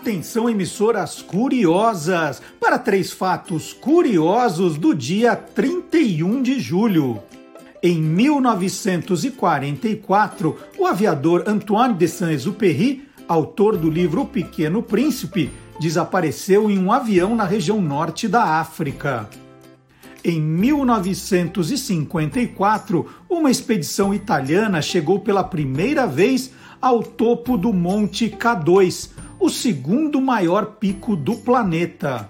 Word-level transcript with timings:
Atenção, 0.00 0.48
emissoras 0.48 1.20
curiosas, 1.20 2.40
para 2.60 2.78
três 2.78 3.10
fatos 3.10 3.72
curiosos 3.72 4.78
do 4.78 4.94
dia 4.94 5.34
31 5.34 6.40
de 6.40 6.60
julho. 6.60 7.20
Em 7.82 8.00
1944, 8.00 10.56
o 10.78 10.86
aviador 10.86 11.42
Antoine 11.48 11.94
de 11.94 12.06
Saint-Exupéry, 12.06 13.08
autor 13.26 13.76
do 13.76 13.90
livro 13.90 14.22
O 14.22 14.26
Pequeno 14.26 14.84
Príncipe, 14.84 15.50
desapareceu 15.80 16.70
em 16.70 16.78
um 16.78 16.92
avião 16.92 17.34
na 17.34 17.42
região 17.42 17.82
norte 17.82 18.28
da 18.28 18.60
África. 18.60 19.28
Em 20.24 20.40
1954, 20.40 23.04
uma 23.28 23.50
expedição 23.50 24.14
italiana 24.14 24.80
chegou 24.80 25.18
pela 25.18 25.42
primeira 25.42 26.06
vez 26.06 26.52
ao 26.80 27.02
topo 27.02 27.58
do 27.58 27.72
Monte 27.72 28.30
K2, 28.30 29.10
o 29.38 29.48
segundo 29.48 30.20
maior 30.20 30.72
pico 30.78 31.16
do 31.16 31.36
planeta. 31.36 32.28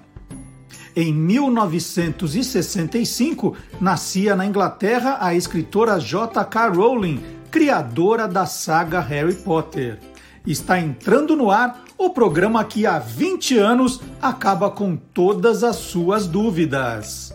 Em 0.95 1.13
1965, 1.13 3.57
nascia 3.81 4.37
na 4.37 4.47
Inglaterra 4.47 5.19
a 5.21 5.35
escritora 5.35 5.99
J.K. 6.01 6.69
Rowling, 6.69 7.21
criadora 7.51 8.29
da 8.29 8.47
saga 8.47 9.01
Harry 9.01 9.35
Potter. 9.35 9.99
Está 10.47 10.79
entrando 10.81 11.37
no 11.37 11.51
ar 11.51 11.85
o 11.97 12.11
programa 12.11 12.65
que 12.65 12.87
há 12.87 12.99
20 12.99 13.59
anos 13.59 14.01
acaba 14.21 14.71
com 14.71 14.97
todas 14.97 15.63
as 15.63 15.77
suas 15.77 16.27
dúvidas. 16.27 17.33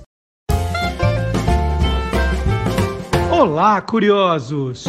Olá, 3.32 3.80
curiosos! 3.82 4.86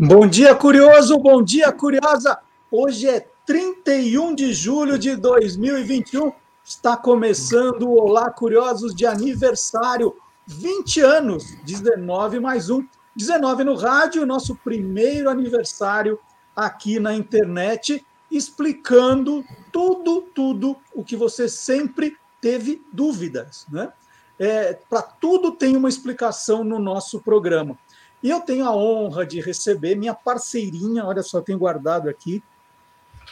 Bom 0.00 0.28
dia, 0.28 0.54
curioso! 0.54 1.18
Bom 1.18 1.42
dia, 1.42 1.72
curiosa! 1.72 2.38
Hoje 2.70 3.08
é 3.08 3.26
31 3.44 4.32
de 4.32 4.52
julho 4.52 4.96
de 4.96 5.16
2021. 5.16 6.30
Está 6.64 6.96
começando 6.96 7.82
o 7.82 8.00
Olá, 8.00 8.30
curiosos 8.30 8.94
de 8.94 9.04
aniversário. 9.04 10.14
20 10.46 11.00
anos, 11.00 11.56
19 11.64 12.38
mais 12.38 12.70
um. 12.70 12.86
19 13.16 13.64
no 13.64 13.74
rádio, 13.74 14.24
nosso 14.24 14.54
primeiro 14.54 15.28
aniversário 15.28 16.16
aqui 16.54 17.00
na 17.00 17.12
internet 17.12 18.06
explicando 18.30 19.44
tudo, 19.72 20.22
tudo 20.32 20.76
o 20.94 21.02
que 21.02 21.16
você 21.16 21.48
sempre 21.48 22.16
teve 22.40 22.80
dúvidas, 22.92 23.66
né? 23.68 23.92
É, 24.38 24.74
Para 24.88 25.02
tudo 25.02 25.50
tem 25.50 25.76
uma 25.76 25.88
explicação 25.88 26.62
no 26.62 26.78
nosso 26.78 27.20
programa. 27.20 27.76
E 28.22 28.30
eu 28.30 28.40
tenho 28.40 28.64
a 28.64 28.74
honra 28.74 29.24
de 29.24 29.40
receber 29.40 29.94
minha 29.94 30.14
parceirinha, 30.14 31.04
olha 31.04 31.22
só, 31.22 31.40
tenho 31.40 31.58
guardado 31.58 32.08
aqui, 32.08 32.42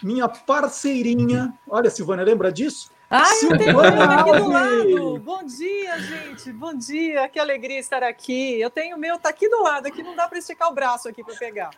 minha 0.02 0.28
parceirinha, 0.28 1.58
olha, 1.68 1.90
Silvana, 1.90 2.22
lembra 2.22 2.52
disso? 2.52 2.90
Ai, 3.08 3.36
eu 3.44 3.56
tenho 3.56 3.80
aqui 3.80 4.32
do 4.32 4.48
lado. 4.48 5.18
Bom 5.20 5.44
dia, 5.44 5.98
gente. 6.00 6.52
Bom 6.52 6.74
dia. 6.74 7.28
Que 7.28 7.38
alegria 7.38 7.78
estar 7.78 8.02
aqui. 8.02 8.60
Eu 8.60 8.68
tenho 8.68 8.96
o 8.96 8.98
meu, 8.98 9.16
tá 9.16 9.28
aqui 9.28 9.48
do 9.48 9.62
lado, 9.62 9.86
aqui 9.86 10.02
não 10.02 10.16
dá 10.16 10.26
para 10.26 10.38
esticar 10.38 10.68
o 10.68 10.74
braço 10.74 11.08
aqui 11.08 11.22
para 11.22 11.36
pegar. 11.36 11.70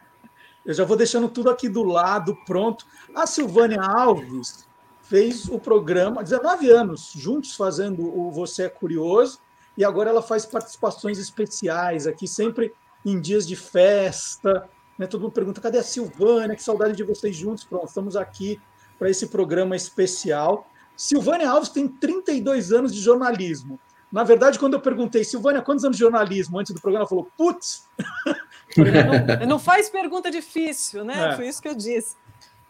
Eu 0.64 0.72
já 0.72 0.84
vou 0.84 0.96
deixando 0.96 1.28
tudo 1.28 1.50
aqui 1.50 1.68
do 1.68 1.82
lado, 1.82 2.34
pronto. 2.46 2.86
A 3.14 3.26
Silvânia 3.26 3.80
Alves 3.80 4.66
fez 5.02 5.46
o 5.48 5.58
programa, 5.58 6.22
19 6.22 6.70
anos, 6.70 7.12
juntos 7.14 7.54
fazendo 7.54 8.02
o 8.02 8.30
Você 8.30 8.64
é 8.64 8.68
Curioso, 8.68 9.38
e 9.76 9.84
agora 9.84 10.10
ela 10.10 10.22
faz 10.22 10.44
participações 10.44 11.18
especiais 11.18 12.06
aqui, 12.06 12.26
sempre 12.26 12.72
em 13.04 13.20
dias 13.20 13.46
de 13.46 13.56
festa. 13.56 14.68
Né? 14.98 15.06
Todo 15.06 15.22
mundo 15.22 15.32
pergunta: 15.32 15.60
cadê 15.60 15.78
a 15.78 15.82
Silvânia? 15.82 16.56
Que 16.56 16.62
saudade 16.62 16.96
de 16.96 17.02
vocês 17.02 17.36
juntos. 17.36 17.64
Pronto, 17.64 17.86
estamos 17.86 18.16
aqui 18.16 18.60
para 18.98 19.08
esse 19.08 19.26
programa 19.28 19.76
especial. 19.76 20.68
Silvânia 20.96 21.48
Alves 21.48 21.68
tem 21.68 21.86
32 21.86 22.72
anos 22.72 22.92
de 22.92 23.00
jornalismo. 23.00 23.78
Na 24.10 24.24
verdade, 24.24 24.58
quando 24.58 24.74
eu 24.74 24.80
perguntei, 24.80 25.22
Silvânia, 25.22 25.62
quantos 25.62 25.84
anos 25.84 25.96
de 25.96 26.02
jornalismo 26.02 26.58
antes 26.58 26.74
do 26.74 26.80
programa, 26.80 27.02
ela 27.02 27.08
falou, 27.08 27.30
putz! 27.36 27.86
não, 28.76 29.46
não, 29.46 29.58
faz 29.58 29.90
pergunta 29.90 30.30
difícil, 30.30 31.04
né? 31.04 31.32
É. 31.32 31.36
Foi 31.36 31.46
isso 31.46 31.60
que 31.60 31.68
eu 31.68 31.74
disse. 31.74 32.16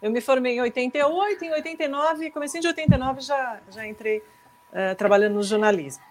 Eu 0.03 0.11
me 0.11 0.21
formei 0.21 0.57
em 0.57 0.61
88, 0.61 1.45
em 1.45 1.53
89, 1.53 2.31
comecei 2.31 2.61
de 2.61 2.67
89 2.67 3.21
já, 3.21 3.61
já 3.71 3.87
entrei 3.87 4.19
uh, 4.19 4.95
trabalhando 4.97 5.35
no 5.35 5.43
jornalismo. 5.43 6.03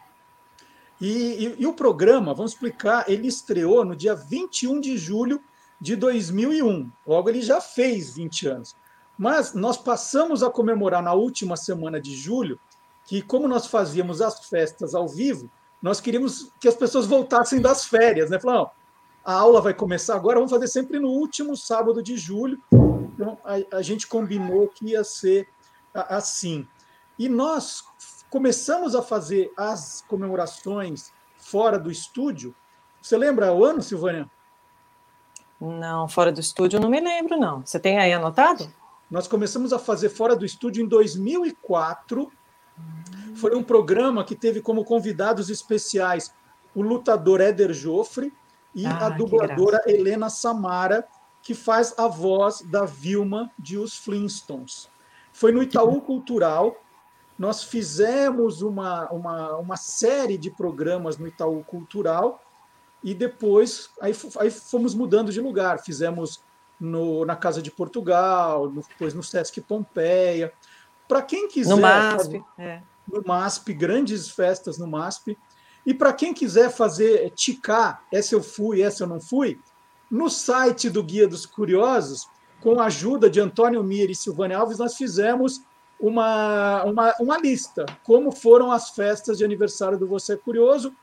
E, 1.00 1.08
e, 1.08 1.56
e, 1.60 1.68
o 1.68 1.74
programa, 1.74 2.34
vamos 2.34 2.54
explicar, 2.54 3.08
ele 3.08 3.28
estreou 3.28 3.86
no 3.86 3.96
dia 3.96 4.16
21 4.16 4.80
de 4.80 4.98
julho 4.98 5.42
de 5.80 5.96
2001. 5.96 6.92
Logo, 7.06 7.30
ele 7.30 7.42
já 7.42 7.62
fez 7.62 8.16
20 8.16 8.48
anos. 8.48 8.76
Mas 9.18 9.54
nós 9.54 9.78
passamos 9.78 10.42
a 10.44 10.50
comemorar 10.50 11.02
na 11.02 11.14
última 11.14 11.56
semana 11.56 12.00
de 12.02 12.16
julho 12.16 12.60
que, 13.06 13.22
como 13.22 13.48
nós 13.48 13.68
fazíamos 13.68 14.22
as 14.22 14.46
festas 14.46 14.94
ao 14.94 15.08
vivo, 15.08 15.50
nós 15.82 16.02
queríamos 16.02 16.52
que 16.60 16.68
as 16.68 16.76
pessoas 16.76 17.06
voltassem 17.06 17.62
das 17.62 17.86
férias, 17.86 18.30
né? 18.30 18.40
Falando, 18.40 18.70
a 19.24 19.34
aula 19.34 19.62
vai 19.62 19.74
começar 19.74 20.16
agora, 20.16 20.36
vamos 20.38 20.52
fazer 20.52 20.68
sempre 20.68 21.00
no 21.00 21.10
último 21.10 21.56
sábado 21.56 22.02
de 22.02 22.18
julho. 22.18 22.62
Então, 22.72 23.38
a, 23.44 23.78
a 23.78 23.82
gente 23.82 24.08
combinou 24.08 24.68
que 24.68 24.88
ia 24.88 25.04
ser 25.04 25.48
assim. 25.94 26.68
E 27.18 27.28
nós 27.28 27.84
começamos 28.30 28.96
a 28.96 29.02
fazer 29.02 29.52
as 29.58 30.04
comemorações 30.08 31.12
fora 31.38 31.78
do 31.80 31.92
estúdio. 31.92 32.56
Você 33.02 33.18
lembra 33.18 33.54
o 33.54 33.64
ano, 33.64 33.82
Silvânia? 33.82 34.30
Não, 35.60 36.08
fora 36.08 36.32
do 36.32 36.40
estúdio 36.40 36.80
não 36.80 36.90
me 36.90 37.00
lembro, 37.00 37.38
não. 37.38 37.66
Você 37.66 37.80
tem 37.80 37.98
aí 37.98 38.14
anotado? 38.14 38.72
Nós 39.10 39.28
começamos 39.28 39.74
a 39.74 39.80
fazer 39.80 40.10
fora 40.10 40.36
do 40.36 40.46
estúdio 40.46 40.84
em 40.84 40.88
2004 40.88 42.32
foi 43.36 43.56
um 43.56 43.64
programa 43.64 44.24
que 44.24 44.36
teve 44.36 44.62
como 44.62 44.84
convidados 44.84 45.50
especiais 45.50 46.34
o 46.74 46.82
lutador 46.82 47.40
Éder 47.40 47.74
Joffre 47.74 48.34
e 48.74 48.86
ah, 48.86 49.08
a 49.08 49.10
dubladora 49.10 49.82
Helena 49.86 50.30
Samara, 50.30 51.08
que 51.42 51.54
faz 51.54 51.94
a 51.98 52.08
voz 52.08 52.62
da 52.62 52.86
Vilma 52.86 53.52
de 53.58 53.78
Os 53.78 53.96
Flintstones. 53.98 54.90
Foi 55.32 55.52
no 55.52 55.62
Itaú 55.62 56.02
Cultural. 56.02 56.76
Nós 57.38 57.64
fizemos 57.64 58.62
uma, 58.62 59.10
uma, 59.12 59.58
uma 59.58 59.78
série 59.78 60.38
de 60.38 60.50
programas 60.50 61.18
no 61.18 61.28
Itaú 61.28 61.64
Cultural 61.64 62.42
e 63.04 63.14
depois 63.14 63.90
aí, 64.02 64.16
aí 64.40 64.50
fomos 64.50 64.96
mudando 64.96 65.32
de 65.32 65.40
lugar. 65.40 65.80
Fizemos 65.80 66.42
no, 66.80 67.26
na 67.26 67.36
Casa 67.36 67.62
de 67.62 67.70
Portugal, 67.70 68.70
depois 68.70 69.14
no 69.14 69.24
Sesc 69.24 69.62
Pompeia. 69.62 70.52
Para 71.08 71.22
quem 71.22 71.48
quiser. 71.48 71.70
No 71.70 71.82
MASP. 71.82 72.44
É 72.58 72.82
no 73.08 73.24
MASP, 73.26 73.74
grandes 73.74 74.30
festas 74.30 74.78
no 74.78 74.88
MASP. 74.88 75.38
E 75.86 75.94
para 75.94 76.12
quem 76.12 76.34
quiser 76.34 76.70
fazer 76.70 77.32
ticar, 77.32 78.04
essa 78.12 78.36
eu 78.36 78.44
fui, 78.44 78.82
essa 78.82 79.04
eu 79.04 79.08
não 79.08 79.22
fui, 79.22 79.60
no 80.12 80.30
site 80.30 80.90
do 80.90 81.02
Guia 81.02 81.28
dos 81.28 81.46
Curiosos, 81.46 82.28
com 82.60 82.80
a 82.80 82.86
ajuda 82.86 83.30
de 83.30 83.40
Antônio 83.40 83.84
Mir 83.84 84.10
e 84.10 84.16
Silvânia 84.16 84.58
Alves, 84.58 84.80
nós 84.80 84.96
fizemos 84.96 85.62
uma, 86.00 86.84
uma, 86.84 87.16
uma 87.20 87.38
lista, 87.38 87.86
como 88.04 88.32
foram 88.32 88.72
as 88.72 88.92
festas 88.92 89.38
de 89.38 89.46
aniversário 89.46 89.98
do 89.98 90.08
Você 90.08 90.34
é 90.34 90.38
Curioso, 90.38 90.96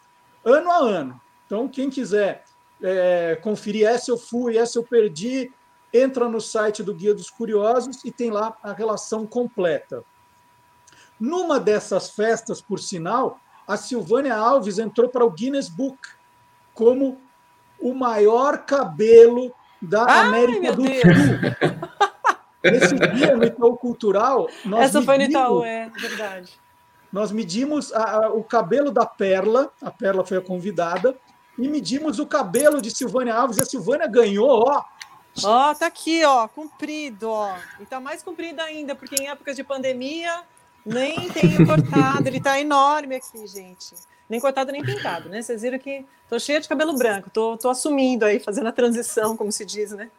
ano 0.45 0.71
a 0.71 0.77
ano. 0.77 1.21
Então, 1.47 1.69
quem 1.69 1.91
quiser 1.91 2.45
é, 2.83 3.39
conferir 3.43 3.87
essa 3.87 4.11
eu 4.11 4.19
fui, 4.19 4.57
essa 4.57 4.79
eu 4.79 4.85
perdi, 4.85 5.53
entra 5.93 6.29
no 6.29 6.41
site 6.41 6.83
do 6.83 6.95
Guia 6.95 7.15
dos 7.15 7.31
Curiosos 7.31 8.05
e 8.05 8.11
tem 8.11 8.31
lá 8.31 8.57
a 8.63 8.73
relação 8.73 9.27
completa. 9.27 10.05
Numa 11.19 11.61
dessas 11.61 12.11
festas, 12.11 12.61
por 12.61 12.81
sinal, 12.81 13.39
a 13.67 13.77
Silvânia 13.77 14.37
Alves 14.37 14.79
entrou 14.79 15.09
para 15.09 15.25
o 15.25 15.31
Guinness 15.31 15.69
Book 15.69 15.99
como 16.73 17.21
o 17.79 17.95
maior 17.95 18.59
cabelo 18.59 19.53
da 19.81 20.05
Ai, 20.05 20.27
América 20.27 20.73
do 20.73 20.83
Deus. 20.83 21.03
Sul. 21.03 22.05
Nesse 22.65 22.95
dia, 22.95 23.37
no 23.37 23.45
Itaú 23.45 23.77
Cultural, 23.77 24.49
nós 24.65 24.85
Essa 24.85 25.01
medimos, 25.01 25.05
foi 25.05 25.19
no 25.19 25.25
Itaú, 25.25 25.65
é 25.65 25.91
verdade. 25.91 26.53
Nós 27.13 27.31
medimos 27.31 27.93
a, 27.93 28.27
a, 28.27 28.29
o 28.31 28.43
cabelo 28.43 28.91
da 28.91 29.07
Perla, 29.07 29.71
a 29.83 29.91
Perla 29.91 30.25
foi 30.25 30.39
a 30.39 30.41
convidada, 30.41 31.15
e 31.59 31.69
medimos 31.69 32.19
o 32.19 32.27
cabelo 32.27 32.83
de 32.83 32.91
Silvânia 32.91 33.35
Alves, 33.35 33.59
e 33.59 33.63
a 33.63 33.65
Silvânia 33.65 34.07
ganhou, 34.07 34.65
ó. 34.67 34.83
Ó, 35.43 35.75
tá 35.75 35.87
aqui, 35.87 36.25
ó, 36.25 36.49
comprido, 36.49 37.29
ó. 37.29 37.55
E 37.81 37.87
tá 37.87 38.01
mais 38.01 38.23
comprido 38.23 38.61
ainda, 38.61 38.95
porque 38.95 39.23
em 39.23 39.29
épocas 39.29 39.55
de 39.55 39.63
pandemia 39.63 40.43
nem 40.85 41.29
tenho 41.31 41.67
cortado, 41.67 42.27
ele 42.27 42.39
está 42.39 42.61
enorme 42.61 43.17
aqui, 43.17 43.47
gente. 43.47 43.95
Nem 44.29 44.41
cortado, 44.41 44.73
nem 44.73 44.83
pintado, 44.83 45.29
né? 45.29 45.43
Vocês 45.43 45.63
viram 45.63 45.79
que 45.79 46.05
tô 46.29 46.39
cheia 46.39 46.61
de 46.61 46.69
cabelo 46.69 46.97
branco, 46.97 47.31
tô, 47.31 47.57
tô 47.57 47.69
assumindo 47.69 48.25
aí, 48.25 48.41
fazendo 48.41 48.69
a 48.69 48.73
transição, 48.73 49.37
como 49.37 49.53
se 49.53 49.65
diz, 49.65 49.93
né? 49.93 50.11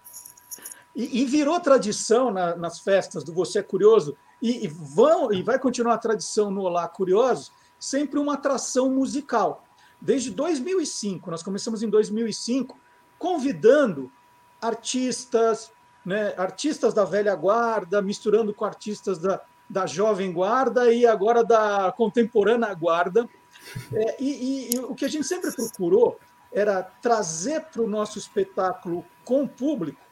E, 0.96 1.22
e 1.22 1.26
virou 1.26 1.60
tradição 1.60 2.32
na, 2.32 2.56
nas 2.56 2.80
festas 2.80 3.24
do 3.24 3.34
Você 3.34 3.60
é 3.60 3.64
Curioso, 3.64 4.16
e, 4.42 4.66
e, 4.66 4.68
vão, 4.68 5.34
e 5.34 5.42
vai 5.42 5.60
continuar 5.60 5.96
a 5.96 5.98
tradição 5.98 6.50
no 6.50 6.62
Olá 6.62 6.88
Curiosos, 6.88 7.52
sempre 7.80 8.20
uma 8.20 8.36
atração 8.36 8.90
musical. 8.90 9.66
Desde 10.00 10.32
2005, 10.32 11.30
nós 11.30 11.44
começamos 11.44 11.84
em 11.84 11.90
2005, 11.90 12.78
convidando 13.18 14.12
artistas, 14.62 15.72
né, 16.06 16.34
artistas 16.38 16.94
da 16.94 17.04
velha 17.04 17.36
guarda, 17.36 18.02
misturando 18.02 18.54
com 18.54 18.66
artistas 18.66 19.18
da, 19.18 19.42
da 19.70 19.86
jovem 19.86 20.32
guarda 20.32 20.92
e 20.94 21.06
agora 21.06 21.44
da 21.44 21.94
contemporânea 21.96 22.74
guarda. 22.74 23.28
É, 23.94 24.22
e, 24.22 24.30
e, 24.30 24.76
e, 24.76 24.80
o 24.80 24.94
que 24.94 25.06
a 25.06 25.10
gente 25.10 25.26
sempre 25.26 25.52
procurou 25.52 26.20
era 26.52 26.84
trazer 26.84 27.66
para 27.66 27.82
o 27.82 27.88
nosso 27.88 28.18
espetáculo 28.18 29.04
com 29.24 29.44
o 29.44 29.50
público 29.50 30.05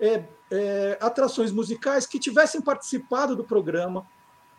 é, 0.00 0.24
é, 0.50 0.98
atrações 1.00 1.52
musicais 1.52 2.06
que 2.06 2.18
tivessem 2.18 2.60
participado 2.60 3.34
do 3.34 3.44
programa, 3.44 4.06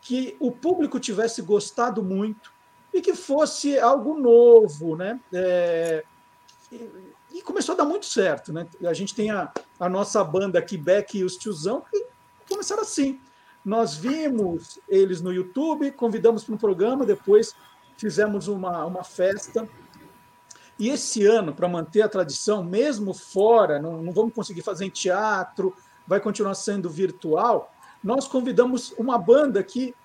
que 0.02 0.36
o 0.40 0.52
público 0.52 1.00
tivesse 1.00 1.42
gostado 1.42 2.04
muito 2.04 2.54
e 2.94 3.02
que 3.02 3.14
fosse 3.14 3.78
algo 3.80 4.18
novo, 4.18 4.96
né? 4.96 5.20
É, 5.34 6.04
e, 6.72 6.90
e, 7.34 7.42
começou 7.42 7.74
a 7.74 7.78
dar 7.78 7.86
muito 7.86 8.06
certo, 8.06 8.54
né? 8.54 8.68
A 8.86 8.94
gente 8.94 9.14
tem 9.14 9.32
a, 9.32 9.52
a 9.80 9.90
nossa 9.90 10.24
banda 10.24 10.60
aqui, 10.60 10.78
Beck 10.78 11.18
e 11.18 11.24
os 11.24 11.36
Tiozão, 11.38 11.84
que 11.92 12.06
começaram 12.48 12.82
assim. 12.82 13.20
Nós 13.64 13.96
vimos 13.96 14.80
eles 14.88 15.22
no 15.22 15.34
YouTube, 15.34 15.92
convidamos 15.92 16.44
para 16.44 16.54
um 16.54 16.58
programa, 16.58 17.06
depois 17.06 17.56
fizemos 17.98 18.48
uma, 18.48 18.86
uma 18.86 19.04
festa. 19.04 19.68
E 20.78 20.90
esse 20.90 21.26
ano, 21.26 21.54
para 21.54 21.68
manter 21.68 22.02
a 22.02 22.10
tradição, 22.10 22.64
mesmo 22.64 23.14
fora, 23.14 23.80
não, 23.80 24.02
não 24.04 24.12
vamos 24.12 24.34
conseguir 24.34 24.62
fazer 24.62 24.86
em 24.86 24.90
teatro, 24.90 25.74
vai 26.06 26.20
continuar 26.20 26.54
sendo 26.54 26.90
virtual, 26.90 27.74
nós 28.04 28.28
convidamos 28.28 28.94
uma 28.98 29.18
banda 29.18 29.64
que 29.64 29.96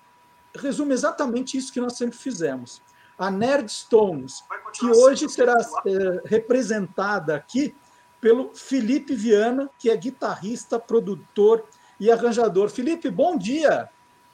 resume 0.55 0.93
exatamente 0.93 1.57
isso 1.57 1.71
que 1.71 1.81
nós 1.81 1.97
sempre 1.97 2.17
fizemos. 2.17 2.81
A 3.17 3.29
Nerd 3.29 3.71
Stones, 3.71 4.43
que 4.73 4.85
hoje 4.85 5.29
será 5.29 5.55
é, 5.85 6.21
representada 6.25 7.35
aqui 7.35 7.75
pelo 8.19 8.51
Felipe 8.55 9.13
Viana, 9.13 9.69
que 9.77 9.89
é 9.89 9.97
guitarrista, 9.97 10.79
produtor 10.79 11.63
e 11.99 12.09
arranjador. 12.09 12.69
Felipe, 12.69 13.09
bom 13.09 13.37
dia. 13.37 13.89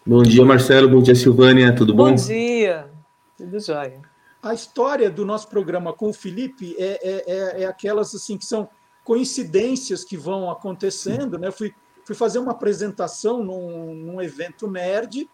Bom 0.05 0.23
dia, 0.23 0.45
Marcelo. 0.45 0.89
Bom 0.89 1.01
dia, 1.01 1.15
Silvânia. 1.15 1.75
Tudo 1.75 1.93
bom? 1.93 2.09
Bom 2.09 2.15
dia. 2.15 2.89
Tudo 3.37 3.59
jóia. 3.59 4.01
A 4.41 4.53
história 4.53 5.09
do 5.09 5.25
nosso 5.25 5.47
programa 5.47 5.93
com 5.93 6.09
o 6.09 6.13
Felipe 6.13 6.75
é, 6.77 6.99
é, 7.01 7.23
é, 7.27 7.61
é 7.63 7.65
aquelas 7.65 8.13
assim 8.13 8.37
que 8.37 8.45
são 8.45 8.69
coincidências 9.03 10.03
que 10.03 10.17
vão 10.17 10.49
acontecendo. 10.49 11.37
Né? 11.37 11.51
Fui, 11.51 11.73
fui 12.05 12.15
fazer 12.15 12.39
uma 12.39 12.51
apresentação 12.51 13.43
num, 13.43 13.93
num 13.93 14.21
evento 14.21 14.69
nerd 14.69 15.29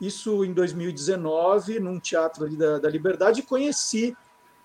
isso 0.00 0.44
em 0.44 0.52
2019, 0.52 1.80
num 1.80 1.98
teatro 1.98 2.44
ali 2.44 2.56
da, 2.56 2.78
da 2.78 2.88
Liberdade, 2.88 3.40
e 3.40 3.44
conheci 3.44 4.16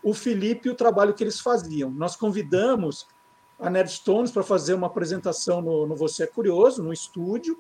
o 0.02 0.14
Felipe 0.14 0.68
e 0.68 0.72
o 0.72 0.76
trabalho 0.76 1.14
que 1.14 1.24
eles 1.24 1.40
faziam. 1.40 1.90
Nós 1.90 2.16
convidamos 2.16 3.08
a 3.60 3.70
Nerdstones 3.70 4.32
para 4.32 4.44
fazer 4.44 4.74
uma 4.74 4.88
apresentação 4.88 5.62
no, 5.62 5.88
no, 5.88 5.96
Você 5.96 6.24
é 6.24 6.28
Curioso, 6.28 6.84
no 6.84 6.94
estúdio, 6.94 7.58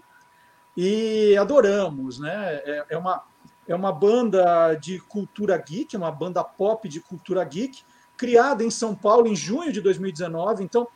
e 0.75 1.35
adoramos. 1.37 2.19
Né? 2.19 2.55
É, 2.65 2.85
é, 2.89 2.97
uma, 2.97 3.23
é 3.67 3.75
uma 3.75 3.91
banda 3.91 4.75
de 4.75 4.99
cultura 4.99 5.57
geek, 5.57 5.95
uma 5.95 6.11
banda 6.11 6.43
pop 6.43 6.87
de 6.87 6.99
cultura 6.99 7.43
geek, 7.43 7.83
criada 8.17 8.63
em 8.63 8.69
São 8.69 8.93
Paulo 8.93 9.27
em 9.27 9.35
junho 9.35 9.71
de 9.71 9.81
2019. 9.81 10.63
Então, 10.63 10.87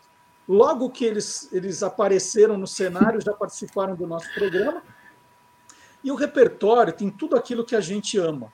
logo 0.48 0.90
que 0.90 1.06
eles, 1.06 1.50
eles 1.52 1.81
apareceram 1.84 2.58
no 2.58 2.68
cenário, 2.68 3.22
já 3.22 3.34
participaram 3.34 3.96
do 3.96 4.06
nosso 4.06 4.31
programa. 4.34 4.81
E 6.04 6.12
o 6.12 6.16
repertório 6.16 6.94
tem 6.94 7.10
tudo 7.10 7.36
aquilo 7.36 7.66
que 7.66 7.75
a 7.75 7.81
gente 7.81 8.18
ama. 8.18 8.52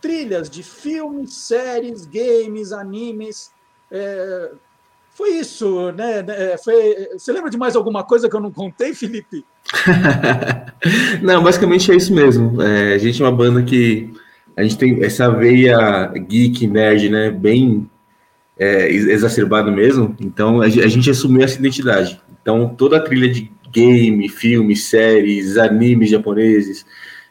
Trilhas 0.00 0.48
de 0.48 0.62
filmes, 0.62 1.34
séries, 1.34 2.06
games, 2.06 2.72
animes. 2.72 3.52
É... 3.90 4.52
Foi 5.10 5.30
isso, 5.30 5.92
né? 5.92 6.24
É, 6.28 6.56
foi... 6.56 7.10
Você 7.12 7.32
lembra 7.32 7.50
de 7.50 7.58
mais 7.58 7.76
alguma 7.76 8.04
coisa 8.04 8.28
que 8.28 8.34
eu 8.34 8.40
não 8.40 8.52
contei, 8.52 8.94
Felipe? 8.94 9.44
não, 11.22 11.42
basicamente 11.42 11.90
é 11.92 11.96
isso 11.96 12.14
mesmo. 12.14 12.60
É, 12.62 12.94
a 12.94 12.98
gente 12.98 13.20
é 13.20 13.24
uma 13.24 13.36
banda 13.36 13.62
que 13.62 14.12
a 14.56 14.62
gente 14.62 14.78
tem 14.78 15.02
essa 15.04 15.30
veia 15.30 16.06
geek, 16.28 16.66
nerd, 16.66 17.08
né? 17.08 17.30
Bem 17.30 17.88
é, 18.58 18.90
exacerbado 18.90 19.72
mesmo. 19.72 20.14
Então 20.20 20.60
a 20.60 20.68
gente 20.68 21.10
assumiu 21.10 21.42
essa 21.42 21.58
identidade. 21.58 22.20
Então 22.42 22.74
toda 22.74 22.98
a 22.98 23.00
trilha 23.00 23.28
de 23.28 23.50
game, 23.72 24.28
filmes, 24.28 24.84
séries, 24.84 25.56
animes 25.56 26.10
japoneses, 26.10 26.84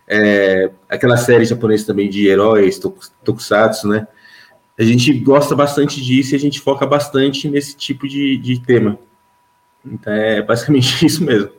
é, 0.08 0.72
aquela 0.90 1.18
série 1.18 1.46
japonesa 1.46 1.88
também 1.88 2.10
de 2.10 2.28
heróis, 2.28 2.80
tokusatsu, 3.24 3.88
né? 3.88 4.08
A 4.78 4.84
gente 4.84 5.14
gosta 5.14 5.56
bastante 5.56 6.02
disso 6.02 6.34
e 6.34 6.38
a 6.38 6.40
gente 6.40 6.62
foca 6.62 6.88
bastante 6.88 7.50
nesse 7.50 7.76
tipo 7.76 8.08
de, 8.08 8.38
de 8.38 8.62
tema. 8.62 8.98
Então 9.86 10.14
é 10.14 10.42
basicamente 10.42 11.04
isso 11.06 11.24
mesmo. 11.24 11.59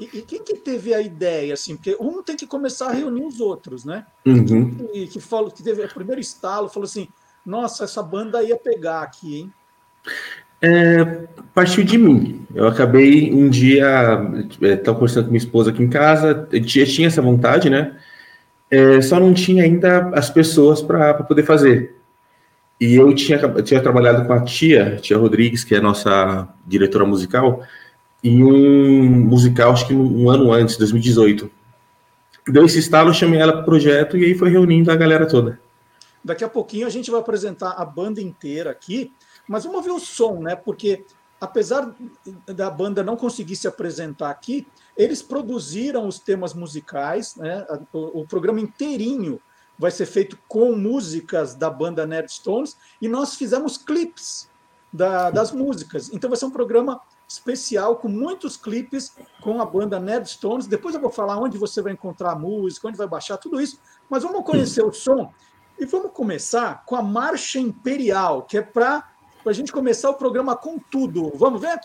E, 0.00 0.18
e, 0.18 0.22
quem 0.22 0.42
que 0.42 0.56
teve 0.56 0.94
a 0.94 1.02
ideia, 1.02 1.52
assim? 1.52 1.76
Porque 1.76 1.94
um 2.00 2.22
tem 2.22 2.34
que 2.34 2.46
começar 2.46 2.88
a 2.88 2.92
reunir 2.92 3.22
os 3.22 3.38
outros, 3.38 3.84
né? 3.84 4.06
Uhum. 4.24 4.74
Que, 4.74 5.06
que, 5.08 5.20
falou, 5.20 5.50
que 5.50 5.62
teve 5.62 5.84
o 5.84 5.88
primeiro 5.94 6.20
estalo, 6.20 6.70
falou 6.70 6.86
assim, 6.86 7.06
nossa, 7.44 7.84
essa 7.84 8.02
banda 8.02 8.42
ia 8.42 8.56
pegar 8.56 9.02
aqui, 9.02 9.40
hein? 9.40 9.52
É, 10.62 11.04
partiu 11.54 11.84
de 11.84 11.98
mim. 11.98 12.46
Eu 12.54 12.66
acabei 12.66 13.30
um 13.30 13.50
dia, 13.50 13.86
estava 14.48 14.96
é, 14.96 14.98
conversando 14.98 15.24
com 15.24 15.30
minha 15.30 15.38
esposa 15.38 15.70
aqui 15.70 15.82
em 15.82 15.90
casa, 15.90 16.48
eu 16.50 16.64
tinha, 16.64 16.86
tinha 16.86 17.08
essa 17.08 17.20
vontade, 17.20 17.68
né? 17.68 17.98
É, 18.70 19.02
só 19.02 19.20
não 19.20 19.34
tinha 19.34 19.64
ainda 19.64 20.08
as 20.14 20.30
pessoas 20.30 20.80
para 20.80 21.12
poder 21.14 21.42
fazer. 21.42 21.94
E 22.80 22.94
eu 22.94 23.14
tinha, 23.14 23.38
eu 23.38 23.62
tinha 23.62 23.82
trabalhado 23.82 24.26
com 24.26 24.32
a 24.32 24.42
tia, 24.42 24.96
tia 24.96 25.18
Rodrigues, 25.18 25.62
que 25.62 25.74
é 25.74 25.78
a 25.78 25.82
nossa 25.82 26.48
diretora 26.66 27.04
musical, 27.04 27.62
em 28.22 28.44
um 28.44 29.08
musical, 29.26 29.72
acho 29.72 29.86
que 29.86 29.94
um, 29.94 30.28
ano 30.28 30.52
antes, 30.52 30.76
2018. 30.76 31.50
Deu 32.48 32.64
esse 32.64 32.78
estalo, 32.78 33.14
chamei 33.14 33.40
ela 33.40 33.52
para 33.52 33.62
o 33.62 33.64
projeto 33.64 34.16
e 34.16 34.24
aí 34.24 34.34
foi 34.34 34.50
reunindo 34.50 34.90
a 34.90 34.96
galera 34.96 35.26
toda. 35.26 35.60
Daqui 36.22 36.44
a 36.44 36.48
pouquinho 36.48 36.86
a 36.86 36.90
gente 36.90 37.10
vai 37.10 37.20
apresentar 37.20 37.70
a 37.72 37.84
banda 37.84 38.20
inteira 38.20 38.70
aqui. 38.70 39.12
Mas 39.48 39.64
vamos 39.64 39.84
ver 39.84 39.90
o 39.90 39.98
som, 39.98 40.40
né? 40.40 40.54
Porque 40.54 41.04
apesar 41.40 41.92
da 42.46 42.70
banda 42.70 43.02
não 43.02 43.16
conseguir 43.16 43.56
se 43.56 43.66
apresentar 43.66 44.30
aqui, 44.30 44.66
eles 44.96 45.22
produziram 45.22 46.06
os 46.06 46.18
temas 46.18 46.52
musicais, 46.52 47.34
né? 47.36 47.66
O, 47.92 48.26
programa 48.26 48.60
inteirinho 48.60 49.40
vai 49.78 49.90
ser 49.90 50.04
feito 50.04 50.38
com 50.46 50.76
músicas 50.76 51.54
da 51.54 51.70
banda 51.70 52.06
Nerdstones 52.06 52.76
e 53.00 53.08
nós 53.08 53.34
fizemos 53.34 53.78
clipes 53.78 54.48
da, 54.92 55.30
das 55.30 55.52
músicas. 55.52 56.10
Então 56.12 56.28
vai 56.28 56.38
ser 56.38 56.44
um 56.44 56.50
programa 56.50 57.00
especial 57.30 57.94
com 57.96 58.08
muitos 58.08 58.56
clipes 58.56 59.12
com 59.40 59.62
a 59.62 59.64
banda 59.64 60.00
Nerdstones. 60.00 60.66
Depois 60.66 60.96
eu 60.96 61.00
vou 61.00 61.10
falar 61.10 61.38
onde 61.38 61.56
você 61.56 61.80
vai 61.80 61.92
encontrar 61.92 62.32
a 62.32 62.38
música, 62.38 62.88
onde 62.88 62.98
vai 62.98 63.06
baixar 63.06 63.36
tudo 63.36 63.60
isso. 63.60 63.78
Mas 64.08 64.24
vamos 64.24 64.44
conhecer 64.44 64.84
o 64.84 64.92
som 64.92 65.32
e 65.78 65.86
vamos 65.86 66.10
começar 66.12 66.84
com 66.84 66.96
a 66.96 67.02
Marcha 67.02 67.60
Imperial, 67.60 68.42
que 68.42 68.58
é 68.58 68.62
para 68.62 69.08
a 69.46 69.52
gente 69.52 69.70
começar 69.70 70.10
o 70.10 70.14
programa 70.14 70.56
com 70.56 70.76
tudo. 70.76 71.30
Vamos 71.36 71.60
ver? 71.60 71.80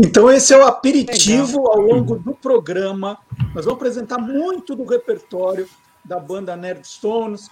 Então, 0.00 0.30
esse 0.30 0.54
é 0.54 0.56
o 0.56 0.64
aperitivo 0.64 1.58
Legal. 1.58 1.72
ao 1.72 1.80
longo 1.80 2.16
do 2.16 2.32
programa. 2.32 3.18
Nós 3.52 3.64
vamos 3.64 3.80
apresentar 3.80 4.18
muito 4.18 4.76
do 4.76 4.84
repertório 4.84 5.68
da 6.04 6.20
banda 6.20 6.56
Nerdstones. 6.56 7.48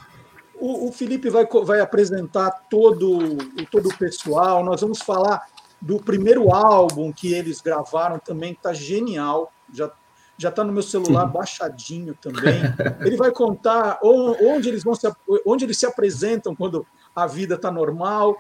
O, 0.55 0.89
o 0.89 0.93
Felipe 0.93 1.29
vai, 1.29 1.45
vai 1.65 1.81
apresentar 1.81 2.51
todo, 2.71 3.37
todo 3.69 3.89
o 3.89 3.99
pessoal. 3.99 4.65
Nós 4.65 4.81
vamos 4.81 5.01
falar 5.01 5.43
do 5.83 5.99
primeiro 5.99 6.55
álbum 6.55 7.13
que 7.13 7.35
eles 7.35 7.61
gravaram 7.61 8.21
também, 8.21 8.53
que 8.53 8.61
está 8.61 8.73
genial. 8.73 9.53
Já 9.73 9.91
já 10.39 10.51
está 10.51 10.63
no 10.63 10.71
meu 10.71 10.83
celular 10.83 11.25
baixadinho 11.25 12.15
também. 12.21 12.61
Ele 13.01 13.17
vai 13.17 13.31
contar 13.31 13.99
onde 14.03 14.69
eles 14.69 14.85
vão 14.85 14.95
se, 14.95 15.11
onde 15.47 15.65
eles 15.65 15.79
se 15.79 15.87
apresentam 15.87 16.55
quando 16.55 16.87
a 17.15 17.27
vida 17.27 17.55
está 17.55 17.71
normal. 17.71 18.37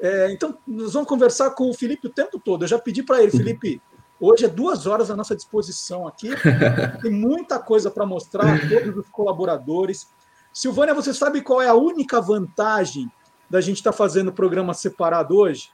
É, 0.00 0.30
então, 0.30 0.56
nós 0.66 0.92
vamos 0.92 1.08
conversar 1.08 1.50
com 1.50 1.68
o 1.70 1.74
Felipe 1.74 2.06
o 2.06 2.12
tempo 2.12 2.38
todo. 2.38 2.64
Eu 2.64 2.68
já 2.68 2.78
pedi 2.78 3.02
para 3.02 3.22
ele, 3.22 3.30
Felipe, 3.30 3.82
hoje 4.20 4.44
é 4.44 4.48
duas 4.48 4.86
horas 4.86 5.10
à 5.10 5.16
nossa 5.16 5.34
disposição 5.34 6.06
aqui. 6.06 6.30
Tem 7.02 7.10
muita 7.10 7.58
coisa 7.58 7.90
para 7.90 8.06
mostrar 8.06 8.54
a 8.54 8.68
todos 8.68 8.96
os 8.96 9.08
colaboradores. 9.10 10.08
Silvânia, 10.52 10.94
você 10.94 11.12
sabe 11.12 11.42
qual 11.42 11.60
é 11.60 11.68
a 11.68 11.74
única 11.74 12.20
vantagem 12.20 13.10
da 13.50 13.60
gente 13.60 13.78
estar 13.78 13.92
tá 13.92 13.96
fazendo 13.96 14.28
o 14.28 14.32
programa 14.32 14.72
separado 14.74 15.36
hoje? 15.36 15.70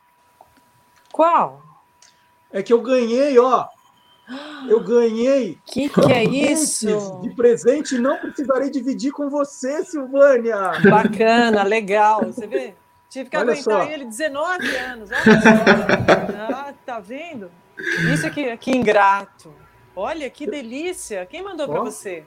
Qual? 1.13 1.63
É 2.51 2.63
que 2.63 2.73
eu 2.73 2.81
ganhei, 2.81 3.39
ó, 3.39 3.67
eu 4.69 4.83
ganhei. 4.83 5.59
Que 5.67 5.89
que 5.89 6.13
é 6.13 6.25
isso? 6.25 7.21
De 7.21 7.35
presente, 7.35 7.99
não 7.99 8.17
precisarei 8.19 8.71
dividir 8.71 9.13
com 9.13 9.29
você, 9.29 9.85
Silvânia. 9.85 10.73
Bacana, 10.89 11.63
legal. 11.63 12.25
Você 12.27 12.47
vê? 12.47 12.75
Tive 13.09 13.31
que 13.31 13.37
olha 13.37 13.53
aguentar 13.53 13.87
só. 13.87 13.91
ele 13.91 14.05
19 14.05 14.77
anos. 14.77 15.11
Olha 15.11 15.23
só. 15.23 16.45
Ah, 16.55 16.75
tá 16.85 17.01
vendo? 17.01 17.51
Isso 18.13 18.27
aqui, 18.27 18.57
que 18.57 18.71
ingrato. 18.71 19.55
Olha 19.97 20.29
que 20.29 20.47
delícia. 20.47 21.25
Quem 21.27 21.43
mandou 21.43 21.69
para 21.69 21.81
você? 21.81 22.25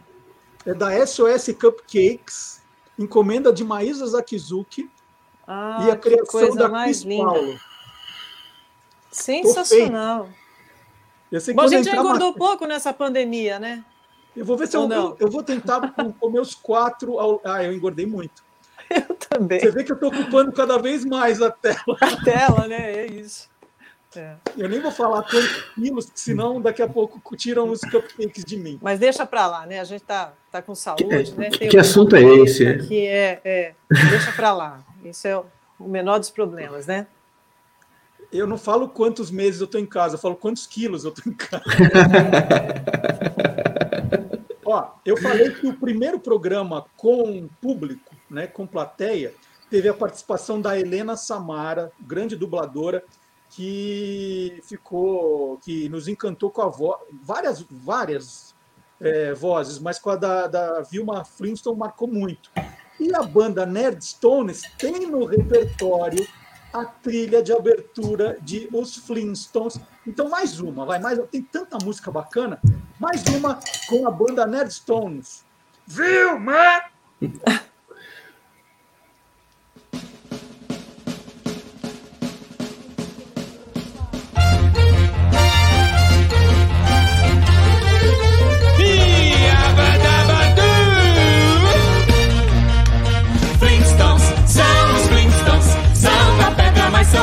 É 0.66 0.74
da 0.74 1.06
SOS 1.06 1.48
Cupcakes, 1.60 2.62
encomenda 2.98 3.54
de 3.54 3.64
Maísa 3.64 4.06
Zakizuki 4.06 4.90
ah, 5.48 5.86
e 5.88 5.92
a 5.92 5.96
criação 5.96 6.56
da 6.56 6.68
mais 6.68 7.02
Cris 7.02 7.10
linda. 7.10 7.26
Paulo. 7.26 7.60
Sensacional. 9.12 10.30
Bom, 11.56 11.62
a 11.62 11.68
gente 11.68 11.86
já 11.86 11.98
engordou 11.98 12.30
uma... 12.30 12.38
pouco 12.38 12.66
nessa 12.66 12.94
pandemia, 12.94 13.60
né? 13.60 13.84
Eu 14.36 14.46
vou 14.46 14.56
ver 14.56 14.68
se 14.68 14.78
eu, 14.78 14.90
eu, 14.90 15.18
eu, 15.20 15.32
vou 15.32 15.42
tentar 15.42 15.94
comer 16.20 16.40
os 16.40 16.54
quatro. 16.54 17.20
Ao... 17.20 17.42
Ah, 17.44 17.64
eu 17.64 17.74
engordei 17.74 18.06
muito. 18.06 18.44
Eu 19.10 19.16
também. 19.16 19.60
Você 19.60 19.72
vê 19.72 19.84
que 19.84 19.92
eu 19.92 19.96
estou 19.96 20.10
ocupando 20.10 20.52
cada 20.52 20.78
vez 20.78 21.04
mais 21.04 21.42
a 21.42 21.52
tela. 21.52 21.78
A 22.00 22.24
tela, 22.24 22.68
né? 22.68 22.94
É 22.94 23.06
isso. 23.06 23.50
É. 24.16 24.36
Eu 24.58 24.70
nem 24.70 24.80
vou 24.80 24.92
falar 24.92 25.22
quantos 25.24 25.64
quilos, 25.76 26.10
senão 26.16 26.62
daqui 26.62 26.82
a 26.82 26.88
pouco 26.88 27.36
tiram 27.36 27.70
os 27.70 27.82
cupcakes 27.82 28.44
de 28.44 28.58
mim. 28.58 28.80
Mas 28.82 29.00
deixa 29.00 29.26
para 29.26 29.46
lá, 29.46 29.66
né? 29.66 29.80
A 29.80 29.84
gente 29.84 30.04
tá, 30.04 30.34
tá 30.52 30.62
com 30.62 30.74
saúde, 30.74 31.34
né? 31.38 31.50
Tem 31.50 31.70
que 31.70 31.78
assunto 31.78 32.16
é 32.16 32.24
esse? 32.24 32.78
Que 32.88 33.06
é, 33.06 33.42
é, 33.44 33.74
deixa 34.10 34.32
para 34.32 34.54
lá. 34.54 34.80
Isso 35.04 35.28
é 35.28 35.38
o 35.38 35.88
menor 35.88 36.20
dos 36.20 36.30
problemas, 36.30 36.88
né? 36.88 37.06
eu 38.32 38.46
não 38.46 38.58
falo 38.58 38.90
quantos 38.90 39.32
meses 39.32 39.62
eu 39.62 39.66
estou 39.66 39.80
em 39.80 39.86
casa, 39.86 40.16
eu 40.16 40.20
falo 40.20 40.36
quantos 40.36 40.68
quilos 40.68 41.04
eu 41.04 41.12
estou 41.12 41.32
em 41.32 41.36
casa. 41.36 41.64
Ó, 44.66 44.90
eu 45.06 45.16
falei 45.18 45.52
que 45.52 45.68
o 45.68 45.74
primeiro 45.74 46.20
programa 46.20 46.86
com 46.98 47.48
público, 47.62 48.14
né, 48.30 48.48
com 48.48 48.68
plateia, 48.68 49.34
teve 49.70 49.90
a 49.90 49.94
participação 49.94 50.62
da 50.62 50.78
Helena 50.80 51.16
Samara, 51.16 51.92
grande 52.00 52.36
dubladora, 52.36 53.04
que 53.50 54.62
ficou, 54.64 55.58
que 55.60 55.88
nos 55.90 56.08
encantou 56.08 56.50
com 56.50 56.62
a 56.62 56.68
voz, 56.68 57.00
várias, 57.24 57.66
várias 57.70 58.56
é, 59.00 59.34
vozes, 59.34 59.80
mas 59.80 60.00
com 60.00 60.10
a 60.10 60.16
da, 60.16 60.48
da 60.48 60.82
Vilma 60.82 61.24
Flintstone 61.24 61.78
marcou 61.78 62.08
muito. 62.08 62.52
E 63.00 63.14
a 63.16 63.22
banda 63.24 63.66
Nerdstones 63.66 64.64
tem 64.78 65.08
no 65.08 65.26
repertório 65.26 66.28
a 66.74 66.84
trilha 66.86 67.42
de 67.42 67.54
abertura 67.54 68.38
de 68.42 68.68
Os 68.74 68.98
Flintstones. 68.98 69.80
Então, 70.06 70.30
mais 70.30 70.60
uma, 70.60 70.86
vai 70.86 71.00
mais. 71.00 71.20
Tem 71.30 71.42
tanta 71.42 71.78
música 71.84 72.12
bacana. 72.12 72.60
Mais 73.00 73.24
uma 73.26 73.60
com 73.88 74.08
a 74.08 74.12
banda 74.12 74.46
Nerdstones. 74.46 75.46
Vilma! 75.86 76.84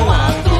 Wow. 0.04 0.53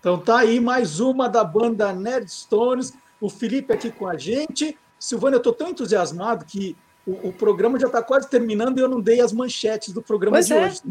Então 0.00 0.18
tá 0.18 0.38
aí 0.38 0.58
mais 0.58 0.98
uma 0.98 1.28
da 1.28 1.44
banda 1.44 1.92
Nerdstones, 1.92 2.94
o 3.20 3.28
Felipe 3.28 3.70
aqui 3.72 3.90
com 3.90 4.08
a 4.08 4.16
gente. 4.16 4.76
Silvana, 4.98 5.36
eu 5.36 5.40
estou 5.40 5.52
tão 5.52 5.68
entusiasmado 5.68 6.46
que 6.46 6.74
o, 7.06 7.28
o 7.28 7.32
programa 7.34 7.78
já 7.78 7.86
está 7.86 8.02
quase 8.02 8.28
terminando 8.28 8.78
e 8.78 8.80
eu 8.80 8.88
não 8.88 8.98
dei 8.98 9.20
as 9.20 9.30
manchetes 9.30 9.92
do 9.92 10.00
programa 10.00 10.36
pois 10.36 10.46
de 10.46 10.54
é. 10.54 10.66
hoje. 10.66 10.80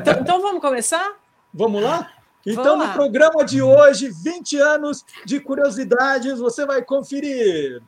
então, 0.00 0.20
então, 0.20 0.42
vamos 0.42 0.60
começar? 0.60 1.16
Vamos 1.54 1.80
lá? 1.80 2.12
Então, 2.44 2.64
vamos 2.64 2.80
lá. 2.80 2.88
no 2.88 2.92
programa 2.92 3.44
de 3.44 3.62
hoje, 3.62 4.10
20 4.10 4.56
anos 4.56 5.04
de 5.24 5.38
curiosidades, 5.38 6.40
você 6.40 6.66
vai 6.66 6.82
conferir. 6.82 7.80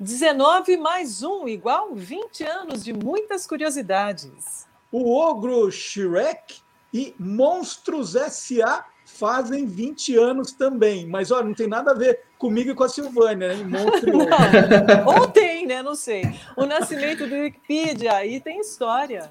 19 0.00 0.78
mais 0.78 1.22
um, 1.22 1.46
igual 1.46 1.94
20 1.94 2.44
anos 2.44 2.82
de 2.82 2.94
muitas 2.94 3.46
curiosidades. 3.46 4.66
O 4.90 5.14
Ogro 5.14 5.70
Shrek 5.70 6.60
e 6.92 7.14
Monstros 7.18 8.16
S.A 8.16 8.86
fazem 9.22 9.66
20 9.66 10.16
anos 10.16 10.50
também. 10.50 11.06
Mas 11.06 11.30
olha, 11.30 11.44
não 11.44 11.54
tem 11.54 11.68
nada 11.68 11.92
a 11.92 11.94
ver 11.94 12.24
comigo 12.36 12.72
e 12.72 12.74
com 12.74 12.82
a 12.82 12.88
Silvânia, 12.88 13.54
né? 13.54 13.62
Monstro 13.62 14.18
Ou 15.06 15.28
tem, 15.28 15.64
né? 15.64 15.80
Não 15.80 15.94
sei. 15.94 16.24
O 16.56 16.66
nascimento 16.66 17.28
do 17.28 17.36
Wikipedia, 17.36 18.16
aí 18.16 18.40
tem 18.40 18.58
história. 18.58 19.30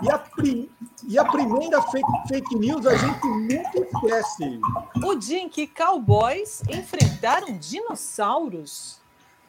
E 0.00 0.08
a, 0.08 0.16
prim... 0.16 0.70
e 1.08 1.18
a 1.18 1.24
primeira 1.24 1.82
fake, 1.82 2.28
fake 2.28 2.54
news 2.54 2.86
a 2.86 2.94
gente 2.94 3.26
nunca 3.26 3.80
esquece. 3.80 4.60
O 5.04 5.16
dia 5.16 5.40
em 5.40 5.48
que 5.48 5.66
cowboys 5.66 6.62
enfrentaram 6.70 7.58
dinossauros. 7.58 9.00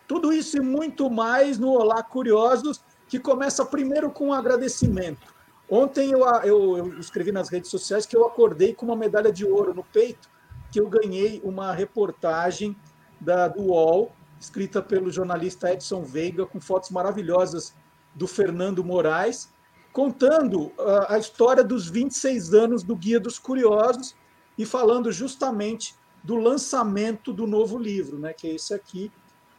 Tudo 0.07 0.33
isso 0.33 0.57
e 0.57 0.61
muito 0.61 1.07
mais 1.07 1.59
no 1.59 1.69
Olá 1.69 2.01
Curiosos, 2.01 2.81
que 3.07 3.19
começa 3.19 3.63
primeiro 3.63 4.09
com 4.09 4.29
um 4.29 4.33
agradecimento. 4.33 5.36
Ontem 5.69 6.11
eu, 6.11 6.25
eu, 6.43 6.77
eu, 6.77 6.99
escrevi 6.99 7.31
nas 7.31 7.49
redes 7.49 7.69
sociais 7.69 8.05
que 8.05 8.15
eu 8.15 8.25
acordei 8.25 8.73
com 8.73 8.85
uma 8.85 8.95
medalha 8.95 9.31
de 9.31 9.45
ouro 9.45 9.73
no 9.73 9.83
peito, 9.83 10.29
que 10.71 10.79
eu 10.79 10.87
ganhei 10.87 11.41
uma 11.43 11.73
reportagem 11.73 12.75
da, 13.19 13.47
do 13.47 13.63
UOL, 13.63 14.13
escrita 14.39 14.81
pelo 14.81 15.11
jornalista 15.11 15.71
Edson 15.73 16.03
Veiga, 16.03 16.45
com 16.45 16.59
fotos 16.59 16.89
maravilhosas 16.89 17.73
do 18.15 18.27
Fernando 18.27 18.83
Moraes, 18.83 19.49
contando 19.91 20.71
a, 20.79 21.15
a 21.15 21.17
história 21.17 21.63
dos 21.63 21.89
26 21.89 22.53
anos 22.53 22.83
do 22.83 22.95
Guia 22.95 23.19
dos 23.19 23.37
Curiosos 23.37 24.15
e 24.57 24.65
falando 24.65 25.11
justamente 25.11 25.95
do 26.23 26.35
lançamento 26.35 27.33
do 27.33 27.45
novo 27.45 27.77
livro, 27.77 28.17
né, 28.17 28.33
que 28.33 28.47
é 28.47 28.55
esse 28.55 28.73
aqui, 28.73 29.11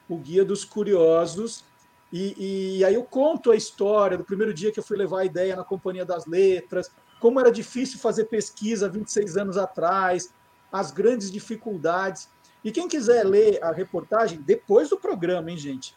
o 0.09 0.17
Guia 0.17 0.45
dos 0.45 0.65
Curiosos, 0.65 1.65
e, 2.13 2.79
e, 2.79 2.85
aí 2.85 2.95
eu 2.95 3.05
conto 3.05 3.51
a 3.51 3.57
história 3.57 4.17
do 4.17 4.25
primeiro 4.25 4.55
dia 4.55 4.73
que 4.73 4.79
eu 4.79 4.83
fui 4.83 4.97
levar 4.97 5.21
a 5.21 5.25
ideia 5.25 5.55
na 5.55 5.65
Companhia 5.65 6.05
das 6.05 6.25
Letras, 6.27 6.91
como 7.21 7.39
era 7.39 7.53
difícil 7.53 7.99
fazer 7.99 8.25
pesquisa 8.25 8.89
26 8.89 9.37
anos 9.37 9.59
atrás, 9.59 10.33
as 10.73 10.91
grandes 10.91 11.31
dificuldades. 11.31 12.29
E 12.65 12.73
quem 12.73 12.89
quiser 12.89 13.25
ler 13.25 13.63
a 13.63 13.73
reportagem, 13.73 14.41
depois 14.41 14.89
do 14.89 14.97
programa, 14.97 15.51
hein, 15.51 15.59
gente? 15.59 15.95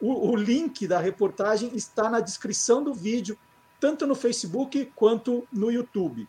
O, 0.00 0.30
o 0.30 0.36
link 0.36 0.86
da 0.86 0.98
reportagem 0.98 1.70
está 1.74 2.10
na 2.10 2.20
descrição 2.20 2.82
do 2.82 2.92
vídeo, 2.92 3.38
tanto 3.80 4.06
no 4.06 4.14
Facebook 4.14 4.92
quanto 4.94 5.46
no 5.50 5.70
YouTube. 5.70 6.28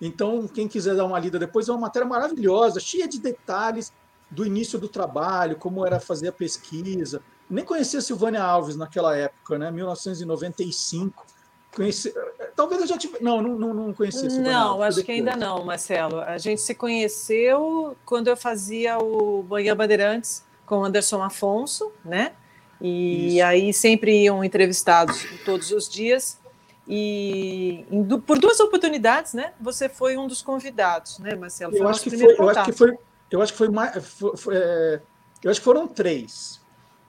Então, 0.00 0.46
quem 0.46 0.68
quiser 0.68 0.94
dar 0.94 1.04
uma 1.04 1.18
lida 1.18 1.38
depois, 1.38 1.68
é 1.68 1.72
uma 1.72 1.80
matéria 1.80 2.06
maravilhosa, 2.06 2.78
cheia 2.78 3.08
de 3.08 3.18
detalhes 3.18 3.92
do 4.30 4.46
início 4.46 4.78
do 4.78 4.88
trabalho, 4.88 5.56
como 5.56 5.84
era 5.84 5.98
fazer 5.98 6.28
a 6.28 6.32
pesquisa. 6.32 7.22
Nem 7.50 7.64
conhecia 7.64 8.00
Silvânia 8.00 8.42
Alves 8.42 8.76
naquela 8.76 9.16
época, 9.16 9.58
né? 9.58 9.70
1995. 9.70 11.26
Conheci... 11.74 12.12
Talvez 12.56 12.80
eu 12.80 12.86
já 12.86 12.98
tivesse. 12.98 13.22
Não, 13.22 13.40
não, 13.40 13.72
não 13.72 13.94
conhecia 13.94 14.28
Silvânia 14.28 14.52
Não, 14.52 14.70
Alves, 14.72 14.86
acho 14.86 14.96
depois. 14.96 15.06
que 15.06 15.12
ainda 15.12 15.36
não, 15.36 15.64
Marcelo. 15.64 16.20
A 16.20 16.38
gente 16.38 16.60
se 16.60 16.74
conheceu 16.74 17.96
quando 18.04 18.28
eu 18.28 18.36
fazia 18.36 18.98
o 18.98 19.44
Manhã 19.48 19.76
Bandeirantes 19.76 20.44
com 20.66 20.84
Anderson 20.84 21.22
Afonso, 21.22 21.90
né? 22.04 22.32
E 22.80 23.36
Isso. 23.36 23.44
aí 23.44 23.72
sempre 23.72 24.24
iam 24.24 24.44
entrevistados 24.44 25.26
todos 25.44 25.72
os 25.72 25.88
dias. 25.88 26.38
E 26.86 27.84
por 28.26 28.38
duas 28.38 28.58
oportunidades, 28.60 29.34
né? 29.34 29.52
Você 29.60 29.88
foi 29.88 30.16
um 30.16 30.26
dos 30.26 30.40
convidados, 30.40 31.18
né, 31.18 31.34
Marcelo? 31.34 31.72
Foi 31.72 31.80
eu 31.82 31.88
acho 31.88 32.02
que 32.02 32.10
foi, 32.10 32.34
eu 32.34 32.48
acho 32.48 32.64
que 32.64 32.72
foi, 32.72 32.98
eu 33.30 33.42
acho 33.42 33.52
que 33.52 33.58
foi 33.58 33.68
mais, 33.68 34.06
foi, 34.06 34.36
foi, 34.36 34.56
é, 34.56 35.00
eu 35.42 35.50
acho 35.50 35.60
que 35.60 35.64
foram 35.64 35.86
três. 35.86 36.57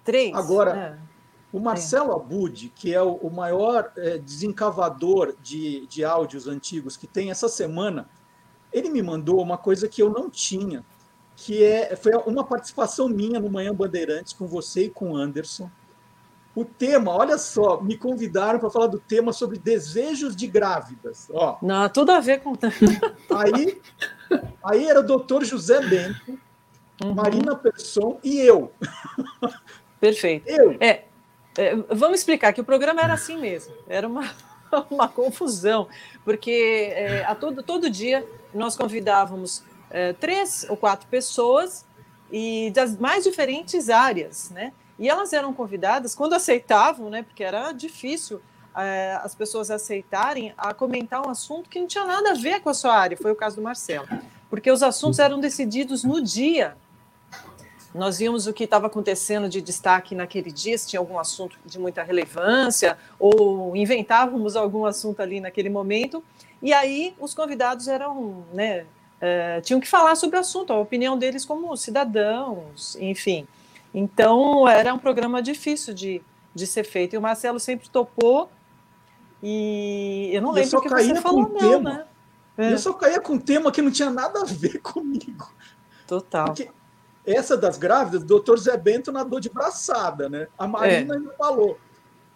Três. 0.09 0.35
Agora, 0.35 0.71
é. 0.71 0.97
o 1.51 1.59
Marcelo 1.59 2.11
é. 2.11 2.15
Abud, 2.15 2.71
que 2.75 2.93
é 2.93 3.01
o, 3.01 3.29
maior 3.29 3.91
é, 3.95 4.17
desencavador 4.17 5.35
de, 5.41 5.85
de 5.87 6.03
áudios 6.03 6.47
antigos 6.47 6.97
que 6.97 7.05
tem 7.05 7.29
essa 7.29 7.47
semana, 7.47 8.09
ele 8.73 8.89
me 8.89 9.03
mandou 9.03 9.41
uma 9.41 9.57
coisa 9.57 9.87
que 9.87 10.01
eu 10.01 10.09
não 10.09 10.29
tinha, 10.29 10.83
que 11.35 11.63
é 11.63 11.95
foi 11.95 12.13
uma 12.25 12.43
participação 12.43 13.07
minha 13.07 13.39
no 13.39 13.49
Manhã 13.49 13.73
Bandeirantes 13.73 14.33
com 14.33 14.47
você 14.47 14.85
e 14.85 14.89
com 14.89 15.11
o 15.11 15.15
Anderson 15.15 15.69
o 16.55 16.65
tema, 16.65 17.11
olha 17.11 17.37
só, 17.37 17.79
me 17.79 17.95
convidaram 17.95 18.59
para 18.59 18.69
falar 18.69 18.87
do 18.87 18.99
tema 18.99 19.31
sobre 19.31 19.57
desejos 19.57 20.35
de 20.35 20.47
grávidas. 20.47 21.29
Ó. 21.31 21.57
Não, 21.61 21.87
tudo 21.89 22.11
a 22.11 22.19
ver 22.19 22.41
com. 22.41 22.53
aí, 23.33 23.81
aí 24.63 24.85
era 24.85 24.99
o 24.99 25.03
doutor 25.03 25.45
José 25.45 25.79
Bento, 25.87 26.37
uhum. 27.03 27.13
Marina 27.13 27.55
Persson 27.55 28.19
e 28.23 28.39
eu. 28.39 28.73
Perfeito. 29.99 30.47
Eu. 30.49 30.77
É, 30.79 31.03
é, 31.57 31.75
vamos 31.89 32.19
explicar 32.19 32.53
que 32.53 32.61
o 32.61 32.63
programa 32.63 33.01
era 33.01 33.13
assim 33.13 33.37
mesmo, 33.37 33.73
era 33.87 34.07
uma, 34.07 34.31
uma 34.89 35.07
confusão, 35.07 35.87
porque 36.23 36.91
é, 36.93 37.25
a 37.25 37.35
todo, 37.35 37.61
todo 37.63 37.89
dia 37.89 38.25
nós 38.53 38.75
convidávamos 38.75 39.63
é, 39.89 40.13
três 40.13 40.65
ou 40.69 40.77
quatro 40.77 41.07
pessoas 41.07 41.85
e 42.31 42.71
das 42.71 42.97
mais 42.97 43.23
diferentes 43.23 43.89
áreas, 43.89 44.49
né? 44.51 44.71
E 44.97 45.09
elas 45.09 45.31
eram 45.31 45.53
convidadas, 45.53 46.13
quando 46.13 46.33
aceitavam, 46.33 47.09
né, 47.09 47.23
porque 47.23 47.41
era 47.41 47.71
difícil 47.71 48.41
é, 48.75 49.19
as 49.23 49.33
pessoas 49.33 49.71
aceitarem, 49.71 50.53
a 50.57 50.73
comentar 50.73 51.25
um 51.25 51.29
assunto 51.29 51.69
que 51.69 51.79
não 51.79 51.87
tinha 51.87 52.05
nada 52.05 52.31
a 52.31 52.33
ver 52.33 52.61
com 52.61 52.69
a 52.69 52.73
sua 52.73 52.95
área. 52.95 53.17
Foi 53.17 53.31
o 53.31 53.35
caso 53.35 53.55
do 53.55 53.61
Marcelo. 53.61 54.07
Porque 54.49 54.69
os 54.69 54.83
assuntos 54.83 55.19
eram 55.19 55.39
decididos 55.39 56.03
no 56.03 56.21
dia. 56.21 56.75
Nós 57.93 58.19
víamos 58.19 58.45
o 58.45 58.53
que 58.53 58.65
estava 58.65 58.87
acontecendo 58.87 59.49
de 59.49 59.61
destaque 59.61 60.13
naquele 60.13 60.51
dia, 60.51 60.77
se 60.77 60.87
tinha 60.87 60.99
algum 60.99 61.17
assunto 61.17 61.57
de 61.65 61.79
muita 61.79 62.03
relevância, 62.03 62.97
ou 63.19 63.75
inventávamos 63.75 64.55
algum 64.55 64.85
assunto 64.85 65.21
ali 65.21 65.39
naquele 65.39 65.69
momento. 65.69 66.23
E 66.61 66.71
aí 66.71 67.15
os 67.19 67.33
convidados 67.33 67.87
eram, 67.87 68.45
né, 68.53 68.85
é, 69.19 69.59
tinham 69.61 69.79
que 69.79 69.87
falar 69.87 70.15
sobre 70.15 70.37
o 70.37 70.39
assunto, 70.39 70.71
a 70.71 70.79
opinião 70.79 71.17
deles 71.17 71.43
como 71.45 71.75
cidadãos, 71.75 72.95
enfim. 72.99 73.47
Então, 73.93 74.67
era 74.67 74.93
um 74.93 74.99
programa 74.99 75.41
difícil 75.41 75.93
de, 75.93 76.21
de 76.53 76.67
ser 76.67 76.83
feito. 76.83 77.15
E 77.15 77.17
o 77.17 77.21
Marcelo 77.21 77.59
sempre 77.59 77.89
topou. 77.89 78.49
E 79.41 80.29
eu 80.31 80.41
não 80.41 80.51
lembro 80.51 80.77
o 80.77 80.81
que 80.81 80.89
você 80.89 81.15
falou, 81.15 81.49
não, 81.49 81.81
né? 81.81 82.05
É. 82.57 82.73
Eu 82.73 82.77
só 82.77 82.93
caía 82.93 83.21
com 83.21 83.33
um 83.33 83.39
tema 83.39 83.71
que 83.71 83.81
não 83.81 83.89
tinha 83.89 84.09
nada 84.09 84.41
a 84.41 84.45
ver 84.45 84.79
comigo. 84.83 85.51
Total. 86.05 86.45
Porque 86.45 86.69
essa 87.29 87.55
das 87.55 87.77
grávidas, 87.77 88.23
o 88.23 88.25
doutor 88.25 88.57
Zé 88.57 88.75
Bento 88.75 89.11
nadou 89.11 89.39
de 89.39 89.49
braçada, 89.49 90.27
né? 90.29 90.47
A 90.57 90.67
Marina 90.67 91.13
é. 91.13 91.17
ainda 91.17 91.33
falou. 91.33 91.77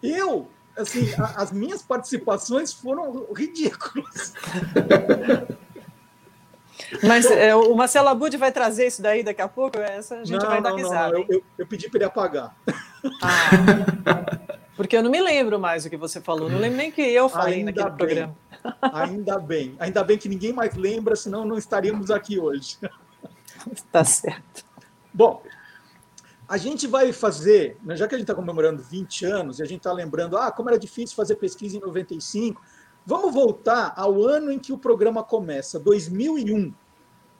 Eu, 0.02 0.48
assim, 0.76 1.12
a, 1.18 1.42
as 1.42 1.50
minhas 1.52 1.82
participações 1.82 2.72
foram 2.72 3.26
ridículas. 3.34 4.34
Mas 7.02 7.26
é, 7.26 7.54
o 7.54 7.74
Marcelo 7.74 8.08
Abud 8.08 8.36
vai 8.36 8.52
trazer 8.52 8.86
isso 8.86 9.00
daí 9.00 9.22
daqui 9.22 9.40
a 9.40 9.48
pouco? 9.48 9.78
Essa 9.78 10.16
a 10.16 10.24
gente 10.24 10.40
não, 10.40 10.48
vai 10.48 10.60
dar 10.62 10.74
risada. 10.74 11.16
Eu, 11.16 11.26
eu, 11.28 11.42
eu, 11.58 11.66
pedi 11.66 11.88
para 11.88 11.98
ele 11.98 12.04
apagar. 12.04 12.54
Ah, 13.22 13.50
porque 14.76 14.96
eu 14.96 15.02
não 15.02 15.10
me 15.10 15.20
lembro 15.20 15.58
mais 15.58 15.84
o 15.84 15.90
que 15.90 15.96
você 15.96 16.20
falou. 16.20 16.48
Não 16.48 16.58
lembro 16.58 16.76
nem 16.76 16.90
que 16.90 17.02
eu 17.02 17.28
falei 17.28 17.60
ainda 17.60 17.70
naquele 17.70 17.88
bem, 17.90 17.96
programa. 17.96 18.36
Ainda 18.80 19.38
bem. 19.38 19.76
Ainda 19.78 20.04
bem 20.04 20.18
que 20.18 20.28
ninguém 20.28 20.52
mais 20.52 20.74
lembra, 20.74 21.16
senão 21.16 21.44
não 21.44 21.56
estaríamos 21.56 22.10
aqui 22.10 22.38
hoje. 22.38 22.78
Tá 23.90 24.04
certo. 24.04 24.63
Bom, 25.14 25.42
a 26.48 26.56
gente 26.58 26.86
vai 26.86 27.12
fazer, 27.12 27.78
né, 27.82 27.96
já 27.96 28.06
que 28.06 28.14
a 28.14 28.18
gente 28.18 28.24
está 28.24 28.34
comemorando 28.34 28.82
20 28.82 29.24
anos 29.24 29.58
e 29.60 29.62
a 29.62 29.66
gente 29.66 29.78
está 29.78 29.92
lembrando, 29.92 30.36
ah, 30.36 30.50
como 30.50 30.68
era 30.68 30.78
difícil 30.78 31.16
fazer 31.16 31.36
pesquisa 31.36 31.76
em 31.76 31.80
95, 31.80 32.60
Vamos 33.06 33.34
voltar 33.34 33.92
ao 33.96 34.22
ano 34.22 34.50
em 34.50 34.58
que 34.58 34.72
o 34.72 34.78
programa 34.78 35.22
começa, 35.22 35.78
2001. 35.78 36.72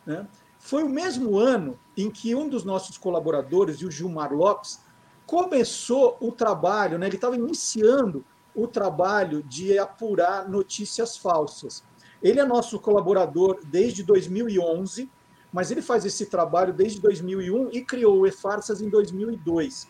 Né? 0.05 0.29
Foi 0.59 0.83
o 0.83 0.89
mesmo 0.91 1.39
ano 1.39 1.79
em 1.97 2.11
que 2.11 2.35
um 2.35 2.49
dos 2.51 2.65
nossos 2.65 2.99
colaboradores, 2.99 3.81
o 3.81 3.91
Gilmar 3.91 4.35
Lopes, 4.35 4.81
começou 5.25 6.19
o 6.21 6.31
trabalho, 6.31 6.99
né? 6.99 7.07
ele 7.07 7.15
estava 7.15 7.35
iniciando 7.35 8.23
o 8.55 8.69
trabalho 8.69 9.43
de 9.43 9.79
apurar 9.79 10.47
notícias 10.47 11.17
falsas. 11.17 11.83
Ele 12.23 12.41
é 12.41 12.45
nosso 12.45 12.79
colaborador 12.79 13.59
desde 13.65 14.03
2011, 14.03 15.11
mas 15.55 15.71
ele 15.71 15.81
faz 15.81 16.05
esse 16.05 16.27
trabalho 16.27 16.73
desde 16.73 17.01
2001 17.01 17.69
e 17.73 17.81
criou 17.85 18.19
o 18.19 18.27
E-Farsas 18.27 18.83
em 18.83 18.89
2002. 18.89 19.89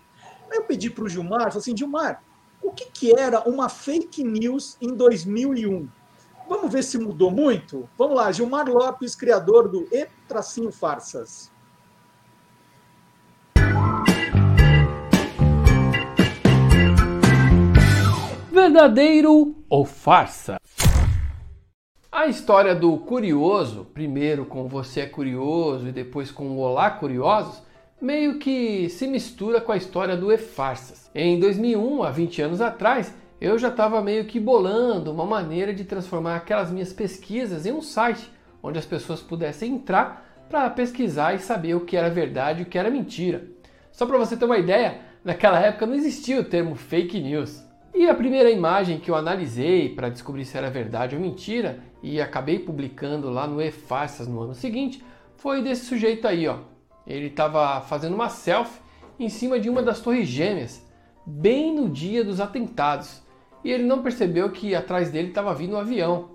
Aí 0.50 0.58
eu 0.58 0.64
pedi 0.64 0.90
para 0.90 1.04
o 1.04 1.08
Gilmar, 1.08 1.46
falei 1.46 1.56
assim, 1.56 1.74
Gilmar, 1.74 2.22
o 2.62 2.70
que, 2.70 2.84
que 2.84 3.18
era 3.18 3.48
uma 3.48 3.70
fake 3.70 4.22
news 4.22 4.76
em 4.78 4.94
2001? 4.94 5.88
Vamos 6.46 6.70
ver 6.70 6.84
se 6.84 6.98
mudou 6.98 7.30
muito? 7.30 7.88
Vamos 7.96 8.14
lá, 8.14 8.30
Gilmar 8.30 8.68
Lopes, 8.68 9.16
criador 9.16 9.66
do 9.66 9.88
E 9.90 10.06
Tracinho 10.28 10.70
Farsas. 10.70 11.50
Verdadeiro 18.52 19.56
ou 19.70 19.86
farsa? 19.86 20.58
A 22.16 22.28
história 22.28 22.76
do 22.76 22.96
curioso, 22.96 23.88
primeiro 23.92 24.46
com 24.46 24.68
Você 24.68 25.00
é 25.00 25.06
Curioso 25.06 25.88
e 25.88 25.92
depois 25.92 26.30
com 26.30 26.56
Olá 26.58 26.88
Curiosos, 26.88 27.60
meio 28.00 28.38
que 28.38 28.88
se 28.88 29.08
mistura 29.08 29.60
com 29.60 29.72
a 29.72 29.76
história 29.76 30.16
do 30.16 30.30
E-Farsas. 30.30 31.10
Em 31.12 31.40
2001, 31.40 32.04
há 32.04 32.12
20 32.12 32.42
anos 32.42 32.60
atrás, 32.60 33.12
eu 33.40 33.58
já 33.58 33.66
estava 33.66 34.00
meio 34.00 34.26
que 34.26 34.38
bolando 34.38 35.10
uma 35.10 35.26
maneira 35.26 35.74
de 35.74 35.82
transformar 35.82 36.36
aquelas 36.36 36.70
minhas 36.70 36.92
pesquisas 36.92 37.66
em 37.66 37.72
um 37.72 37.82
site 37.82 38.30
onde 38.62 38.78
as 38.78 38.86
pessoas 38.86 39.20
pudessem 39.20 39.74
entrar 39.74 40.46
para 40.48 40.70
pesquisar 40.70 41.34
e 41.34 41.40
saber 41.40 41.74
o 41.74 41.80
que 41.80 41.96
era 41.96 42.08
verdade 42.08 42.60
e 42.60 42.62
o 42.62 42.66
que 42.66 42.78
era 42.78 42.92
mentira. 42.92 43.44
Só 43.90 44.06
para 44.06 44.18
você 44.18 44.36
ter 44.36 44.44
uma 44.44 44.58
ideia, 44.58 45.00
naquela 45.24 45.58
época 45.58 45.84
não 45.84 45.96
existia 45.96 46.40
o 46.40 46.44
termo 46.44 46.76
fake 46.76 47.20
news. 47.20 47.60
E 47.94 48.08
a 48.08 48.14
primeira 48.14 48.50
imagem 48.50 48.98
que 48.98 49.08
eu 49.08 49.14
analisei 49.14 49.88
para 49.88 50.08
descobrir 50.08 50.44
se 50.44 50.58
era 50.58 50.68
verdade 50.68 51.14
ou 51.14 51.22
mentira 51.22 51.78
e 52.02 52.20
acabei 52.20 52.58
publicando 52.58 53.30
lá 53.30 53.46
no 53.46 53.62
E-Farsas 53.62 54.26
no 54.26 54.40
ano 54.40 54.52
seguinte 54.52 55.04
foi 55.36 55.62
desse 55.62 55.84
sujeito 55.84 56.26
aí, 56.26 56.48
ó, 56.48 56.58
ele 57.06 57.26
estava 57.26 57.80
fazendo 57.82 58.14
uma 58.14 58.28
selfie 58.28 58.80
em 59.16 59.28
cima 59.28 59.60
de 59.60 59.70
uma 59.70 59.80
das 59.80 60.00
torres 60.00 60.26
gêmeas, 60.26 60.84
bem 61.24 61.72
no 61.72 61.88
dia 61.88 62.24
dos 62.24 62.40
atentados, 62.40 63.22
e 63.62 63.70
ele 63.70 63.84
não 63.84 64.02
percebeu 64.02 64.50
que 64.50 64.74
atrás 64.74 65.12
dele 65.12 65.28
estava 65.28 65.54
vindo 65.54 65.76
um 65.76 65.78
avião. 65.78 66.30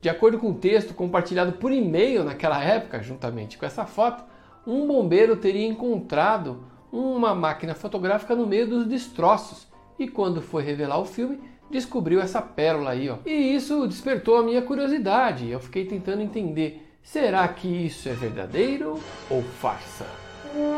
De 0.00 0.08
acordo 0.08 0.36
com 0.36 0.50
o 0.50 0.54
texto 0.54 0.94
compartilhado 0.94 1.52
por 1.52 1.70
e-mail 1.70 2.24
naquela 2.24 2.60
época, 2.60 3.00
juntamente 3.00 3.56
com 3.56 3.64
essa 3.64 3.86
foto, 3.86 4.24
um 4.66 4.84
bombeiro 4.84 5.36
teria 5.36 5.66
encontrado 5.66 6.64
uma 6.90 7.36
máquina 7.36 7.72
fotográfica 7.72 8.34
no 8.34 8.48
meio 8.48 8.66
dos 8.66 8.84
destroços 8.84 9.72
e 9.98 10.08
quando 10.08 10.42
foi 10.42 10.62
revelar 10.62 10.98
o 10.98 11.04
filme, 11.04 11.40
descobriu 11.70 12.20
essa 12.20 12.40
pérola 12.42 12.90
aí, 12.90 13.08
ó. 13.08 13.18
E 13.24 13.54
isso 13.54 13.86
despertou 13.86 14.36
a 14.36 14.42
minha 14.42 14.62
curiosidade. 14.62 15.50
Eu 15.50 15.60
fiquei 15.60 15.84
tentando 15.84 16.22
entender 16.22 16.84
Será 17.04 17.46
que 17.46 17.68
isso 17.68 18.08
é 18.08 18.12
verdadeiro 18.12 18.98
ou 19.28 19.42
farsa? 19.42 20.06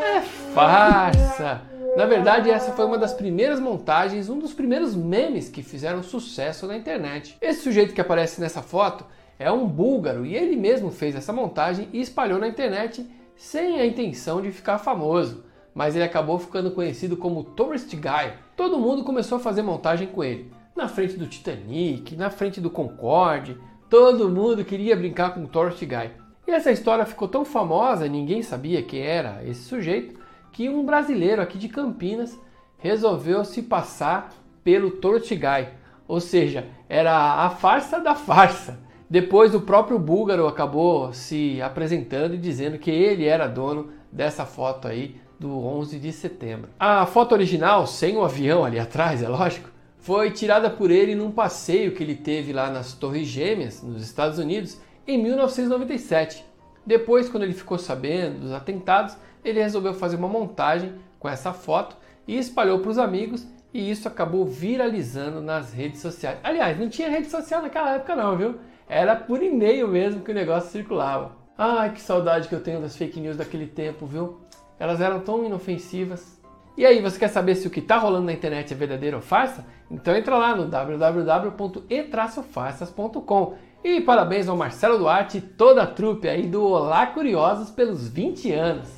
É 0.02 0.20
farsa! 0.20 1.62
Na 1.96 2.04
verdade, 2.04 2.50
essa 2.50 2.72
foi 2.72 2.84
uma 2.84 2.98
das 2.98 3.14
primeiras 3.14 3.60
montagens, 3.60 4.28
um 4.28 4.38
dos 4.38 4.52
primeiros 4.52 4.94
memes 4.96 5.48
que 5.48 5.62
fizeram 5.62 6.02
sucesso 6.02 6.66
na 6.66 6.76
internet. 6.76 7.38
Esse 7.40 7.62
sujeito 7.62 7.94
que 7.94 8.00
aparece 8.00 8.40
nessa 8.40 8.60
foto 8.60 9.06
é 9.38 9.50
um 9.52 9.68
búlgaro 9.68 10.26
e 10.26 10.34
ele 10.34 10.56
mesmo 10.56 10.90
fez 10.90 11.14
essa 11.14 11.32
montagem 11.32 11.88
e 11.92 12.00
espalhou 12.00 12.40
na 12.40 12.48
internet 12.48 13.08
sem 13.36 13.80
a 13.80 13.86
intenção 13.86 14.42
de 14.42 14.50
ficar 14.50 14.78
famoso, 14.78 15.44
mas 15.76 15.94
ele 15.94 16.04
acabou 16.04 16.40
ficando 16.40 16.72
conhecido 16.72 17.16
como 17.16 17.44
Tourist 17.44 17.94
Guy. 17.94 18.32
Todo 18.56 18.80
mundo 18.80 19.04
começou 19.04 19.38
a 19.38 19.40
fazer 19.40 19.62
montagem 19.62 20.08
com 20.08 20.24
ele, 20.24 20.50
na 20.74 20.88
frente 20.88 21.16
do 21.16 21.28
Titanic, 21.28 22.16
na 22.16 22.30
frente 22.30 22.60
do 22.60 22.70
Concorde, 22.70 23.56
Todo 23.88 24.28
mundo 24.28 24.64
queria 24.64 24.96
brincar 24.96 25.32
com 25.32 25.44
o 25.44 25.46
Torch 25.46 25.86
Guy. 25.86 26.10
E 26.44 26.50
essa 26.50 26.72
história 26.72 27.06
ficou 27.06 27.28
tão 27.28 27.44
famosa, 27.44 28.08
ninguém 28.08 28.42
sabia 28.42 28.82
quem 28.82 29.00
era 29.00 29.44
esse 29.44 29.62
sujeito, 29.62 30.18
que 30.50 30.68
um 30.68 30.84
brasileiro 30.84 31.40
aqui 31.40 31.56
de 31.56 31.68
Campinas 31.68 32.36
resolveu 32.78 33.44
se 33.44 33.62
passar 33.62 34.32
pelo 34.64 34.90
Torch 34.90 35.32
Guy. 35.36 35.68
Ou 36.08 36.18
seja, 36.18 36.66
era 36.88 37.44
a 37.44 37.50
farsa 37.50 38.00
da 38.00 38.16
farsa. 38.16 38.80
Depois 39.08 39.54
o 39.54 39.60
próprio 39.60 40.00
búlgaro 40.00 40.48
acabou 40.48 41.12
se 41.12 41.62
apresentando 41.62 42.34
e 42.34 42.38
dizendo 42.38 42.76
que 42.76 42.90
ele 42.90 43.24
era 43.24 43.46
dono 43.46 43.90
dessa 44.10 44.44
foto 44.44 44.88
aí 44.88 45.14
do 45.38 45.58
11 45.58 45.98
de 45.98 46.12
setembro. 46.12 46.70
A 46.78 47.04
foto 47.06 47.32
original, 47.32 47.86
sem 47.86 48.16
o 48.16 48.24
avião 48.24 48.64
ali 48.64 48.78
atrás, 48.78 49.22
é 49.22 49.28
lógico, 49.28 49.70
foi 49.98 50.30
tirada 50.30 50.70
por 50.70 50.90
ele 50.90 51.14
num 51.14 51.30
passeio 51.30 51.92
que 51.92 52.02
ele 52.02 52.14
teve 52.14 52.52
lá 52.52 52.70
nas 52.70 52.92
Torres 52.92 53.26
Gêmeas, 53.26 53.82
nos 53.82 54.02
Estados 54.02 54.38
Unidos, 54.38 54.80
em 55.06 55.22
1997. 55.22 56.44
Depois, 56.84 57.28
quando 57.28 57.42
ele 57.42 57.52
ficou 57.52 57.78
sabendo 57.78 58.40
dos 58.40 58.52
atentados, 58.52 59.16
ele 59.44 59.60
resolveu 59.60 59.94
fazer 59.94 60.16
uma 60.16 60.28
montagem 60.28 60.92
com 61.18 61.28
essa 61.28 61.52
foto 61.52 61.96
e 62.26 62.38
espalhou 62.38 62.78
para 62.78 62.90
os 62.90 62.98
amigos 62.98 63.46
e 63.72 63.90
isso 63.90 64.08
acabou 64.08 64.46
viralizando 64.46 65.40
nas 65.40 65.72
redes 65.72 66.00
sociais. 66.00 66.38
Aliás, 66.42 66.78
não 66.78 66.88
tinha 66.88 67.10
rede 67.10 67.28
social 67.28 67.60
naquela 67.60 67.96
época 67.96 68.16
não, 68.16 68.36
viu? 68.36 68.54
Era 68.88 69.16
por 69.16 69.42
e-mail 69.42 69.88
mesmo 69.88 70.22
que 70.22 70.30
o 70.30 70.34
negócio 70.34 70.70
circulava. 70.70 71.32
Ai, 71.58 71.92
que 71.92 72.00
saudade 72.00 72.48
que 72.48 72.54
eu 72.54 72.60
tenho 72.60 72.80
das 72.80 72.96
fake 72.96 73.18
news 73.18 73.36
daquele 73.36 73.66
tempo, 73.66 74.06
viu? 74.06 74.40
Elas 74.78 75.00
eram 75.00 75.20
tão 75.20 75.44
inofensivas. 75.44 76.36
E 76.76 76.84
aí, 76.84 77.00
você 77.00 77.18
quer 77.18 77.28
saber 77.28 77.54
se 77.54 77.66
o 77.66 77.70
que 77.70 77.80
está 77.80 77.96
rolando 77.96 78.26
na 78.26 78.32
internet 78.32 78.70
é 78.72 78.76
verdadeiro 78.76 79.16
ou 79.16 79.22
farsa? 79.22 79.64
Então 79.90 80.14
entra 80.14 80.36
lá 80.36 80.54
no 80.54 80.68
www.e-farsas.com. 80.68 83.54
E 83.82 84.00
parabéns 84.00 84.46
ao 84.48 84.56
Marcelo 84.56 84.98
Duarte 84.98 85.38
e 85.38 85.40
toda 85.40 85.84
a 85.84 85.86
trupe 85.86 86.28
aí 86.28 86.46
do 86.46 86.62
Olá 86.62 87.06
Curiosos 87.06 87.70
pelos 87.70 88.06
20 88.08 88.52
anos. 88.52 88.88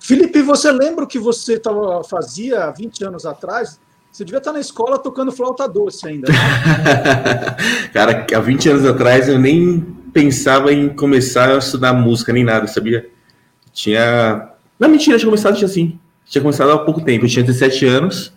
Felipe, 0.00 0.42
você 0.42 0.72
lembra 0.72 1.04
o 1.04 1.06
que 1.06 1.20
você 1.20 1.60
tava, 1.60 2.02
fazia 2.02 2.72
20 2.72 3.04
anos 3.04 3.24
atrás? 3.24 3.78
Você 4.10 4.24
devia 4.24 4.38
estar 4.38 4.52
na 4.52 4.60
escola 4.60 4.98
tocando 4.98 5.30
flauta 5.30 5.68
doce 5.68 6.06
ainda. 6.08 6.30
Né? 6.30 6.38
Cara, 7.92 8.26
há 8.34 8.40
20 8.40 8.68
anos 8.68 8.86
atrás 8.86 9.28
eu 9.28 9.38
nem 9.38 9.80
pensava 10.12 10.72
em 10.72 10.88
começar 10.88 11.50
a 11.50 11.58
estudar 11.58 11.92
música 11.92 12.32
nem 12.32 12.44
nada, 12.44 12.66
sabia? 12.66 13.08
Tinha. 13.72 14.50
Não, 14.78 14.88
mentira, 14.88 15.16
tinha 15.16 15.28
começado 15.28 15.64
assim. 15.64 15.98
Tinha 16.26 16.42
começado 16.42 16.72
há 16.72 16.78
pouco 16.78 17.00
tempo. 17.00 17.24
Eu 17.24 17.28
tinha 17.28 17.44
17 17.44 17.86
anos, 17.86 18.32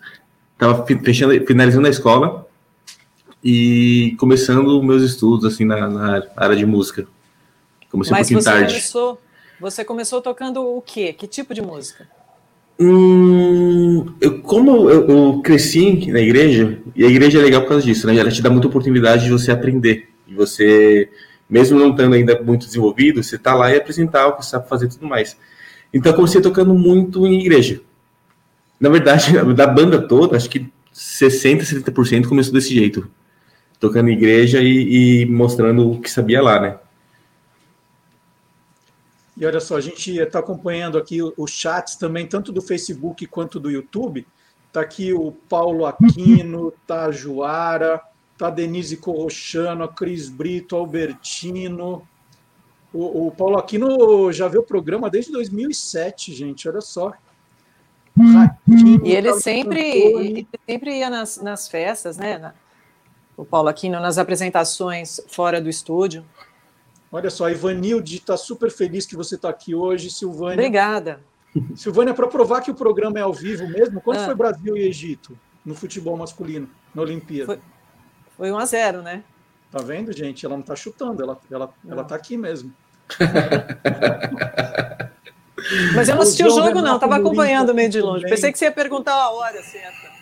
estava 0.52 0.86
fechando, 0.86 1.46
finalizando 1.46 1.86
a 1.86 1.90
escola 1.90 2.46
e 3.42 4.16
começando 4.18 4.82
meus 4.82 5.02
estudos 5.02 5.52
assim 5.52 5.64
na, 5.64 5.88
na 5.88 6.22
área 6.36 6.56
de 6.56 6.64
música. 6.64 7.06
Comecei 7.90 8.12
Mas 8.12 8.26
um 8.26 8.34
pouquinho 8.34 8.42
você 8.42 8.50
tarde. 8.50 8.72
Começou, 8.74 9.20
você 9.60 9.84
começou 9.84 10.20
tocando 10.22 10.62
o 10.62 10.80
quê? 10.80 11.12
Que 11.12 11.26
tipo 11.26 11.52
de 11.52 11.60
música? 11.60 12.08
Hum, 12.78 14.04
eu, 14.20 14.40
como 14.40 14.90
eu, 14.90 15.08
eu, 15.08 15.40
cresci 15.42 16.10
na 16.10 16.20
igreja, 16.20 16.78
e 16.94 17.04
a 17.04 17.08
igreja 17.08 17.38
é 17.38 17.42
legal 17.42 17.62
por 17.62 17.68
causa 17.68 17.84
disso, 17.84 18.06
né? 18.06 18.16
Ela 18.16 18.30
te 18.30 18.42
dá 18.42 18.50
muita 18.50 18.66
oportunidade 18.66 19.24
de 19.24 19.30
você 19.30 19.52
aprender. 19.52 20.08
E 20.26 20.34
você, 20.34 21.08
mesmo 21.48 21.78
não 21.78 21.90
estando 21.90 22.14
ainda 22.14 22.40
muito 22.42 22.66
desenvolvido, 22.66 23.22
você 23.22 23.38
tá 23.38 23.54
lá 23.54 23.70
e 23.70 23.76
apresentar 23.76 24.26
o 24.26 24.32
que 24.32 24.44
você 24.44 24.50
sabe 24.50 24.68
fazer 24.68 24.86
e 24.86 24.88
tudo 24.88 25.06
mais. 25.06 25.36
Então 25.92 26.10
eu 26.10 26.16
comecei 26.16 26.40
tocando 26.40 26.74
muito 26.74 27.26
em 27.26 27.40
igreja. 27.40 27.80
Na 28.80 28.88
verdade, 28.88 29.32
da 29.54 29.66
banda 29.66 30.00
toda, 30.00 30.36
acho 30.36 30.50
que 30.50 30.68
60%, 30.92 31.60
70% 31.60 32.26
começou 32.26 32.52
desse 32.52 32.74
jeito. 32.74 33.08
Tocando 33.78 34.08
em 34.08 34.14
igreja 34.14 34.60
e, 34.60 35.22
e 35.22 35.26
mostrando 35.26 35.92
o 35.92 36.00
que 36.00 36.10
sabia 36.10 36.42
lá, 36.42 36.60
né? 36.60 36.76
E 39.36 39.44
olha 39.44 39.60
só, 39.60 39.76
a 39.76 39.80
gente 39.80 40.16
está 40.16 40.38
acompanhando 40.38 40.96
aqui 40.96 41.18
os 41.36 41.50
chats 41.50 41.96
também, 41.96 42.26
tanto 42.26 42.52
do 42.52 42.62
Facebook 42.62 43.26
quanto 43.26 43.58
do 43.58 43.70
YouTube. 43.70 44.26
Está 44.68 44.80
aqui 44.80 45.12
o 45.12 45.32
Paulo 45.48 45.86
Aquino, 45.86 46.72
tá 46.86 47.06
a 47.06 47.12
Juara, 47.12 48.00
tá 48.38 48.46
a 48.46 48.50
Denise 48.50 48.96
Corrochano, 48.96 49.84
a 49.84 49.88
Cris 49.88 50.28
Brito, 50.28 50.76
Albertino. 50.76 52.06
O, 52.92 53.26
o, 53.26 53.30
Paulo 53.32 53.56
Aquino 53.56 54.32
já 54.32 54.46
viu 54.46 54.60
o 54.60 54.64
programa 54.64 55.10
desde 55.10 55.32
2007, 55.32 56.32
gente, 56.32 56.68
olha 56.68 56.80
só. 56.80 57.12
Ratinho, 58.16 59.04
e 59.04 59.10
ele 59.10 59.32
sempre, 59.40 59.80
ele 59.80 60.48
sempre 60.68 60.98
ia 60.98 61.10
nas, 61.10 61.38
nas 61.38 61.66
festas, 61.66 62.16
né? 62.16 62.52
o 63.36 63.44
Paulo 63.44 63.68
Aquino, 63.68 64.00
nas 64.00 64.18
apresentações 64.18 65.20
fora 65.28 65.60
do 65.60 65.68
estúdio. 65.68 66.24
Olha 67.14 67.30
só, 67.30 67.44
a 67.46 67.52
Ivanilde 67.52 68.16
está 68.16 68.36
super 68.36 68.72
feliz 68.72 69.06
que 69.06 69.14
você 69.14 69.36
está 69.36 69.48
aqui 69.48 69.72
hoje, 69.72 70.10
Silvânia. 70.10 70.54
Obrigada. 70.54 71.20
Silvânia, 71.76 72.12
para 72.12 72.26
provar 72.26 72.60
que 72.60 72.72
o 72.72 72.74
programa 72.74 73.20
é 73.20 73.22
ao 73.22 73.32
vivo 73.32 73.68
mesmo, 73.68 74.00
quanto 74.00 74.18
ah. 74.18 74.24
foi 74.24 74.34
Brasil 74.34 74.76
e 74.76 74.80
Egito 74.80 75.38
no 75.64 75.76
futebol 75.76 76.16
masculino, 76.16 76.68
na 76.92 77.02
Olimpíada? 77.02 77.46
Foi, 77.46 77.60
foi 78.36 78.50
1 78.50 78.58
a 78.58 78.64
0 78.64 79.02
né? 79.02 79.22
Tá 79.70 79.78
vendo, 79.78 80.12
gente? 80.12 80.44
Ela 80.44 80.56
não 80.56 80.62
está 80.62 80.74
chutando, 80.74 81.22
ela, 81.22 81.40
ela, 81.48 81.72
ela 81.88 82.02
tá 82.02 82.16
aqui 82.16 82.36
mesmo. 82.36 82.74
Mas 85.94 86.08
eu 86.08 86.16
não 86.16 86.22
assisti 86.22 86.42
o, 86.42 86.50
jogo, 86.50 86.82
não, 86.82 86.96
estava 86.96 87.14
acompanhando 87.14 87.72
meio 87.72 87.88
de 87.88 88.00
longe. 88.00 88.24
Pensei 88.24 88.50
que 88.50 88.58
você 88.58 88.64
ia 88.64 88.72
perguntar 88.72 89.14
a 89.14 89.30
hora 89.30 89.62
certa. 89.62 90.12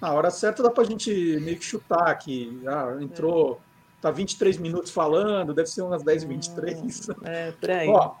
A 0.00 0.12
hora 0.12 0.28
certa 0.32 0.60
dá 0.60 0.70
para 0.70 0.82
a 0.82 0.86
gente 0.86 1.38
meio 1.40 1.56
que 1.56 1.64
chutar 1.64 2.08
aqui. 2.08 2.60
Ah, 2.66 2.96
entrou. 3.00 3.60
É 3.66 3.69
Tá 4.00 4.10
23 4.10 4.56
minutos 4.58 4.90
falando, 4.90 5.52
deve 5.52 5.68
ser 5.68 5.82
umas 5.82 6.02
10 6.02 6.22
e 6.22 6.26
23. 6.26 7.08
É, 7.22 7.52
por 7.52 7.70
aí. 7.70 7.88
Ó, 7.88 8.14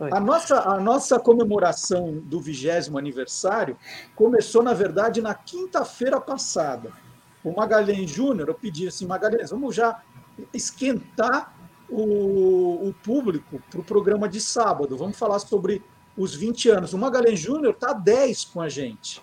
a 0.00 0.20
nossa, 0.20 0.60
a 0.60 0.80
nossa 0.80 1.18
comemoração 1.18 2.20
do 2.24 2.40
vigésimo 2.40 2.98
aniversário 2.98 3.76
começou, 4.14 4.62
na 4.62 4.72
verdade, 4.72 5.20
na 5.20 5.34
quinta-feira 5.34 6.20
passada. 6.20 6.92
O 7.42 7.52
Magalhães 7.52 8.08
Júnior, 8.08 8.48
eu 8.48 8.54
pedi 8.54 8.86
assim, 8.86 9.06
Magalhães, 9.06 9.50
vamos 9.50 9.74
já 9.74 10.00
esquentar 10.54 11.54
o, 11.90 12.88
o 12.88 12.94
público 13.02 13.60
para 13.70 13.80
o 13.80 13.84
programa 13.84 14.28
de 14.28 14.40
sábado. 14.40 14.96
Vamos 14.96 15.18
falar 15.18 15.40
sobre 15.40 15.82
os 16.16 16.34
20 16.34 16.68
anos. 16.70 16.92
O 16.92 16.98
Magalhães 16.98 17.40
Júnior 17.40 17.74
está 17.74 17.92
10 17.92 18.44
com 18.46 18.60
a 18.60 18.68
gente. 18.68 19.20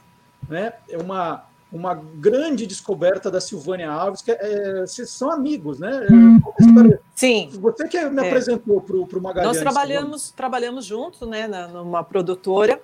Né? 0.50 0.74
É 0.90 0.98
uma, 0.98 1.46
uma 1.76 1.94
grande 1.94 2.66
descoberta 2.66 3.30
da 3.30 3.42
Silvânia 3.42 3.92
Alves, 3.92 4.22
que 4.22 4.32
é, 4.32 4.38
é 4.40 4.82
vocês 4.82 5.10
são 5.10 5.30
amigos, 5.30 5.78
né? 5.78 6.08
É, 6.08 7.00
Sim. 7.14 7.50
Você 7.60 7.86
que 7.90 8.02
me 8.10 8.24
é. 8.24 8.28
apresentou 8.28 8.80
para 8.80 8.96
o 8.96 9.22
Magalhães. 9.22 9.56
Nós 9.56 9.60
trabalhamos, 9.60 10.32
trabalhamos 10.32 10.86
juntos, 10.86 11.28
né, 11.28 11.48
numa 11.68 12.02
produtora. 12.02 12.82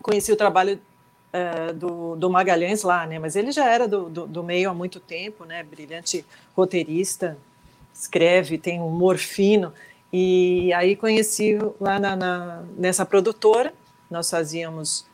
Conheci 0.00 0.32
o 0.32 0.36
trabalho 0.36 0.80
é, 1.34 1.74
do, 1.74 2.16
do, 2.16 2.30
Magalhães 2.30 2.82
lá, 2.82 3.06
né? 3.06 3.18
Mas 3.18 3.36
ele 3.36 3.52
já 3.52 3.66
era 3.66 3.86
do, 3.86 4.08
do, 4.08 4.26
do, 4.26 4.42
meio 4.42 4.70
há 4.70 4.74
muito 4.74 5.00
tempo, 5.00 5.44
né? 5.44 5.62
Brilhante 5.62 6.24
roteirista, 6.56 7.36
escreve, 7.92 8.56
tem 8.56 8.80
um 8.80 8.86
humor 8.86 9.18
fino. 9.18 9.70
E 10.10 10.72
aí 10.72 10.96
conheci 10.96 11.58
lá 11.78 11.98
na, 11.98 12.16
na, 12.16 12.62
nessa 12.74 13.04
produtora. 13.04 13.74
Nós 14.10 14.30
fazíamos 14.30 15.04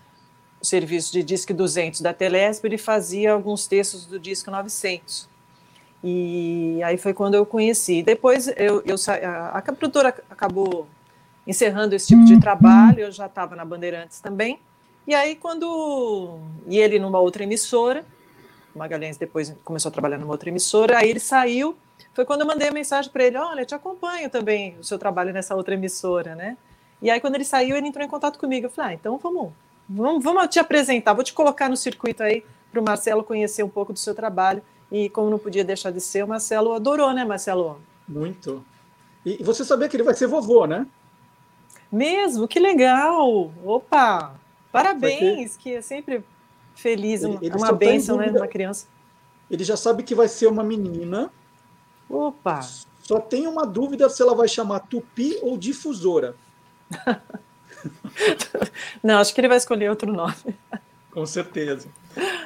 o 0.61 0.67
serviço 0.67 1.13
de 1.13 1.23
Disque 1.23 1.53
200 1.53 2.01
da 2.01 2.13
Telesp, 2.13 2.65
ele 2.65 2.77
fazia 2.77 3.33
alguns 3.33 3.67
textos 3.67 4.05
do 4.05 4.19
Disque 4.19 4.51
900. 4.51 5.29
E 6.03 6.81
aí 6.83 6.97
foi 6.97 7.15
quando 7.15 7.35
eu 7.35 7.47
conheci. 7.47 8.03
Depois 8.03 8.49
eu, 8.57 8.83
eu 8.85 8.97
a, 9.09 9.59
a 9.59 9.63
produtora 9.63 10.15
acabou 10.31 10.87
encerrando 11.47 11.95
esse 11.95 12.09
tipo 12.09 12.25
de 12.25 12.39
trabalho, 12.39 13.01
eu 13.01 13.13
já 13.13 13.27
estava 13.27 13.57
na 13.57 13.65
Bandeirantes 13.65 14.21
também. 14.21 14.59
E 15.07 15.15
aí 15.15 15.35
quando 15.35 16.39
e 16.67 16.79
ele 16.79 16.99
numa 16.99 17.19
outra 17.19 17.43
emissora, 17.43 18.05
o 18.75 18.79
Magalhães 18.79 19.17
depois 19.17 19.55
começou 19.65 19.89
a 19.89 19.93
trabalhar 19.93 20.19
numa 20.19 20.33
outra 20.33 20.49
emissora, 20.49 20.99
aí 20.99 21.11
ele 21.11 21.21
saiu. 21.21 21.77
Foi 22.15 22.25
quando 22.25 22.43
eu 22.43 22.47
mandei 22.47 22.69
a 22.69 22.73
mensagem 22.73 23.11
para 23.11 23.25
ele, 23.25 23.37
olha, 23.37 23.63
eu 23.63 23.67
te 23.67 23.75
acompanho 23.75 24.29
também 24.31 24.77
o 24.79 24.85
seu 24.85 24.99
trabalho 24.99 25.33
nessa 25.33 25.55
outra 25.55 25.75
emissora, 25.75 26.35
né? 26.35 26.57
E 27.03 27.11
aí 27.11 27.21
quando 27.21 27.35
ele 27.35 27.45
saiu, 27.45 27.77
ele 27.77 27.89
entrou 27.89 28.05
em 28.05 28.09
contato 28.09 28.39
comigo. 28.39 28.67
Eu 28.67 28.71
falei, 28.71 28.93
ah, 28.93 28.95
então 28.95 29.19
vamos 29.19 29.53
Vamos, 29.93 30.23
vamos 30.23 30.47
te 30.47 30.61
apresentar, 30.61 31.15
vou 31.15 31.25
te 31.25 31.33
colocar 31.33 31.69
no 31.69 31.77
circuito 31.77 32.23
aí 32.23 32.45
para 32.71 32.81
o 32.81 32.85
Marcelo 32.85 33.25
conhecer 33.25 33.65
um 33.65 33.69
pouco 33.69 33.93
do 33.93 33.99
seu 33.99 34.15
trabalho. 34.15 34.63
E 34.91 35.09
como 35.09 35.29
não 35.29 35.39
podia 35.39 35.65
deixar 35.65 35.91
de 35.91 36.01
ser, 36.01 36.23
o 36.23 36.29
Marcelo 36.29 36.73
adorou, 36.73 37.13
né, 37.13 37.25
Marcelo? 37.25 37.81
Muito. 38.07 38.65
E 39.27 39.43
você 39.43 39.65
sabia 39.65 39.89
que 39.89 39.97
ele 39.97 40.05
vai 40.05 40.15
ser 40.15 40.29
vovô, 40.29 40.65
né? 40.65 40.87
Mesmo? 41.91 42.47
Que 42.47 42.61
legal! 42.61 43.53
Opa! 43.65 44.35
Parabéns, 44.71 45.57
que 45.57 45.75
é 45.75 45.83
sempre 45.83 46.25
feliz, 46.77 47.25
ele, 47.25 47.39
ele 47.43 47.57
uma 47.57 47.73
bênção, 47.73 48.17
tá 48.17 48.27
né, 48.27 48.31
uma 48.39 48.47
criança. 48.47 48.87
Ele 49.51 49.65
já 49.65 49.77
sabe 49.77 50.05
que 50.05 50.15
vai 50.15 50.29
ser 50.29 50.47
uma 50.47 50.63
menina. 50.63 51.33
Opa! 52.09 52.61
Só 53.03 53.19
tem 53.19 53.49
uma 53.49 53.67
dúvida 53.67 54.09
se 54.09 54.23
ela 54.23 54.37
vai 54.37 54.47
chamar 54.47 54.81
Tupi 54.81 55.37
ou 55.43 55.59
Difusora. 55.59 56.37
Não, 59.03 59.19
acho 59.19 59.35
que 59.35 59.41
ele 59.41 59.49
vai 59.49 59.57
escolher 59.57 59.91
outro 59.91 60.13
nome. 60.13 60.35
Com 61.11 61.27
certeza. 61.27 61.89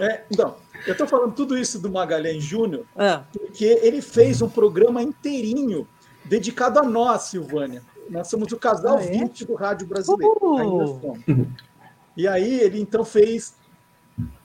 É, 0.00 0.24
então, 0.30 0.56
eu 0.86 0.92
estou 0.92 1.06
falando 1.06 1.34
tudo 1.34 1.56
isso 1.56 1.78
do 1.78 1.90
Magalhães 1.90 2.42
Júnior, 2.42 2.84
Ah, 2.96 3.24
porque 3.32 3.64
ele 3.64 4.00
fez 4.00 4.42
um 4.42 4.48
programa 4.48 5.02
inteirinho 5.02 5.86
dedicado 6.24 6.78
a 6.78 6.82
nós, 6.82 7.24
Silvânia. 7.24 7.82
Nós 8.08 8.28
somos 8.28 8.50
o 8.52 8.56
casal 8.58 8.98
Ah, 8.98 9.02
é? 9.02 9.06
20 9.06 9.46
do 9.46 9.54
Rádio 9.54 9.86
Brasileiro. 9.86 10.38
Uh! 10.42 11.20
E 12.16 12.28
aí 12.28 12.60
ele 12.60 12.80
então 12.80 13.04
fez 13.04 13.54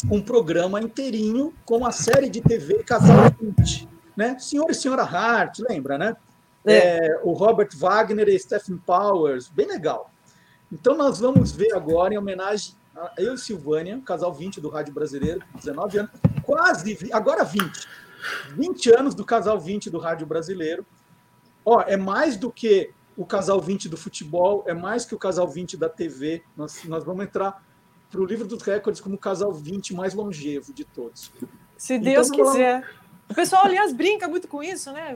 um 0.10 0.22
programa 0.22 0.82
inteirinho 0.82 1.54
com 1.66 1.86
a 1.86 1.92
série 1.92 2.30
de 2.30 2.42
TV 2.42 2.84
Casal 2.84 3.32
20. 3.40 3.88
Né? 4.18 4.38
Senhor 4.40 4.70
e 4.70 4.74
Senhora 4.74 5.04
Hart, 5.04 5.60
lembra, 5.60 5.98
né? 5.98 6.16
É. 6.66 7.08
É, 7.08 7.20
o 7.24 7.32
Robert 7.32 7.70
Wagner 7.76 8.28
e 8.28 8.38
Stephen 8.38 8.78
Powers, 8.78 9.48
bem 9.48 9.68
legal. 9.68 10.09
Então 10.72 10.96
nós 10.96 11.20
vamos 11.20 11.52
ver 11.52 11.74
agora, 11.74 12.14
em 12.14 12.18
homenagem 12.18 12.76
a 12.96 13.12
eu 13.18 13.34
e 13.34 13.38
Silvânia, 13.38 14.02
casal 14.06 14.34
20 14.34 14.60
do 14.60 14.70
Rádio 14.70 14.94
Brasileiro, 14.94 15.42
19 15.56 16.00
anos, 16.00 16.12
quase, 16.44 16.98
agora 17.12 17.44
20. 17.44 17.88
20 18.56 18.94
anos 18.96 19.16
do 19.16 19.24
casal 19.24 19.60
20 19.60 19.90
do 19.90 19.98
Rádio 19.98 20.28
Brasileiro. 20.28 20.86
Ó, 21.66 21.82
é 21.82 21.96
mais 21.96 22.36
do 22.36 22.52
que 22.52 22.92
o 23.16 23.26
casal 23.26 23.60
20 23.62 23.88
do 23.90 23.98
futebol, 23.98 24.64
é 24.68 24.74
mais 24.74 25.06
que 25.06 25.16
o 25.16 25.18
casal 25.18 25.48
20 25.48 25.78
da 25.78 25.90
TV. 25.90 26.44
Nós, 26.56 26.84
nós 26.86 27.04
vamos 27.04 27.24
entrar 27.26 27.64
para 28.12 28.20
o 28.22 28.26
livro 28.26 28.48
dos 28.48 28.62
recordes 28.64 29.02
como 29.02 29.16
o 29.16 29.20
casal 29.20 29.54
20 29.54 29.94
mais 29.94 30.14
longevo 30.14 30.74
de 30.74 30.84
todos. 30.84 31.32
se 31.78 31.94
Então, 31.96 32.12
Deus 32.14 32.30
vamos 32.30 32.46
lá. 32.46 32.52
quiser. 32.54 32.90
O 33.30 33.34
pessoal, 33.36 33.66
aliás, 33.66 33.94
brinca 33.94 34.28
muito 34.28 34.48
com 34.48 34.64
isso, 34.64 34.92
né? 34.92 35.16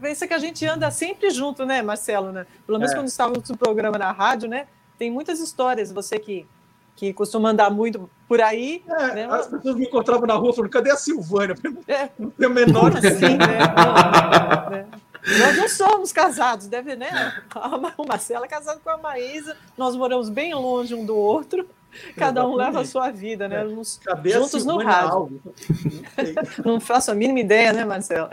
Pensa 0.00 0.26
que 0.28 0.34
a 0.34 0.38
gente 0.38 0.66
anda 0.66 0.90
sempre 0.90 1.30
junto, 1.30 1.64
né, 1.64 1.80
Marcelo? 1.80 2.30
Né? 2.30 2.46
Pelo 2.66 2.78
menos 2.78 2.92
É. 2.92 2.96
quando 2.96 3.08
estávamos 3.08 3.48
no 3.48 3.56
programa 3.56 3.96
na 3.96 4.12
rádio, 4.12 4.48
né? 4.48 4.66
Tem 4.98 5.10
muitas 5.10 5.40
histórias. 5.40 5.90
Você 5.92 6.18
que, 6.18 6.46
que 6.96 7.12
costuma 7.12 7.50
andar 7.50 7.70
muito 7.70 8.08
por 8.28 8.40
aí. 8.40 8.82
É, 8.88 9.14
Né, 9.14 9.24
as 9.30 9.46
pessoas 9.46 9.76
me 9.76 9.86
encontravam 9.86 10.26
na 10.26 10.34
rua 10.34 10.52
falando, 10.52 10.70
cadê 10.70 10.90
a 10.90 10.96
Silvânia? 10.96 11.54
É, 11.88 12.08
Não 12.18 12.30
tem 12.30 12.46
o 12.48 12.50
menor 12.50 12.96
assim, 12.96 13.36
né? 13.36 13.58
Não, 13.76 14.70
né? 14.70 14.86
Nós 15.38 15.56
não 15.56 15.68
somos 15.68 16.12
casados, 16.12 16.66
deve, 16.66 16.94
né? 16.96 17.10
Ma- 17.54 17.94
O 17.96 18.06
Marcelo 18.06 18.44
é 18.44 18.48
casado 18.48 18.80
com 18.84 18.90
a 18.90 18.98
Maísa, 18.98 19.56
nós 19.76 19.96
moramos 19.96 20.28
bem 20.28 20.52
longe 20.54 20.94
um 20.94 21.04
do 21.06 21.16
outro, 21.16 21.66
cada 22.16 22.46
um 22.46 22.54
leva 22.54 22.80
a 22.80 22.84
sua 22.84 23.10
vida, 23.10 23.48
né? 23.48 23.64
Nos- 23.64 23.98
Juntos 24.42 24.64
no 24.66 24.76
rádio. 24.84 25.40
Não. 26.64 26.72
Não 26.74 26.80
faço 26.80 27.10
a 27.10 27.14
mínima 27.14 27.40
ideia, 27.40 27.72
né, 27.72 27.84
Marcelo? 27.86 28.28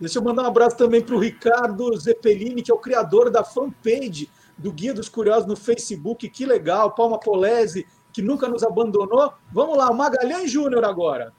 Deixa 0.00 0.18
eu 0.18 0.22
mandar 0.22 0.44
um 0.44 0.46
abraço 0.46 0.76
também 0.76 1.02
para 1.02 1.14
o 1.14 1.18
Ricardo 1.18 1.94
Zeppelini, 1.98 2.62
que 2.62 2.70
é 2.70 2.74
o 2.74 2.78
criador 2.78 3.28
da 3.30 3.42
fanpage 3.44 4.30
do 4.60 4.72
Guia 4.72 4.94
dos 4.94 5.08
Curiosos 5.08 5.46
no 5.46 5.56
Facebook. 5.56 6.28
Que 6.28 6.46
legal, 6.46 6.94
Palma 6.94 7.18
Polese, 7.18 7.86
que 8.12 8.22
nunca 8.22 8.48
nos 8.48 8.62
abandonou. 8.62 9.32
Vamos 9.52 9.76
lá, 9.76 9.92
Magalhães 9.92 10.50
Júnior 10.50 10.84
agora. 10.84 11.32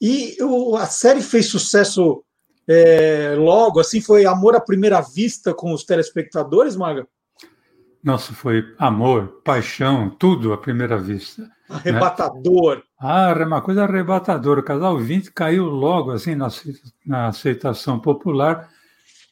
E 0.00 0.36
a 0.76 0.86
série 0.86 1.22
fez 1.22 1.46
sucesso 1.46 2.24
é, 2.68 3.34
logo, 3.36 3.80
assim, 3.80 4.00
foi 4.00 4.24
amor 4.24 4.54
à 4.54 4.60
primeira 4.60 5.00
vista 5.00 5.52
com 5.52 5.72
os 5.72 5.84
telespectadores, 5.84 6.76
Maga? 6.76 7.06
Nossa, 8.02 8.32
foi 8.32 8.74
amor, 8.78 9.40
paixão, 9.44 10.10
tudo 10.10 10.52
à 10.52 10.58
primeira 10.58 10.98
vista. 10.98 11.48
Arrebatador. 11.68 12.82
Ah, 12.98 13.30
era 13.30 13.46
uma 13.46 13.62
coisa 13.62 13.84
arrebatadora. 13.84 14.60
O 14.60 14.64
casal 14.64 14.98
20 14.98 15.30
caiu 15.32 15.66
logo 15.66 16.10
assim 16.10 16.34
na, 16.34 16.48
na 17.06 17.28
aceitação 17.28 17.98
popular. 17.98 18.68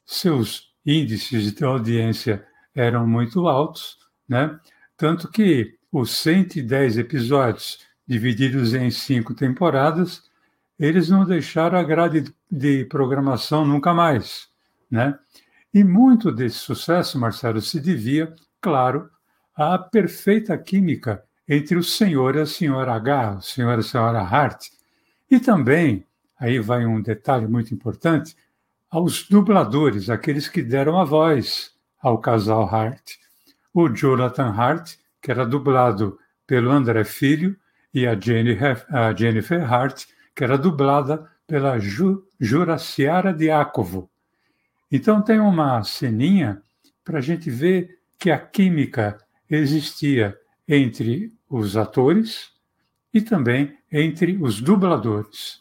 Seus 0.07 0.71
índices 0.87 1.53
de 1.53 1.65
audiência 1.65 2.47
eram 2.75 3.07
muito 3.07 3.49
altos, 3.49 3.99
né? 4.29 4.59
Tanto 4.97 5.29
que 5.31 5.75
os 5.93 6.13
110 6.13 6.99
episódios 6.99 7.81
divididos 8.07 8.75
em 8.75 8.91
cinco 8.91 9.35
temporadas, 9.35 10.23
eles 10.81 11.11
não 11.11 11.27
deixaram 11.27 11.79
a 11.79 11.83
grade 11.83 12.35
de 12.51 12.87
programação 12.87 13.67
nunca 13.67 13.93
mais, 13.93 14.49
né? 14.91 15.19
E 15.75 15.85
muito 15.85 16.33
desse 16.33 16.57
sucesso, 16.57 17.19
Marcelo, 17.19 17.61
se 17.61 17.79
devia, 17.79 18.35
claro, 18.63 19.11
à 19.55 19.79
perfeita 19.79 20.57
química 20.57 21.23
entre 21.47 21.77
o 21.77 21.85
senhor 21.85 22.35
e 22.35 22.41
a 22.41 22.47
senhora 22.47 22.95
H, 22.95 23.37
o 23.37 23.43
senhor 23.43 23.77
e 23.77 23.81
a 23.81 23.83
senhora 23.83 24.21
Hart, 24.21 24.69
e 25.31 25.39
também, 25.39 26.07
aí 26.39 26.59
vai 26.59 26.87
um 26.87 27.03
detalhe 27.03 27.47
muito 27.47 27.75
importante, 27.75 28.35
aos 28.91 29.29
dubladores, 29.29 30.09
aqueles 30.09 30.49
que 30.49 30.63
deram 30.63 30.99
a 30.99 31.05
voz 31.05 31.73
ao 32.01 32.19
casal 32.19 32.65
Hart. 32.75 33.13
O 33.73 33.89
Jonathan 33.89 34.51
Hart, 34.51 34.95
que 35.21 35.31
era 35.31 35.45
dublado 35.45 36.19
pelo 36.47 36.71
André 36.71 37.05
Filho, 37.05 37.55
e 37.93 38.07
a 38.07 38.19
Jennifer, 38.19 38.85
a 38.89 39.15
Jennifer 39.15 39.73
Hart, 39.73 40.07
que 40.41 40.45
era 40.45 40.57
dublada 40.57 41.31
pela 41.47 41.79
Ju, 41.79 42.27
Juraciara 42.41 43.31
Diácovo. 43.31 44.11
Então 44.91 45.21
tem 45.21 45.39
uma 45.39 45.85
ceninha 45.85 46.63
para 47.05 47.19
a 47.19 47.21
gente 47.21 47.51
ver 47.51 47.99
que 48.19 48.31
a 48.31 48.39
química 48.39 49.19
existia 49.51 50.35
entre 50.67 51.31
os 51.47 51.77
atores 51.77 52.53
e 53.13 53.21
também 53.21 53.77
entre 53.93 54.39
os 54.43 54.63
dubladores. 54.63 55.61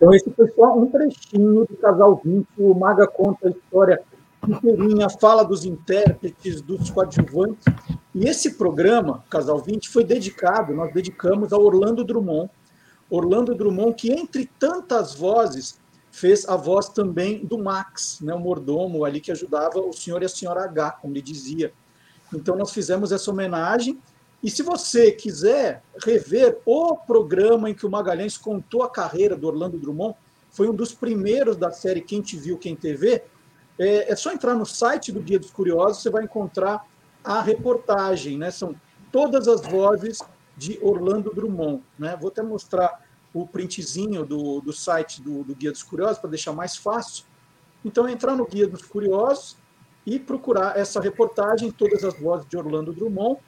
Então, 0.00 0.14
esse 0.14 0.30
foi 0.30 0.50
só 0.52 0.74
um 0.78 0.86
trechinho 0.86 1.66
do 1.66 1.76
Casal 1.76 2.18
20. 2.24 2.48
O 2.56 2.74
Maga 2.74 3.06
conta 3.06 3.48
a 3.48 3.50
história 3.50 4.02
inteirinha, 4.48 5.10
fala 5.10 5.42
dos 5.42 5.66
intérpretes, 5.66 6.62
dos 6.62 6.88
coadjuvantes. 6.88 7.66
E 8.14 8.26
esse 8.26 8.54
programa, 8.54 9.22
Casal 9.28 9.58
20, 9.58 9.90
foi 9.90 10.02
dedicado, 10.02 10.72
nós 10.72 10.90
dedicamos 10.94 11.52
a 11.52 11.58
Orlando 11.58 12.02
Drummond. 12.02 12.50
Orlando 13.10 13.54
Drummond, 13.54 13.92
que 13.92 14.10
entre 14.10 14.50
tantas 14.58 15.14
vozes, 15.14 15.78
fez 16.10 16.48
a 16.48 16.56
voz 16.56 16.88
também 16.88 17.44
do 17.44 17.58
Max, 17.58 18.20
né, 18.22 18.34
o 18.34 18.40
mordomo 18.40 19.04
ali 19.04 19.20
que 19.20 19.30
ajudava 19.30 19.80
o 19.80 19.92
senhor 19.92 20.22
e 20.22 20.24
a 20.24 20.30
senhora 20.30 20.64
H, 20.64 20.92
como 20.92 21.12
ele 21.12 21.20
dizia. 21.20 21.74
Então, 22.32 22.56
nós 22.56 22.72
fizemos 22.72 23.12
essa 23.12 23.30
homenagem. 23.30 24.00
E 24.42 24.50
se 24.50 24.62
você 24.62 25.12
quiser 25.12 25.82
rever 26.02 26.58
o 26.64 26.96
programa 26.96 27.68
em 27.68 27.74
que 27.74 27.86
o 27.86 27.90
Magalhães 27.90 28.38
contou 28.38 28.82
a 28.82 28.90
carreira 28.90 29.36
do 29.36 29.46
Orlando 29.46 29.78
Drummond, 29.78 30.16
foi 30.50 30.68
um 30.68 30.74
dos 30.74 30.94
primeiros 30.94 31.56
da 31.56 31.70
série 31.70 32.00
Quem 32.00 32.22
Te 32.22 32.36
Viu, 32.36 32.56
Quem 32.56 32.74
TV, 32.74 33.22
é, 33.78 34.12
é 34.12 34.16
só 34.16 34.32
entrar 34.32 34.54
no 34.54 34.66
site 34.66 35.12
do 35.12 35.20
Guia 35.20 35.38
dos 35.38 35.50
Curiosos, 35.50 36.02
você 36.02 36.10
vai 36.10 36.24
encontrar 36.24 36.86
a 37.22 37.40
reportagem, 37.40 38.36
né? 38.36 38.50
São 38.50 38.74
todas 39.12 39.46
as 39.48 39.62
vozes 39.62 40.20
de 40.56 40.78
Orlando 40.82 41.32
Drummond, 41.34 41.82
né? 41.98 42.16
Vou 42.20 42.28
até 42.28 42.42
mostrar 42.42 43.02
o 43.32 43.46
printzinho 43.46 44.24
do, 44.24 44.60
do 44.60 44.72
site 44.72 45.22
do, 45.22 45.44
do 45.44 45.54
Guia 45.54 45.70
dos 45.70 45.82
Curiosos 45.82 46.18
para 46.18 46.30
deixar 46.30 46.52
mais 46.52 46.76
fácil. 46.76 47.24
Então, 47.84 48.06
é 48.06 48.12
entrar 48.12 48.36
no 48.36 48.46
Guia 48.46 48.66
dos 48.66 48.82
Curiosos 48.82 49.56
e 50.04 50.18
procurar 50.18 50.76
essa 50.76 51.00
reportagem, 51.00 51.70
todas 51.70 52.04
as 52.04 52.18
vozes 52.18 52.46
de 52.48 52.56
Orlando 52.56 52.92
Drummond. 52.92 53.40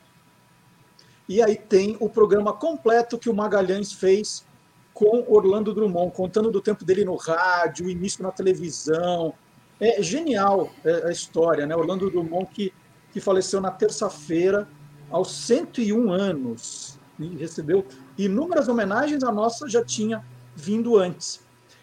E 1.33 1.40
aí 1.40 1.57
tem 1.57 1.97
o 1.99 2.11
programa 2.11 2.53
completo 2.53 3.16
que 3.16 3.31
o 3.31 3.35
Magalhães 3.35 3.90
fez 3.90 4.45
com 4.92 5.25
Orlando 5.27 5.73
Drummond, 5.73 6.14
contando 6.14 6.51
do 6.51 6.61
tempo 6.61 6.85
dele 6.85 7.07
no 7.07 7.16
rádio, 7.16 7.88
início 7.88 8.23
na 8.23 8.31
televisão, 8.31 9.33
é 9.81 10.03
genial 10.03 10.71
é, 10.85 11.09
a 11.09 11.11
história, 11.11 11.64
né? 11.64 11.75
Orlando 11.75 12.11
Drummond, 12.11 12.51
que, 12.53 12.71
que 13.14 13.18
faleceu 13.18 13.62
na 13.62 13.71
terça-feira, 13.71 14.68
aos 15.11 15.33
101 15.47 16.12
anos, 16.12 16.99
e 17.18 17.29
recebeu 17.29 17.87
inúmeras 18.18 18.68
homenagens, 18.68 19.25
a 19.25 19.33
nossa 19.33 19.66
já 19.66 19.83
tinha 19.83 20.23
vindo 20.55 20.99
antes. 20.99 21.40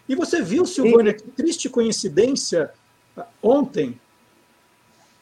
E 0.08 0.14
você 0.14 0.40
viu, 0.40 0.64
Silvânia, 0.64 1.12
que 1.12 1.28
triste 1.28 1.68
coincidência, 1.68 2.70
ontem. 3.42 4.00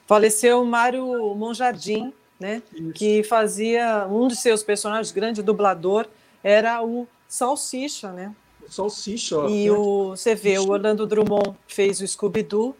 Faleceu 0.07 0.63
Mário 0.67 1.35
Monjardim, 1.35 2.13
né? 2.39 2.63
Isso. 2.73 2.93
Que 2.93 3.23
fazia 3.23 4.07
um 4.09 4.29
de 4.29 4.37
seus 4.37 4.63
personagens, 4.63 5.11
grande 5.13 5.43
dublador, 5.43 6.07
era 6.43 6.83
o 6.83 7.07
Salsicha, 7.29 8.13
né? 8.13 8.35
Salsicha. 8.69 9.39
Ó, 9.39 9.49
e 9.49 9.71
o, 9.71 10.11
você 10.11 10.35
vê, 10.35 10.59
o 10.59 10.69
Orlando 10.69 11.07
Drummond 11.07 11.57
fez 11.67 12.01
o 12.01 12.07
Scooby-Doo, 12.07 12.77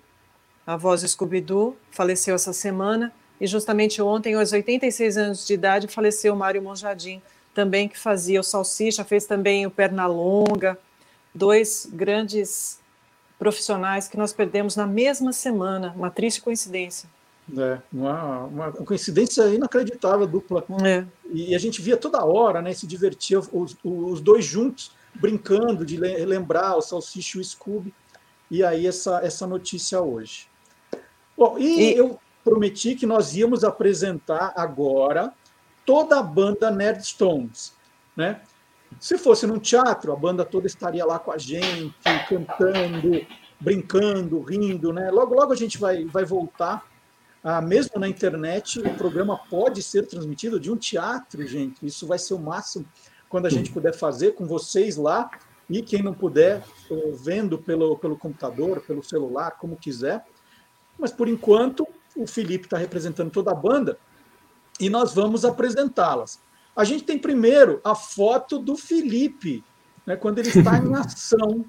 a 0.67 0.77
voz 0.77 1.03
do 1.03 1.09
Scooby-Doo, 1.09 1.77
faleceu 1.91 2.35
essa 2.35 2.53
semana. 2.53 3.13
E 3.41 3.47
justamente 3.47 4.03
ontem, 4.03 4.35
aos 4.35 4.53
86 4.53 5.17
anos 5.17 5.47
de 5.47 5.55
idade, 5.55 5.89
faleceu 5.89 6.35
o 6.35 6.37
Mário 6.37 6.61
Monjardim, 6.61 7.23
também 7.55 7.89
que 7.89 7.99
fazia 7.99 8.41
o 8.41 8.43
Salsicha, 8.43 9.05
fez 9.05 9.27
também 9.27 9.67
o 9.67 9.71
Pernalonga. 9.71 10.79
Dois 11.35 11.89
grandes 11.91 12.81
profissionais 13.39 14.09
que 14.09 14.17
nós 14.17 14.33
perdemos 14.33 14.75
na 14.77 14.87
mesma 14.87 15.33
semana. 15.33 15.95
Uma 15.97 16.11
triste 16.11 16.43
coincidência. 16.43 17.09
É, 17.57 17.81
uma, 17.93 18.45
uma 18.45 18.73
coincidência 18.73 19.43
inacreditável, 19.49 20.27
dupla. 20.27 20.65
É. 20.85 21.05
E 21.33 21.55
a 21.55 21.59
gente 21.59 21.81
via 21.81 21.97
toda 21.97 22.25
hora, 22.25 22.61
né? 22.61 22.73
Se 22.75 22.87
divertia, 22.87 23.39
os, 23.39 23.77
os 23.83 24.21
dois 24.21 24.45
juntos 24.45 24.93
brincando 25.15 25.85
de 25.85 25.97
lembrar 25.97 26.77
o 26.77 26.83
Salsicha 26.83 27.39
e 27.39 27.41
o 27.41 27.45
Scooby. 27.45 27.95
E 28.51 28.63
aí 28.63 28.87
essa, 28.87 29.21
essa 29.23 29.47
notícia 29.47 30.01
hoje. 30.01 30.47
Bom, 31.37 31.57
e, 31.59 31.93
e, 31.93 31.97
eu 31.97 32.19
prometi 32.43 32.95
que 32.95 33.07
nós 33.07 33.37
íamos 33.37 33.63
apresentar 33.65 34.53
agora 34.57 35.33
toda 35.85 36.19
a 36.19 36.23
banda 36.23 36.71
Nerdstones, 36.71 37.75
né? 38.17 38.41
Se 38.99 39.19
fosse 39.19 39.47
num 39.47 39.59
teatro, 39.59 40.13
a 40.13 40.17
banda 40.17 40.45
toda 40.45 40.67
estaria 40.67 41.05
lá 41.05 41.19
com 41.19 41.31
a 41.31 41.39
gente, 41.39 41.95
cantando, 42.29 43.27
brincando, 43.61 44.41
rindo, 44.41 44.93
né? 44.93 45.11
Logo, 45.11 45.35
logo 45.35 45.53
a 45.53 45.57
gente 45.57 45.79
vai, 45.79 46.05
vai 46.07 46.25
voltar. 46.25 46.87
Ah, 47.43 47.61
mesmo 47.61 47.99
na 48.01 48.09
internet, 48.09 48.81
o 48.81 48.95
programa 48.95 49.39
pode 49.49 49.83
ser 49.83 50.07
transmitido 50.07 50.59
de 50.59 50.71
um 50.71 50.77
teatro, 50.77 51.47
gente. 51.47 51.85
Isso 51.87 52.07
vai 52.07 52.19
ser 52.19 52.35
o 52.35 52.39
máximo 52.39 52.85
quando 53.29 53.47
a 53.47 53.51
gente 53.51 53.71
puder 53.71 53.95
fazer 53.95 54.33
com 54.33 54.47
vocês 54.47 54.97
lá 54.97 55.31
e 55.71 55.83
quem 55.83 56.03
não 56.03 56.15
puder, 56.15 56.65
vendo 57.23 57.59
pelo, 57.59 57.97
pelo 57.99 58.17
computador, 58.17 58.81
pelo 58.81 59.03
celular, 59.03 59.53
como 59.53 59.77
quiser. 59.77 60.25
Mas 60.99 61.13
por 61.13 61.29
enquanto, 61.29 61.87
o 62.17 62.27
Felipe 62.27 62.67
está 62.67 62.77
representando 62.77 63.31
toda 63.31 63.53
a 63.53 63.55
banda 63.55 63.99
e 64.81 64.89
nós 64.89 65.15
vamos 65.15 65.45
apresentá-las. 65.45 66.41
A 66.75 66.85
gente 66.85 67.05
tem 67.05 67.19
primeiro 67.19 67.81
a 67.85 67.95
foto 67.95 68.59
do 68.59 68.77
Felipe, 68.77 69.63
né, 70.07 70.17
quando 70.17 70.39
ele 70.39 70.49
está 70.49 70.79
em 70.79 70.95
ação. 70.97 71.65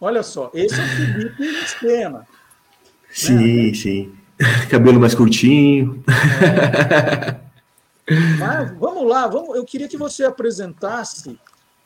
Olha 0.00 0.22
só, 0.22 0.50
esse 0.52 0.78
é 0.78 0.84
o 0.84 0.88
Felipe 0.88 1.44
em 1.44 1.66
cena. 1.66 2.26
Sim, 3.10 3.68
né? 3.68 3.74
sim. 3.74 4.25
Cabelo 4.70 5.00
mais 5.00 5.14
curtinho. 5.14 6.02
É. 8.08 8.36
Mas 8.38 8.78
vamos 8.78 9.08
lá, 9.08 9.26
vamos, 9.26 9.56
eu 9.56 9.64
queria 9.64 9.88
que 9.88 9.96
você 9.96 10.24
apresentasse 10.24 11.38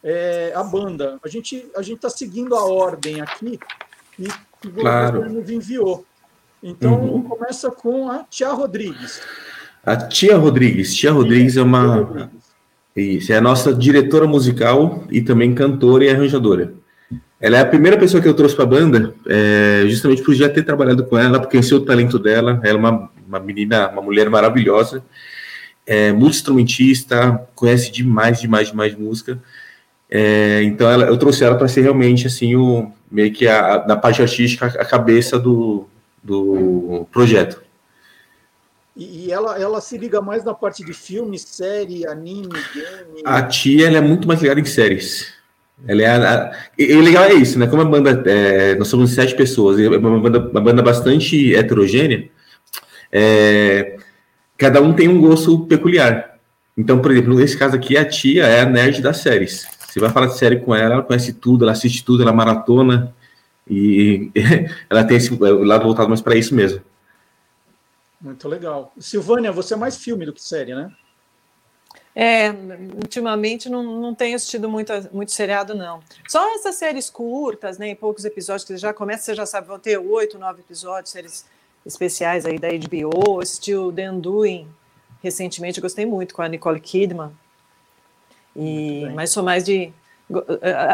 é, 0.03 0.53
a 0.55 0.63
banda. 0.63 1.19
A 1.25 1.29
gente 1.29 1.67
a 1.77 1.83
gente 1.83 1.97
está 1.97 2.11
seguindo 2.11 2.55
a 2.55 2.65
ordem 2.65 3.21
aqui 3.21 3.59
e 4.19 4.25
que 4.61 4.69
você 4.69 4.81
claro. 4.81 5.29
nos 5.31 5.49
enviou. 5.49 6.05
Então 6.63 7.01
uhum. 7.01 7.23
começa 7.23 7.71
com 7.71 8.11
a 8.11 8.25
Tia 8.25 8.53
Rodrigues. 8.53 9.23
A 9.85 9.97
Tia 9.97 10.37
Rodrigues. 10.37 10.95
Tia 10.95 11.13
Rodrigues 11.13 11.57
é 11.57 11.63
uma 11.63 12.31
isso 12.95 13.33
é 13.33 13.37
a 13.37 13.41
nossa 13.41 13.73
diretora 13.73 14.27
musical 14.27 15.05
e 15.11 15.23
também 15.23 15.55
cantora 15.55 16.05
e 16.05 16.11
arranjadora. 16.11 16.75
Ela 17.41 17.57
é 17.57 17.61
a 17.61 17.67
primeira 17.67 17.97
pessoa 17.97 18.23
que 18.23 18.29
eu 18.29 18.35
trouxe 18.35 18.55
para 18.55 18.65
a 18.65 18.69
banda, 18.69 19.15
é, 19.27 19.85
justamente 19.87 20.23
por 20.23 20.35
já 20.35 20.49
ter 20.49 20.63
trabalhado 20.63 21.05
com 21.05 21.17
ela, 21.17 21.39
porque 21.39 21.57
conheci 21.57 21.75
o 21.75 21.81
talento 21.81 22.19
dela. 22.19 22.61
Ela 22.63 22.77
é 22.77 22.79
uma, 22.79 23.11
uma 23.27 23.41
menina, 23.41 23.89
uma 23.89 24.03
mulher 24.03 24.29
maravilhosa 24.29 25.03
é 25.91 26.13
muito 26.13 26.37
instrumentista, 26.37 27.49
conhece 27.53 27.91
demais, 27.91 28.41
demais, 28.41 28.69
demais 28.69 28.95
música. 28.95 29.43
É, 30.09 30.63
então 30.63 30.89
ela, 30.89 31.07
eu 31.07 31.17
trouxe 31.17 31.43
ela 31.43 31.57
para 31.57 31.67
ser 31.67 31.83
realmente 31.83 32.29
assim 32.29 32.55
o 32.55 32.93
meio 33.11 33.33
que 33.33 33.49
a, 33.49 33.75
a, 33.75 33.87
na 33.89 33.97
parte 33.97 34.23
artística 34.23 34.67
a 34.67 34.85
cabeça 34.85 35.37
do, 35.37 35.89
do 36.23 37.09
projeto. 37.11 37.61
E 38.97 39.33
ela, 39.33 39.59
ela 39.59 39.81
se 39.81 39.99
liga 39.99 40.21
mais 40.21 40.45
na 40.45 40.55
parte 40.55 40.85
de 40.85 40.93
filme, 40.93 41.37
série, 41.39 42.07
anime, 42.07 42.49
game. 42.49 43.23
A 43.25 43.43
tia 43.43 43.89
ela 43.89 43.99
é 43.99 44.01
muito 44.01 44.29
mais 44.29 44.41
ligada 44.41 44.61
em 44.61 44.65
séries. 44.65 45.33
É 45.87 46.07
a, 46.07 46.53
e 46.79 46.95
o 46.95 47.01
legal 47.01 47.25
é 47.25 47.35
isso, 47.35 47.59
né? 47.59 47.67
Como 47.67 47.83
a 47.83 47.85
banda, 47.85 48.23
é, 48.27 48.75
nós 48.75 48.89
somos 48.89 49.13
sete 49.13 49.35
pessoas, 49.35 49.79
é 49.79 49.89
uma 49.89 50.21
banda, 50.21 50.39
uma 50.39 50.61
banda 50.61 50.83
bastante 50.83 51.55
heterogênea. 51.55 52.29
É, 53.11 53.97
cada 54.59 54.81
um 54.81 54.93
tem 54.93 55.09
um 55.09 55.21
gosto 55.21 55.67
peculiar. 55.67 56.39
Então, 56.77 57.01
por 57.01 57.11
exemplo, 57.11 57.35
nesse 57.35 57.57
caso 57.57 57.77
aqui, 57.77 57.97
a 57.97 58.05
tia 58.05 58.45
é 58.47 58.61
a 58.61 58.67
nerd 58.67 59.01
das 59.01 59.19
séries. 59.19 59.67
Você 59.89 59.99
vai 59.99 60.11
falar 60.11 60.27
de 60.27 60.39
série 60.39 60.61
com 60.61 60.75
ela, 60.75 60.95
ela 60.95 61.03
conhece 61.03 61.33
tudo, 61.33 61.65
ela 61.65 61.73
assiste 61.73 62.05
tudo, 62.05 62.23
ela 62.23 62.33
maratona. 62.33 63.15
E 63.69 64.31
ela 64.89 65.05
tem 65.05 65.17
esse 65.17 65.35
lado 65.37 65.85
voltado 65.85 66.09
mais 66.09 66.21
para 66.21 66.37
isso 66.37 66.55
mesmo. 66.55 66.81
Muito 68.21 68.47
legal. 68.49 68.93
Silvânia, 68.99 69.51
você 69.51 69.75
é 69.75 69.77
mais 69.77 69.97
filme 69.97 70.27
do 70.27 70.33
que 70.33 70.43
série, 70.43 70.75
né? 70.75 70.93
É, 72.15 72.51
ultimamente 72.97 73.69
não, 73.69 73.83
não 73.83 74.15
tenho 74.15 74.35
assistido 74.35 74.69
muito, 74.69 74.93
muito 75.13 75.31
seriado, 75.31 75.75
não. 75.75 76.01
Só 76.29 76.55
essas 76.57 76.75
séries 76.75 77.09
curtas, 77.09 77.79
né, 77.79 77.89
em 77.89 77.95
poucos 77.95 78.25
episódios, 78.25 78.65
que 78.65 78.77
já 78.77 78.93
começa, 78.93 79.25
você 79.25 79.35
já 79.35 79.47
sabe, 79.47 79.69
vão 79.69 79.79
ter 79.79 79.97
oito, 79.97 80.39
nove 80.39 80.61
episódios, 80.61 81.13
séries 81.13 81.45
especiais 81.87 82.45
aí 82.45 82.59
da 82.59 82.69
HBO, 82.69 83.41
assisti 83.41 83.75
o 83.75 83.93
The 83.93 84.11
Undoing 84.11 84.69
recentemente, 85.23 85.81
gostei 85.81 86.05
muito 86.07 86.35
com 86.35 86.43
a 86.43 86.49
Nicole 86.49 86.81
Kidman. 86.81 87.31
E, 88.57 89.07
mas 89.15 89.31
sou 89.31 89.43
mais 89.43 89.65
de. 89.65 89.93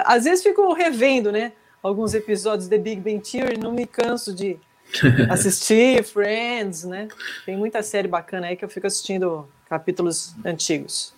Às 0.04 0.24
vezes 0.24 0.42
fico 0.42 0.72
revendo, 0.72 1.32
né? 1.32 1.52
Alguns 1.82 2.14
episódios 2.14 2.68
de 2.68 2.78
Big 2.78 3.00
Bang 3.00 3.20
Theory, 3.20 3.58
não 3.58 3.72
me 3.72 3.86
canso 3.86 4.34
de 4.34 4.58
assistir, 5.30 6.02
Friends, 6.04 6.84
né? 6.84 7.08
Tem 7.44 7.56
muita 7.56 7.82
série 7.82 8.08
bacana 8.08 8.48
aí 8.48 8.56
que 8.56 8.64
eu 8.64 8.68
fico 8.68 8.86
assistindo 8.86 9.48
capítulos 9.68 10.34
antigos. 10.44 11.14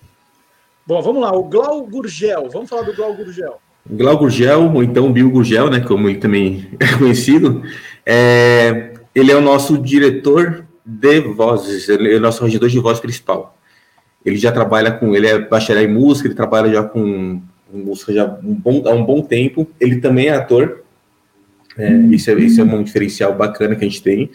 Bom, 0.86 1.02
vamos 1.02 1.20
lá, 1.20 1.32
o 1.32 1.44
Glau 1.44 1.86
Gurgel, 1.86 2.48
vamos 2.50 2.68
falar 2.68 2.82
do 2.82 2.94
Glau 2.94 3.14
Gurgel. 3.14 3.60
Glau 3.90 4.18
Gurgel, 4.18 4.72
ou 4.72 4.82
então 4.82 5.12
Bill 5.12 5.30
Gurgel, 5.30 5.70
né, 5.70 5.80
como 5.80 6.08
ele 6.08 6.18
também 6.18 6.68
é 6.80 6.98
conhecido, 6.98 7.62
é, 8.04 8.94
ele 9.14 9.30
é 9.30 9.36
o 9.36 9.40
nosso 9.40 9.78
diretor 9.78 10.64
de 10.84 11.20
vozes, 11.20 11.88
ele 11.88 12.14
é 12.14 12.16
o 12.16 12.20
nosso 12.20 12.42
regedor 12.42 12.68
de 12.68 12.78
voz 12.78 12.98
principal. 12.98 13.58
Ele 14.24 14.36
já 14.36 14.50
trabalha 14.50 14.90
com, 14.90 15.14
ele 15.14 15.26
é 15.26 15.38
bacharel 15.38 15.84
em 15.84 15.92
música, 15.92 16.28
ele 16.28 16.34
trabalha 16.34 16.72
já 16.72 16.82
com 16.82 17.40
um 17.72 17.78
músico 17.84 18.12
já 18.12 18.24
um 18.42 18.54
bom, 18.54 18.82
há 18.86 18.92
um 18.92 19.04
bom 19.04 19.22
tempo. 19.22 19.68
Ele 19.80 20.00
também 20.00 20.28
é 20.28 20.34
ator. 20.34 20.82
É, 21.76 21.92
isso, 21.92 22.30
é, 22.30 22.34
isso 22.34 22.60
é 22.60 22.64
um 22.64 22.82
diferencial 22.82 23.34
bacana 23.34 23.76
que 23.76 23.84
a 23.84 23.88
gente 23.88 24.02
tem. 24.02 24.30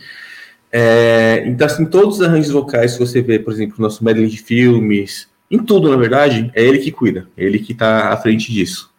É, 0.75 1.43
então, 1.45 1.67
assim, 1.67 1.85
todos 1.85 2.15
os 2.15 2.25
arranjos 2.25 2.49
vocais 2.49 2.93
que 2.93 3.05
você 3.05 3.21
vê, 3.21 3.37
por 3.37 3.53
exemplo, 3.53 3.75
no 3.77 3.83
nosso 3.83 4.03
medley 4.03 4.27
de 4.27 4.39
filmes, 4.39 5.29
em 5.49 5.59
tudo, 5.59 5.87
na 5.87 5.95
verdade, 5.95 6.51
é 6.55 6.63
ele 6.63 6.79
que 6.79 6.91
cuida, 6.91 7.27
é 7.37 7.43
ele 7.43 7.59
que 7.59 7.73
está 7.73 8.09
à 8.09 8.17
frente 8.17 8.51
disso. 8.51 8.91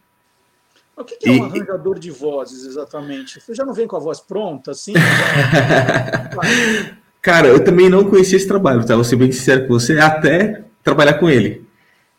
O 0.95 1.03
que, 1.03 1.17
que 1.17 1.27
é 1.27 1.33
um 1.33 1.35
e, 1.35 1.41
arranjador 1.41 1.99
de 1.99 2.11
vozes, 2.11 2.65
exatamente? 2.65 3.41
Você 3.41 3.53
já 3.53 3.65
não 3.65 3.73
vem 3.73 3.85
com 3.85 3.97
a 3.97 3.99
voz 3.99 4.21
pronta, 4.21 4.71
assim? 4.71 4.93
Cara, 7.21 7.49
eu 7.49 7.61
também 7.61 7.89
não 7.89 8.05
conhecia 8.05 8.37
esse 8.37 8.47
trabalho, 8.47 8.85
tá? 8.85 8.95
Vou 8.95 9.03
ser 9.03 9.17
bem 9.17 9.29
sincero 9.29 9.67
com 9.67 9.73
você, 9.73 9.99
até 9.99 10.63
trabalhar 10.81 11.15
com 11.15 11.29
ele. 11.29 11.65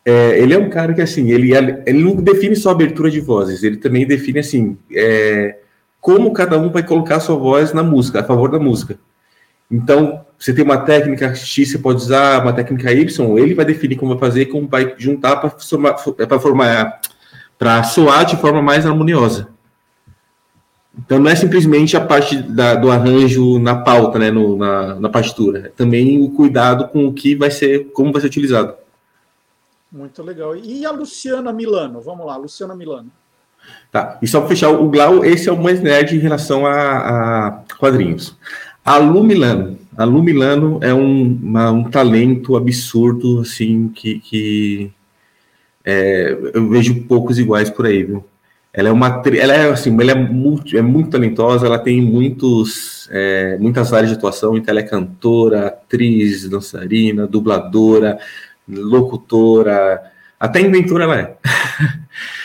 É, 0.05 0.39
ele 0.39 0.53
é 0.53 0.57
um 0.59 0.69
cara 0.69 0.93
que, 0.93 1.01
assim, 1.01 1.31
ele, 1.31 1.55
ele 1.55 2.03
não 2.03 2.15
define 2.15 2.55
só 2.55 2.69
abertura 2.69 3.09
de 3.09 3.19
vozes, 3.19 3.63
ele 3.63 3.77
também 3.77 4.05
define, 4.05 4.39
assim, 4.39 4.77
é, 4.93 5.57
como 5.99 6.31
cada 6.31 6.59
um 6.59 6.69
vai 6.69 6.83
colocar 6.83 7.15
a 7.15 7.19
sua 7.19 7.35
voz 7.35 7.73
na 7.73 7.81
música, 7.81 8.19
a 8.19 8.23
favor 8.23 8.51
da 8.51 8.59
música. 8.59 8.99
Então, 9.69 10.25
você 10.39 10.53
tem 10.53 10.63
uma 10.63 10.77
técnica 10.77 11.33
X, 11.35 11.71
você 11.71 11.77
pode 11.77 12.01
usar 12.01 12.41
uma 12.41 12.53
técnica 12.53 12.91
Y, 12.91 13.37
ele 13.37 13.53
vai 13.53 13.65
definir 13.65 13.97
como 13.97 14.17
vai 14.17 14.29
fazer, 14.29 14.45
como 14.45 14.67
vai 14.67 14.95
juntar 14.97 15.35
para 15.37 15.49
formar, 15.49 15.97
formar 16.39 17.01
para 17.57 17.83
soar 17.83 18.25
de 18.25 18.37
forma 18.37 18.61
mais 18.61 18.85
harmoniosa. 18.85 19.49
Então, 20.97 21.19
não 21.19 21.29
é 21.29 21.35
simplesmente 21.35 21.95
a 21.95 22.01
parte 22.01 22.41
da, 22.41 22.75
do 22.75 22.89
arranjo 22.89 23.59
na 23.59 23.75
pauta, 23.75 24.17
né, 24.17 24.31
no, 24.31 24.57
na, 24.57 24.95
na 24.95 25.09
partitura, 25.09 25.67
é 25.67 25.69
também 25.69 26.23
o 26.23 26.31
cuidado 26.31 26.87
com 26.87 27.07
o 27.07 27.13
que 27.13 27.35
vai 27.35 27.51
ser, 27.51 27.91
como 27.91 28.11
vai 28.11 28.21
ser 28.21 28.27
utilizado. 28.27 28.73
Muito 29.91 30.21
legal. 30.23 30.55
E 30.55 30.85
a 30.85 30.91
Luciana 30.91 31.53
Milano? 31.53 32.01
Vamos 32.01 32.25
lá, 32.25 32.35
Luciana 32.35 32.75
Milano. 32.75 33.11
Tá, 33.91 34.17
e 34.21 34.27
só 34.27 34.39
para 34.39 34.49
fechar, 34.49 34.69
o 34.69 34.89
Glau, 34.89 35.23
esse 35.25 35.49
é 35.49 35.51
o 35.51 35.61
mais 35.61 35.81
nerd 35.81 36.15
em 36.15 36.19
relação 36.19 36.65
a, 36.65 37.47
a 37.47 37.51
quadrinhos. 37.77 38.35
A 38.87 38.95
Lu 38.95 39.21
Milano. 39.21 39.77
A 39.97 40.05
Lu 40.05 40.23
Milano 40.23 40.79
é 40.81 40.93
um, 40.93 41.37
uma, 41.43 41.69
um 41.71 41.83
talento 41.89 42.55
absurdo, 42.55 43.41
assim, 43.41 43.89
que, 43.89 44.17
que 44.19 44.93
é, 45.83 46.37
eu 46.53 46.69
vejo 46.69 47.03
poucos 47.03 47.37
iguais 47.37 47.69
por 47.69 47.85
aí, 47.85 48.03
viu? 48.03 48.23
Ela 48.71 48.87
é 48.87 48.91
uma, 48.93 49.21
ela 49.25 49.53
é 49.53 49.69
assim, 49.69 49.93
ela 49.99 50.11
é 50.11 50.15
muito, 50.15 50.77
é 50.77 50.81
muito 50.81 51.09
talentosa, 51.09 51.65
ela 51.65 51.77
tem 51.77 52.01
muitos, 52.01 53.09
é, 53.11 53.57
muitas 53.59 53.91
áreas 53.91 54.09
de 54.09 54.15
atuação, 54.15 54.55
então 54.55 54.71
ela 54.71 54.79
é 54.79 54.83
cantora, 54.83 55.67
atriz, 55.67 56.47
dançarina, 56.47 57.27
dubladora, 57.27 58.17
locutora, 58.69 60.01
até 60.39 60.61
inventora 60.61 61.03
ela 61.03 61.19
é. 61.19 61.37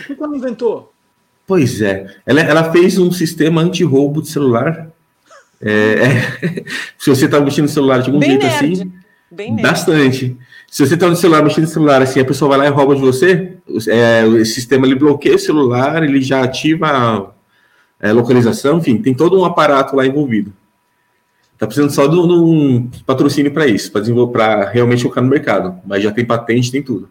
Que 0.08 0.20
ela 0.20 0.36
inventou? 0.36 0.92
Pois 1.46 1.80
é, 1.80 2.16
ela, 2.26 2.40
ela 2.40 2.72
fez 2.72 2.98
um 2.98 3.12
sistema 3.12 3.60
anti-roubo 3.60 4.20
de 4.20 4.28
celular 4.28 4.91
é, 5.62 5.72
é, 5.72 6.64
se 6.98 7.08
você 7.08 7.26
está 7.26 7.40
mexendo 7.40 7.64
no 7.64 7.70
celular 7.70 8.02
de 8.02 8.08
algum 8.08 8.18
Bem 8.18 8.30
jeito 8.30 8.46
nerd. 8.46 8.72
assim, 8.72 8.92
Bem 9.30 9.56
bastante. 9.56 10.36
Se 10.68 10.86
você 10.86 10.94
está 10.94 11.08
no 11.08 11.16
celular 11.16 11.42
mexendo 11.42 11.64
no 11.64 11.70
celular 11.70 12.02
assim, 12.02 12.20
a 12.20 12.24
pessoa 12.24 12.50
vai 12.50 12.58
lá 12.58 12.66
e 12.66 12.70
rouba 12.70 12.94
de 12.94 13.00
você, 13.00 13.56
é, 13.88 14.24
o 14.24 14.44
sistema 14.44 14.86
ele 14.86 14.94
bloqueia 14.94 15.36
o 15.36 15.38
celular, 15.38 16.02
ele 16.02 16.20
já 16.20 16.42
ativa 16.42 16.86
a 16.88 18.08
é, 18.08 18.12
localização, 18.12 18.78
enfim, 18.78 19.00
tem 19.00 19.14
todo 19.14 19.40
um 19.40 19.44
aparato 19.44 19.96
lá 19.96 20.04
envolvido. 20.04 20.52
Está 21.54 21.66
precisando 21.66 21.92
só 21.92 22.06
de 22.08 22.16
um 22.16 22.90
patrocínio 23.06 23.52
para 23.52 23.66
isso, 23.66 23.92
para 24.32 24.68
realmente 24.68 25.02
colocar 25.02 25.20
no 25.20 25.28
mercado, 25.28 25.78
mas 25.86 26.02
já 26.02 26.10
tem 26.10 26.24
patente, 26.24 26.72
tem 26.72 26.82
tudo. 26.82 27.08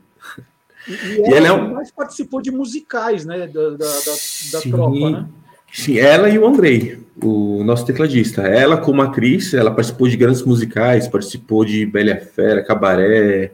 E, 0.88 0.91
e, 0.91 1.22
e 1.22 1.34
ela, 1.34 1.38
ela 1.38 1.47
é 1.47 1.54
um... 1.54 1.74
mais 1.76 1.91
participou 1.91 2.41
de 2.41 2.52
musicais, 2.52 3.26
né, 3.26 3.47
da, 3.47 3.70
da, 3.70 3.78
da, 3.78 4.16
da 4.52 4.62
tropa, 4.62 5.10
né? 5.10 5.26
Sim, 5.72 5.97
ela 5.97 6.30
e 6.30 6.38
o 6.38 6.45
Andrei, 6.45 6.99
o 7.22 7.63
nosso 7.63 7.86
tecladista. 7.86 8.41
Ela, 8.41 8.78
como 8.78 9.01
atriz, 9.01 9.53
ela 9.53 9.72
participou 9.72 10.07
de 10.07 10.17
grandes 10.17 10.43
musicais, 10.43 11.07
participou 11.07 11.63
de 11.63 11.86
Bela 11.86 12.17
Fera, 12.17 12.63
Cabaré, 12.63 13.51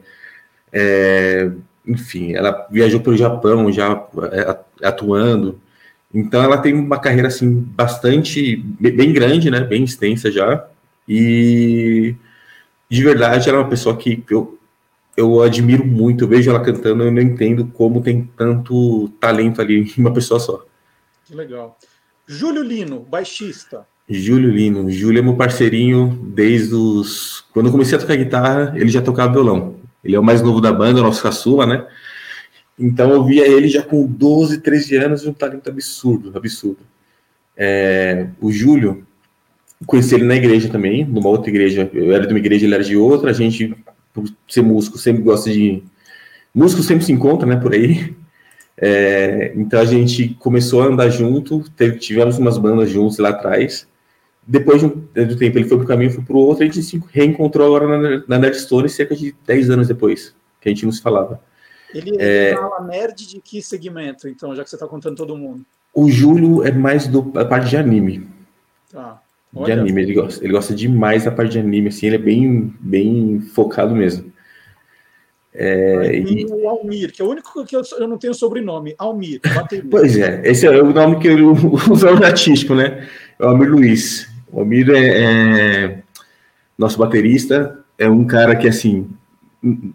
é, 0.72 1.50
enfim, 1.86 2.34
ela 2.34 2.66
viajou 2.70 3.00
pelo 3.00 3.16
Japão 3.16 3.70
já 3.72 4.06
é, 4.32 4.86
atuando. 4.86 5.60
Então 6.12 6.42
ela 6.42 6.58
tem 6.58 6.74
uma 6.74 6.98
carreira 6.98 7.28
assim 7.28 7.50
bastante 7.50 8.56
bem 8.56 9.12
grande, 9.12 9.50
né, 9.50 9.60
bem 9.60 9.84
extensa 9.84 10.30
já. 10.30 10.66
E 11.08 12.14
de 12.90 13.02
verdade 13.02 13.48
ela 13.48 13.58
é 13.58 13.60
uma 13.62 13.70
pessoa 13.70 13.96
que 13.96 14.22
eu, 14.30 14.58
eu 15.16 15.42
admiro 15.42 15.86
muito. 15.86 16.24
Eu 16.24 16.28
vejo 16.28 16.50
ela 16.50 16.60
cantando, 16.60 17.04
eu 17.04 17.12
não 17.12 17.22
entendo 17.22 17.66
como 17.66 18.02
tem 18.02 18.30
tanto 18.36 19.08
talento 19.20 19.60
ali 19.60 19.92
em 19.96 20.00
uma 20.00 20.12
pessoa 20.12 20.40
só. 20.40 20.64
Que 21.24 21.34
legal. 21.34 21.78
Júlio 22.28 22.62
Lino, 22.62 23.00
baixista. 23.00 23.86
Júlio 24.06 24.50
Lino. 24.50 24.90
Júlio 24.90 25.20
é 25.20 25.22
meu 25.22 25.34
parceirinho 25.34 26.20
desde 26.34 26.74
os. 26.74 27.42
Quando 27.54 27.66
eu 27.66 27.72
comecei 27.72 27.96
a 27.96 28.00
tocar 28.00 28.16
guitarra, 28.16 28.74
ele 28.76 28.90
já 28.90 29.00
tocava 29.00 29.32
violão. 29.32 29.76
Ele 30.04 30.14
é 30.14 30.20
o 30.20 30.22
mais 30.22 30.42
novo 30.42 30.60
da 30.60 30.70
banda, 30.70 31.00
o 31.00 31.02
nosso 31.02 31.22
caçula, 31.22 31.64
né? 31.66 31.86
Então 32.78 33.10
eu 33.10 33.24
via 33.24 33.48
ele 33.48 33.66
já 33.66 33.82
com 33.82 34.06
12, 34.06 34.60
13 34.60 34.96
anos 34.96 35.22
e 35.24 35.28
um 35.28 35.32
talento 35.32 35.70
absurdo, 35.70 36.36
absurdo. 36.36 36.80
É, 37.56 38.28
o 38.40 38.52
Júlio, 38.52 39.06
conheci 39.86 40.14
ele 40.14 40.24
na 40.24 40.36
igreja 40.36 40.68
também, 40.68 41.06
numa 41.06 41.30
outra 41.30 41.48
igreja. 41.50 41.90
Eu 41.94 42.12
era 42.12 42.26
de 42.26 42.32
uma 42.34 42.38
igreja, 42.38 42.66
ele 42.66 42.74
era 42.74 42.84
de 42.84 42.94
outra. 42.94 43.30
A 43.30 43.32
gente, 43.32 43.74
por 44.12 44.24
ser 44.46 44.60
músico, 44.60 44.98
sempre 44.98 45.22
gosta 45.22 45.50
de. 45.50 45.82
Músico 46.54 46.82
sempre 46.82 47.06
se 47.06 47.12
encontra, 47.12 47.48
né, 47.48 47.56
por 47.56 47.72
aí. 47.72 48.14
É, 48.80 49.52
então 49.56 49.80
a 49.80 49.84
gente 49.84 50.36
começou 50.38 50.82
a 50.82 50.86
andar 50.86 51.08
junto, 51.10 51.64
teve, 51.76 51.98
tivemos 51.98 52.38
umas 52.38 52.56
bandas 52.56 52.88
juntos 52.88 53.18
lá 53.18 53.30
atrás. 53.30 53.86
Depois 54.46 54.80
de 54.80 54.86
um, 54.86 54.88
do 54.88 55.36
tempo 55.36 55.58
ele 55.58 55.68
foi 55.68 55.76
para 55.76 55.84
um 55.84 55.88
caminho, 55.88 56.12
foi 56.12 56.24
para 56.24 56.36
o 56.36 56.40
outro, 56.40 56.62
a 56.62 56.66
gente 56.66 56.82
se 56.82 57.02
reencontrou 57.12 57.66
agora 57.66 57.98
na, 57.98 58.24
na 58.26 58.38
Nerdstone 58.38 58.88
cerca 58.88 59.14
de 59.14 59.34
10 59.46 59.70
anos 59.70 59.88
depois, 59.88 60.34
que 60.60 60.68
a 60.68 60.72
gente 60.72 60.84
não 60.84 60.92
se 60.92 61.02
falava. 61.02 61.40
Ele, 61.92 62.16
é, 62.18 62.54
fala 62.54 62.86
nerd 62.86 63.26
de 63.26 63.40
que 63.40 63.60
segmento, 63.60 64.28
então, 64.28 64.54
já 64.54 64.62
que 64.62 64.70
você 64.70 64.76
está 64.76 64.86
contando 64.86 65.16
todo 65.16 65.36
mundo? 65.36 65.64
O 65.92 66.08
Júlio 66.10 66.62
é 66.62 66.70
mais 66.70 67.08
do, 67.08 67.32
a 67.36 67.44
parte 67.44 67.70
de 67.70 67.76
anime. 67.76 68.28
Tá. 68.92 69.20
De 69.52 69.72
anime, 69.72 70.02
ele 70.02 70.14
gosta, 70.14 70.44
ele 70.44 70.52
gosta 70.52 70.74
demais 70.74 71.24
da 71.24 71.30
parte 71.30 71.52
de 71.52 71.58
anime, 71.58 71.88
assim, 71.88 72.06
ele 72.06 72.16
é 72.16 72.18
bem, 72.18 72.74
bem 72.78 73.40
focado 73.40 73.94
mesmo. 73.94 74.32
É, 75.54 76.16
e 76.16 76.46
o 76.46 76.68
Almir, 76.68 77.12
que 77.12 77.22
é 77.22 77.24
o 77.24 77.30
único 77.30 77.64
que 77.64 77.74
eu, 77.74 77.82
eu 77.98 78.06
não 78.06 78.18
tenho 78.18 78.34
sobrenome, 78.34 78.94
Almir. 78.98 79.40
Bateria. 79.54 79.84
Pois 79.90 80.16
é, 80.16 80.42
esse 80.44 80.66
é 80.66 80.70
o 80.70 80.92
nome 80.92 81.18
que 81.18 81.28
eu 81.28 81.52
uso 81.90 82.08
artístico, 82.22 82.74
né? 82.74 83.08
É 83.38 83.44
o 83.44 83.48
Almir 83.48 83.70
Luiz. 83.70 84.28
O 84.52 84.60
Almir 84.60 84.90
é, 84.90 85.24
é, 85.24 85.98
nosso 86.76 86.98
baterista, 86.98 87.78
é 87.98 88.08
um 88.08 88.24
cara 88.24 88.54
que, 88.54 88.68
assim, 88.68 89.08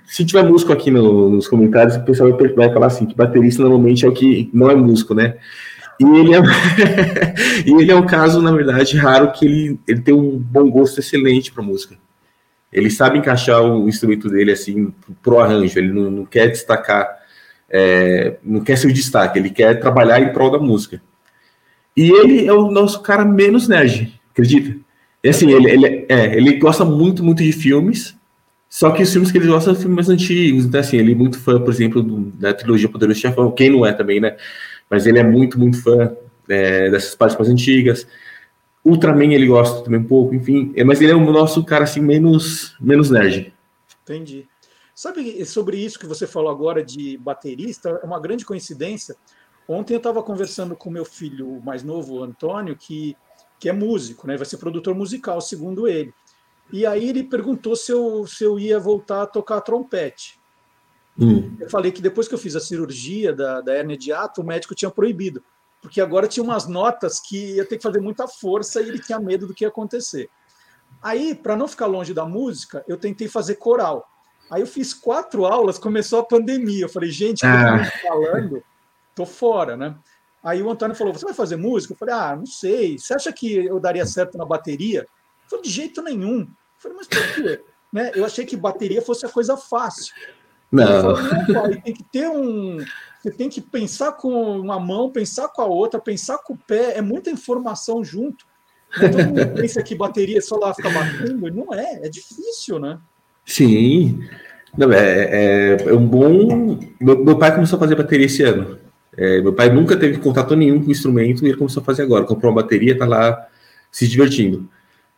se 0.05 0.25
tiver 0.25 0.43
músico 0.43 0.73
aqui 0.73 0.89
no, 0.89 1.29
nos 1.29 1.47
comentários, 1.47 1.95
o 1.95 2.03
pessoal 2.03 2.37
vai 2.55 2.73
falar 2.73 2.87
assim, 2.87 3.05
que 3.05 3.15
baterista 3.15 3.61
normalmente 3.61 4.05
é 4.05 4.09
o 4.09 4.13
que 4.13 4.49
não 4.53 4.69
é 4.69 4.75
músico, 4.75 5.13
né? 5.13 5.35
E 5.99 6.03
ele 6.03 6.33
é, 6.33 6.39
e 7.65 7.71
ele 7.81 7.91
é 7.91 7.95
um 7.95 8.05
caso, 8.05 8.41
na 8.41 8.51
verdade, 8.51 8.97
raro 8.97 9.31
que 9.31 9.45
ele, 9.45 9.79
ele 9.87 10.01
tem 10.01 10.13
um 10.13 10.37
bom 10.37 10.69
gosto 10.69 10.99
excelente 10.99 11.51
para 11.51 11.63
música 11.63 11.95
ele 12.73 12.89
sabe 12.89 13.17
encaixar 13.17 13.61
o 13.61 13.87
instrumento 13.87 14.29
dele 14.29 14.51
assim 14.51 14.93
pro 15.21 15.39
arranjo, 15.39 15.77
ele 15.77 15.93
não, 15.93 16.09
não 16.09 16.25
quer 16.25 16.47
destacar, 16.47 17.19
é, 17.69 18.35
não 18.43 18.61
quer 18.61 18.77
ser 18.77 18.87
o 18.87 18.93
destaque, 18.93 19.39
ele 19.39 19.49
quer 19.49 19.79
trabalhar 19.79 20.19
em 20.21 20.33
prol 20.33 20.51
da 20.51 20.59
música. 20.59 21.01
E 21.95 22.09
ele 22.09 22.47
é 22.47 22.53
o 22.53 22.71
nosso 22.71 23.01
cara 23.01 23.23
menos 23.23 23.67
nerd, 23.67 24.19
acredita? 24.31 24.75
E 25.23 25.29
assim, 25.29 25.51
ele, 25.51 25.69
ele, 25.69 26.05
é, 26.09 26.35
ele 26.35 26.57
gosta 26.57 26.83
muito, 26.83 27.23
muito 27.23 27.43
de 27.43 27.51
filmes, 27.51 28.15
só 28.67 28.89
que 28.91 29.03
os 29.03 29.11
filmes 29.11 29.31
que 29.31 29.37
ele 29.37 29.47
gosta 29.47 29.71
são 29.71 29.79
filmes 29.79 29.95
mais 29.95 30.09
antigos, 30.09 30.65
então 30.65 30.79
assim, 30.79 30.97
ele 30.97 31.11
é 31.11 31.15
muito 31.15 31.39
fã, 31.39 31.61
por 31.61 31.71
exemplo, 31.71 32.03
da 32.39 32.53
trilogia 32.53 32.89
Poderoso 32.89 33.19
Chefão, 33.19 33.51
quem 33.51 33.69
não 33.69 33.85
é 33.85 33.93
também, 33.93 34.19
né? 34.19 34.35
Mas 34.89 35.05
ele 35.05 35.19
é 35.19 35.23
muito, 35.23 35.59
muito 35.59 35.81
fã 35.81 36.11
é, 36.49 36.89
dessas 36.89 37.15
partes 37.15 37.37
mais 37.37 37.49
antigas. 37.49 38.07
Ultraman 38.85 39.33
ele 39.33 39.47
gosta 39.47 39.81
também 39.83 39.99
um 39.99 40.07
pouco, 40.07 40.35
enfim. 40.35 40.73
É, 40.75 40.83
mas 40.83 40.99
ele 40.99 41.11
é 41.11 41.15
o 41.15 41.31
nosso 41.31 41.63
cara 41.63 41.85
assim, 41.85 42.01
menos, 42.01 42.75
menos 42.79 43.09
nerd. 43.09 43.53
Entendi. 44.03 44.47
Sabe 44.93 45.43
sobre 45.45 45.77
isso 45.77 45.97
que 45.97 46.05
você 46.05 46.27
falou 46.27 46.51
agora 46.51 46.83
de 46.83 47.17
baterista? 47.17 47.99
É 48.03 48.05
uma 48.05 48.19
grande 48.19 48.45
coincidência. 48.45 49.15
Ontem 49.67 49.93
eu 49.93 49.97
estava 49.97 50.21
conversando 50.21 50.75
com 50.75 50.89
meu 50.89 51.05
filho 51.05 51.61
mais 51.63 51.81
novo, 51.81 52.21
Antônio, 52.21 52.75
que, 52.75 53.15
que 53.57 53.69
é 53.69 53.73
músico, 53.73 54.27
né? 54.27 54.35
vai 54.35 54.45
ser 54.45 54.57
produtor 54.57 54.93
musical, 54.93 55.39
segundo 55.39 55.87
ele. 55.87 56.13
E 56.71 56.85
aí 56.85 57.09
ele 57.09 57.23
perguntou 57.23 57.75
se 57.75 57.91
eu, 57.91 58.27
se 58.27 58.43
eu 58.43 58.59
ia 58.59 58.79
voltar 58.79 59.23
a 59.23 59.27
tocar 59.27 59.61
trompete. 59.61 60.39
Hum. 61.17 61.55
Eu 61.59 61.69
falei 61.69 61.91
que 61.91 62.01
depois 62.01 62.27
que 62.27 62.33
eu 62.33 62.39
fiz 62.39 62.55
a 62.55 62.59
cirurgia 62.59 63.33
da, 63.33 63.61
da 63.61 63.75
hernia 63.75 63.97
de 63.97 64.11
ato, 64.11 64.41
o 64.41 64.45
médico 64.45 64.75
tinha 64.75 64.91
proibido 64.91 65.41
porque 65.83 65.99
agora 65.99 66.29
tinha 66.29 66.43
umas 66.43 66.65
notas 66.65 67.19
que 67.19 67.57
ia 67.57 67.65
ter 67.65 67.75
que 67.75 67.83
fazer 67.83 67.99
muita 67.99 68.25
força 68.25 68.81
e 68.81 68.87
ele 68.87 68.99
tinha 68.99 69.19
medo 69.19 69.45
do 69.45 69.53
que 69.53 69.65
ia 69.65 69.67
acontecer. 69.67 70.29
Aí, 71.01 71.35
para 71.35 71.57
não 71.57 71.67
ficar 71.67 71.87
longe 71.87 72.13
da 72.13 72.25
música, 72.25 72.83
eu 72.87 72.97
tentei 72.97 73.27
fazer 73.27 73.55
coral. 73.55 74.07
Aí 74.49 74.61
eu 74.61 74.67
fiz 74.67 74.93
quatro 74.93 75.45
aulas, 75.45 75.77
começou 75.77 76.19
a 76.19 76.25
pandemia. 76.25 76.85
Eu 76.85 76.89
falei, 76.89 77.11
gente, 77.11 77.45
ah. 77.45 77.83
falando, 78.01 78.63
tô 79.13 79.25
fora, 79.25 79.75
né? 79.75 79.95
Aí 80.41 80.63
o 80.63 80.69
Antônio 80.69 80.95
falou: 80.95 81.13
Você 81.13 81.25
vai 81.25 81.33
fazer 81.33 81.57
música? 81.57 81.93
Eu 81.93 81.97
falei: 81.97 82.15
Ah, 82.15 82.35
não 82.35 82.45
sei. 82.45 82.97
Você 82.97 83.13
acha 83.13 83.31
que 83.31 83.65
eu 83.65 83.79
daria 83.79 84.05
certo 84.05 84.37
na 84.37 84.45
bateria? 84.45 85.01
Eu 85.01 85.49
falei: 85.49 85.63
De 85.63 85.69
jeito 85.69 86.01
nenhum. 86.01 86.41
Eu 86.41 86.47
falei: 86.79 86.97
Mas 86.97 87.07
por 87.07 87.35
quê? 87.35 87.61
Né? 87.93 88.11
Eu 88.15 88.25
achei 88.25 88.43
que 88.43 88.57
bateria 88.57 89.03
fosse 89.03 89.23
a 89.23 89.29
coisa 89.29 89.55
fácil. 89.55 90.15
Não. 90.71 91.15
Falei, 91.53 91.79
tem 91.79 91.93
que 91.93 92.03
ter 92.05 92.27
um. 92.27 92.83
Você 93.23 93.31
tem 93.31 93.47
que 93.47 93.61
pensar 93.61 94.11
com 94.11 94.59
uma 94.59 94.77
mão, 94.77 95.09
pensar 95.09 95.47
com 95.47 95.61
a 95.61 95.65
outra, 95.65 95.97
pensar 95.97 96.39
com 96.39 96.55
o 96.55 96.57
pé. 96.57 96.97
É 96.97 97.01
muita 97.01 97.29
informação 97.29 98.03
junto. 98.03 98.45
Né? 98.99 99.07
Todo 99.07 99.25
mundo 99.25 99.47
pensa 99.55 99.81
que 99.81 99.95
bateria 99.95 100.41
só 100.41 100.57
lá 100.57 100.73
ficar 100.73 100.89
batendo. 100.89 101.49
Não 101.49 101.73
é, 101.73 102.01
é 102.03 102.09
difícil, 102.09 102.79
né? 102.79 102.99
Sim. 103.45 104.27
Não, 104.77 104.91
é, 104.91 104.97
é, 104.99 105.77
é 105.85 105.93
um 105.93 106.05
bom. 106.05 106.77
Meu, 106.99 107.23
meu, 107.23 107.37
pai 107.37 107.55
começou 107.55 107.77
a 107.77 107.79
fazer 107.79 107.95
bateria 107.95 108.25
esse 108.25 108.43
ano. 108.43 108.77
É, 109.15 109.39
meu 109.39 109.53
pai 109.53 109.69
nunca 109.69 109.95
teve 109.95 110.17
contato 110.17 110.53
nenhum 110.53 110.81
com 110.81 110.89
o 110.89 110.91
instrumento 110.91 111.45
e 111.45 111.47
ele 111.47 111.57
começou 111.57 111.79
a 111.79 111.85
fazer 111.85 112.01
agora. 112.01 112.25
Comprou 112.25 112.51
uma 112.51 112.61
bateria, 112.61 112.97
tá 112.97 113.05
lá 113.05 113.47
se 113.89 114.05
divertindo. 114.05 114.67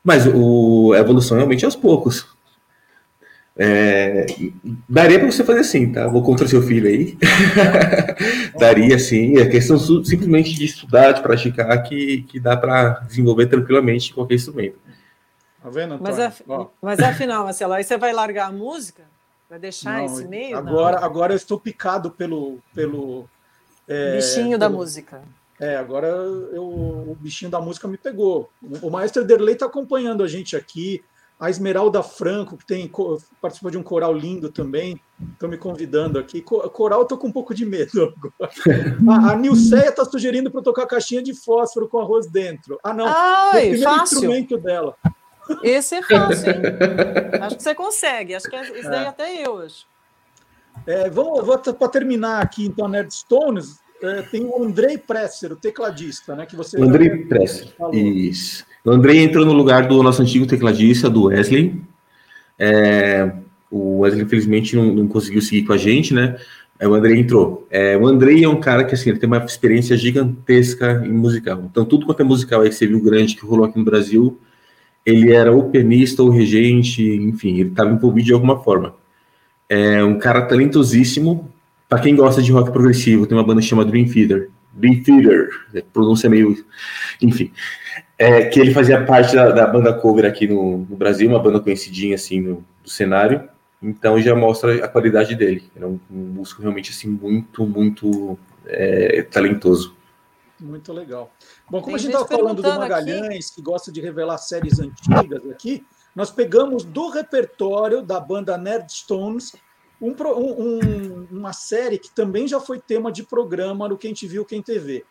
Mas 0.03 0.28
o, 0.28 0.93
a 0.93 0.99
evolução 0.99 1.38
realmente 1.38 1.64
é 1.64 1.66
aos 1.66 1.76
poucos. 1.76 2.35
É, 3.58 4.26
daria 4.88 5.18
para 5.18 5.32
você 5.32 5.43
fazer 5.43 5.62
assim, 5.62 5.91
tá? 5.91 6.08
Vou 6.08 6.22
contra 6.22 6.47
seu 6.47 6.62
filho 6.62 6.88
aí. 6.88 7.18
daria 8.60 8.99
sim. 8.99 9.38
É 9.38 9.45
questão 9.45 9.78
simplesmente 9.80 10.53
de 10.53 10.66
estudar, 10.66 11.14
de 11.14 11.22
praticar, 11.22 11.82
que, 11.84 12.24
que 12.24 12.39
dá 12.39 12.58
para 12.58 12.99
desenvolver 13.08 13.47
tranquilamente 13.47 14.14
qualquer 14.14 14.36
instrumento. 14.36 14.78
Tá 15.64 15.70
vendo, 15.70 15.97
mas, 15.99 16.20
af, 16.20 16.43
mas 16.82 16.99
afinal, 16.99 17.45
Marcelo, 17.45 17.74
aí 17.74 17.84
você 17.84 17.97
vai 17.97 18.14
largar 18.14 18.49
a 18.49 18.51
música? 18.51 19.03
Vai 19.49 19.58
deixar 19.58 19.99
não, 19.99 20.06
esse 20.06 20.28
meio? 20.28 20.58
Agora, 20.58 20.97
não? 20.97 21.03
agora 21.03 21.34
eu 21.34 21.38
estou 21.38 21.60
picado 21.60 22.12
pelo. 22.12 22.60
pelo 22.74 23.26
é, 23.88 24.18
bichinho 24.18 24.49
pelo, 24.49 24.60
da 24.60 24.70
música. 24.70 25.22
É, 25.60 25.78
agora 25.78 26.08
eu, 26.08 26.64
o 26.66 27.18
bichinho 27.20 27.49
da 27.49 27.62
música 27.62 27.88
me 27.88 27.97
pegou. 27.97 28.49
O 28.82 28.89
maestro 28.89 29.24
Derlei 29.24 29.53
está 29.53 29.66
acompanhando 29.66 30.24
a 30.24 30.28
gente 30.28 30.56
aqui 30.56 31.03
a 31.40 31.50
Esmeralda 31.50 32.02
Franco, 32.02 32.58
que 32.58 32.66
tem 32.66 32.90
participou 33.42 33.70
de 33.70 33.78
um 33.78 33.84
coral 33.84 34.14
lindo 34.14 34.50
também, 34.50 35.00
estão 35.34 35.50
me 35.50 35.58
convidando 35.58 36.18
aqui. 36.18 36.42
Coral, 36.42 37.02
estou 37.02 37.18
com 37.18 37.28
um 37.28 37.32
pouco 37.32 37.54
de 37.54 37.66
medo 37.66 38.16
agora. 38.40 38.52
A, 39.28 39.32
a 39.32 39.36
Nilceia 39.36 39.90
está 39.90 40.06
sugerindo 40.06 40.50
para 40.50 40.60
eu 40.60 40.64
tocar 40.64 40.86
caixinha 40.86 41.22
de 41.22 41.34
fósforo 41.34 41.88
com 41.88 42.00
arroz 42.00 42.28
dentro. 42.28 42.80
Ah, 42.84 42.94
não. 42.94 43.06
Ai, 43.06 43.50
o 43.50 43.70
primeiro 43.70 43.84
fácil. 43.84 44.18
instrumento 44.18 44.58
dela. 44.58 44.96
Esse 45.62 45.96
é 45.96 46.02
fácil, 46.02 46.50
hein? 46.50 46.62
Acho 47.42 47.58
que 47.58 47.64
você 47.64 47.76
consegue. 47.76 48.34
Acho 48.34 48.50
que 48.50 48.56
isso 48.56 48.90
daí 48.90 49.06
é. 49.06 49.08
até 49.08 49.46
eu 49.46 49.60
acho. 49.60 49.86
É, 50.88 51.10
para 51.10 51.90
terminar 51.90 52.42
aqui, 52.42 52.66
então, 52.66 52.88
Nerd 52.88 53.14
Stones, 53.14 53.80
é, 54.02 54.22
tem 54.24 54.46
o 54.46 54.64
Andrei 54.64 54.98
Presser, 54.98 55.52
o 55.52 55.56
tecladista, 55.56 56.36
né? 56.36 56.46
Que 56.46 56.56
você 56.56 56.80
o 56.80 56.84
Andrei 56.84 57.26
Presser, 57.26 57.74
isso. 57.92 58.66
O 58.86 58.92
Andrei 58.92 59.24
entrou 59.24 59.44
no 59.44 59.52
lugar 59.52 59.88
do 59.88 60.04
nosso 60.04 60.22
antigo 60.22 60.46
tecladista, 60.46 61.10
do 61.10 61.24
Wesley. 61.24 61.82
É, 62.60 63.32
o 63.72 64.02
Wesley, 64.02 64.24
infelizmente, 64.24 64.76
não, 64.76 64.94
não, 64.94 65.08
conseguiu 65.08 65.42
seguir 65.42 65.64
com 65.64 65.74
a 65.74 65.78
gente, 65.78 66.14
né? 66.14 66.38
É, 66.78 66.88
o 66.88 66.94
Andrei 66.94 67.20
entrou. 67.20 67.66
É, 67.72 67.98
o 67.98 68.06
Andrei 68.06 68.44
é 68.44 68.48
um 68.48 68.60
cara 68.60 68.84
que, 68.84 68.94
assim, 68.94 69.16
tem 69.16 69.26
uma 69.26 69.44
experiência 69.44 69.98
gigantesca 69.98 71.02
em 71.04 71.12
musical. 71.12 71.64
Então, 71.66 71.84
tudo 71.84 72.06
quanto 72.06 72.20
é 72.20 72.24
musical 72.24 72.62
aí 72.62 72.70
que 72.70 72.76
você 72.76 72.86
viu 72.86 73.02
grande 73.02 73.36
que 73.36 73.44
rolou 73.44 73.66
aqui 73.66 73.80
no 73.80 73.84
Brasil, 73.84 74.40
ele 75.04 75.34
era 75.34 75.52
o 75.52 75.68
pianista, 75.72 76.22
o 76.22 76.30
regente, 76.30 77.04
enfim, 77.04 77.60
ele 77.60 77.70
estava 77.70 77.90
envolvido 77.90 78.28
de 78.28 78.34
alguma 78.34 78.60
forma. 78.64 78.94
É 79.68 80.04
um 80.04 80.20
cara 80.20 80.44
talentosíssimo. 80.44 81.52
Para 81.90 82.02
quem 82.02 82.16
gosta 82.16 82.40
de 82.40 82.52
rock 82.52 82.72
progressivo, 82.72 83.26
tem 83.26 83.36
uma 83.36 83.44
banda 83.44 83.62
chamada 83.64 83.90
Dream 83.90 84.06
Theater. 84.06 84.52
Dream 84.74 85.02
Theater, 85.02 85.50
pronúncia 85.92 86.30
meio. 86.30 86.64
Enfim 87.20 87.52
é, 88.18 88.45
que 88.45 88.59
ele 88.59 88.74
fazia 88.74 89.03
parte 89.05 89.36
da, 89.36 89.51
da 89.51 89.68
banda 89.68 89.93
cover 89.93 90.26
aqui 90.26 90.47
no, 90.47 90.80
no, 90.80 90.95
Brasil, 90.95 91.30
uma 91.30 91.39
banda 91.39 91.59
conhecidinha 91.59 92.16
assim 92.16 92.41
no, 92.41 92.66
do 92.84 92.89
cenário. 92.89 93.49
Então 93.82 94.20
já 94.20 94.36
mostra 94.36 94.84
a 94.84 94.88
qualidade 94.88 95.36
dele. 95.36 95.70
Ele 95.76 95.86
é 95.86 95.88
um, 95.88 95.99
um 96.09 96.18
músico 96.34 96.61
realmente 96.61 96.91
assim 96.91 97.09
muito, 97.09 97.66
muito 97.66 98.38
é, 98.66 99.22
talentoso. 99.24 99.95
Muito 100.59 100.93
legal. 100.93 101.32
Bom, 101.70 101.82
como 101.82 101.88
Tem 101.88 101.95
a 101.95 101.97
gente 101.97 102.13
estava 102.13 102.28
falando 102.28 102.61
do 102.61 102.70
Magalhães, 102.70 103.47
aqui. 103.47 103.55
que 103.55 103.61
gosta 103.61 103.91
de 103.91 103.99
revelar 103.99 104.38
séries 104.38 104.80
antigas 104.80 105.45
aqui, 105.49 105.86
nós 106.16 106.32
pegamos 106.32 106.86
do 106.86 107.09
repertório 107.09 108.01
da 108.01 108.20
banda 108.20 108.57
Nerdstones 108.57 109.53
um, 110.01 110.11
um, 110.11 111.28
uma 111.32 111.53
série 111.53 111.97
que 111.97 112.09
também 112.09 112.47
já 112.47 112.59
foi 112.59 112.80
tema 112.80 113.11
de 113.11 113.24
programa 113.24 113.88
no 113.88 113.97
Quem 113.97 114.13
Te 114.13 114.28
Viu, 114.28 114.45
Quem 114.45 114.61
TV. 114.61 115.05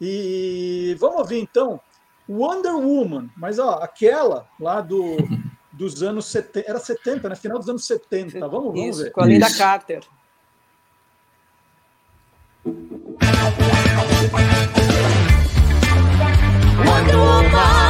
E 0.00 0.96
vamos 0.98 1.18
ouvir 1.18 1.38
então 1.38 1.80
Wonder 2.28 2.74
Woman, 2.74 3.28
mas 3.36 3.58
ó, 3.58 3.74
aquela 3.82 4.48
lá 4.58 4.80
do, 4.80 5.16
dos 5.72 6.02
anos 6.02 6.26
70, 6.26 6.70
era 6.70 6.78
70, 6.78 7.28
né? 7.28 7.36
Final 7.36 7.58
dos 7.58 7.68
anos 7.68 7.86
70. 7.86 8.40
Vamos, 8.40 8.72
vamos 8.72 8.80
Isso, 8.80 9.04
ver. 9.04 9.12
Com 9.12 9.22
a 9.22 9.26
Linda 9.26 9.46
Isso. 9.46 9.58
Carter. 9.58 10.02
Wonder 16.86 17.16
Woman, 17.16 17.83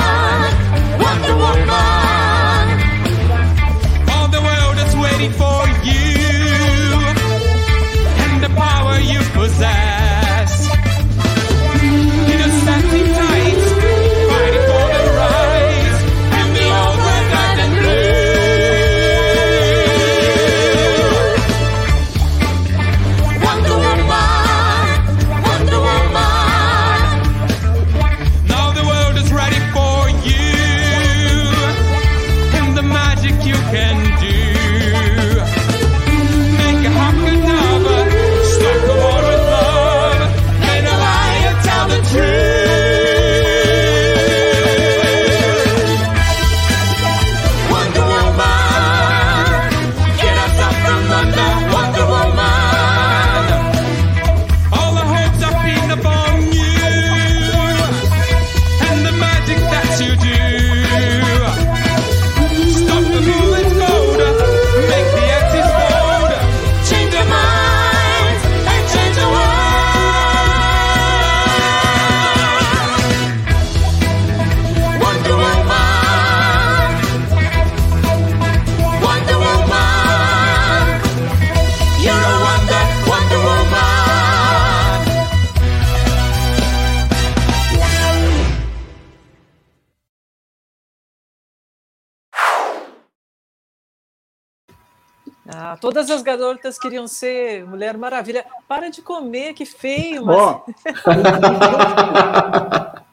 Todas 95.85 96.11
as 96.11 96.23
garotas 96.23 96.79
queriam 96.79 97.07
ser 97.07 97.67
Mulher 97.67 97.99
Maravilha. 97.99 98.47
Para 98.67 98.89
de 98.89 99.03
comer, 99.03 99.53
que 99.53 99.67
feio. 99.67 100.25
Mas... 100.25 100.63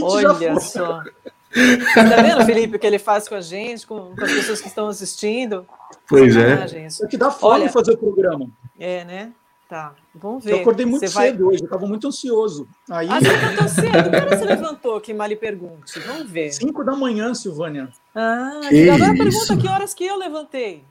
Oh. 0.00 0.04
Olha 0.04 0.60
só. 0.60 1.02
Está 1.50 2.22
vendo, 2.22 2.44
Felipe, 2.44 2.76
o 2.76 2.78
que 2.78 2.86
ele 2.86 3.00
faz 3.00 3.26
com 3.26 3.34
a 3.34 3.40
gente, 3.40 3.84
com, 3.84 4.14
com 4.14 4.24
as 4.24 4.30
pessoas 4.30 4.60
que 4.60 4.68
estão 4.68 4.86
assistindo? 4.86 5.66
Pois 6.06 6.36
é. 6.36 6.86
É 7.02 7.06
que 7.08 7.16
dá 7.16 7.32
fome 7.32 7.62
Olha, 7.62 7.72
fazer 7.72 7.92
o 7.92 7.96
programa. 7.96 8.48
É, 8.78 9.04
né? 9.04 9.32
Tá, 9.68 9.94
vamos 10.14 10.44
ver. 10.44 10.52
Eu 10.52 10.60
acordei 10.60 10.86
muito 10.86 11.00
você 11.00 11.08
cedo 11.08 11.38
vai... 11.38 11.54
hoje, 11.54 11.62
eu 11.62 11.64
estava 11.64 11.86
muito 11.86 12.06
ansioso. 12.06 12.68
Aí... 12.88 13.08
Ah, 13.10 13.18
você 13.18 13.32
levantou 13.32 13.68
cedo? 13.68 14.10
Que 14.10 14.16
hora 14.16 14.36
você 14.36 14.44
levantou, 14.44 15.00
que 15.00 15.14
mal 15.14 15.26
lhe 15.26 15.36
pergunte? 15.36 15.98
Vamos 16.00 16.30
ver. 16.30 16.52
Cinco 16.52 16.84
da 16.84 16.94
manhã, 16.94 17.34
Silvânia. 17.34 17.88
Ah, 18.14 18.60
que 18.68 18.90
agora 18.90 19.12
isso? 19.12 19.24
pergunta 19.24 19.56
que 19.56 19.68
horas 19.68 19.94
que 19.94 20.04
eu 20.04 20.16
levantei. 20.16 20.84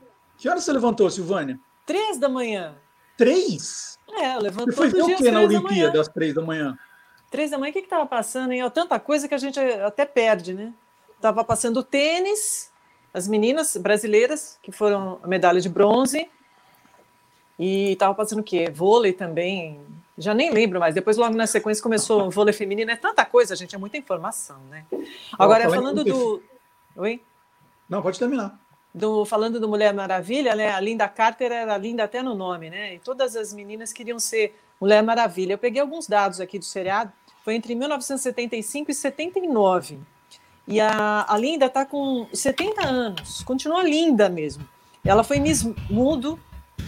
Que 0.44 0.48
horas 0.50 0.62
você 0.62 0.74
levantou, 0.74 1.08
Silvânia? 1.08 1.58
Três 1.86 2.18
da 2.18 2.28
manhã. 2.28 2.76
Três? 3.16 3.98
É, 4.10 4.36
eu 4.36 4.42
levanto 4.42 4.66
Você 4.66 4.76
foi 4.76 4.90
ver 4.90 5.02
o 5.02 5.16
que 5.16 5.30
na 5.30 5.40
Olimpíada 5.40 5.98
às 5.98 6.06
três 6.06 6.34
da 6.34 6.42
manhã? 6.42 6.78
Três 7.30 7.50
da 7.50 7.56
manhã, 7.56 7.70
o 7.70 7.72
que 7.72 7.78
estava 7.78 8.04
passando, 8.04 8.52
hein? 8.52 8.60
Tanta 8.68 9.00
coisa 9.00 9.26
que 9.26 9.34
a 9.34 9.38
gente 9.38 9.58
até 9.58 10.04
perde, 10.04 10.52
né? 10.52 10.74
Tava 11.18 11.42
passando 11.44 11.82
tênis, 11.82 12.70
as 13.14 13.26
meninas 13.26 13.74
brasileiras, 13.78 14.58
que 14.62 14.70
foram 14.70 15.18
a 15.22 15.26
medalha 15.26 15.62
de 15.62 15.68
bronze, 15.70 16.30
e 17.58 17.96
tava 17.96 18.14
passando 18.14 18.40
o 18.40 18.44
quê? 18.44 18.70
Vôlei 18.70 19.14
também, 19.14 19.80
já 20.18 20.34
nem 20.34 20.52
lembro 20.52 20.78
mais. 20.78 20.94
Depois, 20.94 21.16
logo 21.16 21.34
na 21.34 21.46
sequência, 21.46 21.82
começou 21.82 22.26
o 22.26 22.30
vôlei 22.30 22.52
feminino. 22.52 22.90
É 22.90 22.96
tanta 22.96 23.24
coisa, 23.24 23.56
gente, 23.56 23.74
é 23.74 23.78
muita 23.78 23.96
informação, 23.96 24.58
né? 24.68 24.84
Agora, 25.38 25.70
falando 25.70 26.04
do... 26.04 26.42
Oi? 26.96 27.22
Não, 27.88 28.02
pode 28.02 28.18
terminar. 28.18 28.58
Do, 28.94 29.24
falando 29.24 29.58
do 29.58 29.68
Mulher 29.68 29.92
Maravilha, 29.92 30.54
né? 30.54 30.70
A 30.72 30.80
Linda 30.80 31.08
Carter 31.08 31.50
era 31.50 31.76
linda 31.76 32.04
até 32.04 32.22
no 32.22 32.34
nome, 32.34 32.70
né? 32.70 32.94
E 32.94 32.98
todas 33.00 33.34
as 33.34 33.52
meninas 33.52 33.92
queriam 33.92 34.18
ser 34.20 34.56
Mulher 34.80 35.02
Maravilha. 35.02 35.54
Eu 35.54 35.58
peguei 35.58 35.80
alguns 35.80 36.06
dados 36.06 36.40
aqui 36.40 36.58
do 36.58 36.64
seriado. 36.64 37.12
Foi 37.44 37.54
entre 37.54 37.74
1975 37.74 38.90
e 38.90 38.94
79. 38.94 39.98
E 40.66 40.80
a, 40.80 41.26
a 41.28 41.36
Linda 41.36 41.66
está 41.66 41.84
com 41.84 42.26
70 42.32 42.86
anos, 42.86 43.42
continua 43.42 43.82
linda 43.82 44.30
mesmo. 44.30 44.66
Ela 45.04 45.22
foi 45.22 45.38
Miss 45.38 45.62
Mundo 45.90 46.40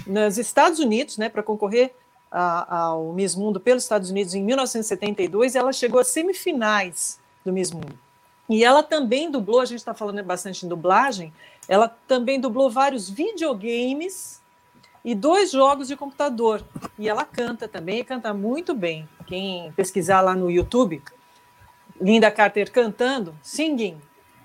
nos 0.06 0.38
Estados 0.38 0.78
Unidos, 0.78 1.18
né, 1.18 1.28
para 1.28 1.42
concorrer 1.42 1.92
a- 2.30 2.84
ao 2.86 3.12
Miss 3.12 3.34
Mundo 3.34 3.60
pelos 3.60 3.82
Estados 3.82 4.08
Unidos 4.10 4.34
em 4.34 4.42
1972. 4.42 5.54
E 5.54 5.58
ela 5.58 5.72
chegou 5.74 6.00
às 6.00 6.08
semifinais 6.08 7.20
do 7.44 7.52
Miss 7.52 7.70
Mundo. 7.70 7.98
E 8.48 8.64
ela 8.64 8.82
também 8.82 9.30
dublou, 9.30 9.60
a 9.60 9.64
gente 9.66 9.78
está 9.80 9.92
falando 9.92 10.22
bastante 10.22 10.64
em 10.64 10.68
dublagem, 10.68 11.30
ela 11.68 11.88
também 12.06 12.40
dublou 12.40 12.70
vários 12.70 13.08
videogames 13.10 14.42
e 15.04 15.14
dois 15.14 15.50
jogos 15.50 15.88
de 15.88 15.96
computador. 15.96 16.64
E 16.98 17.08
ela 17.08 17.24
canta 17.24 17.68
também, 17.68 18.00
e 18.00 18.04
canta 18.04 18.32
muito 18.32 18.74
bem. 18.74 19.08
Quem 19.26 19.72
pesquisar 19.72 20.20
lá 20.20 20.34
no 20.34 20.50
YouTube, 20.50 21.02
Linda 22.00 22.30
Carter 22.30 22.70
cantando, 22.70 23.34
singing, 23.42 24.00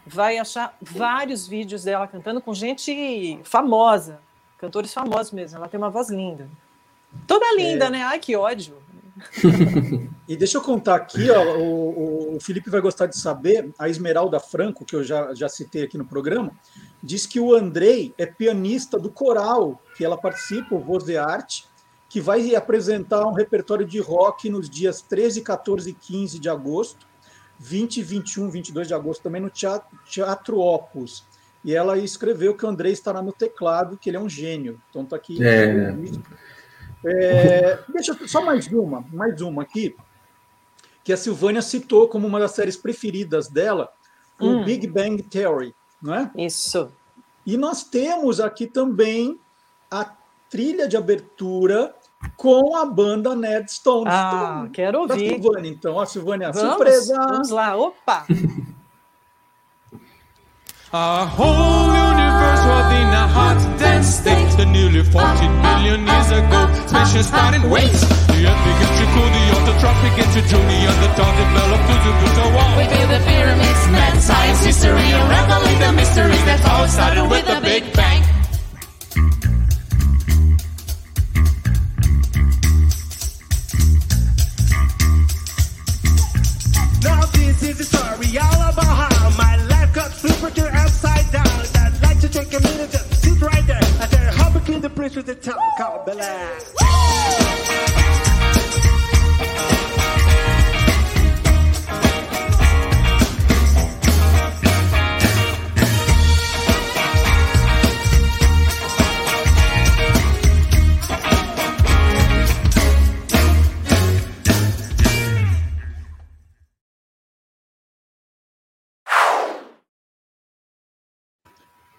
vai 0.06 0.38
achar 0.38 0.76
vários 0.82 1.48
vídeos 1.48 1.84
dela 1.84 2.08
cantando 2.08 2.42
com 2.42 2.54
gente 2.54 3.40
famosa, 3.44 4.20
cantores 4.58 4.94
famosos 4.94 5.32
mesmo. 5.32 5.58
Ela 5.58 5.68
tem 5.68 5.78
uma 5.78 5.90
voz 5.90 6.10
linda. 6.10 6.50
Toda 7.28 7.56
linda, 7.56 7.90
né? 7.90 8.04
Ai, 8.04 8.20
que 8.20 8.36
ódio. 8.36 8.76
E 10.28 10.36
deixa 10.36 10.58
eu 10.58 10.62
contar 10.62 10.96
aqui, 10.96 11.30
ó, 11.30 11.58
o, 11.58 12.36
o- 12.36 12.40
Felipe 12.40 12.70
vai 12.70 12.82
gostar 12.82 13.06
de 13.08 13.18
saber, 13.18 13.70
a 13.78 13.90
Esmeralda 13.90 14.40
Franco, 14.40 14.86
que 14.86 14.96
eu 14.96 15.04
já, 15.04 15.34
já 15.34 15.48
citei 15.50 15.84
aqui 15.84 15.98
no 15.98 16.06
programa, 16.06 16.52
diz 17.04 17.26
que 17.26 17.40
o 17.40 17.54
Andrei 17.54 18.14
é 18.18 18.26
pianista 18.26 18.98
do 19.00 19.10
coral 19.10 19.82
que 19.96 20.04
ela 20.06 20.18
participa, 20.18 20.76
o 20.76 20.80
Voz 20.80 21.04
de 21.04 21.18
Arte, 21.18 21.66
que 22.10 22.20
vai 22.20 22.56
apresentar 22.56 23.26
um 23.26 23.34
repertório 23.34 23.86
de 23.86 24.00
rock 24.00 24.50
nos 24.50 24.70
dias 24.70 25.02
13, 25.02 25.42
14 25.42 25.90
e 25.90 25.94
15 25.94 26.40
de 26.40 26.50
agosto, 26.50 27.06
20, 27.60 28.02
21, 28.02 28.50
22 28.50 28.88
de 28.88 28.94
agosto 28.94 29.22
também 29.22 29.42
no 29.42 29.50
Teatro, 29.50 29.98
Teatro 30.06 30.60
Opus. 30.60 31.24
E 31.64 31.76
ela 31.76 31.96
escreveu 31.98 32.56
que 32.56 32.66
o 32.66 32.70
Andrei 32.70 32.92
estará 32.92 33.22
no 33.22 33.32
teclado, 33.32 33.96
que 33.96 34.10
ele 34.10 34.18
é 34.18 34.20
um 34.20 34.28
gênio. 34.28 34.82
Então 34.90 35.06
tá 35.06 35.16
aqui. 35.16 35.38
É. 35.44 35.94
É, 37.06 37.80
deixa 37.90 38.12
eu, 38.20 38.28
só 38.28 38.44
mais 38.44 38.68
uma, 38.68 39.04
mais 39.12 39.42
uma 39.42 39.64
aqui, 39.64 39.96
que 41.04 41.12
a 41.12 41.18
Silvânia 41.18 41.62
citou 41.62 42.08
como 42.08 42.28
uma 42.28 42.40
das 42.40 42.52
séries 42.52 42.78
preferidas 42.78 43.48
dela, 43.48 43.90
o 44.40 44.48
Hum. 44.48 44.64
Big 44.64 44.88
Bang 44.88 45.22
Theory, 45.24 45.74
não 46.02 46.14
é? 46.14 46.30
Isso. 46.38 46.92
E 47.46 47.58
nós 47.58 47.84
temos 47.84 48.40
aqui 48.40 48.68
também 48.68 49.40
a 49.90 50.12
trilha 50.50 50.88
de 50.88 50.96
abertura 50.96 51.96
com 52.38 52.76
a 52.76 52.86
banda 52.86 53.36
Ned 53.36 53.72
Stones. 53.72 54.14
Ah, 54.14 54.58
Então, 54.60 54.70
quero 54.72 55.08
da 55.08 55.16
ouvir. 55.16 55.30
Silvânia, 55.42 55.70
então, 55.70 55.96
ó, 55.96 56.06
Silvânia, 56.06 56.52
Vamos, 56.52 56.70
surpresa! 56.70 57.16
vamos 57.18 57.50
lá, 57.50 57.76
opa! 57.76 58.26
Our 60.94 61.26
whole 61.26 61.90
universe 61.90 62.66
was 62.68 62.92
in 62.94 63.08
a 63.16 63.26
hot, 63.28 63.80
dense 63.80 64.18
state. 64.20 64.58
The 64.58 64.66
nearly 64.66 65.04
14 65.06 65.14
million 65.14 65.52
years 65.54 65.61
transportation 66.92 67.24
starting 67.24 67.70
waits. 67.70 68.02
The 68.28 68.40
epic 68.52 68.76
gets 68.80 69.00
you 69.00 69.08
coody, 69.16 69.44
the 69.66 69.74
traffic 69.80 70.14
gets 70.20 70.36
you 70.36 70.44
journey, 70.52 70.80
the 70.84 71.10
town 71.16 71.34
developed 71.40 71.88
to 71.88 71.96
the 72.04 72.14
good 72.20 72.54
wall. 72.56 72.72
We 72.78 72.86
build 72.92 73.10
the 73.10 73.22
pyramids, 73.24 73.82
Man, 73.92 74.22
science, 74.22 74.66
history, 74.66 75.08
and 75.16 75.24
unraveling 75.24 75.80
the 75.80 75.92
mysteries 75.94 76.44
that 76.46 76.60
all 76.68 76.88
started 76.88 77.28
with 77.30 77.46
the 77.46 77.60
Big 77.62 77.94
Bang. 77.94 78.31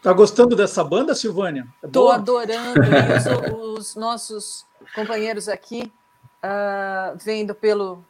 Tá 0.03 0.12
gostando 0.12 0.57
dessa 0.57 0.82
banda, 0.82 1.14
Silvânia? 1.14 1.64
É 1.80 1.86
Estou 1.86 2.07
boa? 2.07 2.16
adorando 2.16 2.80
e 2.82 3.76
os, 3.76 3.78
os 3.78 3.94
nossos 3.94 4.66
companheiros 4.96 5.48
aqui, 5.48 5.92
ah, 6.42 7.14
vendo 7.16 7.55
pelo, 7.55 8.05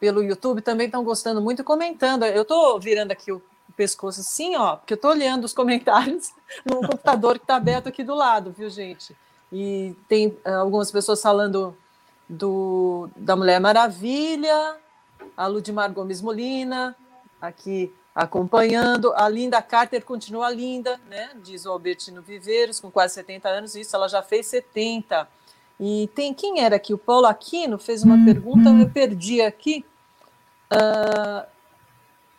pelo 0.00 0.24
YouTube, 0.24 0.60
também 0.60 0.86
estão 0.86 1.04
gostando 1.04 1.40
muito, 1.40 1.62
comentando. 1.62 2.24
Eu 2.24 2.42
estou 2.42 2.80
virando 2.80 3.12
aqui 3.12 3.30
o 3.30 3.40
pescoço 3.76 4.22
assim, 4.22 4.56
ó, 4.56 4.74
porque 4.74 4.94
eu 4.94 4.96
estou 4.96 5.12
olhando 5.12 5.44
os 5.44 5.52
comentários 5.52 6.32
no 6.66 6.80
computador 6.80 7.38
que 7.38 7.44
está 7.44 7.54
aberto 7.54 7.88
aqui 7.88 8.02
do 8.02 8.14
lado, 8.14 8.50
viu, 8.50 8.68
gente? 8.68 9.16
E 9.52 9.94
tem 10.08 10.36
ah, 10.44 10.56
algumas 10.56 10.90
pessoas 10.90 11.22
falando 11.22 11.76
do, 12.28 13.08
da 13.14 13.36
Mulher 13.36 13.60
Maravilha, 13.60 14.78
a 15.36 15.46
Ludmar 15.46 15.92
Gomes 15.92 16.20
Molina, 16.20 16.96
aqui 17.40 17.94
acompanhando. 18.16 19.12
A 19.14 19.28
Linda 19.28 19.60
Carter 19.60 20.02
continua 20.02 20.48
linda, 20.48 20.98
né? 21.06 21.32
Diz 21.44 21.66
o 21.66 21.70
Albertino 21.70 22.22
Viveiros, 22.22 22.80
com 22.80 22.90
quase 22.90 23.12
70 23.12 23.46
anos. 23.46 23.76
Isso, 23.76 23.94
ela 23.94 24.08
já 24.08 24.22
fez 24.22 24.46
70. 24.46 25.28
E 25.78 26.08
tem 26.14 26.32
quem 26.32 26.64
era 26.64 26.76
aqui? 26.76 26.94
O 26.94 26.98
Paulo 26.98 27.26
Aquino 27.26 27.78
fez 27.78 28.02
uma 28.02 28.24
pergunta, 28.24 28.70
eu 28.70 28.88
perdi 28.88 29.42
aqui. 29.42 29.84
Ah, 30.70 31.46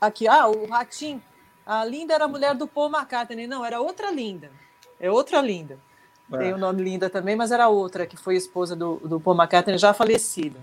aqui, 0.02 0.28
ah, 0.28 0.48
o 0.48 0.66
Ratim. 0.66 1.22
A 1.64 1.86
Linda 1.86 2.16
era 2.16 2.26
a 2.26 2.28
mulher 2.28 2.56
do 2.56 2.68
Paul 2.68 2.90
McCartney. 2.90 3.46
Não, 3.46 3.64
era 3.64 3.80
outra 3.80 4.10
Linda. 4.10 4.50
É 5.00 5.12
outra 5.12 5.40
Linda. 5.42 5.78
É. 6.34 6.38
Tem 6.38 6.54
o 6.54 6.58
nome 6.58 6.82
Linda 6.82 7.08
também, 7.08 7.36
mas 7.36 7.52
era 7.52 7.68
outra, 7.68 8.08
que 8.08 8.18
foi 8.18 8.36
esposa 8.36 8.76
do, 8.76 8.96
do 8.96 9.20
Paul 9.20 9.38
McCartney, 9.38 9.78
já 9.78 9.94
falecida. 9.94 10.60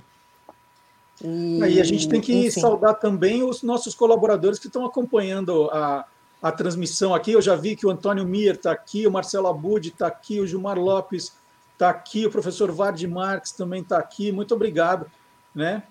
E, 1.23 1.59
E 1.59 1.81
a 1.81 1.85
gente 1.85 2.09
tem 2.09 2.21
que 2.21 2.47
enfim. 2.47 2.61
saudar 2.61 2.95
também 2.95 3.43
os 3.43 3.63
nossos 3.63 3.95
colaboradores 3.95 4.59
que 4.59 4.67
estão 4.67 4.85
acompanhando 4.85 5.69
a, 5.71 6.05
a 6.43 6.53
transmissão 6.53 7.15
aqui. 7.15 7.33
Eu 7.33 7.43
já 7.43 7.55
vi 7.57 7.77
que 7.77 7.87
o 7.87 7.91
Antônio 7.91 8.25
Mir 8.27 8.55
está 8.55 8.73
aqui, 8.73 9.07
o 9.07 9.11
Marcelo 9.11 9.49
Abud 9.49 9.89
está 9.89 10.07
aqui, 10.07 10.41
o 10.41 10.47
Gilmar 10.47 10.79
Lopes 10.79 11.33
está 11.73 11.91
aqui, 11.91 12.27
o 12.27 12.31
professor 12.31 12.71
Vard 12.71 13.03
Marques 13.07 13.53
também 13.53 13.83
está 13.83 13.99
aqui. 13.99 14.33
Muito 14.33 14.55
obrigado 14.55 15.07
né, 15.55 15.83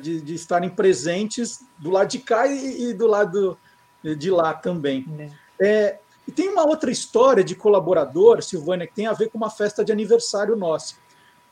de, 0.00 0.20
de 0.20 0.34
estarem 0.34 0.70
presentes 0.70 1.64
do 1.78 1.90
lado 1.90 2.08
de 2.08 2.18
cá 2.18 2.46
e, 2.46 2.90
e 2.90 2.94
do 2.94 3.06
lado 3.06 3.58
de 4.02 4.30
lá 4.30 4.54
também. 4.54 5.06
Né? 5.08 5.30
É, 5.60 5.98
e 6.26 6.32
tem 6.32 6.48
uma 6.48 6.66
outra 6.66 6.90
história 6.90 7.42
de 7.42 7.54
colaborador, 7.54 8.42
Silvânia, 8.42 8.86
que 8.86 8.94
tem 8.94 9.06
a 9.06 9.12
ver 9.12 9.28
com 9.28 9.38
uma 9.38 9.50
festa 9.50 9.84
de 9.84 9.92
aniversário 9.92 10.56
nossa. 10.56 10.94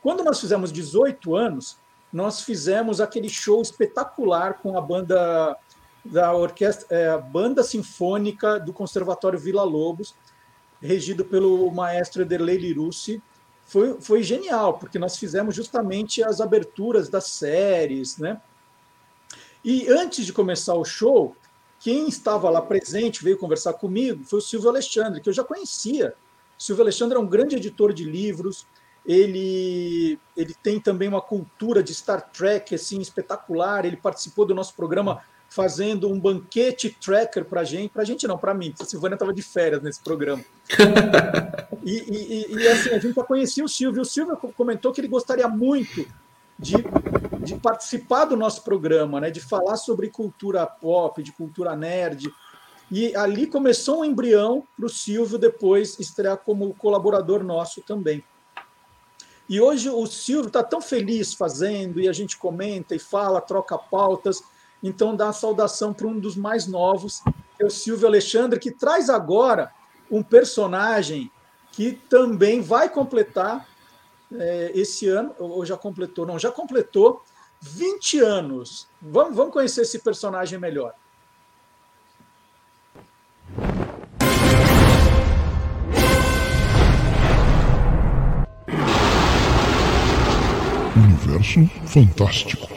Quando 0.01 0.23
nós 0.23 0.39
fizemos 0.39 0.71
18 0.71 1.35
anos, 1.35 1.77
nós 2.11 2.41
fizemos 2.41 2.99
aquele 2.99 3.29
show 3.29 3.61
espetacular 3.61 4.55
com 4.55 4.77
a 4.77 4.81
banda 4.81 5.55
da 6.03 6.33
orquestra, 6.33 6.87
é, 6.89 7.17
banda 7.17 7.63
sinfônica 7.63 8.59
do 8.59 8.73
Conservatório 8.73 9.39
Vila 9.39 9.63
Lobos, 9.63 10.15
regido 10.81 11.23
pelo 11.23 11.71
maestro 11.71 12.23
Ederlei 12.23 12.57
Lirucci. 12.57 13.21
Foi, 13.65 14.01
foi 14.01 14.23
genial, 14.23 14.77
porque 14.77 14.99
nós 14.99 15.17
fizemos 15.17 15.55
justamente 15.55 16.23
as 16.23 16.41
aberturas 16.41 17.07
das 17.07 17.25
séries, 17.27 18.17
né? 18.17 18.41
E 19.63 19.87
antes 19.87 20.25
de 20.25 20.33
começar 20.33 20.73
o 20.73 20.83
show, 20.83 21.35
quem 21.79 22.07
estava 22.07 22.49
lá 22.49 22.61
presente, 22.61 23.23
veio 23.23 23.37
conversar 23.37 23.73
comigo, 23.73 24.23
foi 24.25 24.39
o 24.39 24.41
Silvio 24.41 24.69
Alexandre, 24.69 25.21
que 25.21 25.29
eu 25.29 25.33
já 25.33 25.43
conhecia. 25.43 26.15
O 26.59 26.61
Silvio 26.61 26.83
Alexandre 26.83 27.17
é 27.17 27.21
um 27.21 27.27
grande 27.27 27.55
editor 27.55 27.93
de 27.93 28.03
livros, 28.03 28.65
ele, 29.05 30.19
ele 30.37 30.55
tem 30.61 30.79
também 30.79 31.07
uma 31.07 31.21
cultura 31.21 31.81
de 31.81 31.93
Star 31.93 32.29
Trek 32.31 32.75
assim 32.75 32.99
espetacular. 32.99 33.85
Ele 33.85 33.97
participou 33.97 34.45
do 34.45 34.53
nosso 34.53 34.75
programa 34.75 35.21
fazendo 35.49 36.07
um 36.07 36.17
banquete 36.17 36.95
tracker 37.03 37.43
para 37.43 37.61
a 37.61 37.63
gente, 37.65 37.91
para 37.91 38.03
a 38.03 38.05
gente 38.05 38.25
não, 38.25 38.37
para 38.37 38.53
mim, 38.53 38.73
a 38.79 38.85
Silvana 38.85 39.15
estava 39.15 39.33
de 39.33 39.41
férias 39.41 39.81
nesse 39.81 39.99
programa. 39.99 40.41
e, 41.83 41.91
e, 41.91 42.55
e, 42.55 42.67
assim, 42.69 42.89
a 42.91 42.99
gente 42.99 43.13
já 43.13 43.23
conhecia 43.23 43.65
o 43.65 43.67
Silvio. 43.67 44.01
O 44.01 44.05
Silvio 44.05 44.37
comentou 44.55 44.93
que 44.93 45.01
ele 45.01 45.09
gostaria 45.09 45.49
muito 45.49 46.07
de, 46.57 46.75
de 47.43 47.55
participar 47.55 48.25
do 48.25 48.37
nosso 48.37 48.63
programa, 48.63 49.19
né, 49.19 49.29
de 49.29 49.41
falar 49.41 49.75
sobre 49.75 50.09
cultura 50.09 50.65
pop, 50.65 51.21
de 51.21 51.33
cultura 51.33 51.75
nerd. 51.75 52.31
E 52.89 53.13
ali 53.15 53.45
começou 53.45 54.01
um 54.01 54.05
embrião 54.05 54.63
para 54.77 54.85
o 54.85 54.89
Silvio 54.89 55.37
depois 55.37 55.99
estrear 55.99 56.37
como 56.37 56.73
colaborador 56.75 57.43
nosso 57.43 57.81
também. 57.81 58.23
E 59.51 59.59
hoje 59.59 59.89
o 59.89 60.07
Silvio 60.07 60.47
está 60.47 60.63
tão 60.63 60.79
feliz 60.79 61.33
fazendo, 61.33 61.99
e 61.99 62.07
a 62.07 62.13
gente 62.13 62.37
comenta 62.37 62.95
e 62.95 62.99
fala, 62.99 63.41
troca 63.41 63.77
pautas. 63.77 64.41
Então, 64.81 65.13
dá 65.13 65.27
a 65.27 65.33
saudação 65.33 65.93
para 65.93 66.07
um 66.07 66.17
dos 66.17 66.37
mais 66.37 66.67
novos, 66.67 67.21
que 67.57 67.61
é 67.61 67.65
o 67.65 67.69
Silvio 67.69 68.07
Alexandre, 68.07 68.57
que 68.57 68.71
traz 68.71 69.09
agora 69.09 69.69
um 70.09 70.23
personagem 70.23 71.29
que 71.73 71.91
também 71.91 72.61
vai 72.61 72.87
completar 72.87 73.67
é, 74.33 74.71
esse 74.73 75.09
ano, 75.09 75.35
ou 75.37 75.65
já 75.65 75.75
completou, 75.75 76.25
não, 76.25 76.39
já 76.39 76.49
completou 76.49 77.21
20 77.59 78.19
anos. 78.19 78.87
Vamos, 79.01 79.35
vamos 79.35 79.51
conhecer 79.51 79.81
esse 79.81 79.99
personagem 79.99 80.57
melhor. 80.57 80.95
Universo 91.21 91.67
Fantástico. 91.85 92.67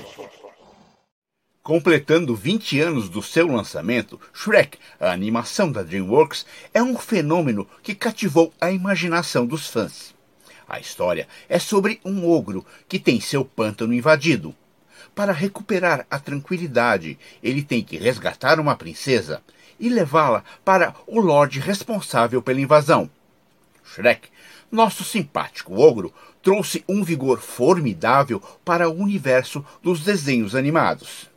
Completando 1.62 2.36
20 2.36 2.78
anos 2.80 3.08
do 3.08 3.22
seu 3.22 3.46
lançamento, 3.46 4.20
Shrek, 4.34 4.78
a 5.00 5.12
animação 5.12 5.72
da 5.72 5.82
DreamWorks, 5.82 6.44
é 6.72 6.82
um 6.82 6.96
fenômeno 6.98 7.66
que 7.82 7.94
cativou 7.94 8.52
a 8.60 8.70
imaginação 8.70 9.46
dos 9.46 9.68
fãs. 9.68 10.14
A 10.68 10.78
história 10.78 11.26
é 11.48 11.58
sobre 11.58 12.00
um 12.04 12.28
ogro 12.28 12.66
que 12.86 12.98
tem 12.98 13.18
seu 13.18 13.44
pântano 13.44 13.94
invadido. 13.94 14.54
Para 15.14 15.32
recuperar 15.32 16.06
a 16.10 16.18
tranquilidade, 16.18 17.18
ele 17.42 17.62
tem 17.62 17.82
que 17.82 17.96
resgatar 17.96 18.60
uma 18.60 18.76
princesa 18.76 19.42
e 19.80 19.88
levá-la 19.88 20.44
para 20.64 20.94
o 21.06 21.18
Lorde 21.18 21.60
responsável 21.60 22.42
pela 22.42 22.60
invasão. 22.60 23.08
Shrek, 23.84 24.28
nosso 24.70 25.04
simpático 25.04 25.80
ogro, 25.80 26.12
trouxe 26.44 26.84
um 26.86 27.02
vigor 27.02 27.40
formidável 27.40 28.40
para 28.62 28.86
o 28.86 28.92
universo 28.92 29.64
dos 29.82 30.00
desenhos 30.00 30.54
animados. 30.54 31.30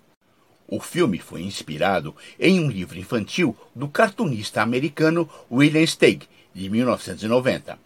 O 0.67 0.81
filme 0.81 1.17
foi 1.17 1.43
inspirado 1.43 2.13
em 2.37 2.59
um 2.59 2.69
livro 2.69 2.99
infantil 2.99 3.55
do 3.73 3.87
cartunista 3.87 4.61
americano 4.61 5.29
William 5.49 5.87
Steig, 5.87 6.27
de 6.53 6.69
1990. 6.69 7.79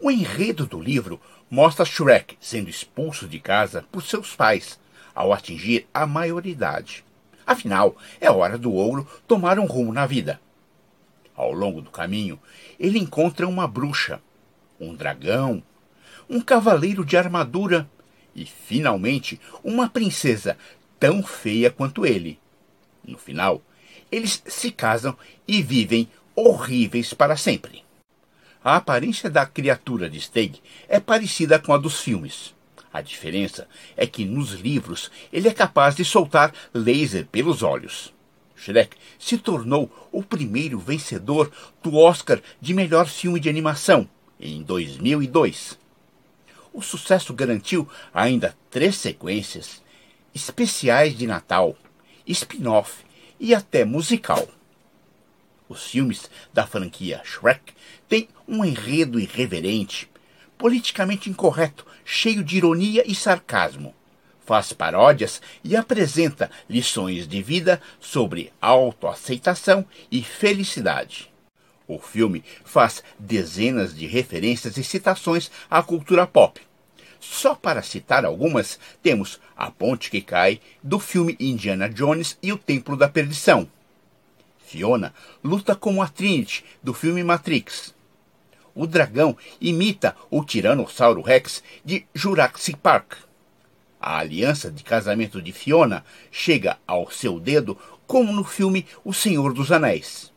O 0.00 0.10
enredo 0.10 0.66
do 0.66 0.80
livro 0.80 1.20
mostra 1.48 1.84
Shrek 1.84 2.36
sendo 2.40 2.68
expulso 2.68 3.28
de 3.28 3.38
casa 3.38 3.84
por 3.92 4.02
seus 4.02 4.34
pais 4.34 4.80
ao 5.14 5.32
atingir 5.32 5.86
a 5.94 6.06
maioridade. 6.06 7.04
Afinal, 7.46 7.96
é 8.20 8.28
hora 8.28 8.58
do 8.58 8.72
ouro 8.72 9.06
tomar 9.28 9.60
um 9.60 9.64
rumo 9.64 9.92
na 9.92 10.06
vida. 10.06 10.40
Ao 11.36 11.52
longo 11.52 11.80
do 11.80 11.90
caminho, 11.90 12.38
ele 12.80 12.98
encontra 12.98 13.46
uma 13.46 13.68
bruxa, 13.68 14.20
um 14.80 14.92
dragão, 14.92 15.62
um 16.28 16.40
cavaleiro 16.40 17.04
de 17.04 17.16
armadura 17.16 17.88
e, 18.34 18.44
finalmente, 18.44 19.40
uma 19.64 19.88
princesa 19.88 20.56
tão 20.98 21.22
feia 21.22 21.70
quanto 21.70 22.04
ele. 22.04 22.38
No 23.04 23.16
final, 23.16 23.62
eles 24.10 24.42
se 24.46 24.70
casam 24.70 25.16
e 25.46 25.62
vivem 25.62 26.08
horríveis 26.34 27.14
para 27.14 27.36
sempre. 27.36 27.84
A 28.62 28.76
aparência 28.76 29.30
da 29.30 29.46
criatura 29.46 30.10
de 30.10 30.20
Steig 30.20 30.60
é 30.88 31.00
parecida 31.00 31.58
com 31.58 31.72
a 31.72 31.78
dos 31.78 32.00
filmes. 32.00 32.54
A 32.92 33.00
diferença 33.00 33.68
é 33.96 34.06
que 34.06 34.24
nos 34.24 34.52
livros 34.52 35.10
ele 35.32 35.48
é 35.48 35.52
capaz 35.52 35.94
de 35.94 36.04
soltar 36.04 36.52
laser 36.74 37.26
pelos 37.26 37.62
olhos. 37.62 38.12
Shrek 38.56 38.96
se 39.18 39.38
tornou 39.38 40.08
o 40.10 40.22
primeiro 40.22 40.78
vencedor 40.78 41.50
do 41.82 41.96
Oscar 41.96 42.40
de 42.60 42.74
melhor 42.74 43.06
filme 43.06 43.38
de 43.38 43.48
animação 43.48 44.08
em 44.40 44.62
2002 44.62 45.78
o 46.78 46.82
sucesso 46.82 47.34
garantiu 47.34 47.88
ainda 48.14 48.56
três 48.70 48.94
sequências, 48.94 49.82
especiais 50.32 51.18
de 51.18 51.26
Natal, 51.26 51.76
spin-off 52.24 53.04
e 53.40 53.52
até 53.52 53.84
musical. 53.84 54.46
Os 55.68 55.90
filmes 55.90 56.30
da 56.54 56.68
franquia 56.68 57.20
Shrek 57.24 57.74
têm 58.08 58.28
um 58.46 58.64
enredo 58.64 59.18
irreverente, 59.18 60.08
politicamente 60.56 61.28
incorreto, 61.28 61.84
cheio 62.04 62.44
de 62.44 62.58
ironia 62.58 63.02
e 63.04 63.12
sarcasmo. 63.12 63.92
Faz 64.46 64.72
paródias 64.72 65.42
e 65.64 65.74
apresenta 65.74 66.48
lições 66.70 67.26
de 67.26 67.42
vida 67.42 67.82
sobre 67.98 68.52
autoaceitação 68.60 69.84
e 70.12 70.22
felicidade. 70.22 71.28
O 71.88 71.98
filme 71.98 72.44
faz 72.64 73.02
dezenas 73.18 73.96
de 73.96 74.06
referências 74.06 74.76
e 74.76 74.84
citações 74.84 75.50
à 75.68 75.82
cultura 75.82 76.24
pop. 76.24 76.67
Só 77.20 77.54
para 77.54 77.82
citar 77.82 78.24
algumas, 78.24 78.78
temos 79.02 79.40
A 79.56 79.70
Ponte 79.70 80.10
que 80.10 80.20
Cai, 80.20 80.60
do 80.82 80.98
filme 80.98 81.36
Indiana 81.40 81.88
Jones 81.88 82.38
e 82.42 82.52
o 82.52 82.58
Templo 82.58 82.96
da 82.96 83.08
Perdição. 83.08 83.68
Fiona 84.58 85.14
luta 85.42 85.74
como 85.74 86.02
a 86.02 86.08
Trinity, 86.08 86.64
do 86.82 86.92
filme 86.92 87.24
Matrix. 87.24 87.94
O 88.74 88.86
dragão 88.86 89.36
imita 89.60 90.14
o 90.30 90.44
Tiranossauro 90.44 91.22
Rex 91.22 91.62
de 91.84 92.06
Jurassic 92.14 92.78
Park. 92.78 93.14
A 94.00 94.18
aliança 94.18 94.70
de 94.70 94.84
casamento 94.84 95.42
de 95.42 95.50
Fiona 95.52 96.04
chega 96.30 96.78
ao 96.86 97.10
seu 97.10 97.40
dedo 97.40 97.76
como 98.06 98.32
no 98.32 98.44
filme 98.44 98.86
O 99.04 99.12
Senhor 99.12 99.52
dos 99.52 99.72
Anéis. 99.72 100.32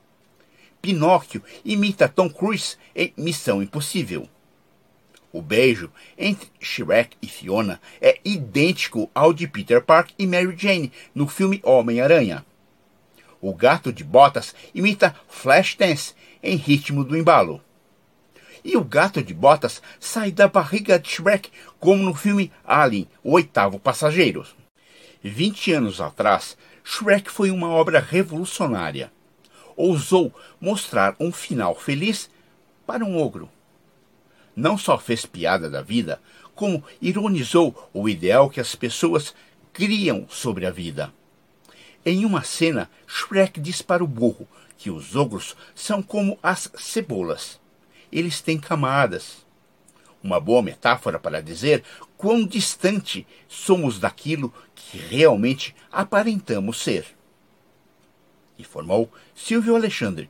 Pinóquio 0.82 1.44
imita 1.64 2.10
Tom 2.10 2.30
Cruise 2.30 2.78
em 2.96 3.14
Missão 3.16 3.62
Impossível. 3.62 4.28
O 5.34 5.42
beijo 5.42 5.90
entre 6.18 6.50
Shrek 6.60 7.16
e 7.22 7.28
Fiona 7.28 7.82
é 8.02 8.20
idêntico 8.24 9.10
ao 9.16 9.32
de 9.32 9.48
Peter 9.48 9.82
Park 9.82 10.12
e 10.18 10.28
Mary 10.28 10.56
Jane 10.58 10.92
no 11.16 11.28
filme 11.28 11.62
Homem-Aranha. 11.64 12.46
O 13.40 13.54
gato 13.54 13.92
de 13.92 14.04
botas 14.04 14.54
imita 14.74 15.16
Flashdance 15.28 16.14
em 16.44 16.56
ritmo 16.56 17.04
do 17.04 17.18
embalo. 17.18 17.62
E 18.64 18.78
o 18.78 18.84
gato 18.84 19.24
de 19.24 19.34
botas 19.34 19.82
sai 20.00 20.32
da 20.32 20.48
barriga 20.48 21.00
de 21.00 21.10
Shrek, 21.10 21.50
como 21.80 22.04
no 22.04 22.14
filme 22.14 22.52
Alien, 22.64 23.08
o 23.24 23.32
oitavo 23.32 23.80
passageiro. 23.80 24.46
20 25.24 25.74
anos 25.74 26.02
atrás, 26.02 26.58
Shrek 26.84 27.32
foi 27.32 27.50
uma 27.50 27.70
obra 27.70 28.00
revolucionária 28.00 29.12
ousou 29.82 30.34
mostrar 30.60 31.16
um 31.20 31.32
final 31.32 31.76
feliz 31.76 32.30
para 32.86 33.04
um 33.04 33.18
ogro. 33.18 33.50
Não 34.62 34.78
só 34.78 34.96
fez 35.00 35.26
piada 35.26 35.68
da 35.68 35.82
vida, 35.82 36.22
como 36.54 36.84
ironizou 37.02 37.90
o 37.92 38.08
ideal 38.08 38.48
que 38.48 38.60
as 38.60 38.76
pessoas 38.76 39.34
criam 39.74 40.28
sobre 40.30 40.68
a 40.68 40.70
vida. 40.70 41.12
Em 42.06 42.26
uma 42.26 42.44
cena, 42.44 42.88
Shrek 43.08 43.60
diz 43.60 43.82
para 43.82 44.04
o 44.04 44.08
burro 44.08 44.48
que 44.78 44.92
os 44.92 45.16
ogros 45.16 45.56
são 45.74 46.04
como 46.04 46.38
as 46.44 46.72
cebolas. 46.76 47.60
Eles 48.12 48.40
têm 48.40 48.60
camadas. 48.60 49.44
Uma 50.24 50.40
boa 50.40 50.62
metáfora 50.62 51.18
para 51.18 51.42
dizer 51.42 51.84
quão 52.16 52.46
distante 52.46 53.26
somos 53.48 53.98
daquilo 53.98 54.54
que 54.76 55.00
realmente 55.00 55.76
aparentamos 55.92 56.80
ser 56.84 57.16
informou 58.62 59.12
Silvio 59.36 59.76
Alexandre, 59.76 60.30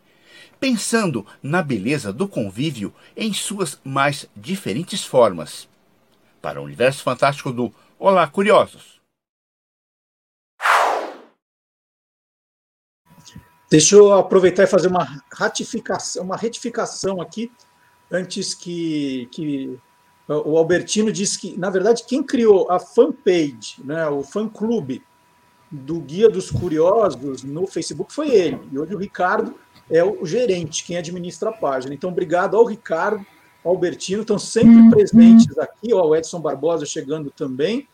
pensando 0.62 1.26
na 1.42 1.64
beleza 1.64 2.14
do 2.14 2.28
convívio 2.28 2.94
em 3.18 3.34
suas 3.34 3.80
mais 3.84 4.28
diferentes 4.36 5.04
formas. 5.04 5.68
Para 6.40 6.62
o 6.62 6.64
universo 6.64 7.02
fantástico 7.02 7.52
do 7.52 7.74
Olá 7.98 8.28
Curiosos. 8.28 9.02
Deixa 13.72 13.96
eu 13.96 14.14
aproveitar 14.14 14.64
e 14.64 14.68
fazer 14.68 14.88
uma 14.88 15.24
ratificação, 15.34 16.24
uma 16.24 16.38
retificação 16.38 17.20
aqui, 17.20 17.52
antes 18.12 18.54
que, 18.54 19.28
que 19.32 19.80
o 20.28 20.58
Albertino 20.58 21.12
disse 21.12 21.40
que, 21.40 21.58
na 21.58 21.72
verdade, 21.72 22.04
quem 22.06 22.22
criou 22.22 22.70
a 22.70 22.80
fanpage, 22.80 23.78
né, 23.84 24.08
o 24.10 24.24
fã-clube 24.24 25.02
do 25.72 26.00
Guia 26.02 26.30
dos 26.30 26.52
Curiosos 26.52 27.44
no 27.44 27.66
Facebook 27.66 28.14
foi 28.14 28.30
ele. 28.30 28.60
E 28.72 28.78
hoje 28.78 28.94
o 28.94 28.98
Ricardo 29.00 29.56
é 29.92 30.04
o 30.04 30.26
gerente, 30.26 30.84
quem 30.84 30.98
administra 30.98 31.50
a 31.50 31.54
página. 31.54 31.94
Então, 31.94 32.10
obrigado 32.10 32.56
ao 32.58 32.66
Ricardo 32.66 33.26
Albertino, 33.64 34.22
estão 34.22 34.40
sempre 34.40 34.90
presentes 34.90 35.58
aqui, 35.60 35.94
ó, 35.94 36.04
o 36.08 36.16
Edson 36.16 36.40
Barbosa 36.40 36.86
chegando 36.86 37.30
também. 37.30 37.88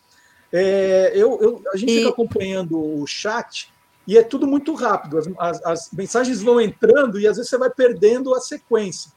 É, 0.54 1.12
eu, 1.14 1.38
eu, 1.42 1.62
a 1.74 1.78
gente 1.78 1.92
E- 1.92 1.98
fica 1.98 2.10
acompanhando 2.10 2.80
o 2.80 3.06
chat 3.06 3.70
e 4.08 4.18
é 4.18 4.24
tudo 4.24 4.48
muito 4.48 4.74
rápido. 4.74 5.18
As, 5.18 5.28
as- 5.38 5.66
as 5.66 5.90
mensagens 5.92 6.42
vão 6.42 6.62
entrando 6.62 7.20
e 7.20 7.28
às 7.28 7.36
vezes 7.36 7.50
você 7.50 7.58
vai 7.58 7.70
perdendo 7.70 8.34
a 8.34 8.40
sequência. 8.40 9.12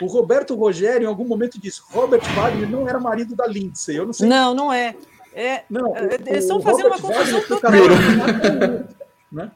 O 0.00 0.06
Roberto 0.06 0.54
Rogério, 0.54 1.06
em 1.06 1.08
algum 1.08 1.26
momento, 1.26 1.60
disse: 1.60 1.80
Robert 1.90 2.22
Wagner 2.36 2.70
não 2.70 2.88
era 2.88 3.00
marido 3.00 3.34
da 3.34 3.48
Lindsay. 3.48 3.96
Eu 3.96 4.06
não 4.06 4.12
sei. 4.12 4.28
Não, 4.28 4.54
não 4.54 4.72
é. 4.72 4.94
É, 5.34 5.64
Não, 5.68 5.94
é, 5.96 6.02
o- 6.06 6.12
eles 6.28 6.44
estão 6.44 6.60
fazendo 6.60 6.86
uma 6.86 6.96
Robert 6.96 7.16
confusão 7.16 7.40
Wagner 7.40 7.46
foi 7.48 7.56
total. 7.56 8.88
né? 9.32 9.50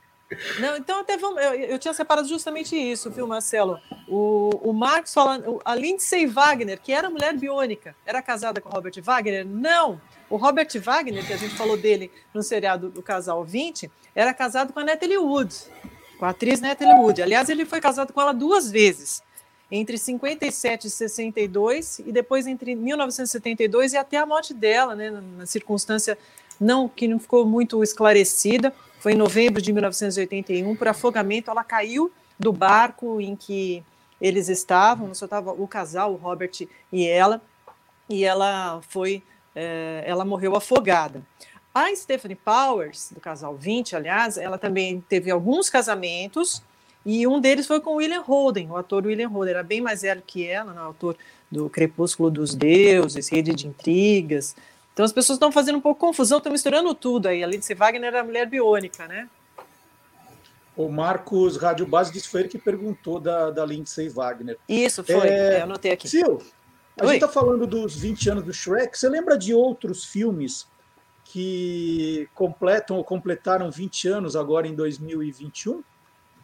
Não, 0.58 0.76
então 0.76 1.00
até 1.00 1.16
vamos. 1.16 1.42
Eu, 1.42 1.54
eu 1.54 1.78
tinha 1.78 1.94
separado 1.94 2.28
justamente 2.28 2.76
isso, 2.76 3.10
viu, 3.10 3.26
Marcelo? 3.26 3.78
O, 4.08 4.50
o 4.62 4.72
Marcos 4.72 5.12
fala. 5.12 5.42
A 5.64 5.74
Lindsay 5.74 6.26
Wagner, 6.26 6.80
que 6.80 6.92
era 6.92 7.10
mulher 7.10 7.36
biônica, 7.36 7.94
era 8.04 8.22
casada 8.22 8.60
com 8.60 8.68
o 8.68 8.72
Robert 8.72 8.94
Wagner? 9.02 9.46
Não! 9.46 10.00
O 10.28 10.36
Robert 10.36 10.68
Wagner, 10.80 11.26
que 11.26 11.32
a 11.32 11.36
gente 11.36 11.54
falou 11.54 11.76
dele 11.76 12.10
no 12.32 12.42
seriado 12.42 12.88
do 12.88 13.02
Casal 13.02 13.44
20, 13.44 13.90
era 14.14 14.32
casado 14.32 14.72
com 14.72 14.80
a 14.80 14.84
Natalie 14.84 15.18
Wood, 15.18 15.54
com 16.18 16.24
a 16.24 16.30
atriz 16.30 16.60
Natalie 16.60 16.94
Wood. 16.94 17.20
Aliás, 17.20 17.50
ele 17.50 17.66
foi 17.66 17.80
casado 17.80 18.12
com 18.12 18.20
ela 18.20 18.32
duas 18.32 18.70
vezes, 18.70 19.22
entre 19.70 19.98
57 19.98 20.86
e 20.86 20.90
62, 20.90 21.98
e 21.98 22.12
depois 22.12 22.46
entre 22.46 22.74
1972 22.74 23.92
e 23.92 23.96
até 23.98 24.16
a 24.16 24.24
morte 24.24 24.54
dela, 24.54 24.94
né, 24.94 25.10
na 25.10 25.44
circunstância 25.44 26.16
não 26.58 26.88
que 26.88 27.08
não 27.08 27.18
ficou 27.18 27.44
muito 27.44 27.82
esclarecida. 27.82 28.72
Foi 29.02 29.14
em 29.14 29.16
novembro 29.16 29.60
de 29.60 29.72
1981, 29.72 30.76
por 30.76 30.86
afogamento, 30.86 31.50
ela 31.50 31.64
caiu 31.64 32.12
do 32.38 32.52
barco 32.52 33.20
em 33.20 33.34
que 33.34 33.82
eles 34.20 34.48
estavam, 34.48 35.12
só 35.12 35.24
estava 35.24 35.50
o 35.50 35.66
casal, 35.66 36.12
o 36.12 36.16
Robert 36.16 36.52
e 36.92 37.08
ela, 37.08 37.42
e 38.08 38.22
ela 38.24 38.80
foi, 38.88 39.20
eh, 39.56 40.04
ela 40.06 40.24
morreu 40.24 40.54
afogada. 40.54 41.20
A 41.74 41.92
Stephanie 41.96 42.36
Powers, 42.36 43.10
do 43.12 43.18
casal 43.18 43.56
20, 43.56 43.96
aliás, 43.96 44.38
ela 44.38 44.56
também 44.56 45.04
teve 45.08 45.32
alguns 45.32 45.68
casamentos, 45.68 46.62
e 47.04 47.26
um 47.26 47.40
deles 47.40 47.66
foi 47.66 47.80
com 47.80 47.96
William 47.96 48.22
Holden, 48.22 48.70
o 48.70 48.76
ator 48.76 49.04
William 49.04 49.28
Holden, 49.30 49.54
era 49.54 49.64
bem 49.64 49.80
mais 49.80 50.02
velho 50.02 50.22
que 50.24 50.46
ela, 50.46 50.72
né, 50.72 50.80
autor 50.80 51.16
do 51.50 51.68
Crepúsculo 51.68 52.30
dos 52.30 52.54
Deuses, 52.54 53.28
Rede 53.28 53.52
de 53.52 53.66
Intrigas. 53.66 54.54
Então 54.92 55.04
as 55.04 55.12
pessoas 55.12 55.36
estão 55.36 55.50
fazendo 55.50 55.78
um 55.78 55.80
pouco 55.80 56.00
confusão, 56.00 56.38
estão 56.38 56.52
misturando 56.52 56.94
tudo 56.94 57.28
aí. 57.28 57.42
A 57.42 57.46
Lindsay 57.46 57.74
Wagner 57.74 58.08
era 58.08 58.24
mulher 58.24 58.46
biônica, 58.46 59.06
né? 59.06 59.28
O 60.76 60.88
Marcos 60.88 61.56
Rádio 61.56 61.86
Base 61.86 62.12
disse 62.12 62.26
que 62.26 62.30
foi 62.30 62.40
ele 62.40 62.48
que 62.48 62.58
perguntou 62.58 63.20
da, 63.20 63.50
da 63.50 63.64
Lindsay 63.64 64.08
Wagner. 64.08 64.58
Isso 64.68 65.02
foi, 65.04 65.28
É, 65.28 65.54
é, 65.54 65.58
eu 65.60 65.64
anotei 65.64 65.92
aqui. 65.92 66.08
Sil, 66.08 66.40
a 66.98 67.04
Oi. 67.04 67.12
gente 67.12 67.24
está 67.24 67.28
falando 67.28 67.66
dos 67.66 67.96
20 67.96 68.30
anos 68.30 68.44
do 68.44 68.52
Shrek. 68.52 68.98
Você 68.98 69.08
lembra 69.08 69.36
de 69.36 69.54
outros 69.54 70.04
filmes 70.04 70.66
que 71.24 72.28
completam 72.34 72.96
ou 72.96 73.04
completaram 73.04 73.70
20 73.70 74.08
anos 74.08 74.36
agora 74.36 74.66
em 74.66 74.74
2021? 74.74 75.82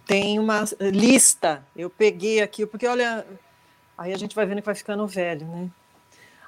Tem 0.07 0.39
uma 0.39 0.65
lista, 0.81 1.63
eu 1.77 1.91
peguei 1.91 2.41
aqui, 2.41 2.65
porque 2.65 2.87
olha, 2.87 3.27
aí 3.97 4.11
a 4.11 4.17
gente 4.17 4.35
vai 4.35 4.47
vendo 4.47 4.61
que 4.61 4.67
vai 4.67 4.75
ficando 4.75 5.07
velho, 5.07 5.47
né? 5.47 5.71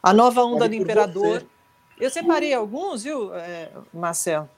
A 0.03 0.15
nova 0.15 0.43
onda 0.43 0.67
do 0.67 0.75
Imperador. 0.75 1.41
você. 1.41 1.60
Eu 2.01 2.11
separei 2.11 2.55
alguns, 2.55 3.03
viu, 3.05 3.35
é, 3.35 3.71
Marcel? 3.93 4.49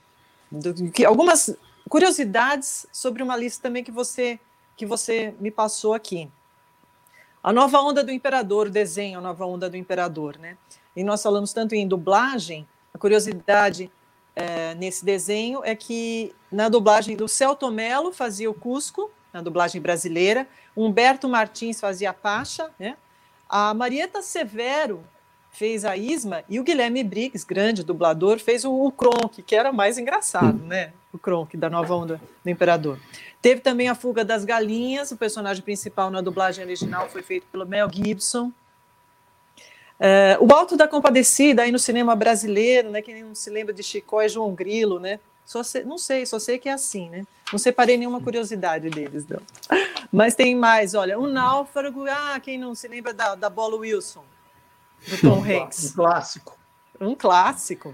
Do- 0.51 0.73
que, 0.91 1.03
algumas 1.05 1.55
curiosidades 1.89 2.85
sobre 2.91 3.21
uma 3.21 3.35
lista 3.35 3.63
também 3.63 3.83
que 3.83 3.91
você, 3.91 4.39
que 4.77 4.85
você 4.85 5.33
me 5.39 5.51
passou 5.51 5.93
aqui. 5.93 6.29
A 7.43 7.51
nova 7.51 7.79
onda 7.81 8.03
do 8.03 8.11
Imperador, 8.11 8.67
o 8.67 8.71
desenho 8.71 9.19
A 9.19 9.21
Nova 9.21 9.45
Onda 9.45 9.69
do 9.69 9.75
Imperador, 9.75 10.37
né? 10.37 10.57
E 10.95 11.03
nós 11.03 11.21
falamos 11.21 11.51
tanto 11.51 11.75
em 11.75 11.85
dublagem, 11.85 12.65
a 12.93 12.97
curiosidade 12.97 13.91
é, 14.35 14.73
nesse 14.75 15.03
desenho 15.03 15.61
é 15.63 15.75
que 15.75 16.33
na 16.51 16.69
dublagem 16.69 17.17
do 17.17 17.27
Celto 17.27 17.69
Melo 17.69 18.13
fazia 18.13 18.49
o 18.49 18.53
Cusco, 18.53 19.11
na 19.33 19.41
dublagem 19.41 19.81
brasileira, 19.81 20.47
Humberto 20.77 21.27
Martins 21.27 21.81
fazia 21.81 22.11
a 22.11 22.13
Pacha, 22.13 22.71
né? 22.79 22.95
A 23.49 23.73
Marieta 23.73 24.21
Severo 24.21 25.03
fez 25.53 25.85
a 25.85 25.95
Isma 25.95 26.43
e 26.49 26.59
o 26.59 26.63
Guilherme 26.63 27.03
Briggs, 27.03 27.45
grande 27.45 27.83
dublador, 27.83 28.39
fez 28.39 28.65
o, 28.65 28.73
o 28.73 28.91
Kronk, 28.91 29.41
que 29.43 29.55
era 29.55 29.71
mais 29.71 29.97
engraçado, 29.99 30.57
né? 30.65 30.91
O 31.13 31.17
Kronk 31.19 31.55
da 31.55 31.69
Nova 31.69 31.95
Onda 31.95 32.19
do 32.43 32.49
Imperador. 32.49 32.99
Teve 33.41 33.61
também 33.61 33.87
a 33.87 33.93
Fuga 33.95 34.25
das 34.25 34.43
Galinhas, 34.43 35.11
o 35.11 35.17
personagem 35.17 35.63
principal 35.63 36.09
na 36.09 36.21
dublagem 36.21 36.65
original 36.65 37.07
foi 37.07 37.21
feito 37.21 37.45
pelo 37.51 37.67
Mel 37.67 37.87
Gibson. 37.91 38.51
É, 39.99 40.37
o 40.41 40.51
Alto 40.51 40.75
da 40.75 40.87
Compadecida, 40.87 41.61
aí 41.61 41.71
no 41.71 41.79
cinema 41.79 42.15
brasileiro, 42.15 42.89
né? 42.89 43.01
Quem 43.01 43.23
não 43.23 43.35
se 43.35 43.49
lembra 43.49 43.71
de 43.73 43.83
Chicó 43.83 44.21
e 44.23 44.29
João 44.29 44.53
Grilo, 44.53 44.99
né? 44.99 45.19
Só 45.45 45.61
sei- 45.61 45.83
não 45.83 45.97
sei, 45.99 46.25
só 46.25 46.39
sei 46.39 46.57
que 46.57 46.67
é 46.67 46.73
assim, 46.73 47.09
né? 47.09 47.25
Não 47.51 47.59
separei 47.59 47.95
nenhuma 47.95 48.19
curiosidade 48.21 48.89
deles, 48.89 49.25
não. 49.27 49.41
Mas 50.11 50.33
tem 50.33 50.55
mais, 50.55 50.95
olha, 50.95 51.19
o 51.19 51.27
Náufrago, 51.27 52.05
ah, 52.09 52.39
quem 52.41 52.57
não 52.57 52.73
se 52.73 52.87
lembra 52.87 53.13
da, 53.13 53.35
da 53.35 53.49
Bola 53.49 53.75
Wilson, 53.77 54.23
do 55.07 55.17
Tom 55.21 55.43
Hanks 55.45 55.91
Um 55.91 55.95
clássico. 55.95 56.59
um 56.99 57.15
clássico. 57.15 57.93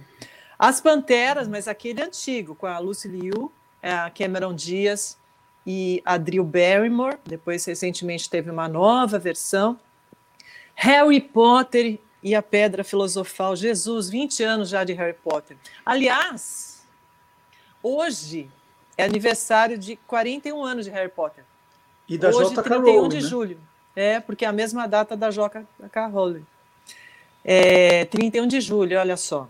As 0.57 0.81
Panteras, 0.81 1.47
mas 1.47 1.67
aquele 1.67 2.01
antigo, 2.01 2.53
com 2.55 2.67
a 2.67 2.77
Lucy 2.79 3.07
Liu, 3.07 3.51
a 3.81 4.09
Cameron 4.09 4.53
Diaz 4.53 5.17
e 5.65 6.01
a 6.05 6.17
Drew 6.17 6.43
Barrymore. 6.43 7.17
Depois, 7.25 7.63
recentemente, 7.65 8.29
teve 8.29 8.49
uma 8.51 8.67
nova 8.67 9.17
versão. 9.17 9.79
Harry 10.75 11.21
Potter 11.21 11.99
e 12.21 12.35
a 12.35 12.41
Pedra 12.41 12.83
Filosofal. 12.83 13.55
Jesus, 13.55 14.09
20 14.09 14.43
anos 14.43 14.69
já 14.69 14.83
de 14.83 14.93
Harry 14.93 15.13
Potter. 15.23 15.55
Aliás, 15.85 16.85
hoje 17.81 18.49
é 18.97 19.03
aniversário 19.05 19.77
de 19.77 19.95
41 20.07 20.61
anos 20.63 20.85
de 20.85 20.91
Harry 20.91 21.09
Potter. 21.09 21.43
E 22.07 22.17
da 22.17 22.29
Hoje, 22.29 22.49
J.K. 22.49 22.63
31 22.63 22.81
Rowling, 22.95 23.09
de 23.09 23.15
né? 23.15 23.21
julho. 23.21 23.59
É, 23.95 24.19
porque 24.19 24.43
é 24.43 24.47
a 24.47 24.51
mesma 24.53 24.87
data 24.87 25.15
da 25.15 25.29
J.K. 25.31 26.07
Rowling. 26.07 26.45
É, 27.51 28.05
31 28.05 28.45
de 28.45 28.61
julho, 28.61 28.99
olha 28.99 29.17
só. 29.17 29.49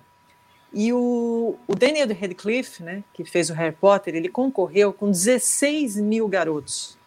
E 0.72 0.94
o, 0.94 1.58
o 1.68 1.76
Daniel 1.76 2.08
Radcliffe, 2.08 2.82
né, 2.82 3.04
que 3.14 3.26
fez 3.26 3.50
o 3.50 3.54
Harry 3.54 3.76
Potter, 3.76 4.16
ele 4.16 4.30
concorreu 4.30 4.94
com 4.94 5.12
16 5.12 5.98
mil 5.98 6.26
garotos 6.30 6.98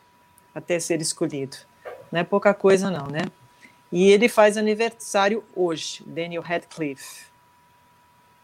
até 0.55 0.79
ser 0.79 1.01
escolhido. 1.01 1.57
Não 2.11 2.21
é 2.21 2.25
pouca 2.25 2.53
coisa, 2.53 2.91
não, 2.91 3.07
né? 3.07 3.23
E 3.91 4.11
ele 4.11 4.29
faz 4.29 4.59
aniversário 4.59 5.43
hoje, 5.57 6.03
Daniel 6.07 6.43
Radcliffe. 6.43 7.25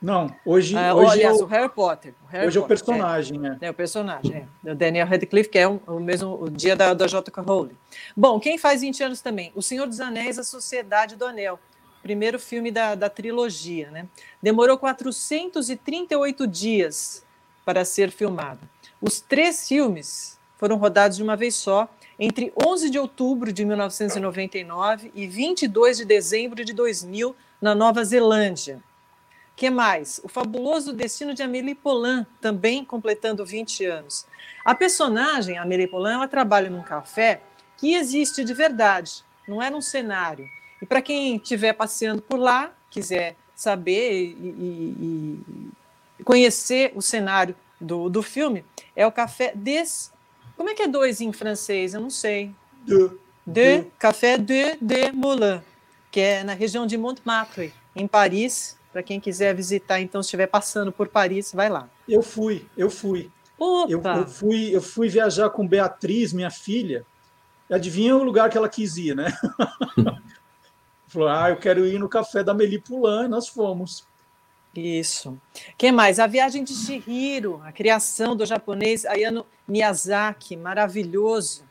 Não, 0.01 0.35
hoje, 0.43 0.75
Ah, 0.75 0.95
hoje, 0.95 1.13
aliás, 1.13 1.41
é, 1.41 1.45
o 1.45 1.47
Harry 1.47 1.69
Potter. 1.69 2.15
o 2.25 2.27
Harry 2.29 2.47
hoje 2.47 2.57
é 2.57 2.61
o 2.61 2.63
Potter, 2.63 2.79
personagem, 2.79 3.39
né? 3.39 3.59
é 3.61 3.69
o 3.69 3.75
personagem, 3.75 4.47
é. 4.65 4.71
O 4.71 4.75
Daniel 4.75 5.07
Radcliffe, 5.07 5.51
que 5.51 5.59
é 5.59 5.69
o, 5.69 5.83
o 5.87 6.01
mesmo 6.01 6.43
o 6.45 6.49
dia 6.49 6.75
da, 6.75 6.95
da 6.95 7.07
J.K. 7.07 7.43
Rowling. 7.43 7.77
Bom, 8.17 8.41
quem 8.41 8.57
faz 8.57 8.81
20 8.81 9.03
anos 9.03 9.21
também? 9.21 9.53
O 9.55 9.61
Senhor 9.61 9.87
dos 9.87 10.01
Anéis, 10.01 10.39
A 10.39 10.45
Sociedade 10.45 11.15
do 11.15 11.27
Anel. 11.27 11.59
Primeiro 12.03 12.39
filme 12.39 12.71
da, 12.71 12.95
da 12.95 13.11
trilogia, 13.11 13.91
né? 13.91 14.07
Demorou 14.43 14.79
438 14.79 16.47
dias 16.47 17.25
para 17.65 17.85
ser 17.85 18.11
filmado. 18.11 18.61
Os 19.01 19.21
três 19.21 19.69
filmes 19.69 20.39
foram 20.57 20.77
rodados 20.77 21.17
de 21.17 21.23
uma 21.23 21.37
vez 21.37 21.55
só, 21.55 21.89
entre 22.19 22.53
11 22.67 22.91
de 22.91 22.99
outubro 22.99 23.53
de 23.53 23.65
1999 23.65 25.13
e 25.15 25.27
22 25.27 25.99
de 25.99 26.05
dezembro 26.05 26.65
de 26.65 26.73
2000, 26.73 27.35
na 27.61 27.75
Nova 27.75 28.05
Zelândia. 28.05 28.81
que 29.55 29.69
mais? 29.69 30.21
O 30.23 30.29
Fabuloso 30.29 30.93
Destino 30.93 31.35
de 31.35 31.43
Amélie 31.43 31.75
Poulain, 31.75 32.25
também 32.41 32.85
completando 32.85 33.45
20 33.45 33.85
anos. 33.85 34.25
A 34.65 34.75
personagem, 34.75 35.59
Amélie 35.59 35.89
Poulain, 35.89 36.15
ela 36.15 36.29
trabalha 36.29 36.71
num 36.71 36.83
café 36.83 37.43
que 37.77 37.95
existe 37.95 38.45
de 38.45 38.55
verdade, 38.55 39.25
não 39.47 39.61
é 39.61 39.69
num 39.71 39.81
cenário. 39.81 40.49
E 40.81 40.87
para 40.87 41.03
quem 41.03 41.37
estiver 41.37 41.73
passeando 41.73 42.23
por 42.23 42.39
lá, 42.39 42.73
quiser 42.91 43.37
saber 43.55 44.13
e, 44.13 44.37
e- 44.41 45.41
e 46.21 46.25
conhecer 46.25 46.93
o 46.95 47.03
cenário 47.03 47.55
do, 47.81 48.09
do 48.09 48.23
filme, 48.23 48.65
é 48.95 49.07
o 49.07 49.13
café 49.13 49.53
des... 49.55 50.13
Como 50.57 50.69
é 50.71 50.75
que 50.75 50.83
é 50.83 50.89
dois 50.89 51.21
em 51.21 51.33
francês? 51.33 51.95
Eu 51.95 52.01
não 52.01 52.11
sei. 52.11 52.53
De, 52.85 53.11
De 53.47 53.85
Café 53.99 54.37
de, 54.37 54.77
de 54.81 55.13
Moulin, 55.13 55.61
que 56.11 56.21
é 56.21 56.43
na 56.43 56.53
região 56.55 56.87
de 56.87 56.97
Montmartre, 56.97 57.73
em 57.95 58.07
Paris. 58.07 58.77
Para 58.93 59.03
quem 59.03 59.21
quiser 59.21 59.55
visitar, 59.55 60.01
então, 60.01 60.23
se 60.23 60.27
estiver 60.29 60.47
passando 60.49 60.91
por 60.91 61.07
Paris, 61.09 61.53
vai 61.53 61.69
lá. 61.69 61.89
Eu 62.09 62.23
fui, 62.23 62.67
eu 62.77 62.91
fui. 62.91 63.31
Eu, 63.89 63.99
Opa! 63.99 64.17
eu 64.19 64.27
fui. 64.27 64.75
eu 64.75 64.81
fui 64.83 65.09
viajar 65.09 65.51
com 65.51 65.67
Beatriz, 65.69 66.33
minha 66.33 66.51
filha. 66.51 67.05
E 67.69 67.75
adivinha 67.75 68.17
o 68.17 68.25
lugar 68.25 68.49
que 68.51 68.57
ela 68.57 68.69
quis 68.69 68.97
ir, 68.97 69.15
né? 69.15 69.27
Falou, 71.09 71.29
ah, 71.29 71.51
eu 71.51 71.57
quero 71.57 71.87
ir 71.87 71.99
no 71.99 72.09
café 72.09 72.45
da 72.45 72.53
Meli 72.55 72.79
Poulain, 72.79 73.25
e 73.25 73.29
nós 73.29 73.49
fomos. 73.49 74.07
Isso. 74.77 75.37
Quem 75.77 75.91
mais? 75.91 76.19
A 76.19 76.27
Viagem 76.27 76.63
de 76.63 76.75
Chihiro, 76.75 77.61
a 77.65 77.73
criação 77.73 78.37
do 78.37 78.45
japonês 78.45 79.05
Ayano 79.07 79.45
Miyazaki, 79.67 80.57
maravilhoso, 80.57 81.65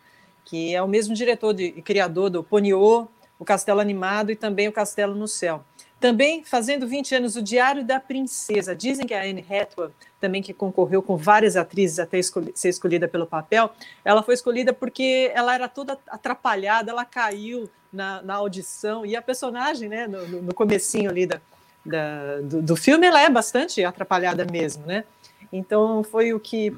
que 0.44 0.74
é 0.74 0.82
o 0.82 0.88
mesmo 0.88 1.14
diretor 1.14 1.54
de- 1.54 1.74
e 1.78 1.82
criador 1.82 2.30
do 2.30 2.44
Ponyo, 2.44 3.08
o 3.40 3.46
Castelo 3.46 3.80
Animado 3.80 4.32
e 4.32 4.36
também 4.36 4.68
o 4.68 4.72
Castelo 4.74 5.14
no 5.14 5.28
Céu. 5.28 5.64
Também 6.00 6.44
fazendo 6.44 6.88
20 6.88 7.16
anos 7.16 7.36
o 7.36 7.42
Diário 7.42 7.84
da 7.84 8.00
Princesa. 8.00 8.76
Dizem 8.76 9.06
que 9.06 9.14
a 9.14 9.22
Anne 9.24 9.46
Hathaway, 9.50 9.92
também 10.20 10.42
que 10.42 10.54
concorreu 10.54 11.02
com 11.02 11.16
várias 11.16 11.56
atrizes 11.56 12.00
até 12.00 12.18
escolhi 12.20 12.52
ser 12.56 12.70
escolhida 12.70 13.08
pelo 13.08 13.26
papel, 13.26 13.72
ela 14.04 14.22
foi 14.24 14.34
escolhida 14.34 14.74
porque 14.74 15.32
ela 15.34 15.54
era 15.54 15.68
toda 15.68 15.98
atrapalhada, 16.08 16.92
ela 16.92 17.06
caiu 17.06 17.70
na, 17.92 18.22
na 18.22 18.36
audição 18.36 19.06
e 19.06 19.16
a 19.16 19.22
personagem, 19.22 19.90
né, 19.90 20.08
no, 20.08 20.42
no 20.42 20.54
comecinho 20.54 21.10
ali 21.10 21.26
da, 21.26 21.40
da, 21.86 22.42
do, 22.42 22.62
do, 22.62 22.76
filme, 22.76 23.06
ela 23.08 23.22
é 23.22 23.30
bastante 23.30 23.84
atrapalhada 23.84 24.46
mesmo, 24.46 24.86
né? 24.86 25.04
Então 25.52 26.04
foi 26.04 26.34
o 26.34 26.40
que 26.40 26.76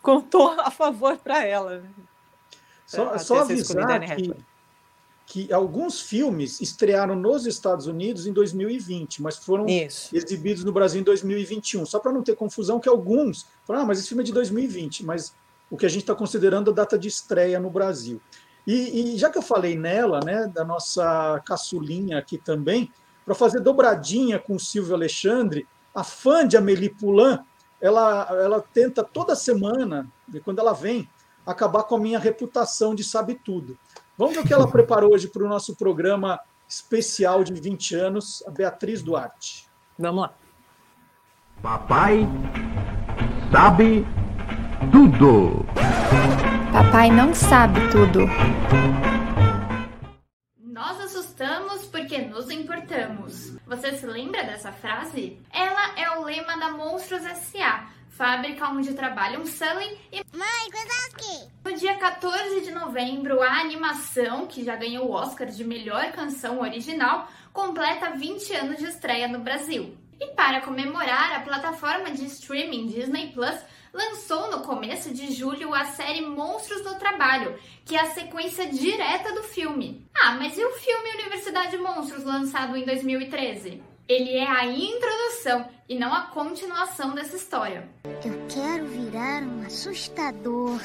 contou 0.00 0.50
a 0.58 0.70
favor 0.70 1.16
para 1.16 1.44
ela. 1.44 1.78
Né? 1.78 1.88
Só, 2.86 3.18
só 3.18 3.40
avisar 3.40 4.16
que 4.16 4.32
que 5.26 5.52
alguns 5.52 6.00
filmes 6.00 6.60
estrearam 6.60 7.16
nos 7.16 7.46
Estados 7.46 7.88
Unidos 7.88 8.28
em 8.28 8.32
2020, 8.32 9.20
mas 9.20 9.36
foram 9.36 9.66
Isso. 9.66 10.16
exibidos 10.16 10.62
no 10.62 10.70
Brasil 10.70 11.00
em 11.00 11.04
2021. 11.04 11.84
Só 11.84 11.98
para 11.98 12.12
não 12.12 12.22
ter 12.22 12.36
confusão, 12.36 12.78
que 12.78 12.88
alguns 12.88 13.44
falaram, 13.66 13.84
ah, 13.84 13.88
mas 13.88 13.98
esse 13.98 14.08
filme 14.08 14.22
é 14.22 14.26
de 14.26 14.32
2020, 14.32 15.04
mas 15.04 15.34
o 15.68 15.76
que 15.76 15.84
a 15.84 15.88
gente 15.88 16.02
está 16.02 16.14
considerando 16.14 16.70
a 16.70 16.74
data 16.74 16.96
de 16.96 17.08
estreia 17.08 17.58
no 17.58 17.68
Brasil. 17.68 18.20
E, 18.66 19.14
e, 19.14 19.18
já 19.18 19.30
que 19.30 19.38
eu 19.38 19.42
falei 19.42 19.76
nela, 19.76 20.20
né, 20.24 20.50
da 20.52 20.64
nossa 20.64 21.40
caçulinha 21.44 22.18
aqui 22.18 22.36
também, 22.36 22.90
para 23.24 23.34
fazer 23.34 23.60
dobradinha 23.60 24.38
com 24.38 24.56
o 24.56 24.60
Silvio 24.60 24.94
Alexandre, 24.94 25.66
a 25.94 26.02
fã 26.02 26.46
de 26.46 26.56
Amélie 26.56 26.90
Poulain, 26.90 27.38
ela, 27.80 28.28
ela 28.30 28.60
tenta 28.60 29.04
toda 29.04 29.36
semana, 29.36 30.08
quando 30.44 30.58
ela 30.58 30.72
vem, 30.72 31.08
acabar 31.46 31.84
com 31.84 31.96
a 31.96 32.00
minha 32.00 32.18
reputação 32.18 32.94
de 32.94 33.04
sabe 33.04 33.34
tudo. 33.36 33.78
Vamos 34.18 34.34
ver 34.34 34.40
o 34.40 34.46
que 34.46 34.52
ela 34.52 34.68
preparou 34.68 35.12
hoje 35.12 35.28
para 35.28 35.44
o 35.44 35.48
nosso 35.48 35.76
programa 35.76 36.40
especial 36.68 37.44
de 37.44 37.52
20 37.54 37.94
anos, 37.94 38.42
a 38.46 38.50
Beatriz 38.50 39.02
Duarte. 39.02 39.68
Vamos 39.98 40.22
lá. 40.22 40.34
Papai 41.62 42.26
sabe 43.52 44.04
tudo. 44.90 45.64
Papai 46.76 47.10
não 47.10 47.34
sabe 47.34 47.80
tudo. 47.90 48.26
Nós 50.60 51.00
assustamos 51.00 51.86
porque 51.86 52.18
nos 52.18 52.50
importamos. 52.50 53.56
Você 53.66 53.92
se 53.96 54.04
lembra 54.04 54.44
dessa 54.44 54.70
frase? 54.72 55.40
Ela 55.50 55.98
é 55.98 56.18
o 56.18 56.24
lema 56.24 56.54
da 56.58 56.72
Monstros 56.72 57.24
S.A 57.24 57.86
fábrica 58.16 58.66
onde 58.70 58.94
trabalham 58.94 59.44
Sully 59.44 59.98
e 60.10 60.22
Mãe 60.34 60.70
Kozowski. 60.72 61.52
No 61.62 61.76
dia 61.76 61.96
14 61.98 62.62
de 62.62 62.70
novembro, 62.70 63.42
a 63.42 63.60
animação, 63.60 64.46
que 64.46 64.64
já 64.64 64.74
ganhou 64.74 65.06
o 65.06 65.12
Oscar 65.12 65.48
de 65.48 65.62
melhor 65.62 66.12
canção 66.12 66.60
original, 66.60 67.28
completa 67.52 68.12
20 68.12 68.54
anos 68.54 68.78
de 68.78 68.86
estreia 68.86 69.28
no 69.28 69.40
Brasil. 69.40 69.94
E 70.20 70.28
para 70.34 70.62
comemorar, 70.62 71.32
a 71.32 71.40
plataforma 71.40 72.10
de 72.10 72.24
streaming 72.26 72.86
Disney 72.86 73.32
Plus 73.32 73.56
lançou 73.92 74.50
no 74.50 74.62
começo 74.62 75.12
de 75.12 75.32
julho 75.32 75.74
a 75.74 75.84
série 75.84 76.20
Monstros 76.20 76.84
no 76.84 76.98
Trabalho, 76.98 77.58
que 77.84 77.96
é 77.96 78.00
a 78.00 78.10
sequência 78.10 78.66
direta 78.66 79.32
do 79.34 79.42
filme. 79.42 80.06
Ah, 80.14 80.32
mas 80.32 80.56
e 80.56 80.64
o 80.64 80.70
filme 80.72 81.14
Universidade 81.14 81.76
Monstros, 81.78 82.24
lançado 82.24 82.76
em 82.76 82.84
2013? 82.84 83.82
Ele 84.08 84.36
é 84.36 84.46
a 84.46 84.64
introdução 84.66 85.68
e 85.88 85.98
não 85.98 86.14
a 86.14 86.26
continuação 86.26 87.14
dessa 87.14 87.36
história. 87.36 87.88
Eu 88.24 88.46
quero 88.48 88.86
virar 88.86 89.42
um 89.42 89.66
assustador. 89.66 90.80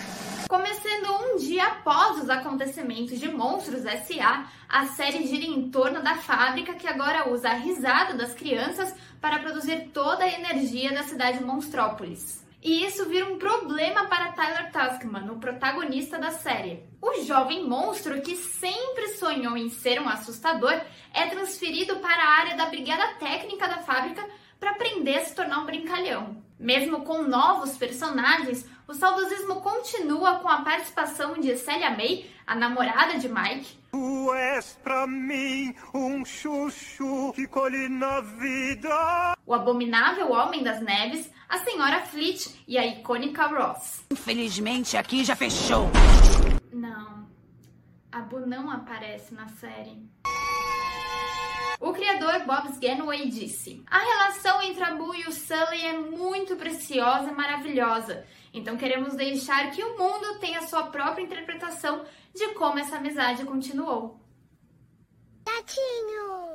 Começando 0.52 1.10
um 1.14 1.38
dia 1.38 1.66
após 1.66 2.22
os 2.22 2.30
acontecimentos 2.30 3.18
de 3.18 3.30
Monstros 3.32 3.86
S.A., 3.86 4.47
a 4.68 4.86
série 4.88 5.26
gira 5.26 5.45
em 5.45 5.72
torno 5.72 6.04
da 6.04 6.16
fábrica 6.16 6.74
que 6.74 6.89
agora 6.89 7.32
usa 7.32 7.52
a 7.52 7.54
risada 7.54 8.16
das 8.16 8.34
crianças 8.34 8.93
para 9.22 9.39
produzir 9.39 9.91
toda 9.93 10.26
a 10.26 10.30
energia 10.30 10.91
da 10.91 11.04
cidade 11.04 11.41
Monstrópolis. 11.41 12.45
E 12.62 12.84
isso 12.84 13.08
vira 13.08 13.32
um 13.32 13.38
problema 13.38 14.08
para 14.08 14.34
Tyler 14.34 14.74
Tuskman, 14.74 15.32
o 15.32 15.39
protagonista 15.39 16.20
da 16.20 16.32
série. 16.32 16.84
O 17.02 17.24
jovem 17.24 17.66
monstro, 17.66 18.22
que 18.22 18.36
sempre 18.36 19.08
sonhou 19.08 19.56
em 19.56 19.70
ser 19.70 20.02
um 20.02 20.10
assustador, 20.10 20.82
é 21.14 21.28
transferido 21.28 21.95
para 22.02 22.22
a 22.22 22.39
área 22.41 22.58
da 22.58 22.66
brigada 22.66 23.08
técnica 23.14 23.70
da 23.70 23.78
fábrica 23.84 24.28
para 24.60 24.72
aprender 24.72 25.16
a 25.16 25.24
se 25.24 25.34
tornar 25.34 25.60
um 25.60 25.66
brincalhão. 25.66 26.43
Mesmo 26.60 27.04
com 27.04 27.24
novos 27.24 27.76
personagens, 27.76 28.70
o 28.92 28.94
saudosismo 28.94 29.62
continua 29.62 30.39
com 30.39 30.50
a 30.50 30.62
participação 30.64 31.39
de 31.39 31.58
Célia 31.58 31.92
May, 31.92 32.30
a 32.46 32.54
namorada 32.54 33.18
de 33.18 33.30
Mike. 33.30 33.80
Tu 33.89 34.34
és 34.34 34.78
pra 34.84 35.08
mim 35.08 35.74
um 35.94 36.26
chuchu 36.26 37.32
que 37.34 37.48
colhe 37.48 37.88
na 37.88 38.20
vida. 38.20 39.34
O 39.46 39.54
abominável 39.54 40.32
Homem 40.32 40.62
das 40.62 40.82
Neves, 40.82 41.32
a 41.48 41.60
Senhora 41.60 42.02
Fleet 42.02 42.64
e 42.68 42.78
a 42.78 42.86
icônica 42.86 43.48
Ross. 43.48 44.04
Infelizmente 44.12 44.98
aqui 44.98 45.24
já 45.24 45.38
fechou. 45.38 45.89
Não, 46.74 47.26
a 48.12 48.20
Bu 48.20 48.42
não 48.42 48.70
aparece 48.70 49.34
na 49.34 49.48
série. 49.48 50.06
O 51.82 51.93
criador 51.93 52.45
Bob 52.45 52.69
Sganway 52.69 53.27
disse: 53.27 53.84
A 53.89 53.97
relação 53.97 54.61
entre 54.61 54.84
a 54.84 54.93
Boo 54.93 55.15
e 55.15 55.25
o 55.25 55.32
Sully 55.32 55.82
é 55.84 55.97
muito 55.97 56.55
preciosa 56.55 57.32
e 57.32 57.34
maravilhosa, 57.34 58.23
então 58.53 58.77
queremos 58.77 59.15
deixar 59.15 59.71
que 59.71 59.84
o 59.84 59.97
mundo 59.97 60.38
tenha 60.39 60.61
sua 60.61 60.84
própria 60.84 61.23
interpretação 61.23 62.05
de 62.36 62.49
como 62.53 62.77
essa 62.77 62.97
amizade 62.97 63.43
continuou. 63.45 64.19
Tatinho! 65.43 66.51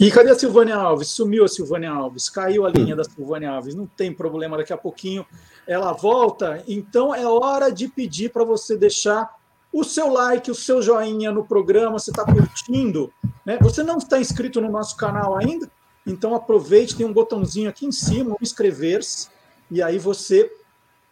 E 0.00 0.10
cadê 0.10 0.30
a 0.30 0.34
Silvânia 0.34 0.76
Alves? 0.76 1.08
Sumiu 1.08 1.44
a 1.44 1.48
Silvânia 1.48 1.90
Alves, 1.90 2.30
caiu 2.30 2.64
a 2.64 2.70
linha 2.70 2.96
da 2.96 3.04
Silvânia 3.04 3.50
Alves. 3.50 3.74
Não 3.74 3.86
tem 3.86 4.10
problema, 4.10 4.56
daqui 4.56 4.72
a 4.72 4.78
pouquinho 4.78 5.26
ela 5.66 5.92
volta. 5.92 6.64
Então 6.66 7.14
é 7.14 7.26
hora 7.26 7.70
de 7.70 7.86
pedir 7.86 8.30
para 8.30 8.42
você 8.42 8.78
deixar 8.78 9.30
o 9.70 9.84
seu 9.84 10.10
like, 10.10 10.50
o 10.50 10.54
seu 10.54 10.80
joinha 10.80 11.30
no 11.30 11.44
programa. 11.44 11.98
Você 11.98 12.12
está 12.12 12.24
curtindo? 12.24 13.12
Né? 13.44 13.58
Você 13.60 13.82
não 13.82 13.98
está 13.98 14.18
inscrito 14.18 14.58
no 14.58 14.70
nosso 14.70 14.96
canal 14.96 15.36
ainda? 15.36 15.70
Então 16.06 16.34
aproveite, 16.34 16.96
tem 16.96 17.04
um 17.04 17.12
botãozinho 17.12 17.68
aqui 17.68 17.84
em 17.84 17.92
cima, 17.92 18.38
inscrever-se, 18.40 19.28
e 19.70 19.82
aí 19.82 19.98
você 19.98 20.50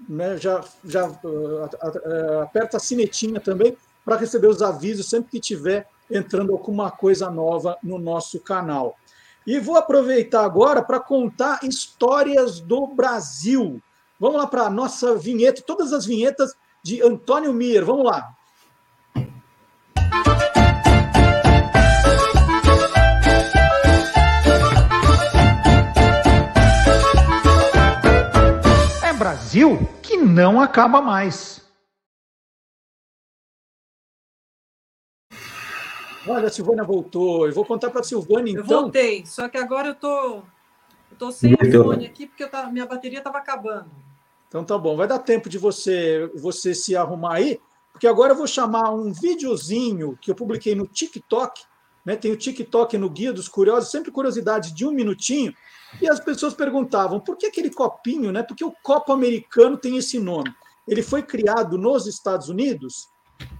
né, 0.08 0.38
já, 0.38 0.64
já 0.82 1.06
uh, 1.06 1.16
uh, 1.26 2.40
aperta 2.42 2.78
a 2.78 2.80
sinetinha 2.80 3.38
também 3.38 3.76
para 4.02 4.16
receber 4.16 4.46
os 4.46 4.62
avisos 4.62 5.10
sempre 5.10 5.30
que 5.30 5.40
tiver 5.40 5.86
entrando 6.10 6.52
alguma 6.52 6.90
coisa 6.90 7.30
nova 7.30 7.76
no 7.82 7.98
nosso 7.98 8.40
canal. 8.40 8.96
E 9.46 9.58
vou 9.58 9.76
aproveitar 9.76 10.44
agora 10.44 10.82
para 10.82 11.00
contar 11.00 11.60
histórias 11.62 12.60
do 12.60 12.86
Brasil. 12.86 13.80
Vamos 14.20 14.38
lá 14.38 14.46
para 14.46 14.62
a 14.62 14.70
nossa 14.70 15.14
vinheta, 15.14 15.62
todas 15.62 15.92
as 15.92 16.04
vinhetas 16.04 16.54
de 16.82 17.02
Antônio 17.02 17.52
Mir. 17.52 17.84
Vamos 17.84 18.04
lá. 18.04 18.34
É 29.02 29.12
Brasil 29.12 29.88
que 30.02 30.16
não 30.16 30.60
acaba 30.60 31.00
mais. 31.00 31.67
Olha, 36.28 36.46
a 36.46 36.50
Silvânia 36.50 36.84
voltou. 36.84 37.46
Eu 37.46 37.52
vou 37.52 37.64
contar 37.64 37.90
para 37.90 38.00
a 38.00 38.04
Silvânia, 38.04 38.52
então. 38.52 38.64
Eu 38.64 38.82
voltei, 38.82 39.24
só 39.26 39.48
que 39.48 39.56
agora 39.56 39.88
eu 39.88 39.94
tô, 39.94 40.36
eu 41.10 41.16
tô 41.18 41.32
sem 41.32 41.54
o 41.54 41.84
fone 41.84 42.06
aqui 42.06 42.26
porque 42.26 42.46
tá, 42.46 42.66
minha 42.70 42.86
bateria 42.86 43.18
estava 43.18 43.38
acabando. 43.38 43.90
Então 44.48 44.64
tá 44.64 44.76
bom. 44.78 44.96
Vai 44.96 45.06
dar 45.06 45.18
tempo 45.18 45.48
de 45.48 45.58
você, 45.58 46.30
você 46.34 46.74
se 46.74 46.96
arrumar 46.96 47.34
aí, 47.34 47.60
porque 47.92 48.06
agora 48.06 48.32
eu 48.32 48.36
vou 48.36 48.46
chamar 48.46 48.90
um 48.90 49.12
videozinho 49.12 50.18
que 50.20 50.30
eu 50.30 50.34
publiquei 50.34 50.74
no 50.74 50.86
TikTok. 50.86 51.62
Né? 52.04 52.16
Tem 52.16 52.32
o 52.32 52.36
TikTok 52.36 52.96
no 52.96 53.10
Guia 53.10 53.32
dos 53.32 53.48
Curiosos, 53.48 53.90
sempre 53.90 54.10
curiosidade 54.10 54.72
de 54.72 54.86
um 54.86 54.92
minutinho. 54.92 55.54
E 56.00 56.08
as 56.08 56.20
pessoas 56.20 56.54
perguntavam 56.54 57.20
por 57.20 57.36
que 57.36 57.46
aquele 57.46 57.70
copinho, 57.70 58.30
né? 58.30 58.42
Porque 58.42 58.64
o 58.64 58.72
copo 58.82 59.12
americano 59.12 59.76
tem 59.76 59.96
esse 59.96 60.18
nome. 60.18 60.54
Ele 60.86 61.02
foi 61.02 61.22
criado 61.22 61.76
nos 61.76 62.06
Estados 62.06 62.48
Unidos? 62.48 63.10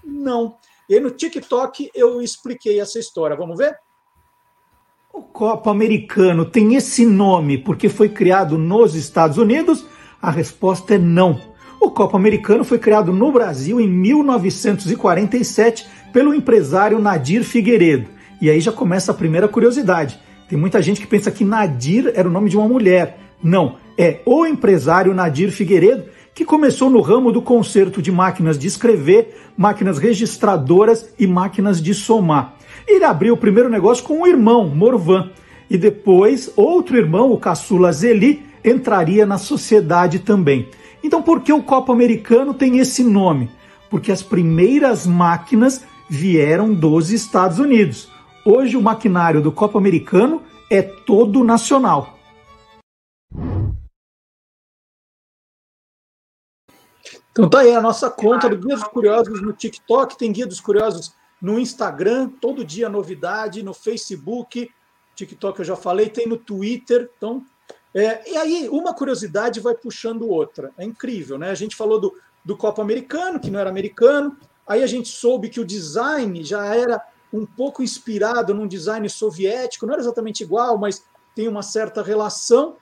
Não. 0.03 0.57
E 0.89 0.99
no 0.99 1.11
TikTok 1.11 1.91
eu 1.95 2.21
expliquei 2.23 2.81
essa 2.81 2.99
história. 2.99 3.37
Vamos 3.37 3.59
ver? 3.59 3.77
O 5.13 5.23
copo 5.23 5.69
americano 5.69 6.45
tem 6.45 6.75
esse 6.77 7.05
nome 7.05 7.59
porque 7.59 7.89
foi 7.89 8.09
criado 8.09 8.57
nos 8.57 8.95
Estados 8.95 9.37
Unidos? 9.37 9.85
A 10.21 10.31
resposta 10.31 10.95
é 10.95 10.99
não. 10.99 11.41
O 11.81 11.91
copo 11.91 12.17
americano 12.17 12.65
foi 12.65 12.79
criado 12.79 13.13
no 13.13 13.31
Brasil 13.31 13.81
em 13.81 13.89
1947 13.89 15.87
pelo 16.13 16.35
empresário 16.35 16.99
Nadir 16.99 17.45
Figueiredo. 17.45 18.09
E 18.41 18.49
aí 18.49 18.61
já 18.61 18.73
começa 18.73 19.13
a 19.13 19.15
primeira 19.15 19.49
curiosidade. 19.49 20.19
Tem 20.49 20.59
muita 20.59 20.81
gente 20.81 21.01
que 21.01 21.07
pensa 21.07 21.31
que 21.31 21.45
Nadir 21.45 22.13
era 22.15 22.29
o 22.29 22.33
nome 22.33 22.49
de 22.49 22.57
uma 22.57 22.69
mulher. 22.69 23.19
Não, 23.43 23.77
é 23.97 24.21
o 24.25 24.47
empresário 24.47 25.15
Nadir 25.15 25.51
Figueiredo, 25.51 26.05
que 26.39 26.45
começou 26.45 26.89
no 26.89 27.01
ramo 27.01 27.33
do 27.33 27.43
conserto 27.43 28.01
de 28.01 28.13
máquinas 28.13 28.57
de 28.57 28.69
escrever, 28.69 29.51
máquinas 29.57 29.99
registradoras 29.99 31.13
e 31.19 31.27
máquinas 31.27 31.83
de 31.83 31.93
somar. 31.93 32.55
Ele 32.87 33.03
abriu 33.03 33.35
o 33.35 33.37
primeiro 33.37 33.69
negócio 33.69 34.05
com 34.05 34.23
o 34.23 34.27
irmão, 34.27 34.69
Morvan, 34.69 35.33
e 35.69 35.77
depois 35.77 36.53
outro 36.55 36.97
irmão, 36.97 37.33
o 37.33 37.39
caçula 37.39 37.91
Zeli, 37.91 38.45
entraria 38.65 39.27
na 39.27 39.37
sociedade 39.37 40.21
também. 40.21 40.69
Então, 41.03 41.21
por 41.21 41.41
que 41.41 41.53
o 41.53 41.61
copo 41.61 41.91
americano 41.91 42.55
tem 42.55 42.79
esse 42.79 43.03
nome? 43.03 43.51
Porque 43.91 44.13
as 44.13 44.23
primeiras 44.23 45.09
máquinas 45.09 45.85
vieram 46.09 46.73
dos 46.73 47.11
Estados 47.11 47.59
Unidos. 47.59 48.09
Hoje, 48.45 48.77
o 48.77 48.83
maquinário 48.83 49.43
do 49.43 49.51
copo 49.51 49.77
americano 49.77 50.41
é 50.71 50.83
todo 50.83 51.43
nacional. 51.43 52.17
Então 57.39 57.49
tá 57.49 57.61
aí 57.61 57.73
a 57.73 57.81
nossa 57.81 58.11
conta 58.11 58.49
do 58.49 58.59
Guia 58.59 58.75
dos 58.75 58.89
Curiosos 58.89 59.41
no 59.41 59.53
TikTok, 59.53 60.19
tem 60.19 60.33
Guia 60.33 60.45
dos 60.45 60.61
Curiosos 60.61 61.15
no 61.41 61.57
Instagram, 61.57 62.29
todo 62.29 62.65
dia 62.65 62.89
novidade, 62.89 63.63
no 63.63 63.73
Facebook, 63.73 64.69
TikTok 65.15 65.61
eu 65.61 65.65
já 65.65 65.77
falei, 65.77 66.09
tem 66.09 66.27
no 66.27 66.37
Twitter, 66.37 67.09
então... 67.17 67.47
É, 67.95 68.29
e 68.29 68.37
aí, 68.37 68.69
uma 68.69 68.93
curiosidade 68.93 69.61
vai 69.61 69.73
puxando 69.73 70.29
outra. 70.29 70.73
É 70.77 70.85
incrível, 70.85 71.39
né? 71.39 71.51
A 71.51 71.55
gente 71.55 71.77
falou 71.77 72.01
do, 72.01 72.13
do 72.45 72.57
Copa 72.57 72.83
Americano, 72.83 73.39
que 73.39 73.53
não 73.53 73.61
era 73.61 73.71
americano, 73.71 74.37
aí 74.67 74.83
a 74.83 74.87
gente 74.89 75.09
soube 75.09 75.49
que 75.49 75.61
o 75.61 75.65
design 75.65 76.43
já 76.43 76.75
era 76.75 77.01
um 77.33 77.47
pouco 77.47 77.85
inspirado 77.85 78.53
num 78.53 78.67
design 78.67 79.09
soviético, 79.09 79.87
não 79.87 79.93
era 79.93 80.03
exatamente 80.03 80.43
igual, 80.43 80.77
mas 80.77 81.05
tem 81.37 81.47
uma 81.47 81.63
certa 81.63 82.03
relação. 82.03 82.75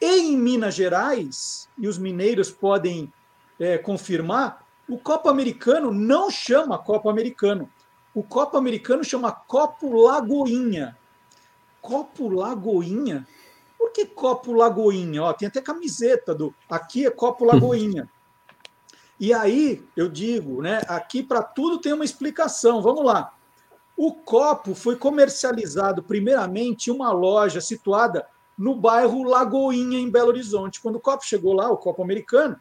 E 0.00 0.20
em 0.20 0.36
Minas 0.36 0.76
Gerais, 0.76 1.68
e 1.76 1.88
os 1.88 1.98
mineiros 1.98 2.52
podem 2.52 3.12
é, 3.58 3.78
confirmar, 3.78 4.64
o 4.88 4.98
Copa 4.98 5.30
Americano 5.30 5.92
não 5.92 6.30
chama 6.30 6.78
Copa 6.78 7.10
Americano. 7.10 7.70
O 8.14 8.22
Copa 8.22 8.58
Americano 8.58 9.02
chama 9.02 9.32
Copo 9.32 9.92
Lagoinha. 9.92 10.96
Copo 11.80 12.28
Lagoinha? 12.28 13.26
Por 13.78 13.92
que 13.92 14.06
Copo 14.06 14.52
Lagoinha? 14.52 15.22
Ó, 15.22 15.32
tem 15.32 15.48
até 15.48 15.60
camiseta 15.60 16.34
do. 16.34 16.54
Aqui 16.68 17.06
é 17.06 17.10
Copo 17.10 17.44
Lagoinha. 17.46 18.08
E 19.18 19.32
aí, 19.32 19.82
eu 19.96 20.08
digo, 20.08 20.60
né? 20.60 20.82
Aqui 20.88 21.22
para 21.22 21.42
tudo 21.42 21.80
tem 21.80 21.92
uma 21.92 22.04
explicação. 22.04 22.82
Vamos 22.82 23.04
lá. 23.04 23.32
O 23.96 24.12
copo 24.12 24.74
foi 24.74 24.96
comercializado 24.96 26.02
primeiramente 26.02 26.90
em 26.90 26.92
uma 26.92 27.12
loja 27.12 27.60
situada 27.60 28.26
no 28.58 28.74
bairro 28.74 29.22
Lagoinha, 29.22 29.98
em 29.98 30.10
Belo 30.10 30.28
Horizonte. 30.28 30.80
Quando 30.80 30.96
o 30.96 31.00
copo 31.00 31.24
chegou 31.24 31.52
lá, 31.52 31.70
o 31.70 31.76
copo 31.76 32.02
americano, 32.02 32.58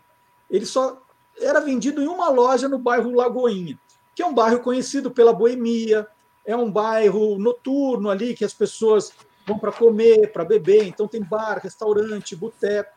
ele 0.49 0.65
só 0.65 1.01
era 1.39 1.59
vendido 1.59 2.01
em 2.01 2.07
uma 2.07 2.29
loja 2.29 2.67
no 2.67 2.77
bairro 2.77 3.15
Lagoinha, 3.15 3.79
que 4.15 4.21
é 4.21 4.25
um 4.25 4.33
bairro 4.33 4.59
conhecido 4.59 5.09
pela 5.11 5.33
boemia, 5.33 6.07
é 6.45 6.55
um 6.55 6.71
bairro 6.71 7.37
noturno 7.37 8.09
ali 8.09 8.35
que 8.35 8.45
as 8.45 8.53
pessoas 8.53 9.13
vão 9.45 9.57
para 9.57 9.71
comer, 9.71 10.31
para 10.31 10.45
beber, 10.45 10.85
então 10.85 11.07
tem 11.07 11.21
bar, 11.21 11.59
restaurante, 11.61 12.35
boteco. 12.35 12.91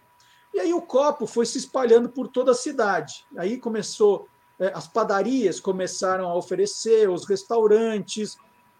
E 0.54 0.60
aí 0.60 0.72
o 0.72 0.80
copo 0.80 1.26
foi 1.26 1.44
se 1.44 1.58
espalhando 1.58 2.08
por 2.08 2.28
toda 2.28 2.52
a 2.52 2.54
cidade. 2.54 3.26
Aí 3.36 3.58
começou, 3.58 4.28
é, 4.58 4.72
as 4.74 4.86
padarias 4.86 5.60
começaram 5.60 6.28
a 6.28 6.34
oferecer, 6.34 7.10
os 7.10 7.26
restaurantes. 7.26 8.38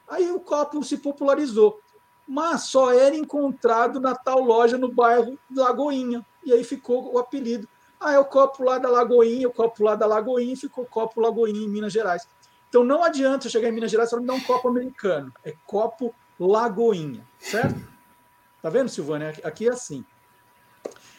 Aí 0.08 0.30
o 0.30 0.40
copo 0.40 0.82
se 0.82 0.96
popularizou. 0.96 1.80
Mas 2.26 2.62
só 2.62 2.92
era 2.92 3.14
encontrado 3.14 4.00
na 4.00 4.14
tal 4.14 4.40
loja 4.40 4.78
no 4.78 4.90
bairro 4.90 5.38
Lagoinha. 5.54 6.24
E 6.44 6.52
aí 6.52 6.64
ficou 6.64 7.12
o 7.12 7.18
apelido 7.18 7.68
ah, 8.00 8.12
é 8.12 8.18
o 8.18 8.24
copo 8.24 8.62
lá 8.62 8.78
da 8.78 8.88
Lagoinha, 8.88 9.48
o 9.48 9.52
copo 9.52 9.82
lá 9.82 9.94
da 9.94 10.06
Lagoinha, 10.06 10.56
ficou 10.56 10.84
copo 10.84 11.20
Lagoinha 11.20 11.64
em 11.64 11.68
Minas 11.68 11.92
Gerais. 11.92 12.28
Então 12.68 12.84
não 12.84 13.02
adianta 13.02 13.48
chegar 13.48 13.68
em 13.68 13.72
Minas 13.72 13.90
Gerais 13.90 14.12
e 14.12 14.16
me 14.16 14.26
dar 14.26 14.34
um 14.34 14.40
copo 14.40 14.68
americano. 14.68 15.32
É 15.44 15.54
copo 15.66 16.14
Lagoinha, 16.38 17.26
certo? 17.38 17.80
Tá 18.60 18.68
vendo, 18.68 18.88
Silvânia? 18.88 19.34
Aqui 19.42 19.68
é 19.68 19.72
assim. 19.72 20.04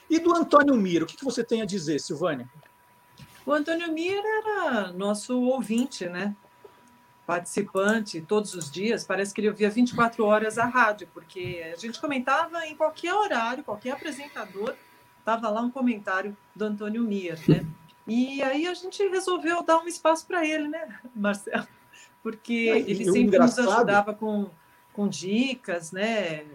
E 0.09 0.19
do 0.19 0.36
Antônio 0.36 0.75
Miro, 0.75 1.05
o 1.05 1.07
que 1.07 1.23
você 1.23 1.43
tem 1.43 1.61
a 1.61 1.65
dizer, 1.65 1.99
Silvânia? 1.99 2.47
O 3.45 3.51
Antônio 3.51 3.91
Miro 3.91 4.25
era 4.25 4.91
nosso 4.93 5.39
ouvinte, 5.41 6.05
né? 6.07 6.36
Participante 7.25 8.21
todos 8.21 8.53
os 8.53 8.69
dias. 8.69 9.03
Parece 9.03 9.34
que 9.34 9.41
ele 9.41 9.49
ouvia 9.49 9.69
24 9.69 10.23
horas 10.23 10.57
a 10.57 10.65
rádio, 10.65 11.09
porque 11.13 11.63
a 11.73 11.78
gente 11.78 11.99
comentava 11.99 12.65
em 12.65 12.75
qualquer 12.75 13.13
horário, 13.13 13.63
qualquer 13.63 13.91
apresentador 13.91 14.75
estava 15.28 15.49
lá 15.49 15.61
um 15.61 15.69
comentário 15.69 16.36
do 16.55 16.63
Antônio 16.63 17.03
Mier, 17.03 17.38
né? 17.49 17.65
E 18.09 18.41
aí 18.41 18.65
a 18.65 18.73
gente 18.73 19.05
resolveu 19.09 19.61
dar 19.61 19.80
um 19.84 19.86
espaço 19.86 20.25
para 20.25 20.45
ele, 20.47 20.69
né, 20.69 20.97
Marcelo? 21.13 21.67
Porque 22.23 22.71
é, 22.73 22.80
ele 22.80 23.03
sempre 23.03 23.23
engraçado... 23.23 23.65
nos 23.65 23.73
ajudava 23.75 24.13
com, 24.13 24.49
com 24.93 25.09
dicas, 25.09 25.91
né? 25.91 26.45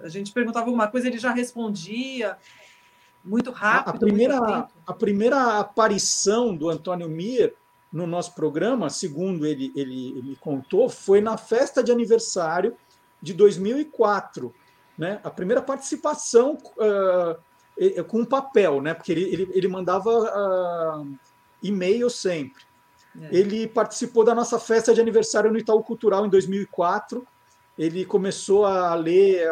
A 0.00 0.08
gente 0.08 0.30
perguntava 0.30 0.66
alguma 0.66 0.86
coisa, 0.86 1.08
ele 1.08 1.18
já 1.18 1.32
respondia 1.32 2.38
muito 3.24 3.50
rápido. 3.50 3.96
A 3.96 3.98
primeira, 3.98 4.68
a 4.86 4.92
primeira 4.92 5.58
aparição 5.58 6.56
do 6.56 6.70
Antônio 6.70 7.08
Mier 7.08 7.52
no 7.92 8.06
nosso 8.06 8.32
programa, 8.36 8.88
segundo 8.88 9.44
ele, 9.44 9.72
ele, 9.74 10.16
ele 10.16 10.36
contou, 10.36 10.88
foi 10.88 11.20
na 11.20 11.36
festa 11.36 11.82
de 11.82 11.90
aniversário 11.90 12.76
de 13.20 13.34
2004. 13.34 14.54
Né? 14.96 15.18
A 15.24 15.30
primeira 15.30 15.60
participação 15.60 16.56
uh, 16.76 17.36
com 18.08 18.24
papel, 18.24 18.80
né? 18.80 18.94
Porque 18.94 19.12
ele, 19.12 19.24
ele, 19.24 19.50
ele 19.52 19.68
mandava 19.68 20.10
uh, 20.10 21.18
e-mail 21.62 22.08
sempre. 22.10 22.62
É. 23.20 23.36
Ele 23.36 23.66
participou 23.66 24.24
da 24.24 24.34
nossa 24.34 24.58
festa 24.58 24.94
de 24.94 25.00
aniversário 25.00 25.50
no 25.50 25.58
Itaú 25.58 25.82
Cultural 25.82 26.26
em 26.26 26.30
2004. 26.30 27.26
Ele 27.78 28.04
começou 28.04 28.66
a 28.66 28.94
ler 28.94 29.48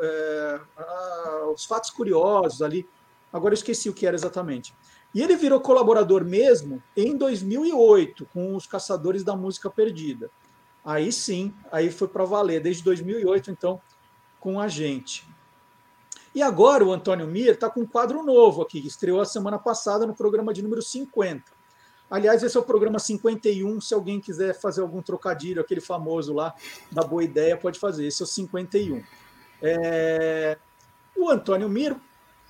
é, 0.00 0.60
os 1.54 1.64
fatos 1.64 1.90
curiosos 1.90 2.62
ali. 2.62 2.86
Agora 3.32 3.52
eu 3.52 3.56
esqueci 3.56 3.88
o 3.88 3.94
que 3.94 4.06
era 4.06 4.16
exatamente. 4.16 4.74
E 5.14 5.22
ele 5.22 5.36
virou 5.36 5.60
colaborador 5.60 6.24
mesmo 6.24 6.82
em 6.96 7.16
2008 7.16 8.26
com 8.32 8.54
os 8.54 8.66
Caçadores 8.66 9.22
da 9.22 9.36
Música 9.36 9.70
Perdida. 9.70 10.30
Aí 10.84 11.12
sim, 11.12 11.54
aí 11.70 11.90
foi 11.90 12.08
para 12.08 12.24
valer 12.24 12.60
desde 12.60 12.82
2008 12.82 13.50
então 13.50 13.80
com 14.40 14.58
a 14.58 14.68
gente. 14.68 15.26
E 16.34 16.42
agora 16.42 16.84
o 16.84 16.92
Antônio 16.92 17.26
Mir 17.26 17.52
está 17.52 17.68
com 17.68 17.80
um 17.80 17.86
quadro 17.86 18.22
novo 18.22 18.62
aqui, 18.62 18.80
que 18.80 18.88
estreou 18.88 19.20
a 19.20 19.24
semana 19.24 19.58
passada 19.58 20.06
no 20.06 20.14
programa 20.14 20.52
de 20.52 20.62
número 20.62 20.80
50. 20.80 21.44
Aliás, 22.10 22.42
esse 22.42 22.56
é 22.56 22.60
o 22.60 22.62
programa 22.62 22.98
51. 22.98 23.80
Se 23.80 23.94
alguém 23.94 24.20
quiser 24.20 24.58
fazer 24.58 24.80
algum 24.80 25.02
trocadilho, 25.02 25.60
aquele 25.60 25.80
famoso 25.80 26.32
lá 26.32 26.54
da 26.90 27.02
boa 27.02 27.24
ideia, 27.24 27.56
pode 27.56 27.78
fazer. 27.78 28.06
Esse 28.06 28.22
é 28.22 28.24
o 28.24 28.28
51. 28.28 29.02
É... 29.62 30.58
O 31.16 31.28
Antônio 31.28 31.68
Mir, 31.68 31.96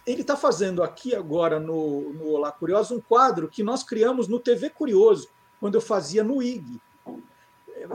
ele 0.06 0.22
está 0.22 0.36
fazendo 0.36 0.82
aqui 0.82 1.14
agora 1.14 1.58
no, 1.58 2.12
no 2.12 2.28
Olá 2.30 2.52
Curioso 2.52 2.94
um 2.94 3.00
quadro 3.00 3.48
que 3.48 3.62
nós 3.62 3.82
criamos 3.82 4.28
no 4.28 4.38
TV 4.38 4.70
Curioso, 4.70 5.28
quando 5.60 5.74
eu 5.74 5.80
fazia 5.80 6.22
no 6.22 6.42
IG. 6.42 6.80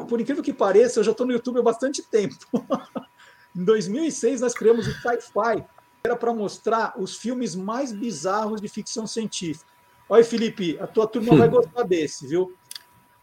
Por 0.10 0.20
incrível 0.20 0.44
que 0.44 0.54
pareça, 0.54 1.00
eu 1.00 1.04
já 1.04 1.12
estou 1.12 1.26
no 1.26 1.34
YouTube 1.34 1.60
há 1.60 1.64
bastante 1.64 2.02
tempo. 2.02 2.36
em 3.56 3.64
2006, 3.64 4.42
nós 4.42 4.54
criamos 4.54 4.88
o 4.88 4.92
Sci-Fi, 4.92 5.66
era 6.08 6.16
para 6.16 6.34
mostrar 6.34 6.94
os 6.98 7.16
filmes 7.16 7.56
mais 7.56 7.92
bizarros 7.92 8.60
de 8.60 8.68
ficção 8.68 9.06
científica. 9.06 9.70
Olha, 10.10 10.24
Felipe, 10.24 10.78
a 10.80 10.88
tua 10.88 11.06
turma 11.08 11.36
vai 11.36 11.48
gostar 11.50 11.84
desse, 11.84 12.26
viu? 12.28 12.54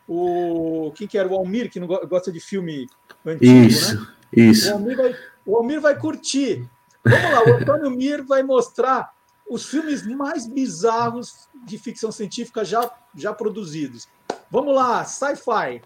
O 0.07 0.93
quem 0.95 1.09
que 1.09 1.17
era 1.17 1.27
o 1.27 1.35
Almir, 1.35 1.71
que 1.71 1.81
não 1.81 1.87
gosta 1.87 2.31
de 2.31 2.41
filme 2.41 2.89
antigo, 3.25 3.67
isso, 3.67 4.01
né? 4.01 4.07
Isso. 4.33 4.71
O 4.71 4.75
Almir, 4.75 4.97
vai, 4.97 5.17
o 5.47 5.57
Almir 5.57 5.81
vai 5.81 5.99
curtir. 5.99 6.69
Vamos 7.03 7.31
lá, 7.31 7.45
o 7.45 7.55
Antônio 7.57 7.91
Mir 7.91 8.23
vai 8.23 8.43
mostrar 8.43 9.13
os 9.49 9.67
filmes 9.67 10.07
mais 10.07 10.47
bizarros 10.47 11.49
de 11.67 11.79
ficção 11.79 12.11
científica 12.11 12.65
já, 12.65 12.91
já 13.15 13.33
produzidos. 13.33 14.09
Vamos 14.51 14.75
lá, 14.75 15.05
sci-fi. 15.05 15.83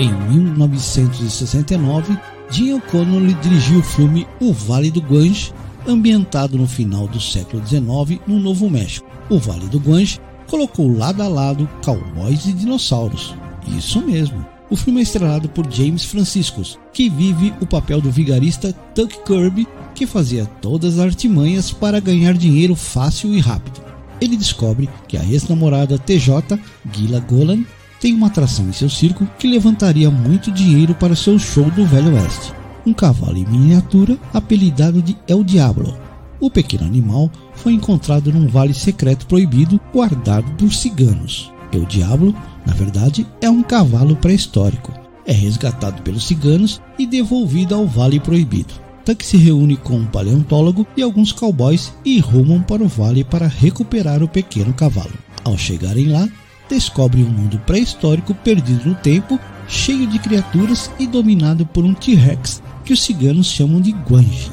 Em 0.00 0.10
1969, 0.30 2.18
Jim 2.50 2.72
O'Connell 2.72 3.34
dirigiu 3.42 3.80
o 3.80 3.82
filme 3.82 4.26
O 4.40 4.50
Vale 4.50 4.90
do 4.90 5.02
Gange, 5.02 5.52
ambientado 5.86 6.56
no 6.56 6.66
final 6.66 7.06
do 7.06 7.20
século 7.20 7.62
XIX 7.66 8.18
no 8.26 8.40
Novo 8.40 8.70
México. 8.70 9.06
O 9.28 9.38
Vale 9.38 9.66
do 9.66 9.78
Gange 9.78 10.18
colocou 10.48 10.90
lado 10.90 11.22
a 11.22 11.28
lado 11.28 11.68
cowboys 11.84 12.46
e 12.46 12.54
dinossauros. 12.54 13.34
Isso 13.76 14.00
mesmo, 14.00 14.42
O 14.70 14.76
filme 14.76 15.00
é 15.00 15.02
estrelado 15.02 15.48
por 15.48 15.70
James 15.70 16.04
Franciscus, 16.04 16.78
que 16.92 17.10
vive 17.10 17.52
o 17.60 17.66
papel 17.66 18.00
do 18.00 18.10
vigarista 18.10 18.72
Tuck 18.94 19.18
Kirby, 19.24 19.66
que 19.96 20.06
fazia 20.06 20.46
todas 20.62 20.94
as 20.94 21.04
artimanhas 21.04 21.72
para 21.72 21.98
ganhar 21.98 22.34
dinheiro 22.34 22.76
fácil 22.76 23.34
e 23.34 23.40
rápido. 23.40 23.82
Ele 24.20 24.36
descobre 24.36 24.88
que 25.08 25.16
a 25.16 25.24
ex-namorada 25.24 25.98
TJ, 25.98 26.58
Gila 26.92 27.18
Golan, 27.20 27.64
tem 28.00 28.14
uma 28.14 28.28
atração 28.28 28.68
em 28.68 28.72
seu 28.72 28.88
circo 28.88 29.26
que 29.38 29.46
levantaria 29.46 30.10
muito 30.10 30.50
dinheiro 30.50 30.94
para 30.94 31.14
seu 31.14 31.38
show 31.38 31.70
do 31.70 31.84
Velho 31.84 32.14
Oeste. 32.14 32.52
Um 32.86 32.94
cavalo 32.94 33.36
em 33.36 33.46
miniatura 33.46 34.18
apelidado 34.32 35.02
de 35.02 35.16
El 35.28 35.44
Diablo. 35.44 35.96
O 36.40 36.50
pequeno 36.50 36.86
animal 36.86 37.30
foi 37.54 37.74
encontrado 37.74 38.32
num 38.32 38.48
vale 38.48 38.72
secreto 38.72 39.26
proibido 39.26 39.78
guardado 39.92 40.50
por 40.52 40.72
ciganos. 40.72 41.52
El 41.70 41.84
Diablo 41.84 42.34
na 42.66 42.74
verdade, 42.74 43.26
é 43.40 43.48
um 43.48 43.62
cavalo 43.62 44.16
pré-histórico. 44.16 44.92
É 45.26 45.32
resgatado 45.32 46.02
pelos 46.02 46.26
ciganos 46.26 46.80
e 46.98 47.06
devolvido 47.06 47.74
ao 47.74 47.86
Vale 47.86 48.20
Proibido. 48.20 48.74
Tuck 49.04 49.24
se 49.24 49.36
reúne 49.36 49.76
com 49.76 49.96
um 49.96 50.06
paleontólogo 50.06 50.86
e 50.96 51.02
alguns 51.02 51.32
cowboys 51.32 51.92
e 52.04 52.20
rumam 52.20 52.62
para 52.62 52.82
o 52.82 52.88
vale 52.88 53.24
para 53.24 53.46
recuperar 53.46 54.22
o 54.22 54.28
pequeno 54.28 54.72
cavalo. 54.72 55.12
Ao 55.42 55.56
chegarem 55.56 56.08
lá, 56.08 56.28
descobrem 56.70 57.24
um 57.24 57.30
mundo 57.30 57.60
pré-histórico 57.66 58.34
perdido 58.34 58.88
no 58.88 58.94
tempo, 58.94 59.38
cheio 59.68 60.06
de 60.06 60.18
criaturas 60.18 60.90
e 60.98 61.06
dominado 61.06 61.66
por 61.66 61.84
um 61.84 61.92
T-Rex 61.92 62.62
que 62.84 62.92
os 62.92 63.02
ciganos 63.02 63.48
chamam 63.48 63.80
de 63.80 63.90
Guanji. 63.90 64.52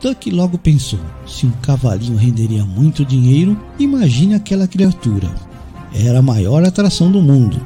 Tuck 0.00 0.30
logo 0.30 0.58
pensou: 0.58 1.00
se 1.26 1.46
um 1.46 1.52
cavalinho 1.62 2.16
renderia 2.16 2.64
muito 2.64 3.04
dinheiro, 3.04 3.56
imagine 3.78 4.34
aquela 4.34 4.66
criatura 4.66 5.30
era 5.94 6.18
a 6.18 6.22
maior 6.22 6.64
atração 6.64 7.10
do 7.10 7.20
mundo. 7.20 7.60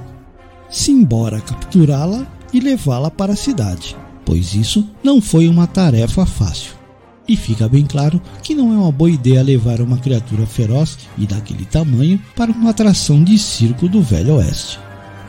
Simbora 0.70 1.40
capturá-la 1.40 2.26
e 2.52 2.60
levá-la 2.60 3.10
para 3.10 3.32
a 3.32 3.36
cidade, 3.36 3.96
pois 4.24 4.54
isso 4.54 4.86
não 5.02 5.20
foi 5.20 5.48
uma 5.48 5.66
tarefa 5.66 6.24
fácil. 6.24 6.81
E 7.32 7.36
fica 7.36 7.66
bem 7.66 7.86
claro 7.86 8.20
que 8.42 8.54
não 8.54 8.74
é 8.74 8.76
uma 8.76 8.92
boa 8.92 9.10
ideia 9.10 9.42
levar 9.42 9.80
uma 9.80 9.96
criatura 9.96 10.44
feroz 10.44 10.98
e 11.16 11.26
daquele 11.26 11.64
tamanho 11.64 12.20
para 12.36 12.52
uma 12.52 12.68
atração 12.68 13.24
de 13.24 13.38
circo 13.38 13.88
do 13.88 14.02
Velho 14.02 14.34
Oeste. 14.34 14.78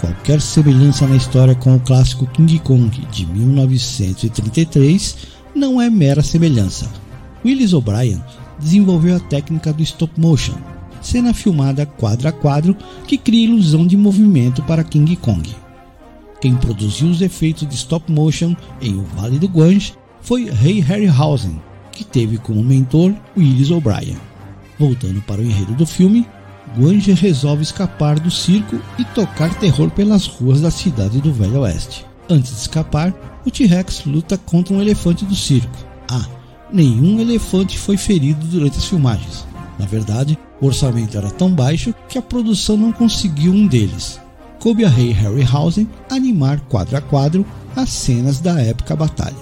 Qualquer 0.02 0.42
semelhança 0.42 1.08
na 1.08 1.16
história 1.16 1.56
com 1.56 1.74
o 1.74 1.80
clássico 1.80 2.28
King 2.28 2.60
Kong 2.60 2.90
de 3.10 3.26
1933 3.26 5.16
não 5.56 5.82
é 5.82 5.90
mera 5.90 6.22
semelhança. 6.22 6.92
Willis 7.46 7.72
O'Brien 7.72 8.22
desenvolveu 8.60 9.16
a 9.16 9.22
técnica 9.22 9.72
do 9.72 9.82
stop 9.82 10.20
motion 10.20 10.58
cena 11.02 11.34
filmada 11.34 11.86
quadro 11.86 12.28
a 12.28 12.34
quadro 12.34 12.76
que 13.08 13.18
cria 13.18 13.46
ilusão 13.46 13.88
de 13.88 13.96
movimento 13.96 14.62
para 14.64 14.84
King 14.84 15.16
Kong. 15.16 15.56
Quem 16.42 16.54
produziu 16.58 17.08
os 17.08 17.22
efeitos 17.22 17.66
de 17.66 17.76
stop 17.76 18.12
motion 18.12 18.58
em 18.82 18.94
O 18.94 19.04
Vale 19.16 19.40
do 19.40 19.48
Gange 19.48 19.94
foi 20.22 20.50
Ray 20.50 20.82
Harryhausen, 20.82 21.62
que 21.94 22.04
teve 22.04 22.38
como 22.38 22.64
mentor 22.64 23.14
Willis 23.38 23.72
O'Brien. 23.72 24.18
Voltando 24.78 25.22
para 25.22 25.42
o 25.42 25.46
enredo 25.46 25.74
do 25.74 25.86
filme, 25.86 26.28
Guange 26.78 27.14
resolve 27.14 27.62
escapar 27.62 28.20
do 28.20 28.32
circo 28.32 28.80
e 28.98 29.06
tocar 29.06 29.54
terror 29.60 29.90
pelas 29.92 30.26
ruas 30.26 30.60
da 30.62 30.72
cidade 30.72 31.22
do 31.22 31.32
Velho 31.32 31.62
Oeste. 31.62 32.06
Antes 32.30 32.52
de 32.52 32.62
escapar, 32.62 33.14
o 33.46 33.52
T-Rex 33.52 34.06
luta 34.06 34.38
contra 34.38 34.74
um 34.74 34.82
elefante 34.82 35.24
do 35.24 35.36
circo. 35.36 35.78
Ah, 36.10 36.26
nenhum 36.72 37.20
elefante 37.20 37.78
foi 37.78 37.98
ferido 37.98 38.46
durante 38.48 38.78
as 38.78 38.86
filmagens. 38.86 39.46
Na 39.78 39.86
verdade, 39.86 40.38
o 40.60 40.66
orçamento 40.66 41.18
era 41.18 41.30
tão 41.30 41.54
baixo 41.54 41.94
que 42.10 42.18
a 42.18 42.22
produção 42.22 42.78
não 42.78 42.92
conseguiu 42.92 43.52
um 43.52 43.68
deles. 43.68 44.20
Coube 44.60 44.86
a 44.86 44.90
Ray 44.90 45.12
Harryhausen 45.12 45.90
animar 46.10 46.60
quadro 46.62 46.98
a 46.98 47.02
quadro 47.02 47.46
as 47.76 47.90
cenas 47.90 48.40
da 48.40 48.60
época 48.62 48.96
batalha. 48.96 49.36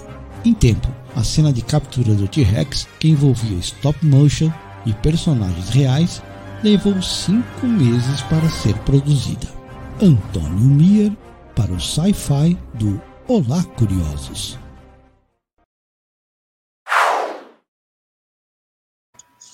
Em 0.44 0.52
tempo, 0.52 0.88
a 1.14 1.22
cena 1.22 1.52
de 1.52 1.62
captura 1.62 2.14
do 2.14 2.26
T-Rex, 2.26 2.88
que 2.98 3.08
envolvia 3.08 3.58
stop 3.58 4.04
motion 4.04 4.50
e 4.86 4.92
personagens 4.94 5.68
reais, 5.68 6.22
levou 6.62 7.00
cinco 7.02 7.66
meses 7.66 8.22
para 8.22 8.48
ser 8.48 8.76
produzida. 8.80 9.46
Antônio 10.00 10.58
Mier 10.58 11.12
para 11.54 11.72
o 11.72 11.80
Sci-Fi 11.80 12.58
do 12.74 13.00
Olá 13.28 13.62
Curiosos. 13.76 14.58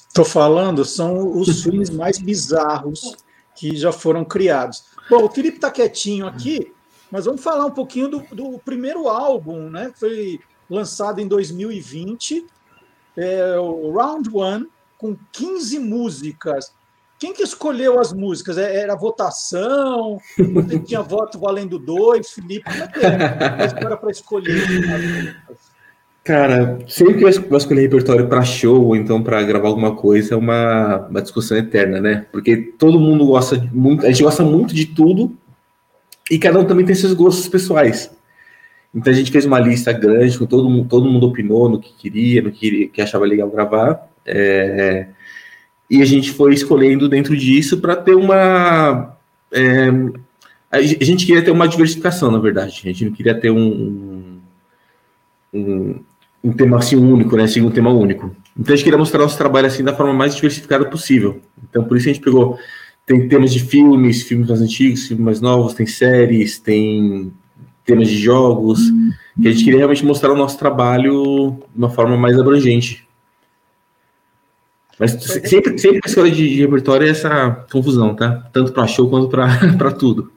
Estou 0.09 0.25
falando, 0.25 0.85
são 0.85 1.39
os 1.39 1.63
filmes 1.63 1.91
mais 1.91 2.19
bizarros 2.19 3.15
que 3.55 3.77
já 3.77 3.93
foram 3.93 4.25
criados. 4.25 4.85
Bom, 5.09 5.25
o 5.25 5.31
Felipe 5.31 5.57
está 5.57 5.71
quietinho 5.71 6.27
aqui, 6.27 6.73
mas 7.11 7.25
vamos 7.25 7.43
falar 7.43 7.67
um 7.67 7.71
pouquinho 7.71 8.09
do, 8.09 8.19
do 8.33 8.59
primeiro 8.59 9.09
álbum, 9.09 9.71
né? 9.71 9.93
Foi 9.95 10.41
lançado 10.69 11.21
em 11.21 11.27
2020, 11.27 12.47
é, 13.17 13.59
o 13.59 13.91
Round 13.93 14.29
One, 14.33 14.67
com 14.97 15.17
15 15.33 15.79
músicas. 15.79 16.73
Quem 17.19 17.33
que 17.33 17.43
escolheu 17.43 17.99
as 17.99 18.13
músicas? 18.13 18.59
É, 18.59 18.81
era 18.81 18.95
votação? 18.95 20.21
Você 20.37 20.79
tinha 20.85 21.03
voto 21.03 21.39
valendo 21.39 21.79
dois? 21.79 22.31
Felipe, 22.31 22.65
como 22.71 22.85
é 22.85 23.69
que 23.69 23.85
era 23.85 23.97
para 23.97 24.11
escolher? 24.11 25.37
Cara, 26.23 26.79
sempre 26.87 27.15
que 27.15 27.25
eu 27.25 27.57
escolher 27.57 27.81
repertório 27.81 28.29
para 28.29 28.45
show 28.45 28.85
ou 28.85 28.95
então 28.95 29.23
para 29.23 29.43
gravar 29.43 29.69
alguma 29.69 29.97
coisa 29.97 30.35
é 30.35 30.37
uma, 30.37 31.07
uma 31.09 31.23
discussão 31.23 31.57
eterna, 31.57 32.01
né? 32.01 32.27
Porque 32.31 32.57
todo 32.79 33.01
mundo 33.01 33.27
gosta 33.27 33.57
muito, 33.73 34.05
a 34.05 34.11
gente 34.11 34.23
gosta 34.23 34.45
muito 34.45 34.75
de 34.75 34.85
tudo 34.85 35.35
e 36.31 36.39
cada 36.39 36.59
um 36.59 36.67
também 36.67 36.85
tem 36.85 36.95
seus 36.95 37.15
gostos 37.15 37.49
pessoais. 37.49 38.11
Então 38.95 39.13
a 39.13 39.17
gente 39.17 39.31
fez 39.31 39.45
uma 39.45 39.59
lista 39.59 39.93
grande, 39.93 40.39
todo 40.47 40.69
mundo, 40.69 40.89
todo 40.89 41.09
mundo 41.09 41.27
opinou 41.27 41.69
no 41.69 41.81
que 41.81 41.93
queria, 41.93 42.43
no 42.43 42.51
que, 42.51 42.89
que 42.89 43.03
achava 43.03 43.27
legal 43.27 43.51
gravar. 43.51 44.09
É, 44.25 45.09
e 45.91 46.03
a 46.03 46.05
gente 46.05 46.33
foi 46.33 46.55
escolhendo 46.55 47.09
dentro 47.09 47.37
disso 47.37 47.79
para 47.79 47.97
ter 47.97 48.15
uma. 48.15 49.17
É, 49.53 49.89
a 50.71 50.81
gente 50.81 51.25
queria 51.27 51.43
ter 51.43 51.51
uma 51.51 51.69
diversificação, 51.69 52.31
na 52.31 52.39
verdade. 52.39 52.81
A 52.85 52.89
gente 52.89 53.05
não 53.05 53.13
queria 53.13 53.35
ter 53.35 53.51
um, 53.51 54.41
um, 55.53 56.01
um 56.45 56.53
tema 56.53 56.79
assim 56.79 56.97
único, 56.97 57.37
né? 57.37 57.47
Seguir 57.47 57.67
um 57.67 57.71
tema 57.71 57.91
único. 57.91 58.35
Então 58.59 58.73
a 58.73 58.77
gente 58.77 58.85
queria 58.85 58.99
mostrar 58.99 59.21
nosso 59.21 59.39
trabalho 59.39 59.67
assim 59.67 59.85
da 59.85 59.95
forma 59.95 60.13
mais 60.13 60.35
diversificada 60.35 60.85
possível. 60.87 61.41
Então 61.69 61.85
por 61.85 61.97
isso 61.97 62.09
a 62.09 62.13
gente 62.13 62.23
pegou 62.23 62.59
tem 63.07 63.27
temas 63.27 63.55
de 63.55 63.61
filmes, 63.61 64.23
filmes 64.23 64.49
mais 64.49 64.61
antigos, 64.61 65.07
filmes 65.07 65.25
mais 65.25 65.41
novos, 65.41 65.73
tem 65.73 65.87
séries, 65.87 66.59
tem 66.59 67.33
temas 67.89 68.07
de 68.07 68.19
jogos, 68.19 68.79
que 69.41 69.49
a 69.49 69.51
gente 69.51 69.65
queria 69.65 69.79
realmente 69.79 70.05
mostrar 70.05 70.31
o 70.31 70.37
nosso 70.37 70.59
trabalho 70.59 71.59
de 71.71 71.79
uma 71.79 71.89
forma 71.89 72.19
mais 72.19 72.39
abrangente. 72.39 73.09
Mas 74.99 75.13
sempre, 75.13 75.79
sempre 75.79 76.01
a 76.05 76.09
escolha 76.09 76.31
de, 76.31 76.49
de 76.49 76.61
repertório 76.61 77.07
é 77.07 77.11
essa 77.11 77.67
confusão, 77.73 78.15
tá? 78.15 78.47
Tanto 78.53 78.73
para 78.73 78.87
show 78.87 79.09
quanto 79.09 79.29
para 79.31 79.91
tudo. 79.99 80.31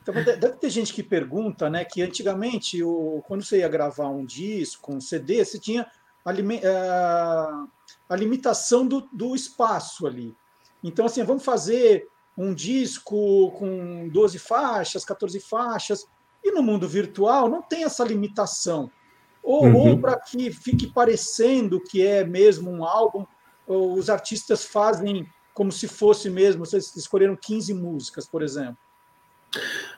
Então, 0.00 0.14
deve 0.14 0.56
ter 0.58 0.70
gente 0.70 0.94
que 0.94 1.02
pergunta, 1.02 1.68
né, 1.68 1.84
que 1.84 2.00
antigamente, 2.00 2.80
o, 2.84 3.20
quando 3.26 3.42
você 3.42 3.58
ia 3.58 3.68
gravar 3.68 4.08
um 4.08 4.24
disco, 4.24 4.94
um 4.94 5.00
CD, 5.00 5.44
você 5.44 5.58
tinha 5.58 5.84
a, 6.24 6.32
eh, 6.32 7.66
a 8.08 8.14
limitação 8.14 8.86
do, 8.86 9.08
do 9.12 9.34
espaço 9.34 10.06
ali. 10.06 10.32
Então, 10.84 11.06
assim, 11.06 11.24
vamos 11.24 11.44
fazer 11.44 12.06
um 12.38 12.54
disco 12.54 13.50
com 13.58 14.08
12 14.08 14.38
faixas, 14.38 15.04
14 15.04 15.40
faixas, 15.40 16.06
e 16.48 16.52
no 16.52 16.62
mundo 16.62 16.88
virtual 16.88 17.48
não 17.48 17.62
tem 17.62 17.84
essa 17.84 18.04
limitação. 18.04 18.90
Ou, 19.42 19.64
uhum. 19.64 19.76
ou 19.76 19.98
para 19.98 20.18
que 20.18 20.50
fique 20.50 20.86
parecendo 20.86 21.80
que 21.80 22.04
é 22.04 22.24
mesmo 22.24 22.70
um 22.70 22.84
álbum, 22.84 23.24
os 23.66 24.08
artistas 24.10 24.64
fazem 24.64 25.26
como 25.54 25.72
se 25.72 25.88
fosse 25.88 26.28
mesmo, 26.28 26.66
vocês 26.66 26.94
escolheram 26.96 27.34
15 27.34 27.72
músicas, 27.72 28.26
por 28.26 28.42
exemplo. 28.42 28.76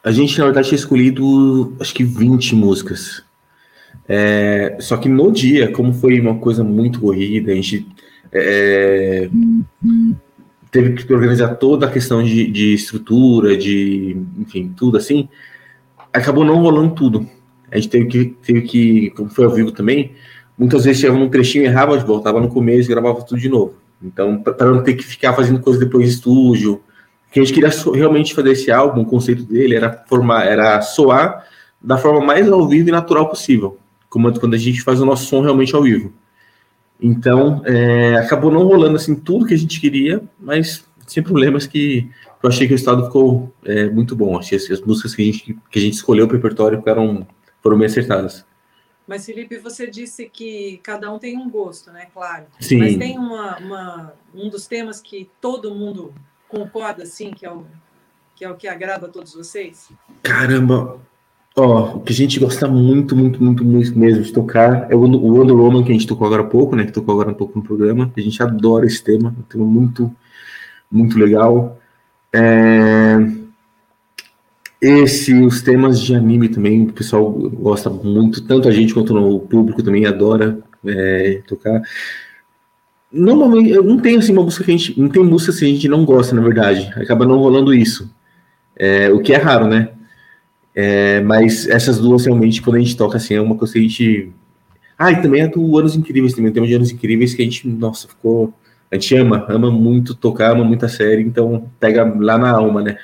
A 0.05 0.12
gente, 0.12 0.39
na 0.39 0.45
verdade, 0.45 0.69
tinha 0.69 0.79
escolhido 0.79 1.77
acho 1.81 1.93
que 1.93 2.05
20 2.05 2.55
músicas. 2.55 3.25
É, 4.09 4.77
só 4.81 4.97
que 4.97 5.09
no 5.09 5.33
dia, 5.33 5.73
como 5.73 5.93
foi 5.93 6.20
uma 6.20 6.39
coisa 6.39 6.62
muito 6.62 7.01
corrida, 7.01 7.51
a 7.51 7.55
gente 7.55 7.89
é, 8.31 9.29
teve 10.70 10.93
que 10.93 11.12
organizar 11.12 11.57
toda 11.57 11.87
a 11.87 11.91
questão 11.91 12.23
de, 12.23 12.51
de, 12.51 12.75
estrutura, 12.75 13.57
de 13.57 14.16
enfim, 14.39 14.73
tudo 14.77 14.97
assim, 14.97 15.29
acabou 16.19 16.45
não 16.45 16.61
rolando 16.61 16.95
tudo. 16.95 17.27
A 17.70 17.77
gente 17.77 17.89
teve 17.89 18.07
que, 18.07 18.24
teve 18.43 18.62
que 18.62 19.11
como 19.11 19.28
foi 19.28 19.45
ao 19.45 19.51
vivo 19.51 19.73
também, 19.73 20.12
muitas 20.57 20.85
vezes 20.85 21.01
chegava 21.01 21.19
um 21.19 21.28
trechinho 21.28 21.65
errava, 21.65 21.97
voltava 21.99 22.40
no 22.40 22.49
começo 22.49 22.89
gravava 22.89 23.23
tudo 23.23 23.40
de 23.40 23.49
novo. 23.49 23.74
Então, 24.03 24.43
para 24.43 24.70
não 24.70 24.82
ter 24.82 24.95
que 24.95 25.05
ficar 25.05 25.32
fazendo 25.32 25.61
coisa 25.61 25.78
depois 25.78 26.07
de 26.07 26.15
estúdio, 26.15 26.81
que 27.31 27.40
a 27.40 27.45
gente 27.45 27.53
queria 27.53 27.70
realmente 27.95 28.35
fazer 28.35 28.53
esse 28.53 28.70
álbum, 28.70 29.03
o 29.03 29.07
conceito 29.07 29.43
dele 29.43 29.74
era 29.74 30.05
formar, 30.09 30.45
era 30.45 30.81
soar 30.81 31.47
da 31.81 31.99
forma 31.99 32.24
mais 32.24 32.49
ao 32.51 32.66
vivo 32.66 32.89
e 32.89 32.93
natural 32.93 33.28
possível, 33.28 33.78
como 34.09 34.32
quando 34.39 34.55
a 34.55 34.59
gente 34.59 34.82
faz 34.82 35.01
o 35.01 35.07
nosso 35.07 35.27
som 35.27 35.43
realmente 35.43 35.74
ao 35.74 35.82
vivo. 35.82 36.12
Então, 37.01 37.62
é, 37.65 38.16
acabou 38.16 38.51
não 38.51 38.65
rolando 38.65 38.97
assim 38.97 39.15
tudo 39.15 39.47
que 39.47 39.55
a 39.55 39.59
gente 39.59 39.81
queria, 39.81 40.23
mas 40.39 40.85
sem 41.07 41.23
problemas 41.23 41.66
que 41.66 42.11
eu 42.43 42.48
achei 42.48 42.66
que 42.66 42.74
o 42.74 42.77
estado 42.77 43.05
ficou 43.06 43.52
é, 43.65 43.89
muito 43.89 44.15
bom. 44.15 44.39
Achei 44.39 44.59
que 44.59 44.73
as 44.73 44.81
músicas 44.81 45.15
que 45.15 45.23
a 45.23 45.24
gente, 45.24 45.59
que 45.70 45.78
a 45.78 45.82
gente 45.82 45.94
escolheu 45.94 46.27
para 46.27 46.35
o 46.35 46.36
repertório 46.36 46.81
foram, 46.82 47.27
foram 47.62 47.78
bem 47.78 47.86
acertadas. 47.86 48.44
Mas, 49.06 49.24
Felipe, 49.24 49.56
você 49.59 49.90
disse 49.90 50.28
que 50.28 50.78
cada 50.82 51.10
um 51.12 51.19
tem 51.19 51.36
um 51.39 51.48
gosto, 51.48 51.90
né? 51.90 52.09
Claro. 52.12 52.44
Sim. 52.60 52.78
Mas 52.78 52.97
tem 52.97 53.19
uma, 53.19 53.56
uma- 53.59 54.12
um 54.35 54.51
dos 54.51 54.66
temas 54.66 55.01
que 55.01 55.31
todo 55.40 55.74
mundo 55.74 56.12
concorda, 56.47 57.05
assim, 57.05 57.31
que 57.31 57.47
é 57.47 57.51
o 57.51 57.65
que, 58.36 58.44
é 58.44 58.51
o 58.51 58.55
que 58.55 58.69
agrada 58.69 59.06
a 59.06 59.09
todos 59.09 59.35
vocês? 59.35 59.90
Caramba! 60.23 61.01
Ó, 61.56 61.97
o 61.97 62.01
que 62.02 62.12
a 62.12 62.15
gente 62.15 62.39
gosta 62.39 62.69
muito, 62.69 63.16
muito, 63.16 63.43
muito, 63.43 63.65
muito 63.65 63.98
mesmo 63.98 64.23
de 64.23 64.32
tocar 64.32 64.89
é 64.93 64.94
o, 64.94 65.01
o 65.01 65.35
Wonder 65.35 65.56
Woman 65.56 65.82
que 65.82 65.90
a 65.90 65.93
gente 65.93 66.06
tocou 66.06 66.24
agora 66.27 66.43
há 66.43 66.47
pouco, 66.47 66.77
né? 66.77 66.85
Que 66.85 66.93
tocou 66.93 67.15
agora 67.15 67.31
um 67.31 67.35
pouco 67.35 67.59
no 67.59 67.65
programa. 67.65 68.12
A 68.16 68.20
gente 68.20 68.40
adora 68.40 68.86
esse 68.86 69.02
tema, 69.02 69.35
é 69.36 69.40
um 69.40 69.43
tema 69.43 69.65
muito, 69.65 70.15
muito 70.89 71.19
legal. 71.19 71.81
É, 72.33 73.17
Esse, 74.81 75.35
os 75.35 75.61
temas 75.61 76.01
de 76.01 76.15
anime 76.15 76.49
também, 76.49 76.83
o 76.85 76.93
pessoal 76.93 77.29
gosta 77.33 77.91
muito, 77.91 78.43
tanto 78.47 78.69
a 78.69 78.71
gente 78.71 78.95
quanto 78.95 79.17
o 79.17 79.41
público 79.41 79.83
também 79.83 80.07
adora 80.07 80.59
é, 80.87 81.43
tocar. 81.47 81.83
Normalmente, 83.11 83.71
eu 83.71 83.83
não 83.83 83.99
tenho 83.99 84.19
assim 84.19 84.33
uma 84.33 84.43
música 84.43 84.65
que 84.65 84.71
a 84.71 84.77
gente. 84.77 85.01
Não 85.01 85.09
tem 85.09 85.23
música 85.25 85.51
assim, 85.53 85.67
a 85.67 85.69
gente 85.75 85.89
não 85.89 86.05
gosta, 86.05 86.35
na 86.35 86.43
verdade. 86.43 86.93
Acaba 86.97 87.25
não 87.27 87.39
rolando 87.39 87.73
isso. 87.73 88.13
É, 88.77 89.11
o 89.11 89.21
que 89.21 89.33
é 89.33 89.37
raro, 89.39 89.67
né? 89.67 89.91
É, 90.75 91.21
mas 91.23 91.67
essas 91.69 91.99
duas 91.99 92.25
realmente, 92.27 92.63
quando 92.63 92.77
a 92.77 92.81
gente 92.81 92.97
toca 92.97 93.17
assim, 93.17 93.35
é 93.35 93.41
uma 93.41 93.57
coisa 93.57 93.73
que 93.75 93.81
a 93.81 93.83
gente. 93.83 94.33
Ah, 94.99 95.13
e 95.13 95.23
também 95.23 95.43
é 95.43 95.49
do 95.49 95.79
Anos 95.79 95.97
Incríveis 95.97 96.35
também, 96.35 96.53
tem 96.53 96.63
um 96.63 96.67
de 96.67 96.75
Anos 96.75 96.91
Incríveis 96.93 97.35
que 97.35 97.43
a 97.43 97.45
gente, 97.45 97.69
nossa, 97.69 98.09
ficou. 98.09 98.53
A 98.90 98.94
gente 98.94 99.15
ama, 99.16 99.44
ama 99.48 99.70
muito 99.70 100.15
tocar, 100.15 100.52
ama 100.52 100.65
muito 100.65 100.86
a 100.86 100.89
série, 100.89 101.23
então 101.23 101.70
pega 101.78 102.05
lá 102.19 102.39
na 102.39 102.51
alma, 102.51 102.82
né? 102.82 102.98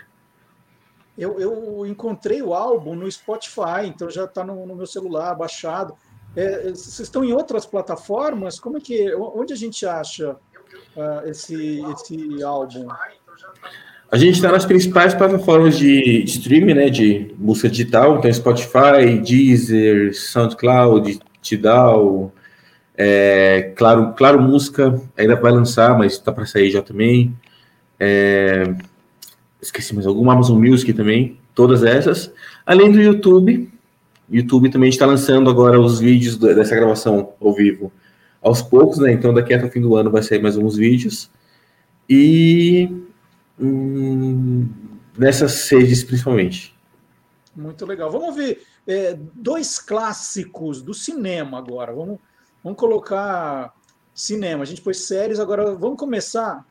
Eu, 1.16 1.39
eu 1.39 1.86
encontrei 1.86 2.43
o 2.43 2.55
álbum 2.55 2.94
no 2.97 3.11
Spotify, 3.11 3.86
então 3.86 4.11
já 4.11 4.24
está 4.24 4.43
no, 4.43 4.66
no 4.66 4.74
meu 4.74 4.86
celular 4.86 5.35
baixado. 5.35 5.94
É, 6.35 6.70
vocês 6.70 7.01
estão 7.01 7.24
em 7.24 7.32
outras 7.32 7.65
plataformas? 7.65 8.59
Como 8.59 8.78
é 8.78 8.81
que 8.81 9.15
onde 9.15 9.52
a 9.52 9.56
gente 9.56 9.86
acha 9.86 10.36
ah, 10.97 11.23
esse 11.27 11.81
esse 11.93 12.43
álbum? 12.43 12.89
A 14.11 14.16
gente 14.16 14.35
está 14.36 14.51
nas 14.51 14.65
principais 14.65 15.15
plataformas 15.15 15.78
de, 15.78 16.24
de 16.24 16.31
streaming, 16.31 16.74
né? 16.74 16.90
De 16.90 17.32
música 17.39 17.69
digital, 17.69 18.19
então 18.19 18.32
Spotify, 18.32 19.19
Deezer, 19.23 20.15
SoundCloud, 20.15 21.20
Tidal, 21.40 22.32
é, 22.97 23.73
claro, 23.77 24.12
claro 24.15 24.41
Música 24.41 25.01
ainda 25.16 25.37
vai 25.37 25.53
lançar, 25.53 25.97
mas 25.99 26.12
está 26.12 26.33
para 26.33 26.47
sair 26.47 26.71
já 26.71 26.83
também. 26.83 27.35
É, 27.99 28.75
esqueci 29.61 29.95
mais 29.95 30.07
alguma, 30.07 30.33
Amazon 30.33 30.59
Music 30.59 30.93
também, 30.93 31.39
todas 31.55 31.83
essas. 31.83 32.33
Além 32.65 32.93
do 32.93 33.01
YouTube, 33.01 33.71
YouTube 34.31 34.71
também 34.71 34.89
está 34.89 35.07
lançando 35.07 35.51
agora 35.51 35.81
os 35.81 36.01
vídeos 36.01 36.37
dessa 36.37 36.75
gravação 36.75 37.33
ao 37.41 37.55
vivo 37.55 37.93
aos 38.45 38.61
poucos, 38.61 38.99
né? 38.99 39.11
Então 39.11 39.33
daqui 39.33 39.55
até 39.55 39.65
o 39.65 39.71
fim 39.71 39.81
do 39.81 39.97
ano 39.97 40.11
vai 40.11 40.23
sair 40.23 40.41
mais 40.41 40.55
alguns 40.57 40.77
vídeos. 40.77 41.31
E 42.09 42.91
hum, 43.59 44.69
nessas 45.16 45.69
redes 45.71 46.05
principalmente. 46.05 46.75
Muito 47.57 47.87
legal. 47.87 48.11
Vamos 48.11 48.37
ver 48.37 48.62
é, 48.87 49.16
dois 49.35 49.79
clássicos 49.79 50.83
do 50.83 50.93
cinema 50.93 51.57
agora. 51.57 51.93
Vamos, 51.93 52.19
vamos 52.65 52.78
colocar 52.78 53.73
cinema. 54.15 54.62
A 54.62 54.66
gente 54.66 54.81
pôs 54.82 55.07
séries, 55.07 55.39
agora 55.39 55.77
vamos 55.77 55.99
começar. 55.99 56.66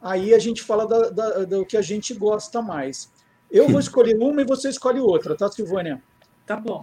Aí 0.00 0.32
a 0.32 0.38
gente 0.38 0.62
fala 0.62 0.86
da- 0.86 1.10
da- 1.10 1.44
do 1.44 1.66
que 1.66 1.76
a 1.76 1.82
gente 1.82 2.14
gosta 2.14 2.62
mais. 2.62 3.12
Eu 3.50 3.68
vou 3.68 3.80
escolher 3.80 4.16
uma 4.16 4.40
e 4.40 4.44
você 4.46 4.68
escolhe 4.70 5.00
outra, 5.00 5.36
tá, 5.36 5.50
Silvânia? 5.50 6.02
Tá 6.46 6.56
bom. 6.56 6.80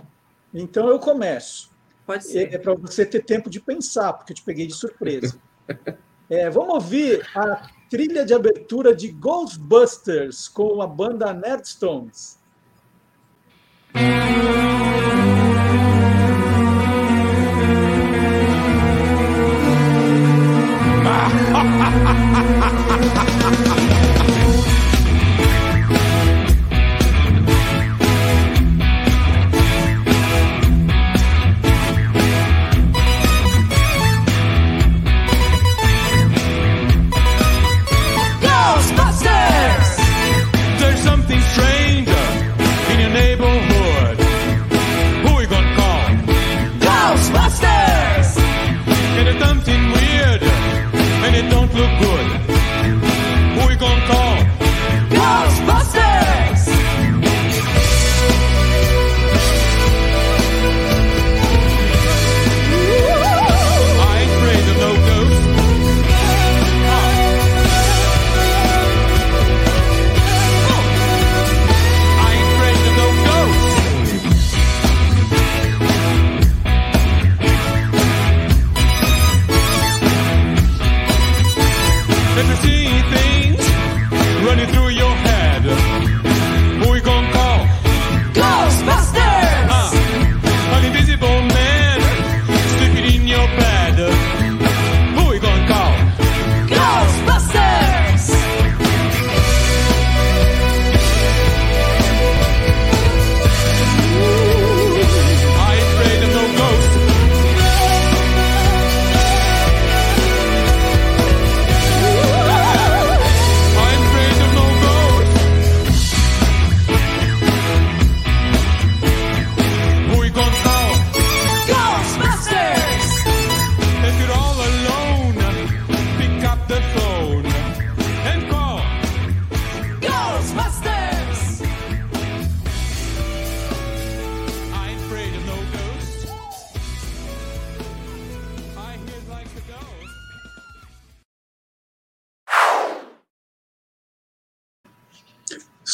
Então 0.53 0.87
eu 0.89 0.99
começo. 0.99 1.71
Pode 2.05 2.25
ser. 2.25 2.53
É, 2.53 2.57
para 2.57 2.73
você 2.75 3.05
ter 3.05 3.23
tempo 3.23 3.49
de 3.49 3.59
pensar, 3.59 4.13
porque 4.13 4.33
eu 4.33 4.35
te 4.35 4.43
peguei 4.43 4.67
de 4.67 4.73
surpresa. 4.75 5.39
É, 6.31 6.47
vamos 6.47 6.75
ouvir 6.75 7.27
a 7.35 7.67
trilha 7.89 8.23
de 8.23 8.35
abertura 8.35 8.95
de 8.95 9.07
Ghostbusters 9.07 10.47
com 10.47 10.79
a 10.79 10.85
banda 10.85 11.33
Nerdstones. 11.33 12.37
Ghostbusters! 13.95 15.38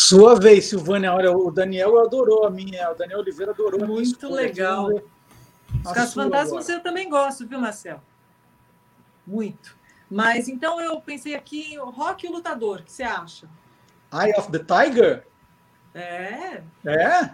Sua 0.08 0.40
vez, 0.40 0.66
Silvânia. 0.66 1.12
Olha, 1.12 1.32
o 1.32 1.50
Daniel 1.50 2.00
adorou 2.00 2.46
a 2.46 2.50
minha, 2.52 2.92
o 2.92 2.96
Daniel 2.96 3.18
Oliveira 3.20 3.54
adorou 3.54 3.82
a 3.82 3.86
minha 3.88 3.96
Muito 3.96 4.06
escolha. 4.24 4.36
legal. 4.36 4.92
Os 5.84 5.92
Casos 5.92 6.14
Fantasmas 6.14 6.70
agora. 6.70 6.80
eu 6.80 6.84
também 6.84 7.10
gosto, 7.10 7.48
viu, 7.48 7.60
Marcel? 7.60 8.00
Muito. 9.26 9.76
Mas 10.08 10.48
então 10.48 10.80
eu 10.80 11.02
pensei 11.02 11.34
aqui, 11.34 11.76
o 11.80 11.90
Rock 11.90 12.24
e 12.24 12.30
o 12.30 12.34
Lutador, 12.34 12.82
o 12.82 12.84
que 12.84 12.92
você 12.92 13.02
acha? 13.02 13.48
Eye 14.14 14.32
of 14.38 14.52
the 14.52 14.60
Tiger? 14.60 15.24
É? 15.96 16.62
É? 16.86 17.30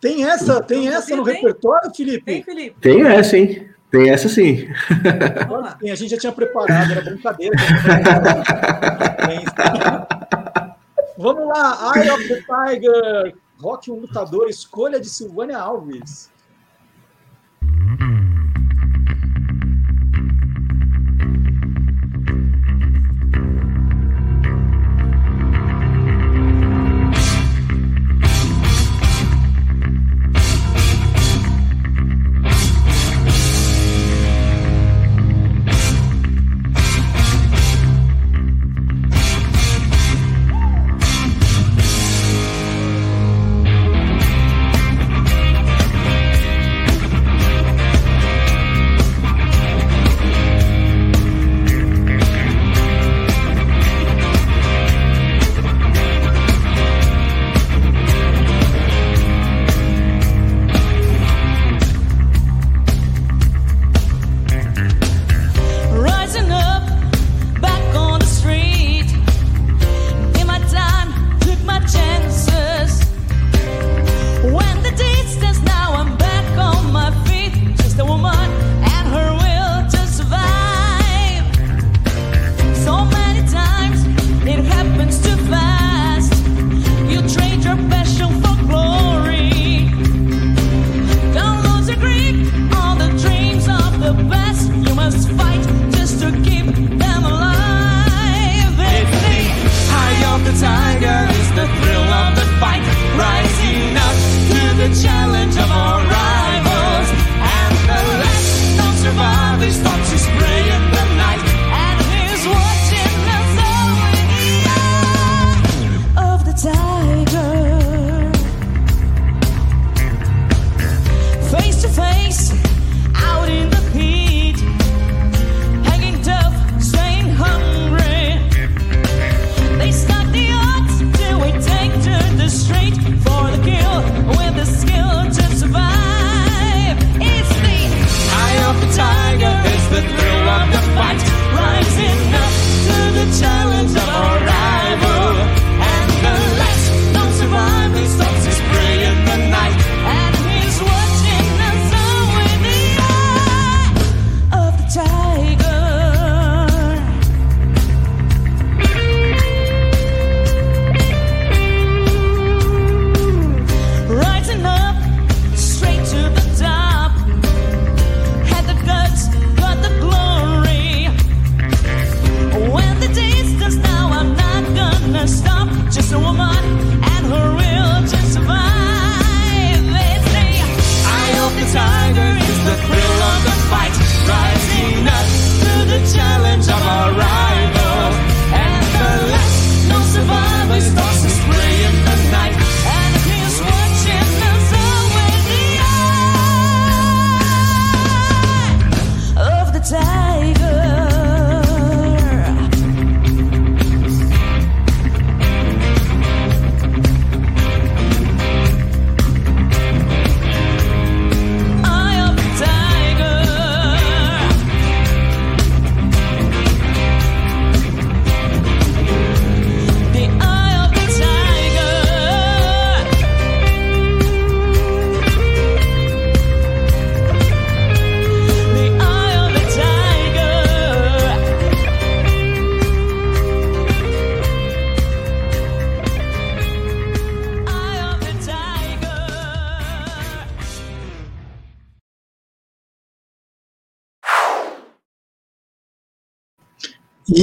Tem 0.00 0.24
essa, 0.24 0.60
tem 0.60 0.86
Não 0.86 0.96
essa 0.96 1.14
no 1.14 1.22
tem? 1.22 1.34
repertório, 1.34 1.94
Felipe? 1.94 2.24
Tem, 2.24 2.42
Felipe? 2.42 2.80
Tem 2.80 3.06
essa, 3.06 3.36
hein? 3.36 3.70
Tem 3.92 4.10
essa 4.10 4.28
sim. 4.28 4.68
Tem, 5.78 5.92
a 5.92 5.94
gente 5.94 6.10
já 6.10 6.18
tinha 6.18 6.32
preparado, 6.32 6.90
era 6.90 7.00
brincadeira. 7.00 7.56
Vamos 11.20 11.48
lá, 11.48 11.92
Eye 11.96 12.10
of 12.12 12.28
the 12.28 12.42
Tiger, 12.42 13.36
Rock 13.60 13.90
um 13.90 13.96
lutador, 13.96 14.48
escolha 14.48 15.00
de 15.00 15.08
Silvânia 15.08 15.58
Alves. 15.58 16.30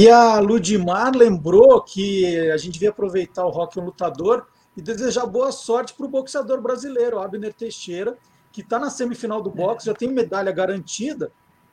E 0.06 0.08
a 0.08 0.38
Ludmar 0.38 1.16
lembrou 1.16 1.82
que 1.82 2.48
a 2.52 2.56
gente 2.56 2.74
devia 2.74 2.90
aproveitar 2.90 3.44
o 3.44 3.50
Rock 3.50 3.76
um 3.80 3.86
Lutador 3.86 4.46
e 4.76 4.80
desejar 4.80 5.26
boa 5.26 5.50
sorte 5.50 5.92
para 5.94 6.06
o 6.06 6.08
boxeador 6.08 6.60
brasileiro, 6.60 7.18
Abner 7.18 7.52
Teixeira, 7.52 8.16
que 8.52 8.60
está 8.60 8.78
na 8.78 8.88
semifinal 8.88 9.42
do 9.42 9.50
boxe, 9.50 9.86
já 9.86 9.94
tem 9.94 10.08
medalha 10.08 10.52
garantida, 10.52 11.32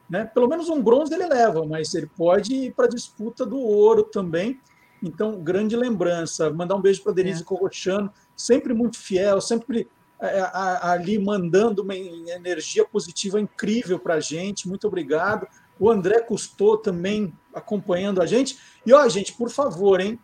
né? 0.10 0.26
Pelo 0.26 0.48
menos 0.48 0.68
um 0.68 0.82
bronze 0.82 1.14
ele 1.14 1.28
leva, 1.28 1.64
mas 1.64 1.94
ele 1.94 2.08
pode 2.08 2.56
ir 2.56 2.74
para 2.74 2.86
a 2.86 2.90
disputa 2.90 3.46
do 3.46 3.60
ouro 3.60 4.02
também. 4.02 4.60
Então, 5.04 5.40
grande 5.40 5.76
lembrança. 5.76 6.50
Mandar 6.50 6.74
um 6.74 6.82
beijo 6.82 7.04
para 7.04 7.14
Denise 7.14 7.44
É. 7.44 7.46
Corrochano, 7.46 8.12
sempre 8.36 8.74
muito 8.74 8.98
fiel, 8.98 9.40
sempre 9.42 9.88
é, 10.20 10.40
a- 10.42 10.92
ali 10.94 11.20
mandando 11.20 11.84
uma 11.84 11.96
energia 11.96 12.84
positiva 12.84 13.40
incrível 13.40 14.00
para 14.00 14.16
a 14.16 14.20
gente. 14.20 14.68
Muito 14.68 14.88
obrigado. 14.88 15.46
O 15.80 15.88
André 15.92 16.20
Custou 16.22 16.78
também 16.78 17.32
acompanhando 17.54 18.22
a 18.22 18.26
gente. 18.26 18.58
E, 18.86 18.94
ó, 18.94 19.08
gente, 19.08 19.34
por 19.34 19.50
favor, 19.50 20.00
hein? 20.02 20.20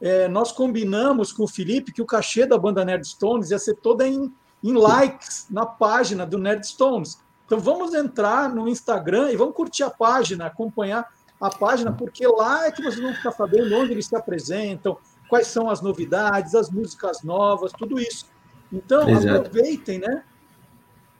É, 0.00 0.28
nós 0.28 0.52
combinamos 0.52 1.32
com 1.32 1.44
o 1.44 1.48
Felipe 1.48 1.92
que 1.92 2.02
o 2.02 2.06
cachê 2.06 2.44
da 2.46 2.58
banda 2.58 2.84
Nerd 2.84 3.06
Stones 3.06 3.50
ia 3.50 3.58
ser 3.58 3.76
toda 3.76 4.06
em, 4.06 4.32
em 4.62 4.72
likes 4.72 5.46
na 5.50 5.64
página 5.64 6.26
do 6.26 6.36
Nerd 6.38 6.66
Stones. 6.66 7.18
Então 7.46 7.58
vamos 7.58 7.94
entrar 7.94 8.52
no 8.54 8.68
Instagram 8.68 9.30
e 9.32 9.36
vamos 9.36 9.54
curtir 9.54 9.84
a 9.84 9.90
página, 9.90 10.46
acompanhar 10.46 11.08
a 11.40 11.48
página, 11.48 11.92
porque 11.92 12.26
lá 12.26 12.66
é 12.66 12.72
que 12.72 12.82
vocês 12.82 13.00
vão 13.00 13.14
ficar 13.14 13.32
sabendo 13.32 13.74
onde 13.74 13.92
eles 13.92 14.06
se 14.06 14.16
apresentam, 14.16 14.98
quais 15.28 15.46
são 15.46 15.70
as 15.70 15.80
novidades, 15.80 16.54
as 16.54 16.68
músicas 16.70 17.22
novas, 17.22 17.72
tudo 17.72 17.98
isso. 18.00 18.26
Então 18.72 19.08
Exato. 19.08 19.38
aproveitem, 19.38 19.98
né? 19.98 20.24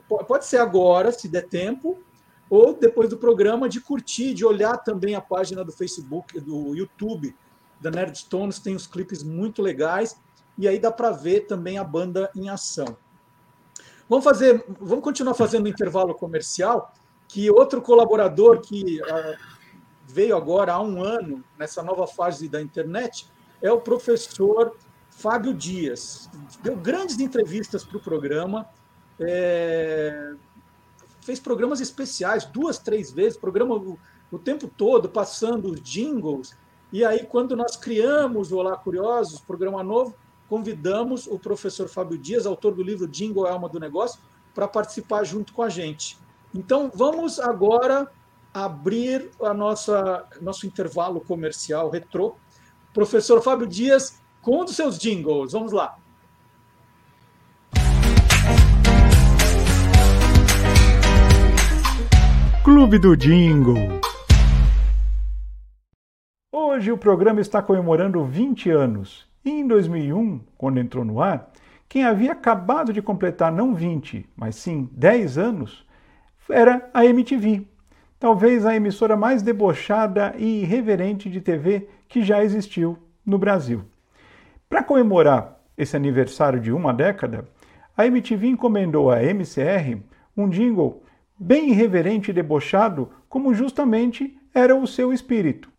Po- 0.09 0.25
Pode 0.25 0.45
ser 0.47 0.59
agora, 0.59 1.13
se 1.13 1.29
der 1.29 1.47
tempo, 1.49 1.99
ou 2.49 2.75
depois 2.75 3.09
do 3.09 3.17
programa, 3.17 3.69
de 3.69 3.81
curtir, 3.81 4.35
de 4.35 4.45
olhar 4.45 4.79
também 4.79 5.15
a 5.15 5.21
página 5.21 5.65
do 5.65 5.73
Facebook, 5.73 6.39
do 6.41 6.75
YouTube 6.75 7.35
da 7.81 7.91
Nerdstones, 7.91 8.59
tem 8.59 8.75
os 8.75 8.87
clipes 8.87 9.23
muito 9.23 9.61
legais, 9.61 10.19
e 10.57 10.67
aí 10.67 10.79
dá 10.79 10.91
para 10.91 11.11
ver 11.11 11.47
também 11.47 11.77
a 11.77 11.85
banda 11.85 12.31
em 12.35 12.49
ação. 12.49 12.97
Vamos 14.09 14.25
fazer, 14.25 14.65
vamos 14.81 15.05
continuar 15.05 15.35
fazendo 15.35 15.69
intervalo 15.69 16.15
comercial, 16.15 16.95
que 17.29 17.51
outro 17.51 17.83
colaborador 17.83 18.61
que 18.61 19.03
ah, 19.03 19.37
veio 20.07 20.37
agora 20.37 20.73
há 20.73 20.81
um 20.81 21.03
ano 21.03 21.45
nessa 21.59 21.83
nova 21.83 22.07
fase 22.07 22.49
da 22.49 22.63
internet 22.63 23.29
é 23.61 23.71
o 23.71 23.81
professor 23.81 24.77
Fábio 25.11 25.53
Dias. 25.53 26.31
Deu 26.63 26.77
grandes 26.77 27.19
entrevistas 27.19 27.85
para 27.85 27.97
o 27.97 28.01
programa, 28.01 28.69
é, 29.19 30.35
fez 31.27 31.41
programas 31.41 31.81
especiais 31.81 32.45
duas, 32.45 32.79
três 32.79 33.11
vezes, 33.11 33.37
programa 33.37 33.75
o, 33.75 33.99
o 34.31 34.39
tempo 34.39 34.69
todo, 34.69 35.09
passando 35.09 35.73
os 35.73 35.81
jingles. 35.81 36.57
E 36.93 37.05
aí, 37.05 37.27
quando 37.27 37.57
nós 37.57 37.77
criamos 37.77 38.53
o 38.53 38.59
Olá 38.59 38.77
Curiosos, 38.77 39.41
programa 39.41 39.83
novo, 39.83 40.15
convidamos 40.49 41.27
o 41.27 41.37
professor 41.37 41.89
Fábio 41.89 42.17
Dias, 42.17 42.47
autor 42.47 42.77
do 42.77 42.83
livro 42.83 43.09
Jingle 43.09 43.45
é 43.45 43.51
Alma 43.51 43.69
do 43.69 43.81
Negócio, 43.81 44.21
para 44.55 44.69
participar 44.69 45.25
junto 45.25 45.53
com 45.53 45.65
a 45.65 45.69
gente. 45.69 46.17
Então, 46.55 46.93
vamos 46.95 47.41
agora 47.41 48.09
abrir 48.55 49.29
a 49.43 49.53
nossa 49.53 50.25
nosso 50.41 50.65
intervalo 50.65 51.21
comercial 51.21 51.91
retrô. 51.91 52.37
Professor 52.95 53.43
Fábio 53.43 53.67
Dias, 53.67 54.23
com 54.41 54.61
um 54.61 54.65
dos 54.65 54.77
seus 54.77 54.97
jingles. 54.97 55.53
Vamos 55.53 55.73
lá. 55.73 55.99
Clube 62.67 62.99
do 62.99 63.17
Jingle. 63.17 64.01
Hoje 66.51 66.91
o 66.91 66.99
programa 66.99 67.41
está 67.41 67.63
comemorando 67.63 68.25
20 68.25 68.71
anos. 68.71 69.25
E 69.45 69.51
em 69.51 69.69
2001, 69.69 70.41
quando 70.59 70.81
entrou 70.81 71.05
no 71.05 71.23
ar, 71.23 71.53
quem 71.89 72.03
havia 72.03 72.33
acabado 72.33 72.93
de 72.93 73.01
completar 73.01 73.53
não 73.53 73.73
20, 73.73 74.29
mas 74.35 74.57
sim 74.57 74.91
10 74.91 75.39
anos, 75.39 75.87
era 76.51 76.91
a 76.93 77.07
MTV. 77.07 77.65
Talvez 78.19 78.67
a 78.67 78.75
emissora 78.75 79.17
mais 79.17 79.43
debochada 79.43 80.35
e 80.37 80.63
irreverente 80.63 81.31
de 81.31 81.41
TV 81.41 81.89
que 82.09 82.25
já 82.25 82.43
existiu 82.43 82.99
no 83.25 83.39
Brasil. 83.39 83.85
Para 84.69 84.83
comemorar 84.83 85.61
esse 85.79 85.95
aniversário 85.95 86.59
de 86.59 86.73
uma 86.73 86.93
década, 86.93 87.47
a 87.97 88.05
MTV 88.05 88.49
encomendou 88.49 89.09
à 89.09 89.23
MCR 89.23 90.03
um 90.37 90.49
jingle 90.49 91.06
bem 91.39 91.71
irreverente 91.71 92.31
e 92.31 92.35
debochado, 92.35 93.11
como 93.29 93.55
justamente 93.55 94.37
era 94.55 94.75
o 94.75 94.87
seu 94.87 95.13
espírito. 95.13 95.71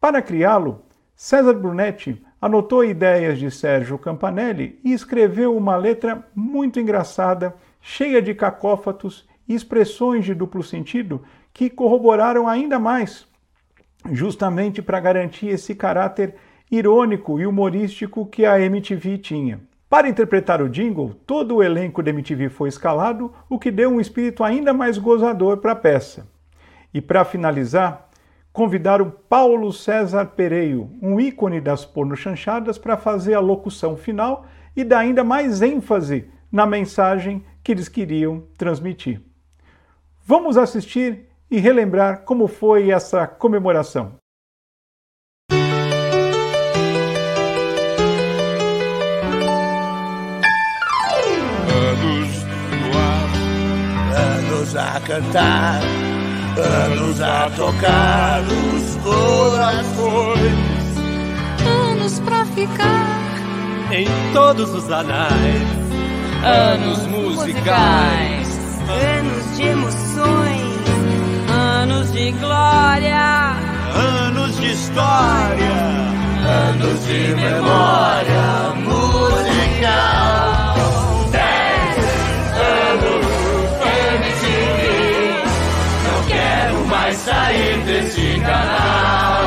Para 0.00 0.22
criá-lo, 0.22 0.82
César 1.14 1.54
Brunetti 1.54 2.20
anotou 2.40 2.84
ideias 2.84 3.38
de 3.38 3.50
Sérgio 3.50 3.98
Campanelli 3.98 4.80
e 4.82 4.92
escreveu 4.92 5.56
uma 5.56 5.76
letra 5.76 6.26
muito 6.34 6.80
engraçada, 6.80 7.54
cheia 7.80 8.20
de 8.20 8.34
cacófatos 8.34 9.28
e 9.46 9.54
expressões 9.54 10.24
de 10.24 10.34
duplo 10.34 10.62
sentido 10.62 11.22
que 11.52 11.70
corroboraram 11.70 12.48
ainda 12.48 12.78
mais, 12.78 13.26
justamente 14.10 14.80
para 14.80 14.98
garantir 14.98 15.48
esse 15.48 15.74
caráter 15.74 16.34
irônico 16.70 17.38
e 17.38 17.46
humorístico 17.46 18.26
que 18.26 18.46
a 18.46 18.58
MTV 18.58 19.18
tinha. 19.18 19.60
Para 19.92 20.08
interpretar 20.08 20.62
o 20.62 20.70
jingle, 20.70 21.12
todo 21.26 21.56
o 21.56 21.62
elenco 21.62 22.02
da 22.02 22.08
MTV 22.08 22.48
foi 22.48 22.70
escalado, 22.70 23.30
o 23.46 23.58
que 23.58 23.70
deu 23.70 23.90
um 23.90 24.00
espírito 24.00 24.42
ainda 24.42 24.72
mais 24.72 24.96
gozador 24.96 25.58
para 25.58 25.72
a 25.72 25.76
peça. 25.76 26.26
E 26.94 27.00
para 27.02 27.26
finalizar, 27.26 28.08
convidaram 28.54 29.12
Paulo 29.28 29.70
César 29.70 30.24
Pereio, 30.28 30.88
um 31.02 31.20
ícone 31.20 31.60
das 31.60 31.84
pornochanchadas, 31.84 32.78
para 32.78 32.96
fazer 32.96 33.34
a 33.34 33.40
locução 33.40 33.94
final 33.94 34.46
e 34.74 34.82
dar 34.82 35.00
ainda 35.00 35.22
mais 35.22 35.60
ênfase 35.60 36.24
na 36.50 36.64
mensagem 36.64 37.44
que 37.62 37.72
eles 37.72 37.86
queriam 37.86 38.44
transmitir. 38.56 39.20
Vamos 40.24 40.56
assistir 40.56 41.28
e 41.50 41.58
relembrar 41.58 42.22
como 42.22 42.48
foi 42.48 42.90
essa 42.90 43.26
comemoração. 43.26 44.21
Anos 54.72 54.76
a 54.76 55.00
cantar, 55.00 55.80
anos 56.56 57.20
a 57.20 57.50
tocar 57.56 58.40
os 58.42 58.96
corações. 59.02 60.52
Anos 61.90 62.20
pra 62.20 62.44
ficar, 62.46 63.18
Em 63.90 64.06
todos 64.32 64.70
os 64.74 64.90
anais, 64.90 65.62
anos 66.44 67.06
musicais. 67.06 68.48
anos 68.88 69.56
de 69.56 69.62
emoções, 69.62 70.62
anos 71.50 72.12
de 72.12 72.32
glória, 72.32 73.52
Anos 73.94 74.56
de 74.56 74.72
história, 74.72 75.74
anos 76.70 77.04
de 77.06 77.34
memória 77.34 78.72
musical. 78.76 80.61
Mais 87.52 87.62
sair 87.62 87.78
desse 87.84 88.40
canal. 88.40 89.41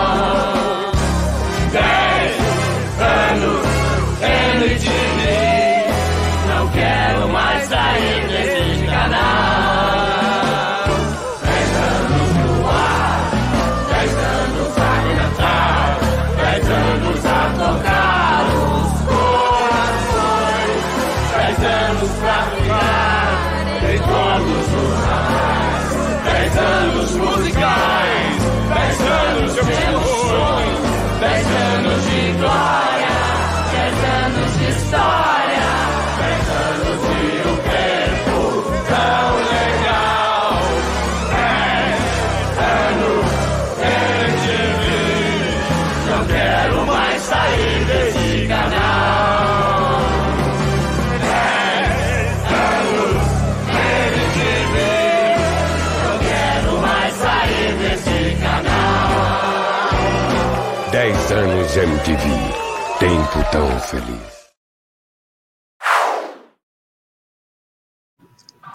Tão 63.56 63.80
feliz. 63.80 64.50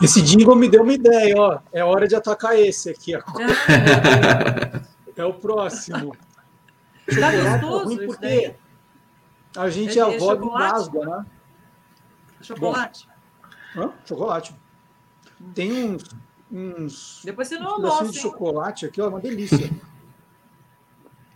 Esse 0.03 0.23
jingle 0.23 0.57
me 0.57 0.71
deu 0.71 0.83
uma 0.83 0.95
ideia, 0.95 1.35
ó. 1.37 1.61
É 1.71 1.85
hora 1.85 2.09
de 2.09 2.15
atacar 2.17 2.59
esse 2.59 2.89
aqui 2.89 3.15
agora. 3.15 3.45
É 5.17 5.25
o 5.25 5.35
próximo. 5.35 6.17
Tá 7.07 7.31
é 7.35 7.59
gostoso 7.59 8.07
porque 8.07 8.27
daí? 8.27 8.57
a 9.55 9.69
gente 9.69 9.99
É- 9.99 10.01
é 10.01 10.05
a 10.07 10.11
é 10.13 10.17
avó 10.17 10.35
do? 10.35 10.51
Nasga, 10.51 11.01
né? 11.05 11.27
Chocolate. 12.41 13.07
Hã? 13.77 13.93
Chocolate. 14.07 14.57
Tem 15.55 15.71
uns. 15.85 16.05
uns 16.51 17.21
Depois 17.23 17.49
você 17.49 17.59
não 17.59 17.73
almoça, 17.73 18.09
de 18.09 18.19
chocolate 18.19 18.87
aqui, 18.87 19.03
ó, 19.03 19.09
uma 19.11 19.21
delícia. 19.21 19.69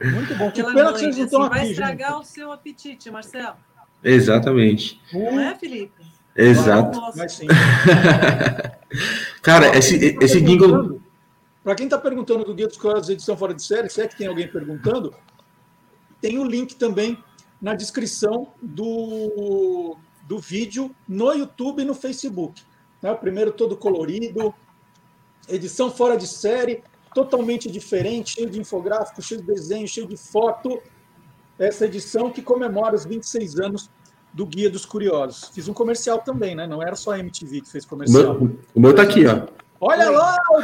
Muito 0.03 0.35
bom. 0.35 0.51
Que 0.51 0.61
Aquela 0.61 0.75
pena 0.75 0.93
que 0.93 1.03
mãe, 1.05 1.13
vocês 1.13 1.17
não 1.17 1.25
assim, 1.25 1.25
estão 1.25 1.49
vai 1.49 1.61
aqui, 1.61 1.71
estragar 1.71 2.13
gente. 2.13 2.21
o 2.21 2.25
seu 2.25 2.53
apetite, 2.53 3.11
Marcelo. 3.11 3.57
Exatamente. 4.03 5.01
Não 5.13 5.41
é, 5.41 5.55
Felipe? 5.55 6.05
Exato. 6.37 7.01
Mas 7.17 7.33
sim. 7.33 7.47
Cara, 9.43 9.77
esse, 9.77 10.17
esse 10.21 10.41
jingle. 10.41 11.01
Para 11.63 11.75
quem 11.75 11.87
está 11.87 11.97
perguntando 11.97 12.45
do 12.45 12.55
Guia 12.55 12.67
dos 12.67 12.77
Curiosos 12.77 13.09
edição 13.09 13.37
fora 13.37 13.55
de 13.55 13.63
série, 13.63 13.89
se 13.89 14.03
é 14.03 14.07
que 14.07 14.17
tem 14.17 14.27
alguém 14.27 14.47
perguntando, 14.47 15.15
tem 16.21 16.39
o 16.39 16.45
link 16.45 16.75
também 16.77 17.17
na 17.61 17.75
descrição 17.75 18.53
do, 18.61 19.97
do 20.29 20.39
vídeo 20.39 20.95
no 21.09 21.33
YouTube 21.33 21.81
e 21.81 21.85
no 21.87 21.95
Facebook. 21.95 22.63
Né? 23.01 23.11
O 23.11 23.17
primeiro 23.17 23.51
todo 23.51 23.79
colorido, 23.79 24.55
edição 25.49 25.91
fora 25.91 26.19
de 26.19 26.27
série, 26.27 26.83
totalmente 27.15 27.71
diferente, 27.71 28.33
cheio 28.33 28.51
de 28.51 28.61
infográfico, 28.61 29.23
cheio 29.23 29.41
de 29.41 29.47
desenho, 29.47 29.87
cheio 29.87 30.07
de 30.07 30.17
foto. 30.17 30.83
essa 31.59 31.85
edição 31.87 32.31
que 32.31 32.43
comemora 32.43 32.97
os 32.97 33.05
26 33.05 33.61
anos 33.61 33.91
do 34.33 34.45
Guia 34.45 34.69
dos 34.69 34.85
Curiosos. 34.85 35.51
Fiz 35.55 35.69
um 35.69 35.73
comercial 35.73 36.19
também, 36.19 36.57
né? 36.57 36.67
Não 36.67 36.83
era 36.83 36.97
só 36.97 37.13
a 37.13 37.19
MTV 37.21 37.61
que 37.61 37.71
fez 37.71 37.85
O 37.85 37.89
comercial. 37.89 38.35
meu, 38.41 38.59
o 38.75 38.81
meu 38.81 38.95
tá 38.95 39.03
aqui, 39.03 39.25
ó. 39.27 39.47
Olha 39.81 40.11
lá, 40.11 40.37
o 40.51 40.63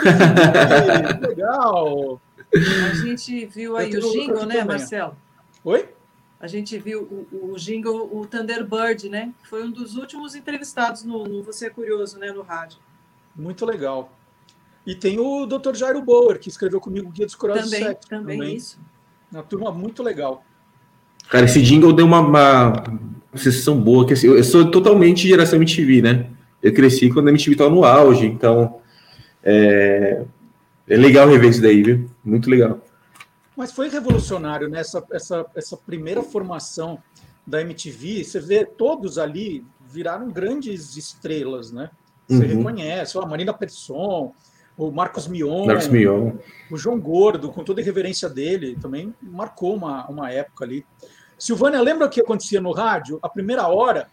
que 1.20 1.26
legal. 1.28 2.20
A 2.52 2.94
gente 2.94 3.46
viu 3.46 3.76
aí 3.76 3.94
o 3.96 4.00
jingle, 4.00 4.46
né, 4.46 4.58
também. 4.58 4.64
Marcelo? 4.64 5.16
Oi? 5.64 5.88
A 6.40 6.46
gente 6.46 6.78
viu 6.78 7.02
o, 7.30 7.52
o 7.52 7.56
jingle, 7.56 8.08
o 8.12 8.26
Thunderbird, 8.26 9.08
né? 9.08 9.32
Foi 9.44 9.62
um 9.62 9.70
dos 9.70 9.94
últimos 9.94 10.34
entrevistados 10.34 11.04
no, 11.04 11.24
no 11.24 11.42
Você 11.42 11.66
é 11.66 11.70
Curioso, 11.70 12.18
né? 12.18 12.32
No 12.32 12.42
rádio. 12.42 12.78
Muito 13.36 13.64
legal. 13.66 14.10
E 14.90 14.94
tem 14.96 15.20
o 15.20 15.46
Dr. 15.46 15.72
Jairo 15.76 16.02
Bauer, 16.02 16.40
que 16.40 16.48
escreveu 16.48 16.80
comigo 16.80 17.08
o 17.08 17.12
Guia 17.12 17.24
dos 17.24 17.36
Curiosos 17.36 17.70
Também, 17.70 17.84
7. 17.84 18.08
também, 18.08 18.56
isso. 18.56 18.76
Uma 19.30 19.44
turma 19.44 19.70
muito 19.70 20.02
legal. 20.02 20.42
Cara, 21.28 21.44
esse 21.44 21.62
jingle 21.62 21.92
deu 21.92 22.04
uma, 22.06 22.18
uma 22.18 22.72
sensação 23.36 23.80
boa. 23.80 24.04
Que, 24.04 24.14
assim, 24.14 24.26
eu, 24.26 24.36
eu 24.36 24.42
sou 24.42 24.68
totalmente 24.68 25.28
geração 25.28 25.56
MTV, 25.58 26.02
né? 26.02 26.26
Eu 26.60 26.74
cresci 26.74 27.08
quando 27.08 27.28
a 27.28 27.30
MTV 27.30 27.52
estava 27.52 27.70
no 27.70 27.84
auge, 27.84 28.26
então 28.26 28.80
é, 29.44 30.24
é 30.88 30.96
legal 30.96 31.28
rever 31.28 31.50
isso 31.50 31.62
daí, 31.62 31.84
viu? 31.84 32.10
Muito 32.24 32.50
legal. 32.50 32.80
Mas 33.56 33.70
foi 33.70 33.88
revolucionário 33.88 34.68
nessa 34.68 35.04
essa, 35.12 35.46
essa 35.54 35.76
primeira 35.76 36.20
formação 36.20 36.98
da 37.46 37.60
MTV. 37.60 38.24
Você 38.24 38.40
vê 38.40 38.64
todos 38.64 39.18
ali 39.18 39.64
viraram 39.88 40.28
grandes 40.30 40.96
estrelas, 40.96 41.70
né? 41.70 41.90
Você 42.28 42.42
Uhum. 42.44 42.56
reconhece, 42.56 43.16
ó, 43.16 43.22
a 43.22 43.26
Marina 43.26 43.52
Persson, 43.54 44.32
o 44.86 44.90
Marcos 44.90 45.28
Mion, 45.28 45.66
Marcos 45.66 45.88
Mion. 45.88 46.32
o 46.70 46.76
João 46.76 46.98
Gordo, 46.98 47.50
com 47.50 47.62
toda 47.62 47.80
a 47.80 47.82
irreverência 47.82 48.28
dele, 48.30 48.78
também 48.80 49.14
marcou 49.20 49.74
uma, 49.76 50.06
uma 50.08 50.30
época 50.30 50.64
ali. 50.64 50.86
Silvânia, 51.38 51.80
lembra 51.82 52.06
o 52.06 52.10
que 52.10 52.20
acontecia 52.20 52.60
no 52.60 52.72
rádio? 52.72 53.18
A 53.22 53.28
primeira 53.28 53.66
hora 53.68 54.08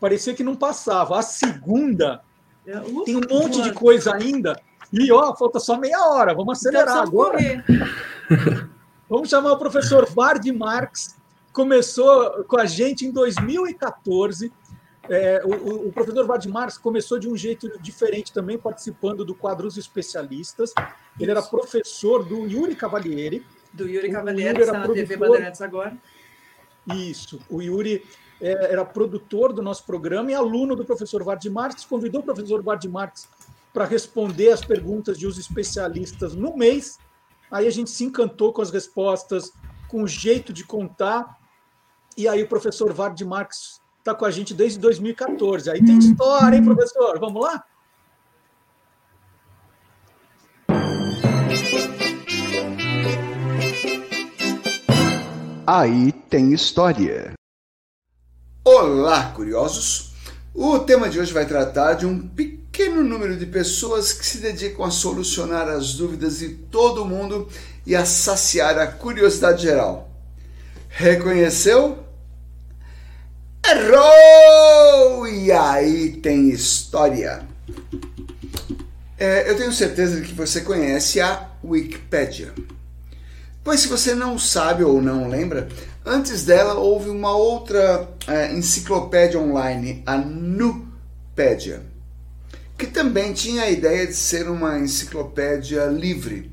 parecia 0.00 0.34
que 0.34 0.42
não 0.42 0.56
passava. 0.56 1.18
A 1.18 1.22
segunda 1.22 2.20
É, 2.66 2.78
uh, 2.78 3.04
tem 3.04 3.16
um 3.16 3.20
monte 3.30 3.62
de 3.62 3.72
coisa 3.72 4.14
ainda. 4.14 4.60
E 4.92 5.12
ó, 5.12 5.34
falta 5.36 5.60
só 5.60 5.78
meia 5.78 6.00
hora, 6.08 6.34
vamos 6.34 6.58
acelerar 6.58 6.96
Então, 6.96 7.02
agora. 7.02 7.38
correr. 7.38 7.64
Vamos 9.10 9.30
chamar 9.30 9.52
o 9.52 9.58
professor 9.58 10.06
Vard 10.06 10.44
Marx. 10.52 11.16
Começou 11.50 12.44
com 12.44 12.58
a 12.58 12.66
gente 12.66 13.06
em 13.06 13.10
2014. 13.10 14.52
É, 15.08 15.42
o, 15.44 15.88
o- 15.88 15.92
professor 15.92 16.26
Vard 16.26 16.44
Marx 16.46 16.76
começou 16.76 17.18
de 17.18 17.28
um 17.28 17.36
jeito 17.36 17.70
diferente 17.80 18.32
também, 18.32 18.58
participando 18.58 19.24
do 19.24 19.34
quadro 19.34 19.66
Os 19.66 19.76
Especialistas. 19.78 20.72
Ele 21.18 21.30
era 21.30 21.42
professor 21.42 22.24
do 22.24 22.46
Yuri 22.46 22.74
Cavalieri. 22.76 23.44
Do 23.72 23.88
Yuri 23.88 24.10
Cavalieri, 24.10 24.60
está 24.60 24.72
na 24.72 24.86
TV 24.88 25.06
produtor- 25.06 25.28
Bandeirantes 25.28 25.60
agora. 25.62 25.96
Isso. 26.94 27.40
O 27.50 27.60
Yuri 27.62 28.04
é, 28.40 28.72
era 28.72 28.84
produtor 28.84 29.52
do 29.52 29.62
nosso 29.62 29.84
programa 29.84 30.30
e 30.30 30.34
aluno 30.34 30.74
do 30.76 30.84
professor 30.84 31.22
Vard 31.22 31.44
Marx. 31.50 31.84
Convidou 31.84 32.20
o 32.20 32.24
professor 32.24 32.62
Vard 32.62 32.84
Marx 32.86 33.28
para 33.72 33.84
responder 33.84 34.50
as 34.50 34.64
perguntas 34.64 35.18
de 35.18 35.26
os 35.26 35.38
especialistas 35.38 36.34
no 36.34 36.56
mês. 36.56 36.98
Aí 37.50 37.66
a 37.66 37.70
gente 37.70 37.90
se 37.90 38.04
encantou 38.04 38.52
com 38.52 38.60
as 38.62 38.70
respostas, 38.70 39.52
com 39.88 40.02
o 40.02 40.08
jeito 40.08 40.52
de 40.52 40.64
contar. 40.64 41.38
E 42.16 42.26
aí 42.26 42.42
o 42.42 42.48
professor 42.48 42.92
Vard 42.92 43.20
Marx 43.22 43.80
está 44.08 44.14
com 44.14 44.24
a 44.24 44.30
gente 44.30 44.54
desde 44.54 44.78
2014. 44.78 45.70
Aí 45.70 45.84
tem 45.84 45.98
história, 45.98 46.56
hein, 46.56 46.64
professor? 46.64 47.18
Vamos 47.18 47.42
lá? 47.42 47.64
Aí 55.66 56.12
tem 56.30 56.54
história. 56.54 57.34
Olá, 58.64 59.30
curiosos! 59.32 60.12
O 60.54 60.78
tema 60.78 61.10
de 61.10 61.20
hoje 61.20 61.32
vai 61.32 61.46
tratar 61.46 61.94
de 61.94 62.06
um 62.06 62.26
pequeno 62.26 63.02
número 63.04 63.36
de 63.36 63.44
pessoas 63.44 64.12
que 64.12 64.24
se 64.24 64.38
dedicam 64.38 64.84
a 64.84 64.90
solucionar 64.90 65.68
as 65.68 65.94
dúvidas 65.94 66.38
de 66.38 66.48
todo 66.48 67.04
mundo 67.04 67.48
e 67.86 67.94
a 67.94 68.06
saciar 68.06 68.78
a 68.78 68.86
curiosidade 68.86 69.62
geral. 69.62 70.10
Reconheceu? 70.88 72.07
Errou! 73.70 75.28
E 75.28 75.52
aí 75.52 76.12
tem 76.22 76.48
história. 76.48 77.46
É, 79.18 79.50
eu 79.50 79.56
tenho 79.58 79.72
certeza 79.72 80.18
de 80.18 80.26
que 80.26 80.32
você 80.32 80.62
conhece 80.62 81.20
a 81.20 81.50
Wikipédia. 81.62 82.54
Pois 83.62 83.80
se 83.80 83.88
você 83.88 84.14
não 84.14 84.38
sabe 84.38 84.84
ou 84.84 85.02
não 85.02 85.28
lembra, 85.28 85.68
antes 86.06 86.46
dela 86.46 86.74
houve 86.74 87.10
uma 87.10 87.36
outra 87.36 88.08
é, 88.26 88.54
enciclopédia 88.54 89.38
online, 89.38 90.02
a 90.06 90.16
Nupédia, 90.16 91.82
que 92.78 92.86
também 92.86 93.34
tinha 93.34 93.64
a 93.64 93.70
ideia 93.70 94.06
de 94.06 94.14
ser 94.14 94.48
uma 94.48 94.78
enciclopédia 94.78 95.84
livre. 95.86 96.50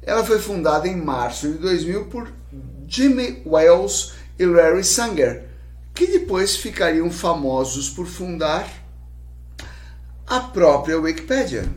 Ela 0.00 0.24
foi 0.24 0.38
fundada 0.38 0.86
em 0.86 0.96
março 0.96 1.48
de 1.48 1.58
2000 1.58 2.04
por 2.04 2.32
Jimmy 2.86 3.42
Wales 3.44 4.12
e 4.38 4.46
Larry 4.46 4.84
Sanger, 4.84 5.49
que 6.00 6.06
depois 6.06 6.56
ficariam 6.56 7.10
famosos 7.10 7.90
por 7.90 8.06
fundar 8.06 8.66
a 10.26 10.40
própria 10.40 10.98
Wikipédia. 10.98 11.70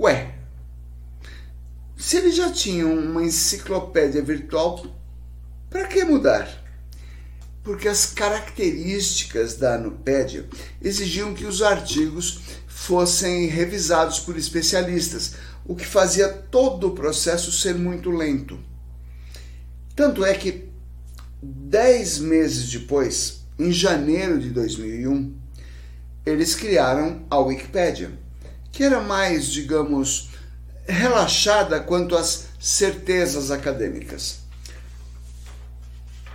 Ué, 0.00 0.34
se 1.96 2.16
eles 2.16 2.34
já 2.34 2.50
tinham 2.50 2.92
uma 2.92 3.22
enciclopédia 3.22 4.20
virtual, 4.22 4.84
para 5.70 5.86
que 5.86 6.02
mudar? 6.02 6.48
Porque 7.62 7.86
as 7.86 8.06
características 8.06 9.54
da 9.54 9.78
Nupédia 9.78 10.48
exigiam 10.82 11.32
que 11.32 11.46
os 11.46 11.62
artigos 11.62 12.40
fossem 12.66 13.46
revisados 13.46 14.18
por 14.18 14.36
especialistas, 14.36 15.34
o 15.64 15.76
que 15.76 15.86
fazia 15.86 16.28
todo 16.28 16.88
o 16.88 16.94
processo 16.96 17.52
ser 17.52 17.76
muito 17.76 18.10
lento. 18.10 18.58
Tanto 19.94 20.24
é 20.24 20.34
que, 20.34 20.67
dez 21.42 22.18
meses 22.18 22.70
depois, 22.70 23.40
em 23.58 23.72
janeiro 23.72 24.38
de 24.38 24.50
2001, 24.50 25.34
eles 26.26 26.54
criaram 26.54 27.24
a 27.30 27.38
Wikipédia, 27.38 28.10
que 28.70 28.84
era 28.84 29.00
mais, 29.00 29.46
digamos, 29.46 30.30
relaxada 30.86 31.80
quanto 31.80 32.16
às 32.16 32.46
certezas 32.58 33.50
acadêmicas. 33.50 34.40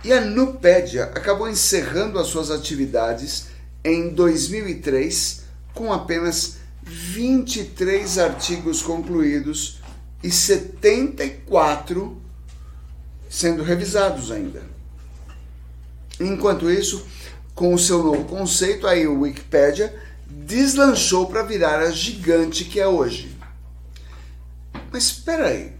E 0.02 0.12
a 0.12 0.20
Nupédia 0.20 1.04
acabou 1.04 1.48
encerrando 1.48 2.18
as 2.18 2.26
suas 2.26 2.50
atividades 2.50 3.46
em 3.82 4.10
2003 4.10 5.44
com 5.72 5.92
apenas 5.92 6.56
23 6.82 8.18
artigos 8.18 8.82
concluídos 8.82 9.80
e 10.22 10.30
74 10.30 12.20
sendo 13.28 13.62
revisados 13.62 14.30
ainda. 14.30 14.73
Enquanto 16.20 16.70
isso, 16.70 17.06
com 17.54 17.74
o 17.74 17.78
seu 17.78 18.02
novo 18.02 18.24
conceito, 18.24 18.86
aí 18.86 19.06
o 19.06 19.20
Wikipédia 19.20 19.94
deslanchou 20.26 21.26
para 21.26 21.42
virar 21.42 21.80
a 21.80 21.90
gigante 21.90 22.64
que 22.64 22.80
é 22.80 22.86
hoje. 22.86 23.36
Mas 24.92 25.04
espera 25.04 25.48
aí, 25.48 25.72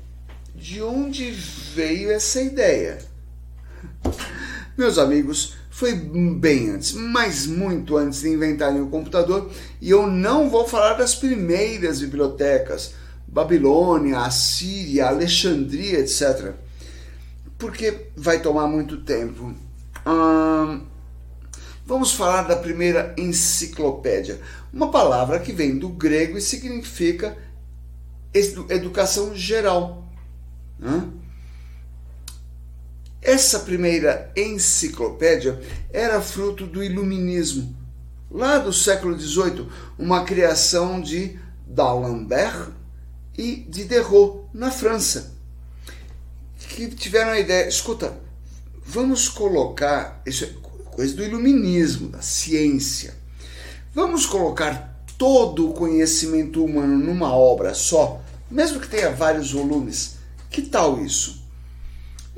de 0.54 0.82
onde 0.82 1.30
veio 1.30 2.10
essa 2.10 2.40
ideia? 2.40 2.98
Meus 4.76 4.98
amigos, 4.98 5.54
foi 5.70 5.94
bem 5.94 6.70
antes, 6.70 6.92
mas 6.92 7.46
muito 7.46 7.96
antes 7.96 8.20
de 8.20 8.28
inventarem 8.28 8.80
o 8.80 8.88
computador, 8.88 9.50
e 9.80 9.90
eu 9.90 10.06
não 10.06 10.48
vou 10.48 10.66
falar 10.66 10.94
das 10.94 11.14
primeiras 11.14 12.00
bibliotecas, 12.00 12.94
Babilônia, 13.26 14.20
Assíria, 14.20 15.06
Alexandria, 15.06 15.98
etc. 15.98 16.52
Porque 17.58 18.06
vai 18.16 18.40
tomar 18.40 18.68
muito 18.68 18.98
tempo. 18.98 19.52
Hum, 20.06 20.82
vamos 21.86 22.12
falar 22.12 22.42
da 22.42 22.56
primeira 22.56 23.14
enciclopédia, 23.16 24.40
uma 24.72 24.90
palavra 24.90 25.38
que 25.38 25.52
vem 25.52 25.78
do 25.78 25.88
grego 25.88 26.36
e 26.36 26.42
significa 26.42 27.36
edu- 28.32 28.66
educação 28.70 29.34
geral. 29.34 30.04
Hã? 30.82 31.08
Essa 33.22 33.60
primeira 33.60 34.30
enciclopédia 34.36 35.58
era 35.90 36.20
fruto 36.20 36.66
do 36.66 36.84
iluminismo, 36.84 37.74
lá 38.30 38.58
do 38.58 38.72
século 38.72 39.18
XVIII, 39.18 39.66
uma 39.98 40.24
criação 40.24 41.00
de 41.00 41.38
D'Alembert 41.66 42.68
e 43.38 43.64
Diderot, 43.68 44.44
na 44.52 44.70
França, 44.70 45.32
que 46.58 46.88
tiveram 46.88 47.30
a 47.30 47.40
ideia, 47.40 47.66
escuta, 47.66 48.14
vamos 48.84 49.28
colocar, 49.28 50.20
isso 50.26 50.44
é 50.44 50.50
coisa 50.90 51.14
do 51.14 51.24
iluminismo, 51.24 52.08
da 52.08 52.22
ciência, 52.22 53.14
vamos 53.92 54.26
colocar 54.26 55.04
todo 55.18 55.70
o 55.70 55.72
conhecimento 55.72 56.64
humano 56.64 56.98
numa 56.98 57.34
obra 57.34 57.74
só, 57.74 58.22
mesmo 58.50 58.80
que 58.80 58.88
tenha 58.88 59.10
vários 59.10 59.52
volumes, 59.52 60.16
que 60.50 60.62
tal 60.62 61.00
isso? 61.00 61.42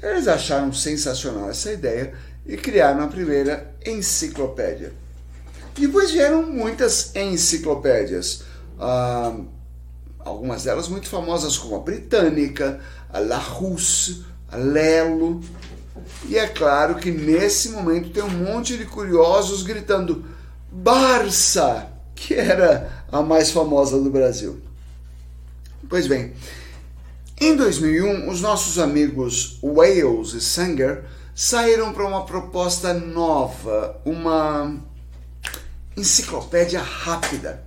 Eles 0.02 0.28
acharam 0.28 0.72
sensacional 0.72 1.50
essa 1.50 1.72
ideia 1.72 2.14
e 2.46 2.56
criaram 2.56 3.02
a 3.02 3.08
primeira 3.08 3.74
enciclopédia. 3.84 4.92
Depois 5.74 6.10
vieram 6.10 6.42
muitas 6.42 7.14
enciclopédias, 7.14 8.44
ah, 8.78 9.38
algumas 10.20 10.64
delas 10.64 10.88
muito 10.88 11.08
famosas, 11.08 11.58
como 11.58 11.76
a 11.76 11.80
Britânica, 11.80 12.80
a 13.10 13.18
Larousse, 13.18 14.24
a 14.50 14.56
Lelo. 14.56 15.40
E 16.28 16.38
é 16.38 16.46
claro 16.46 16.96
que 16.96 17.10
nesse 17.10 17.70
momento 17.70 18.10
tem 18.10 18.22
um 18.22 18.30
monte 18.30 18.76
de 18.76 18.84
curiosos 18.84 19.62
gritando 19.62 20.24
Barça, 20.70 21.88
que 22.14 22.34
era 22.34 23.04
a 23.10 23.22
mais 23.22 23.50
famosa 23.50 24.00
do 24.00 24.10
Brasil. 24.10 24.60
Pois 25.88 26.06
bem, 26.06 26.32
em 27.40 27.54
2001, 27.54 28.28
os 28.30 28.40
nossos 28.40 28.78
amigos 28.78 29.58
Wales 29.62 30.32
e 30.32 30.40
Sanger 30.40 31.04
saíram 31.34 31.92
para 31.92 32.06
uma 32.06 32.24
proposta 32.24 32.94
nova, 32.94 34.00
uma 34.04 34.74
enciclopédia 35.96 36.80
rápida, 36.80 37.62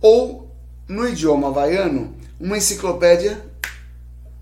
ou 0.00 0.54
no 0.88 1.08
idioma 1.08 1.48
havaiano, 1.48 2.16
uma 2.38 2.58
enciclopédia 2.58 3.40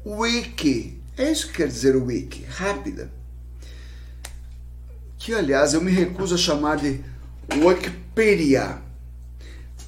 wiki. 0.05 0.98
É 1.19 1.33
isso 1.33 1.49
que 1.49 1.55
quer 1.55 1.67
dizer 1.67 1.97
o 1.97 2.05
wiki, 2.05 2.45
rápida. 2.45 3.11
Que 5.19 5.35
aliás 5.35 5.75
eu 5.75 5.81
me 5.81 5.91
recuso 5.91 6.37
a 6.37 6.39
chamar 6.39 6.77
de 6.77 7.01
Wikipedia. 7.57 8.81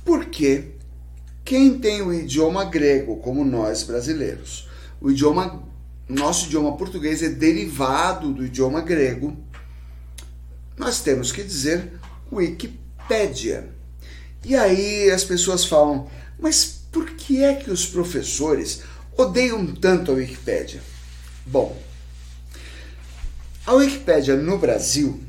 Porque 0.05 0.73
quem 1.45 1.79
tem 1.79 2.03
o 2.03 2.13
idioma 2.13 2.65
grego, 2.65 3.19
como 3.19 3.45
nós 3.45 3.85
brasileiros, 3.85 4.69
o 5.01 5.09
idioma 5.09 5.63
nosso 6.09 6.47
idioma 6.47 6.77
português 6.77 7.23
é 7.23 7.29
derivado 7.29 8.33
do 8.33 8.45
idioma 8.45 8.81
grego, 8.81 9.37
nós 10.77 11.01
temos 11.01 11.31
que 11.31 11.45
dizer 11.45 11.93
Wikipédia. 12.33 13.71
E 14.45 14.57
aí 14.57 15.09
as 15.13 15.23
pessoas 15.23 15.65
falam, 15.65 16.11
mas 16.41 16.81
por 16.91 17.09
que 17.11 17.45
é 17.45 17.55
que 17.55 17.71
os 17.71 17.87
professores 17.87 18.83
odeiam 19.17 19.65
tanto 19.77 20.11
a 20.11 20.15
Wikipédia? 20.15 20.83
Bom, 21.47 21.81
a 23.67 23.73
Wikipédia 23.75 24.37
no 24.37 24.59
Brasil, 24.59 25.21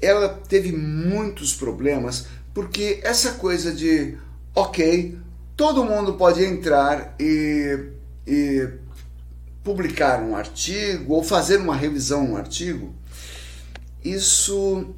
ela 0.00 0.28
teve 0.28 0.72
muitos 0.72 1.54
problemas 1.54 2.26
porque 2.54 3.00
essa 3.02 3.32
coisa 3.32 3.72
de, 3.72 4.16
ok, 4.54 5.16
todo 5.56 5.84
mundo 5.84 6.14
pode 6.14 6.44
entrar 6.44 7.14
e, 7.20 7.90
e 8.26 8.68
publicar 9.62 10.22
um 10.22 10.34
artigo 10.34 11.14
ou 11.14 11.22
fazer 11.22 11.58
uma 11.58 11.76
revisão 11.76 12.32
um 12.32 12.36
artigo, 12.36 12.94
isso 14.04 14.94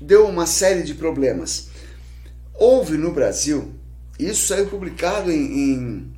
deu 0.00 0.26
uma 0.26 0.46
série 0.46 0.82
de 0.82 0.94
problemas. 0.94 1.68
Houve 2.54 2.96
no 2.96 3.12
Brasil, 3.12 3.72
isso 4.18 4.48
saiu 4.48 4.66
publicado 4.66 5.30
em, 5.30 5.36
em 5.36 6.12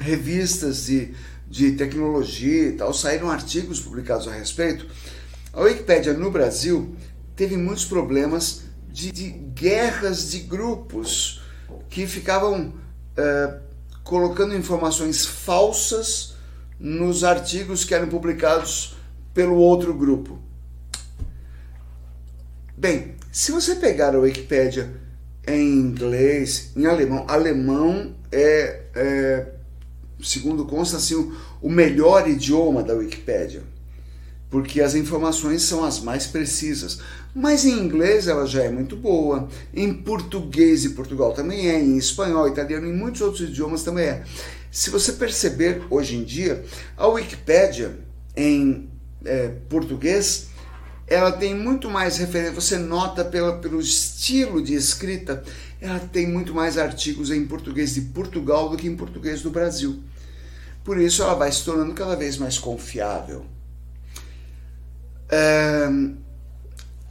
revistas 0.00 0.86
de, 0.86 1.14
de 1.48 1.72
tecnologia 1.72 2.68
e 2.68 2.72
tal, 2.72 2.92
saíram 2.92 3.30
artigos 3.30 3.80
publicados 3.80 4.26
a 4.28 4.32
respeito. 4.32 4.86
A 5.52 5.60
Wikipédia 5.62 6.12
no 6.12 6.30
Brasil 6.30 6.94
teve 7.34 7.56
muitos 7.56 7.84
problemas 7.84 8.62
de, 8.88 9.12
de 9.12 9.30
guerras 9.30 10.30
de 10.30 10.40
grupos 10.40 11.42
que 11.88 12.06
ficavam 12.06 12.68
uh, 12.68 13.60
colocando 14.02 14.56
informações 14.56 15.24
falsas 15.24 16.34
nos 16.78 17.24
artigos 17.24 17.84
que 17.84 17.94
eram 17.94 18.08
publicados 18.08 18.96
pelo 19.32 19.56
outro 19.56 19.94
grupo. 19.94 20.38
Bem, 22.76 23.16
se 23.32 23.52
você 23.52 23.76
pegar 23.76 24.14
a 24.14 24.18
Wikipédia 24.18 24.90
em 25.46 25.78
inglês, 25.78 26.72
em 26.76 26.86
alemão, 26.86 27.24
alemão 27.28 28.14
é, 28.30 28.82
é 28.94 29.55
segundo 30.22 30.64
consta, 30.64 30.96
assim, 30.96 31.32
o, 31.60 31.68
melhor 31.68 32.28
idioma 32.28 32.82
da 32.82 32.94
Wikipédia, 32.94 33.62
porque 34.50 34.80
as 34.80 34.94
informações 34.94 35.62
são 35.62 35.84
as 35.84 36.00
mais 36.00 36.26
precisas. 36.26 37.00
Mas 37.34 37.64
em 37.64 37.78
inglês 37.78 38.28
ela 38.28 38.46
já 38.46 38.62
é 38.62 38.70
muito 38.70 38.96
boa, 38.96 39.48
em 39.74 39.92
português 39.92 40.84
e 40.84 40.90
Portugal 40.90 41.32
também 41.32 41.68
é, 41.68 41.78
em 41.78 41.96
espanhol, 41.98 42.48
italiano, 42.48 42.86
em 42.86 42.96
muitos 42.96 43.20
outros 43.20 43.48
idiomas 43.48 43.82
também 43.82 44.06
é. 44.06 44.24
Se 44.70 44.90
você 44.90 45.12
perceber 45.12 45.82
hoje 45.90 46.16
em 46.16 46.24
dia, 46.24 46.64
a 46.96 47.06
Wikipédia 47.06 47.98
em 48.34 48.88
é, 49.24 49.48
português 49.68 50.48
ela 51.06 51.30
tem 51.30 51.54
muito 51.54 51.88
mais 51.88 52.16
referência, 52.18 52.52
você 52.52 52.76
nota 52.76 53.24
pela, 53.24 53.58
pelo 53.58 53.80
estilo 53.80 54.60
de 54.60 54.74
escrita, 54.74 55.42
ela 55.80 55.98
tem 56.00 56.26
muito 56.26 56.54
mais 56.54 56.78
artigos 56.78 57.30
em 57.30 57.46
português 57.46 57.94
de 57.94 58.00
Portugal 58.00 58.68
do 58.68 58.76
que 58.76 58.86
em 58.86 58.96
português 58.96 59.42
do 59.42 59.50
Brasil. 59.50 60.02
Por 60.84 60.98
isso 60.98 61.22
ela 61.22 61.34
vai 61.34 61.50
se 61.50 61.64
tornando 61.64 61.94
cada 61.94 62.16
vez 62.16 62.36
mais 62.38 62.58
confiável. 62.58 63.44
É, 65.28 65.88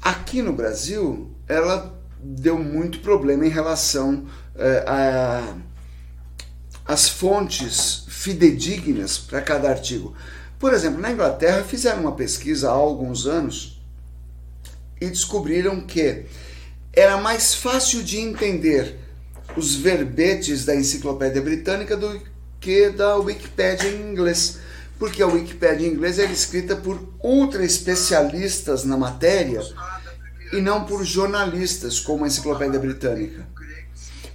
aqui 0.02 0.42
no 0.42 0.54
Brasil, 0.54 1.30
ela 1.48 1.94
deu 2.22 2.58
muito 2.58 3.00
problema 3.00 3.46
em 3.46 3.50
relação 3.50 4.26
a 4.88 5.56
as 6.86 7.10
fontes 7.10 8.06
fidedignas 8.08 9.18
para 9.18 9.42
cada 9.42 9.70
artigo. 9.70 10.14
Por 10.60 10.74
exemplo, 10.74 11.02
na 11.02 11.12
Inglaterra 11.12 11.64
fizeram 11.64 12.02
uma 12.02 12.12
pesquisa 12.12 12.70
há 12.70 12.74
alguns 12.74 13.26
anos 13.26 13.82
e 15.02 15.08
descobriram 15.08 15.82
que 15.82 16.26
era 16.96 17.18
mais 17.18 17.54
fácil 17.54 18.04
de 18.04 18.18
entender 18.20 18.98
os 19.56 19.76
verbetes 19.76 20.66
da 20.66 20.76
enciclopédia 20.76 21.42
britânica 21.42 21.96
do 21.96 22.22
que 22.60 22.90
da 22.90 23.18
Wikipédia 23.18 23.90
em 23.90 24.12
inglês. 24.12 24.60
Porque 24.98 25.22
a 25.22 25.28
Wikipédia 25.28 25.88
em 25.88 25.92
inglês 25.92 26.20
era 26.20 26.32
escrita 26.32 26.76
por 26.76 27.14
ultra 27.22 27.66
especialistas 27.66 28.84
na 28.84 28.98
matéria 28.98 29.62
e 30.54 30.62
não 30.62 30.86
por 30.86 31.04
jornalistas, 31.04 32.00
como 32.00 32.24
a 32.24 32.28
enciclopédia 32.28 32.80
britânica 32.80 33.46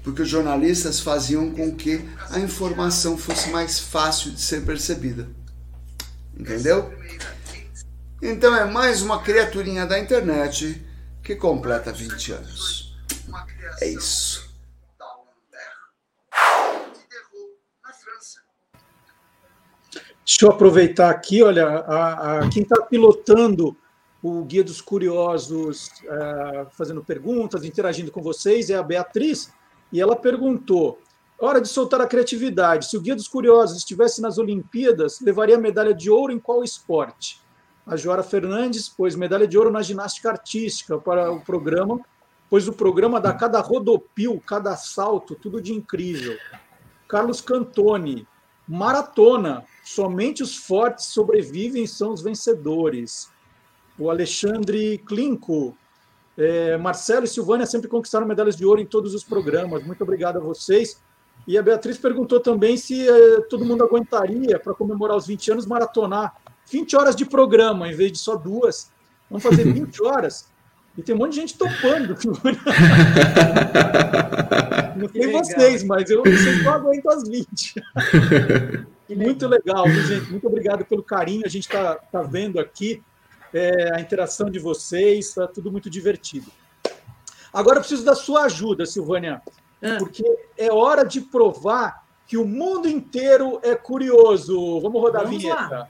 porque 0.02 0.22
os 0.22 0.28
jornalistas 0.28 1.00
faziam 1.00 1.50
com 1.50 1.74
que 1.74 2.04
a 2.30 2.38
informação 2.38 3.16
fosse 3.16 3.50
mais 3.50 3.78
fácil 3.78 4.30
de 4.30 4.40
ser 4.40 4.62
percebida. 4.62 5.28
Entendeu? 6.36 6.92
Então 8.22 8.54
é 8.54 8.64
mais 8.64 9.02
uma 9.02 9.22
criaturinha 9.22 9.86
da 9.86 9.98
internet 9.98 10.84
que 11.22 11.36
completa 11.36 11.92
20 11.92 12.32
anos. 12.32 12.96
É 13.80 13.88
isso. 13.88 14.50
Deixa 20.24 20.44
eu 20.44 20.50
aproveitar 20.50 21.10
aqui, 21.10 21.42
olha, 21.42 21.66
a, 21.66 22.38
a 22.38 22.48
quem 22.50 22.62
está 22.62 22.80
pilotando 22.82 23.76
o 24.22 24.44
Guia 24.44 24.62
dos 24.62 24.80
Curiosos, 24.80 25.88
uh, 26.04 26.70
fazendo 26.70 27.02
perguntas, 27.02 27.64
interagindo 27.64 28.12
com 28.12 28.22
vocês, 28.22 28.70
é 28.70 28.76
a 28.76 28.82
Beatriz. 28.82 29.52
E 29.92 30.00
ela 30.00 30.14
perguntou: 30.14 31.00
hora 31.38 31.60
de 31.60 31.68
soltar 31.68 32.00
a 32.00 32.06
criatividade. 32.06 32.86
Se 32.86 32.96
o 32.96 33.00
Guia 33.00 33.16
dos 33.16 33.26
Curiosos 33.26 33.78
estivesse 33.78 34.20
nas 34.20 34.38
Olimpíadas, 34.38 35.20
levaria 35.20 35.58
medalha 35.58 35.94
de 35.94 36.10
ouro 36.10 36.32
em 36.32 36.38
qual 36.38 36.62
esporte? 36.62 37.39
A 37.90 37.96
Joara 37.96 38.22
Fernandes 38.22 38.88
pôs 38.88 39.16
medalha 39.16 39.48
de 39.48 39.58
ouro 39.58 39.68
na 39.68 39.82
ginástica 39.82 40.30
artística 40.30 40.96
para 40.96 41.32
o 41.32 41.40
programa, 41.40 41.98
pois 42.48 42.68
o 42.68 42.72
programa 42.72 43.20
dá 43.20 43.34
cada 43.34 43.58
rodopio, 43.58 44.40
cada 44.46 44.76
salto, 44.76 45.34
tudo 45.34 45.60
de 45.60 45.72
incrível. 45.72 46.38
Carlos 47.08 47.40
Cantoni, 47.40 48.28
maratona, 48.68 49.64
somente 49.82 50.40
os 50.40 50.56
fortes 50.56 51.06
sobrevivem 51.06 51.84
são 51.84 52.12
os 52.12 52.22
vencedores. 52.22 53.28
O 53.98 54.08
Alexandre 54.08 54.98
Clinco, 54.98 55.76
é, 56.38 56.76
Marcelo 56.76 57.24
e 57.24 57.28
Silvânia 57.28 57.66
sempre 57.66 57.88
conquistaram 57.88 58.24
medalhas 58.24 58.54
de 58.54 58.64
ouro 58.64 58.80
em 58.80 58.86
todos 58.86 59.14
os 59.14 59.24
programas. 59.24 59.82
Muito 59.82 60.04
obrigado 60.04 60.36
a 60.36 60.40
vocês. 60.40 61.02
E 61.44 61.58
a 61.58 61.62
Beatriz 61.62 61.98
perguntou 61.98 62.38
também 62.38 62.76
se 62.76 63.08
é, 63.08 63.40
todo 63.40 63.64
mundo 63.64 63.82
aguentaria, 63.82 64.60
para 64.60 64.74
comemorar 64.74 65.16
os 65.16 65.26
20 65.26 65.50
anos, 65.50 65.66
maratonar 65.66 66.36
20 66.70 66.96
horas 66.96 67.16
de 67.16 67.24
programa, 67.24 67.88
em 67.88 67.94
vez 67.94 68.12
de 68.12 68.18
só 68.18 68.36
duas. 68.36 68.90
Vamos 69.28 69.42
fazer 69.42 69.64
20 69.72 70.02
horas. 70.02 70.48
E 70.96 71.02
tem 71.02 71.14
um 71.14 71.18
monte 71.18 71.34
de 71.34 71.40
gente 71.40 71.56
topando. 71.56 72.16
Não 74.96 75.08
sei 75.08 75.32
vocês, 75.32 75.84
mas 75.84 76.10
eu 76.10 76.22
sempre 76.24 76.68
aguento 76.68 77.08
as 77.10 77.28
20. 77.28 77.74
Muito 79.16 79.48
legal, 79.48 79.88
gente. 79.88 80.30
Muito 80.30 80.46
obrigado 80.46 80.84
pelo 80.84 81.02
carinho. 81.02 81.42
A 81.44 81.48
gente 81.48 81.64
está 81.66 81.96
tá 81.96 82.22
vendo 82.22 82.60
aqui 82.60 83.02
é, 83.52 83.96
a 83.96 84.00
interação 84.00 84.50
de 84.50 84.58
vocês, 84.58 85.28
está 85.28 85.46
tudo 85.48 85.72
muito 85.72 85.90
divertido. 85.90 86.46
Agora 87.52 87.78
eu 87.78 87.80
preciso 87.80 88.04
da 88.04 88.14
sua 88.14 88.44
ajuda, 88.44 88.86
Silvânia, 88.86 89.42
Ah. 89.82 89.96
porque 89.98 90.22
é 90.56 90.70
hora 90.72 91.04
de 91.04 91.20
provar 91.22 92.04
que 92.26 92.36
o 92.36 92.44
mundo 92.44 92.88
inteiro 92.88 93.58
é 93.64 93.74
curioso. 93.74 94.80
Vamos 94.80 95.00
rodar 95.00 95.24
Vamos 95.24 95.38
a 95.38 95.40
vinheta. 95.40 95.68
lá. 95.78 95.88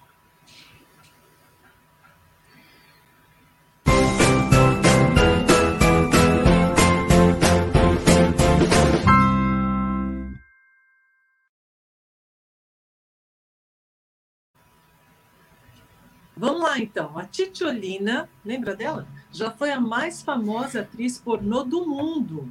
Vamos 16.40 16.62
lá, 16.62 16.78
então. 16.78 17.18
A 17.18 17.26
Titiolina, 17.26 18.26
lembra 18.42 18.74
dela? 18.74 19.06
Já 19.30 19.50
foi 19.50 19.70
a 19.70 19.78
mais 19.78 20.22
famosa 20.22 20.80
atriz 20.80 21.18
pornô 21.18 21.62
do 21.64 21.86
mundo. 21.86 22.48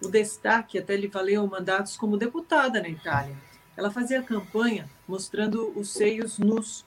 O 0.00 0.06
destaque 0.06 0.78
até 0.78 0.94
lhe 0.94 1.08
valeu 1.08 1.44
mandatos 1.44 1.96
como 1.96 2.16
deputada 2.16 2.80
na 2.80 2.88
Itália. 2.88 3.36
Ela 3.76 3.90
fazia 3.90 4.22
campanha 4.22 4.88
mostrando 5.08 5.72
os 5.76 5.88
seios 5.88 6.38
nus. 6.38 6.86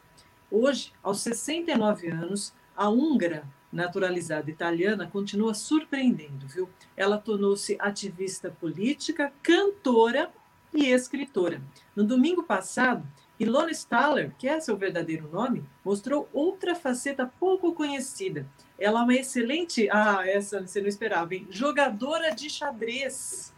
Hoje, 0.50 0.94
aos 1.04 1.20
69 1.20 2.08
anos, 2.08 2.54
a 2.74 2.88
húngara 2.88 3.44
naturalizada 3.70 4.50
italiana 4.50 5.10
continua 5.12 5.54
surpreendendo, 5.54 6.48
viu? 6.48 6.70
Ela 6.96 7.18
tornou-se 7.18 7.76
ativista 7.82 8.50
política, 8.50 9.34
cantora 9.44 10.32
e 10.74 10.86
escritora. 10.86 11.62
No 11.94 12.06
domingo 12.06 12.44
passado, 12.44 13.06
Ilona 13.40 13.72
Staller, 13.72 14.34
que 14.38 14.48
é 14.48 14.60
seu 14.60 14.76
verdadeiro 14.76 15.30
nome, 15.32 15.64
mostrou 15.84 16.28
outra 16.34 16.76
faceta 16.76 17.32
pouco 17.40 17.74
conhecida. 17.74 18.46
Ela 18.78 19.00
é 19.00 19.04
uma 19.04 19.14
excelente, 19.14 19.90
ah, 19.90 20.28
essa 20.28 20.60
você 20.66 20.82
não 20.82 20.90
esperava, 20.90 21.34
hein? 21.34 21.48
Jogadora 21.50 22.32
de 22.32 22.50
xadrez. 22.50 23.54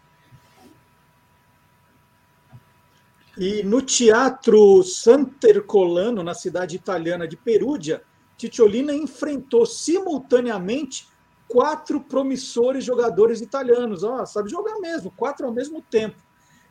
E 3.37 3.63
no 3.63 3.81
Teatro 3.81 4.83
Santercolano, 4.83 6.21
na 6.21 6.35
cidade 6.35 6.75
italiana 6.75 7.27
de 7.27 7.35
Perugia, 7.35 8.03
Titiolina 8.37 8.93
enfrentou 8.93 9.65
simultaneamente 9.65 11.07
quatro 11.47 12.01
promissores 12.01 12.83
jogadores 12.83 13.41
italianos. 13.41 14.03
Ó, 14.03 14.25
sabe 14.25 14.49
jogar 14.49 14.79
mesmo, 14.79 15.11
quatro 15.11 15.47
ao 15.47 15.53
mesmo 15.53 15.81
tempo. 15.81 16.17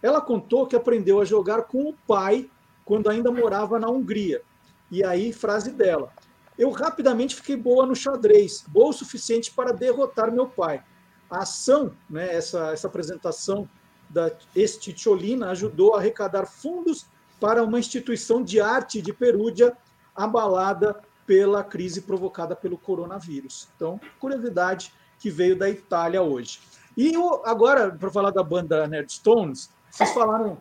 Ela 0.03 0.21
contou 0.21 0.67
que 0.67 0.77
aprendeu 0.77 1.21
a 1.21 1.25
jogar 1.25 1.63
com 1.63 1.89
o 1.89 1.95
pai 2.07 2.49
quando 2.91 3.09
ainda 3.09 3.31
morava 3.31 3.79
na 3.79 3.89
Hungria. 3.89 4.43
E 4.91 5.05
aí, 5.05 5.33
frase 5.33 5.71
dela: 5.71 6.13
Eu 6.59 6.71
rapidamente 6.71 7.37
fiquei 7.37 7.55
boa 7.55 7.87
no 7.87 7.95
xadrez, 7.95 8.65
boa 8.67 8.89
o 8.89 8.93
suficiente 8.93 9.53
para 9.53 9.73
derrotar 9.73 10.33
meu 10.33 10.49
pai. 10.49 10.83
A 11.31 11.43
ação, 11.43 11.93
né, 12.09 12.35
essa, 12.35 12.73
essa 12.73 12.89
apresentação 12.89 13.69
da 14.09 14.33
ex-Titiolina 14.57 15.51
ajudou 15.51 15.95
a 15.95 15.99
arrecadar 16.01 16.47
fundos 16.47 17.07
para 17.39 17.63
uma 17.63 17.79
instituição 17.79 18.43
de 18.43 18.61
arte 18.61 19.01
de 19.01 19.13
Perúdia 19.13 19.73
abalada 20.13 21.01
pela 21.25 21.63
crise 21.63 22.01
provocada 22.01 22.57
pelo 22.57 22.77
coronavírus. 22.77 23.69
Então, 23.77 24.01
curiosidade 24.19 24.93
que 25.21 25.31
veio 25.31 25.57
da 25.57 25.71
Itália 25.71 26.23
hoje. 26.23 26.59
E 26.97 27.13
agora, 27.45 27.93
para 27.93 28.11
falar 28.11 28.33
da 28.33 28.43
banda 28.43 28.89
Nerd 28.89 29.13
Stones, 29.13 29.71
vocês 29.89 30.13
falaram. 30.13 30.59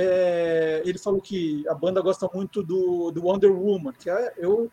É, 0.00 0.82
ele 0.84 0.98
falou 0.98 1.20
que 1.20 1.66
a 1.68 1.74
banda 1.74 2.00
gosta 2.00 2.28
muito 2.32 2.62
do, 2.62 3.10
do 3.10 3.24
Wonder 3.24 3.50
Woman, 3.52 3.92
que 3.92 4.08
é, 4.08 4.32
eu 4.36 4.70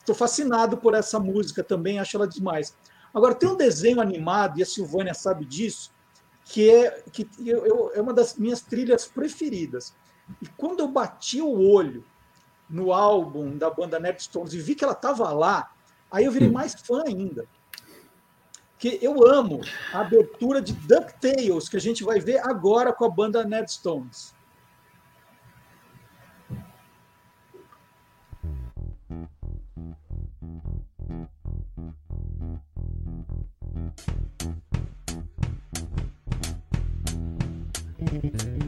estou 0.00 0.14
fascinado 0.14 0.78
por 0.78 0.94
essa 0.94 1.20
música 1.20 1.62
também, 1.62 1.98
acho 1.98 2.16
ela 2.16 2.26
demais. 2.26 2.74
Agora, 3.12 3.34
tem 3.34 3.48
um 3.48 3.56
desenho 3.56 4.00
animado, 4.00 4.58
e 4.58 4.62
a 4.62 4.66
Silvânia 4.66 5.12
sabe 5.12 5.44
disso, 5.44 5.90
que 6.44 6.70
é, 6.70 7.02
que 7.12 7.28
eu, 7.44 7.66
eu- 7.66 7.92
é 7.94 8.00
uma 8.00 8.14
das 8.14 8.36
minhas 8.36 8.62
trilhas 8.62 9.06
preferidas. 9.06 9.94
E 10.40 10.46
quando 10.56 10.80
eu 10.80 10.88
bati 10.88 11.42
o 11.42 11.70
olho 11.70 12.02
no 12.70 12.92
álbum 12.92 13.56
da 13.56 13.68
banda 13.70 13.98
Nerd 14.00 14.22
Stones 14.22 14.52
e 14.54 14.58
vi 14.58 14.74
que 14.74 14.84
ela 14.84 14.92
estava 14.94 15.30
lá, 15.32 15.70
aí 16.10 16.24
eu 16.24 16.32
virei 16.32 16.50
mais 16.50 16.74
fã 16.74 17.02
ainda. 17.06 17.46
Que 18.78 18.98
eu 19.02 19.26
amo 19.26 19.60
a 19.92 20.00
abertura 20.00 20.62
de 20.62 20.72
DuckTales, 20.72 21.68
que 21.68 21.76
a 21.76 21.80
gente 21.80 22.04
vai 22.04 22.20
ver 22.20 22.38
agora 22.46 22.92
com 22.92 23.04
a 23.04 23.10
banda 23.10 23.44
Nerd 23.44 23.70
Mm-hmm. 38.10 38.67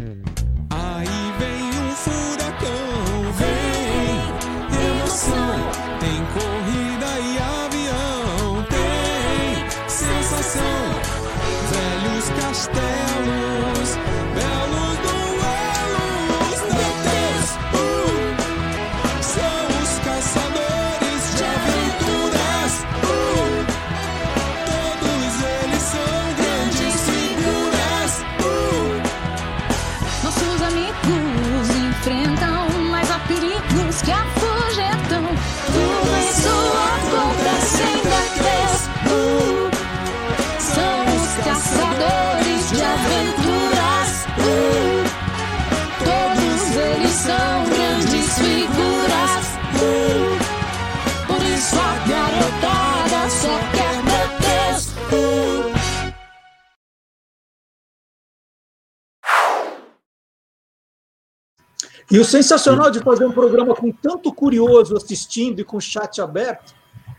E 62.11 62.19
o 62.19 62.25
sensacional 62.25 62.91
de 62.91 62.99
fazer 63.01 63.25
um 63.25 63.33
programa 63.33 63.75
com 63.75 63.93
tanto 63.93 64.33
curioso 64.33 64.97
assistindo 64.97 65.61
e 65.61 65.65
com 65.65 65.79
chat 65.81 66.21
aberto 66.21 66.75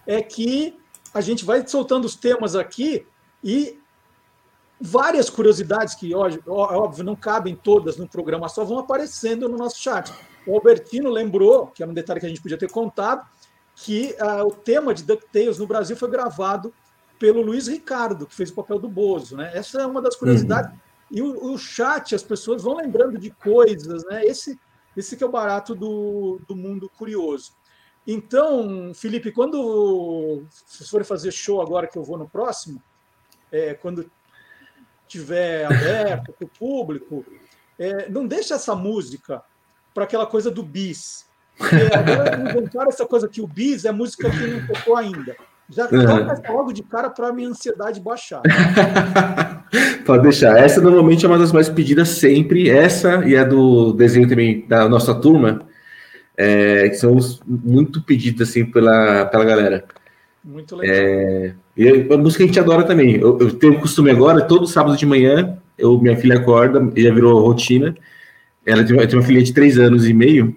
é 0.05 0.21
que 0.21 0.77
a 1.13 1.21
gente 1.21 1.45
vai 1.45 1.65
soltando 1.65 2.05
os 2.05 2.15
temas 2.15 2.55
aqui 2.55 3.05
e 3.43 3.79
várias 4.79 5.29
curiosidades 5.29 5.95
que, 5.95 6.13
óbvio, 6.13 7.05
não 7.05 7.15
cabem 7.15 7.55
todas 7.55 7.97
no 7.97 8.07
programa, 8.07 8.49
só 8.49 8.65
vão 8.65 8.79
aparecendo 8.79 9.47
no 9.47 9.57
nosso 9.57 9.79
chat. 9.79 10.11
O 10.45 10.55
Albertino 10.55 11.09
lembrou, 11.09 11.67
que 11.67 11.83
era 11.83 11.91
um 11.91 11.93
detalhe 11.93 12.19
que 12.19 12.25
a 12.25 12.29
gente 12.29 12.41
podia 12.41 12.57
ter 12.57 12.69
contado, 12.69 13.25
que 13.75 14.15
ah, 14.19 14.43
o 14.43 14.51
tema 14.51 14.93
de 14.93 15.03
DuckTales 15.03 15.57
no 15.57 15.67
Brasil 15.67 15.95
foi 15.95 16.09
gravado 16.09 16.73
pelo 17.17 17.41
Luiz 17.41 17.67
Ricardo, 17.67 18.25
que 18.25 18.35
fez 18.35 18.49
o 18.49 18.55
papel 18.55 18.79
do 18.79 18.89
Bozo. 18.89 19.37
Né? 19.37 19.51
Essa 19.53 19.81
é 19.81 19.85
uma 19.85 20.01
das 20.01 20.15
curiosidades. 20.15 20.71
E 21.09 21.21
o, 21.21 21.53
o 21.53 21.57
chat, 21.57 22.15
as 22.15 22.23
pessoas 22.23 22.63
vão 22.63 22.75
lembrando 22.75 23.17
de 23.19 23.29
coisas, 23.29 24.03
né? 24.05 24.25
Esse, 24.25 24.57
esse 24.95 25.15
que 25.15 25.23
é 25.23 25.27
o 25.27 25.31
barato 25.31 25.75
do, 25.75 26.39
do 26.47 26.55
mundo 26.55 26.89
curioso. 26.97 27.53
Então, 28.05 28.93
Felipe, 28.93 29.31
quando 29.31 30.43
vocês 30.65 30.89
forem 30.89 31.05
fazer 31.05 31.31
show 31.31 31.61
agora 31.61 31.87
que 31.87 31.97
eu 31.97 32.03
vou 32.03 32.17
no 32.17 32.27
próximo, 32.27 32.81
é, 33.51 33.73
quando 33.73 34.09
tiver 35.07 35.65
aberto 35.65 36.33
para 36.33 36.45
o 36.45 36.49
público, 36.49 37.25
é, 37.77 38.09
não 38.09 38.25
deixa 38.25 38.55
essa 38.55 38.75
música 38.75 39.43
para 39.93 40.05
aquela 40.05 40.25
coisa 40.25 40.49
do 40.49 40.63
bis. 40.63 41.25
Porque 41.57 41.75
agora 41.93 42.49
inventaram 42.49 42.89
essa 42.89 43.05
coisa 43.05 43.27
que 43.27 43.41
o 43.41 43.47
bis 43.47 43.85
é 43.85 43.91
música 43.91 44.29
que 44.31 44.47
não 44.47 44.65
tocou 44.65 44.95
ainda. 44.95 45.35
Já 45.71 45.87
Uhum. 45.89 46.05
toca 46.25 46.51
logo 46.51 46.73
de 46.73 46.83
cara 46.83 47.09
para 47.09 47.27
a 47.29 47.33
minha 47.33 47.49
ansiedade 47.49 47.99
baixar. 48.01 48.41
Pode 50.05 50.23
deixar. 50.23 50.57
Essa 50.57 50.81
normalmente 50.81 51.25
é 51.25 51.27
uma 51.29 51.37
das 51.37 51.51
mais 51.51 51.69
pedidas 51.69 52.09
sempre. 52.09 52.69
Essa 52.69 53.23
e 53.25 53.37
a 53.37 53.43
do 53.43 53.93
desenho 53.93 54.27
também 54.27 54.65
da 54.67 54.87
nossa 54.89 55.13
turma, 55.15 55.61
é, 56.37 56.89
que 56.89 56.95
são 56.95 57.17
muito 57.47 58.01
pedidas 58.01 58.49
assim 58.49 58.65
pela, 58.65 59.25
pela 59.25 59.45
galera. 59.45 59.85
Muito 60.43 60.75
legal. 60.75 60.95
É, 60.95 61.53
e 61.77 61.87
é 61.87 61.93
uma 61.93 62.17
música 62.17 62.39
que 62.39 62.43
a 62.43 62.47
gente 62.47 62.59
adora 62.59 62.83
também. 62.83 63.15
Eu, 63.15 63.37
eu 63.39 63.53
tenho 63.53 63.73
o 63.73 63.79
costume 63.79 64.09
agora, 64.11 64.41
todo 64.41 64.67
sábado 64.67 64.97
de 64.97 65.05
manhã, 65.05 65.57
eu, 65.77 65.97
minha 65.99 66.17
filha 66.17 66.37
acorda, 66.37 66.79
já 66.97 67.13
virou 67.13 67.39
rotina. 67.41 67.95
Ela 68.65 68.83
tem, 68.83 68.97
tem 69.07 69.17
uma 69.19 69.25
filha 69.25 69.41
de 69.41 69.53
três 69.53 69.77
anos 69.77 70.05
e 70.07 70.13
meio. 70.13 70.55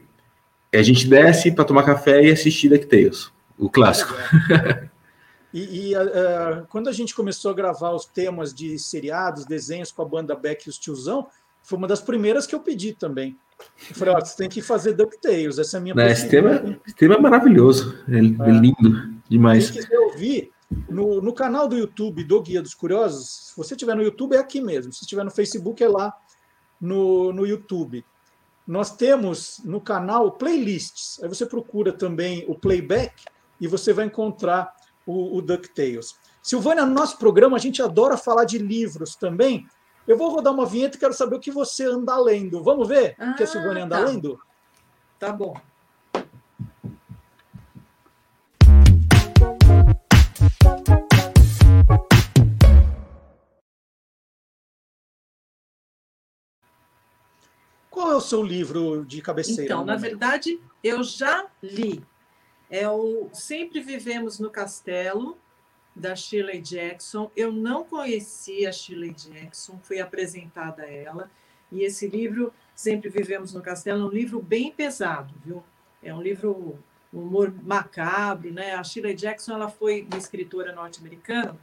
e 0.72 0.76
a 0.76 0.82
gente 0.82 1.06
desce 1.08 1.52
para 1.52 1.64
tomar 1.64 1.82
café 1.84 2.24
e 2.24 2.30
assistir 2.32 2.68
DuckTales, 2.68 3.30
o 3.58 3.68
clássico. 3.70 4.14
E, 5.54 5.90
e, 5.90 5.94
ah, 5.94 6.66
quando 6.68 6.88
a 6.88 6.92
gente 6.92 7.14
começou 7.14 7.52
a 7.52 7.54
gravar 7.54 7.92
os 7.92 8.06
temas 8.06 8.52
de 8.52 8.76
seriados, 8.76 9.46
desenhos 9.46 9.92
com 9.92 10.02
a 10.02 10.04
banda 10.04 10.34
Beck 10.34 10.66
e 10.66 10.68
os 10.68 10.76
Tiozão, 10.76 11.28
foi 11.62 11.78
uma 11.78 11.86
das 11.86 12.00
primeiras 12.00 12.44
que 12.44 12.56
eu 12.56 12.60
pedi 12.60 12.92
também. 12.92 13.38
Eu 13.88 13.94
falei, 13.94 14.14
ó, 14.14 14.20
você 14.20 14.36
tem 14.36 14.48
que 14.48 14.60
fazer 14.60 14.94
DuckTales, 14.94 15.60
essa 15.60 15.76
é 15.76 15.78
a 15.78 15.80
minha 15.80 15.94
Né, 15.94 16.10
esse, 16.10 16.28
tema, 16.28 16.76
esse 16.84 16.96
tema 16.96 17.14
é 17.14 17.20
maravilhoso, 17.20 17.96
é, 18.08 18.16
é 18.16 18.50
lindo 18.50 19.14
demais. 19.28 19.70
Quem 19.70 19.80
quiser 19.80 19.98
ouvir, 20.00 20.50
no, 20.90 21.22
no 21.22 21.32
canal 21.32 21.68
do 21.68 21.78
YouTube 21.78 22.24
do 22.24 22.42
Guia 22.42 22.60
dos 22.60 22.74
Curiosos, 22.74 23.50
se 23.50 23.56
você 23.56 23.74
estiver 23.74 23.94
no 23.94 24.02
YouTube, 24.02 24.34
é 24.34 24.40
aqui 24.40 24.60
mesmo. 24.60 24.92
Se 24.92 25.02
estiver 25.02 25.24
no 25.24 25.30
Facebook, 25.30 25.80
é 25.84 25.88
lá 25.88 26.12
no, 26.80 27.32
no 27.32 27.46
YouTube. 27.46 28.04
nós 28.66 28.96
temos 28.96 29.60
no 29.64 29.80
canal 29.80 30.32
playlists. 30.32 31.22
Aí 31.22 31.28
você 31.28 31.46
procura 31.46 31.92
também 31.92 32.44
o 32.48 32.58
playback 32.58 33.24
e 33.60 33.68
você 33.68 33.92
vai 33.92 34.06
encontrar 34.06 34.74
o, 35.06 35.38
o 35.38 35.42
DuckTales. 35.42 36.16
Silvânia, 36.42 36.84
no 36.84 36.94
nosso 36.94 37.18
programa 37.18 37.56
a 37.56 37.60
gente 37.60 37.82
adora 37.82 38.16
falar 38.16 38.44
de 38.44 38.58
livros 38.58 39.16
também. 39.16 39.66
Eu 40.06 40.18
vou 40.18 40.30
rodar 40.30 40.52
uma 40.52 40.66
vinheta 40.66 40.96
e 40.96 41.00
quero 41.00 41.14
saber 41.14 41.36
o 41.36 41.40
que 41.40 41.50
você 41.50 41.86
anda 41.86 42.16
lendo. 42.18 42.62
Vamos 42.62 42.86
ver 42.86 43.16
o 43.18 43.34
que 43.34 43.42
a 43.42 43.46
Silvânia 43.46 43.84
anda 43.84 43.96
tá. 43.96 44.04
lendo? 44.04 44.38
Tá 45.18 45.32
bom. 45.32 45.54
Qual 57.88 58.10
é 58.10 58.16
o 58.16 58.20
seu 58.20 58.42
livro 58.42 59.06
de 59.06 59.22
cabeceira? 59.22 59.64
Então, 59.64 59.84
na 59.84 59.96
verdade, 59.96 60.60
eu 60.82 61.02
já 61.02 61.46
li. 61.62 62.04
É 62.76 62.90
o 62.90 63.28
Sempre 63.32 63.80
Vivemos 63.80 64.40
no 64.40 64.50
Castelo, 64.50 65.38
da 65.94 66.16
Shirley 66.16 66.60
Jackson. 66.60 67.30
Eu 67.36 67.52
não 67.52 67.84
conhecia 67.84 68.68
a 68.68 68.72
Shirley 68.72 69.12
Jackson, 69.12 69.78
fui 69.80 70.00
apresentada 70.00 70.82
a 70.82 70.90
ela. 70.90 71.30
E 71.70 71.84
esse 71.84 72.08
livro, 72.08 72.52
Sempre 72.74 73.10
Vivemos 73.10 73.54
no 73.54 73.62
Castelo, 73.62 74.02
é 74.02 74.04
um 74.06 74.08
livro 74.08 74.42
bem 74.42 74.72
pesado, 74.72 75.32
viu? 75.44 75.62
É 76.02 76.12
um 76.12 76.20
livro 76.20 76.76
um 77.12 77.20
humor 77.20 77.54
macabro, 77.62 78.52
né? 78.52 78.74
A 78.74 78.82
Shirley 78.82 79.14
Jackson 79.14 79.52
ela 79.52 79.70
foi 79.70 80.04
uma 80.10 80.18
escritora 80.18 80.72
norte-americana 80.72 81.56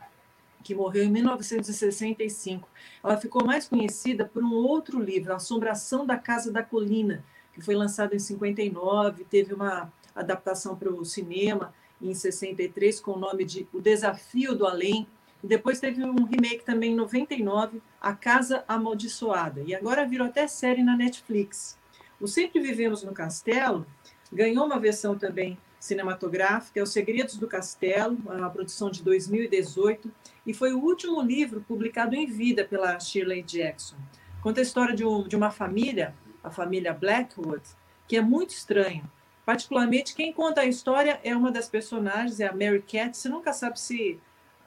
que 0.64 0.74
morreu 0.74 1.04
em 1.04 1.12
1965. 1.12 2.70
Ela 3.04 3.18
ficou 3.18 3.46
mais 3.46 3.68
conhecida 3.68 4.24
por 4.24 4.42
um 4.42 4.54
outro 4.54 4.98
livro, 4.98 5.34
Assombração 5.34 6.06
da 6.06 6.16
Casa 6.16 6.54
da 6.54 6.64
Colina, 6.64 7.22
que 7.54 7.60
foi 7.60 7.76
lançado 7.76 8.16
em 8.16 8.20
59, 8.20 9.26
teve 9.26 9.54
uma 9.54 9.92
adaptação 10.16 10.76
para 10.76 10.92
o 10.92 11.06
cinema 11.06 11.74
em 12.02 12.14
63 12.14 13.00
com 13.00 13.12
o 13.12 13.20
nome 13.20 13.46
de 13.46 13.68
O 13.74 13.80
Desafio 13.80 14.56
do 14.56 14.66
Além. 14.66 15.08
E 15.44 15.48
depois 15.48 15.80
teve 15.80 16.04
um 16.04 16.24
remake 16.24 16.64
também 16.64 16.92
em 16.92 16.96
99, 16.96 17.82
A 18.00 18.14
Casa 18.14 18.64
Amaldiçoada. 18.68 19.62
E 19.66 19.74
agora 19.74 20.06
virou 20.06 20.28
até 20.28 20.48
série 20.48 20.84
na 20.84 20.96
Netflix. 20.96 21.78
O 22.20 22.28
Sempre 22.28 22.60
Vivemos 22.60 23.04
no 23.04 23.14
Castelo 23.14 23.86
ganhou 24.32 24.66
uma 24.66 24.80
versão 24.80 25.18
também 25.18 25.58
cinematográfica, 25.80 26.80
é 26.80 26.84
Os 26.84 26.92
Segredos 26.92 27.38
do 27.38 27.48
Castelo, 27.48 28.16
uma 28.24 28.50
produção 28.52 28.92
de 28.92 29.02
2018, 29.04 30.12
e 30.46 30.54
foi 30.54 30.74
o 30.74 30.80
último 30.80 31.20
livro 31.22 31.66
publicado 31.68 32.16
em 32.16 32.28
vida 32.28 32.64
pela 32.64 33.00
Shirley 33.00 33.42
Jackson. 33.42 33.96
Conta 34.42 34.62
a 34.62 34.64
história 34.64 34.96
de, 34.96 35.04
um, 35.04 35.28
de 35.28 35.36
uma 35.36 35.50
família, 35.50 36.14
a 36.44 36.52
família 36.52 36.94
Blackwood, 36.94 37.64
que 38.08 38.16
é 38.16 38.22
muito 38.22 38.52
estranha. 38.52 39.04
Particularmente, 39.52 40.16
quem 40.16 40.32
conta 40.32 40.62
a 40.62 40.66
história 40.66 41.20
é 41.26 41.36
uma 41.36 41.52
das 41.52 41.68
personagens, 41.68 42.40
é 42.40 42.48
a 42.48 42.54
Mary 42.54 42.82
Cat. 42.82 43.18
Você 43.18 43.28
nunca 43.28 43.52
sabe 43.52 43.78
se 43.82 44.18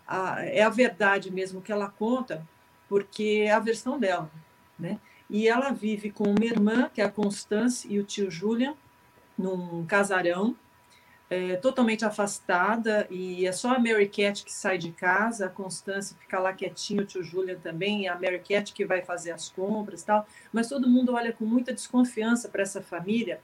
a, 0.07 0.45
é 0.45 0.61
a 0.61 0.69
verdade 0.69 1.33
mesmo 1.33 1.63
que 1.63 1.73
ela 1.73 1.89
conta, 1.89 2.47
porque 2.87 3.45
é 3.47 3.51
a 3.51 3.59
versão 3.59 3.99
dela. 3.99 4.31
Né? 4.79 5.01
E 5.31 5.49
ela 5.49 5.71
vive 5.71 6.11
com 6.11 6.25
uma 6.25 6.45
irmã, 6.45 6.91
que 6.93 7.01
é 7.01 7.05
a 7.05 7.11
Constance, 7.11 7.89
e 7.91 7.99
o 7.99 8.05
tio 8.05 8.31
Julian, 8.31 8.75
num 9.39 9.87
casarão, 9.87 10.55
é, 11.31 11.57
totalmente 11.57 12.05
afastada, 12.05 13.07
e 13.11 13.47
é 13.47 13.53
só 13.53 13.75
a 13.75 13.79
Mary 13.79 14.07
Cat 14.07 14.45
que 14.45 14.53
sai 14.53 14.77
de 14.77 14.93
casa, 14.93 15.47
a 15.47 15.49
Constance 15.49 16.15
fica 16.21 16.39
lá 16.39 16.53
quietinha, 16.53 17.01
o 17.01 17.07
tio 17.07 17.23
Julian 17.23 17.57
também, 17.59 18.07
a 18.07 18.17
Mary 18.17 18.43
Cat 18.47 18.75
que 18.75 18.85
vai 18.85 19.01
fazer 19.01 19.31
as 19.31 19.49
compras 19.49 20.03
tal, 20.03 20.27
mas 20.53 20.69
todo 20.69 20.87
mundo 20.87 21.15
olha 21.15 21.33
com 21.33 21.47
muita 21.47 21.73
desconfiança 21.73 22.51
para 22.51 22.61
essa 22.61 22.83
família, 22.83 23.41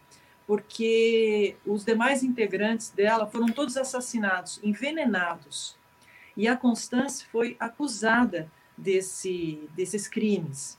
porque 0.50 1.54
os 1.64 1.84
demais 1.84 2.24
integrantes 2.24 2.90
dela 2.90 3.24
foram 3.24 3.46
todos 3.46 3.76
assassinados, 3.76 4.58
envenenados, 4.64 5.76
e 6.36 6.48
a 6.48 6.56
Constance 6.56 7.24
foi 7.26 7.56
acusada 7.60 8.50
desse, 8.76 9.60
desses 9.76 10.08
crimes. 10.08 10.76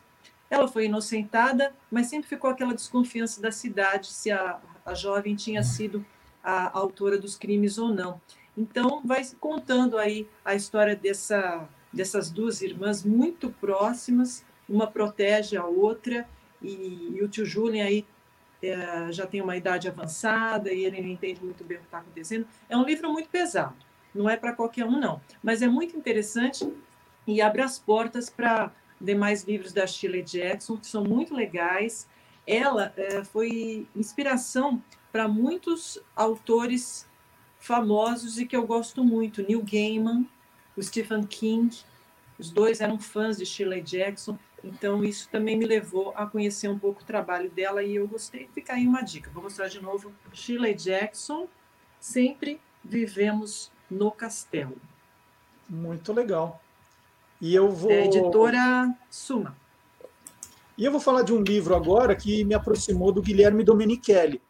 Ela 0.49 0.67
foi 0.67 0.87
inocentada, 0.87 1.73
mas 1.89 2.07
sempre 2.07 2.27
ficou 2.27 2.49
aquela 2.49 2.73
desconfiança 2.73 3.41
da 3.41 3.49
cidade 3.49 4.07
se 4.07 4.29
a, 4.29 4.59
a 4.85 4.93
jovem 4.93 5.37
tinha 5.37 5.63
sido 5.63 6.05
a 6.43 6.77
autora 6.77 7.17
dos 7.17 7.37
crimes 7.37 7.77
ou 7.77 7.93
não. 7.93 8.19
Então, 8.57 9.01
vai 9.05 9.25
contando 9.39 9.97
aí 9.97 10.27
a 10.43 10.53
história 10.53 10.97
dessa, 10.97 11.65
dessas 11.93 12.29
duas 12.29 12.61
irmãs 12.61 13.05
muito 13.05 13.49
próximas, 13.49 14.43
uma 14.67 14.85
protege 14.85 15.55
a 15.55 15.63
outra, 15.63 16.27
e, 16.61 17.13
e 17.15 17.23
o 17.23 17.29
tio 17.29 17.45
Julian 17.45 17.85
aí 17.85 18.05
é, 18.61 19.11
já 19.11 19.25
tem 19.25 19.41
uma 19.41 19.57
idade 19.57 19.87
avançada 19.87 20.71
e 20.71 20.85
ele 20.85 21.01
não 21.01 21.09
entende 21.09 21.43
muito 21.43 21.63
bem 21.63 21.77
o 21.77 21.79
que 21.81 21.87
está 21.87 21.99
acontecendo. 21.99 22.47
É 22.69 22.77
um 22.77 22.83
livro 22.83 23.11
muito 23.11 23.29
pesado, 23.29 23.75
não 24.13 24.29
é 24.29 24.37
para 24.37 24.53
qualquer 24.53 24.85
um, 24.85 24.99
não, 24.99 25.21
mas 25.43 25.61
é 25.61 25.67
muito 25.67 25.97
interessante 25.97 26.71
e 27.25 27.41
abre 27.41 27.61
as 27.61 27.79
portas 27.79 28.29
para 28.29 28.71
demais 28.99 29.43
livros 29.43 29.73
da 29.73 29.87
Shirley 29.87 30.23
Jackson, 30.23 30.77
que 30.77 30.87
são 30.87 31.03
muito 31.03 31.33
legais. 31.33 32.07
Ela 32.45 32.93
é, 32.95 33.23
foi 33.23 33.87
inspiração 33.95 34.81
para 35.11 35.27
muitos 35.27 35.99
autores 36.15 37.07
famosos 37.59 38.39
e 38.39 38.45
que 38.45 38.55
eu 38.55 38.65
gosto 38.65 39.03
muito. 39.03 39.43
Neil 39.43 39.63
Gaiman, 39.63 40.27
o 40.75 40.81
Stephen 40.81 41.23
King, 41.23 41.75
os 42.39 42.49
dois 42.49 42.81
eram 42.81 42.99
fãs 42.99 43.37
de 43.37 43.45
Shirley 43.45 43.81
Jackson, 43.81 44.37
então 44.63 45.03
isso 45.03 45.27
também 45.29 45.57
me 45.57 45.65
levou 45.65 46.13
a 46.15 46.25
conhecer 46.25 46.67
um 46.67 46.77
pouco 46.77 47.01
o 47.01 47.05
trabalho 47.05 47.49
dela 47.49 47.83
e 47.83 47.95
eu 47.95 48.07
gostei. 48.07 48.47
Fica 48.53 48.73
aí 48.73 48.87
uma 48.87 49.01
dica. 49.01 49.31
Vou 49.33 49.43
mostrar 49.43 49.67
de 49.67 49.81
novo 49.81 50.11
Shirley 50.33 50.75
Jackson. 50.75 51.47
Sempre 51.99 52.59
vivemos 52.83 53.71
no 53.89 54.11
castelo. 54.11 54.75
Muito 55.69 56.13
legal. 56.13 56.61
E 57.39 57.55
eu 57.55 57.71
vou. 57.71 57.91
É 57.91 58.05
editora 58.05 58.95
Suma. 59.09 59.55
E 60.77 60.85
eu 60.85 60.91
vou 60.91 61.01
falar 61.01 61.23
de 61.23 61.33
um 61.33 61.41
livro 61.41 61.75
agora 61.75 62.15
que 62.15 62.43
me 62.43 62.53
aproximou 62.53 63.11
do 63.11 63.21
Guilherme 63.21 63.63
Domenichelli. 63.63 64.41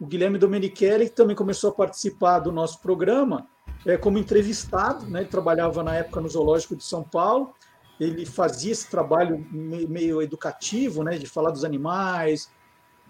O 0.00 0.06
Guilherme 0.06 0.38
Domenichelli 0.38 1.08
também 1.08 1.36
começou 1.36 1.70
a 1.70 1.74
participar 1.74 2.40
do 2.40 2.52
nosso 2.52 2.80
programa 2.80 3.46
é, 3.86 3.96
como 3.96 4.18
entrevistado, 4.18 5.06
né? 5.06 5.20
ele 5.20 5.28
trabalhava 5.28 5.82
na 5.82 5.94
época 5.94 6.20
no 6.20 6.28
Zoológico 6.28 6.74
de 6.74 6.84
São 6.84 7.02
Paulo, 7.02 7.54
ele 7.98 8.26
fazia 8.26 8.72
esse 8.72 8.90
trabalho 8.90 9.46
meio, 9.50 10.20
educativo, 10.20 11.02
né? 11.02 11.16
de 11.18 11.26
falar 11.26 11.50
dos 11.50 11.64
animais. 11.64 12.50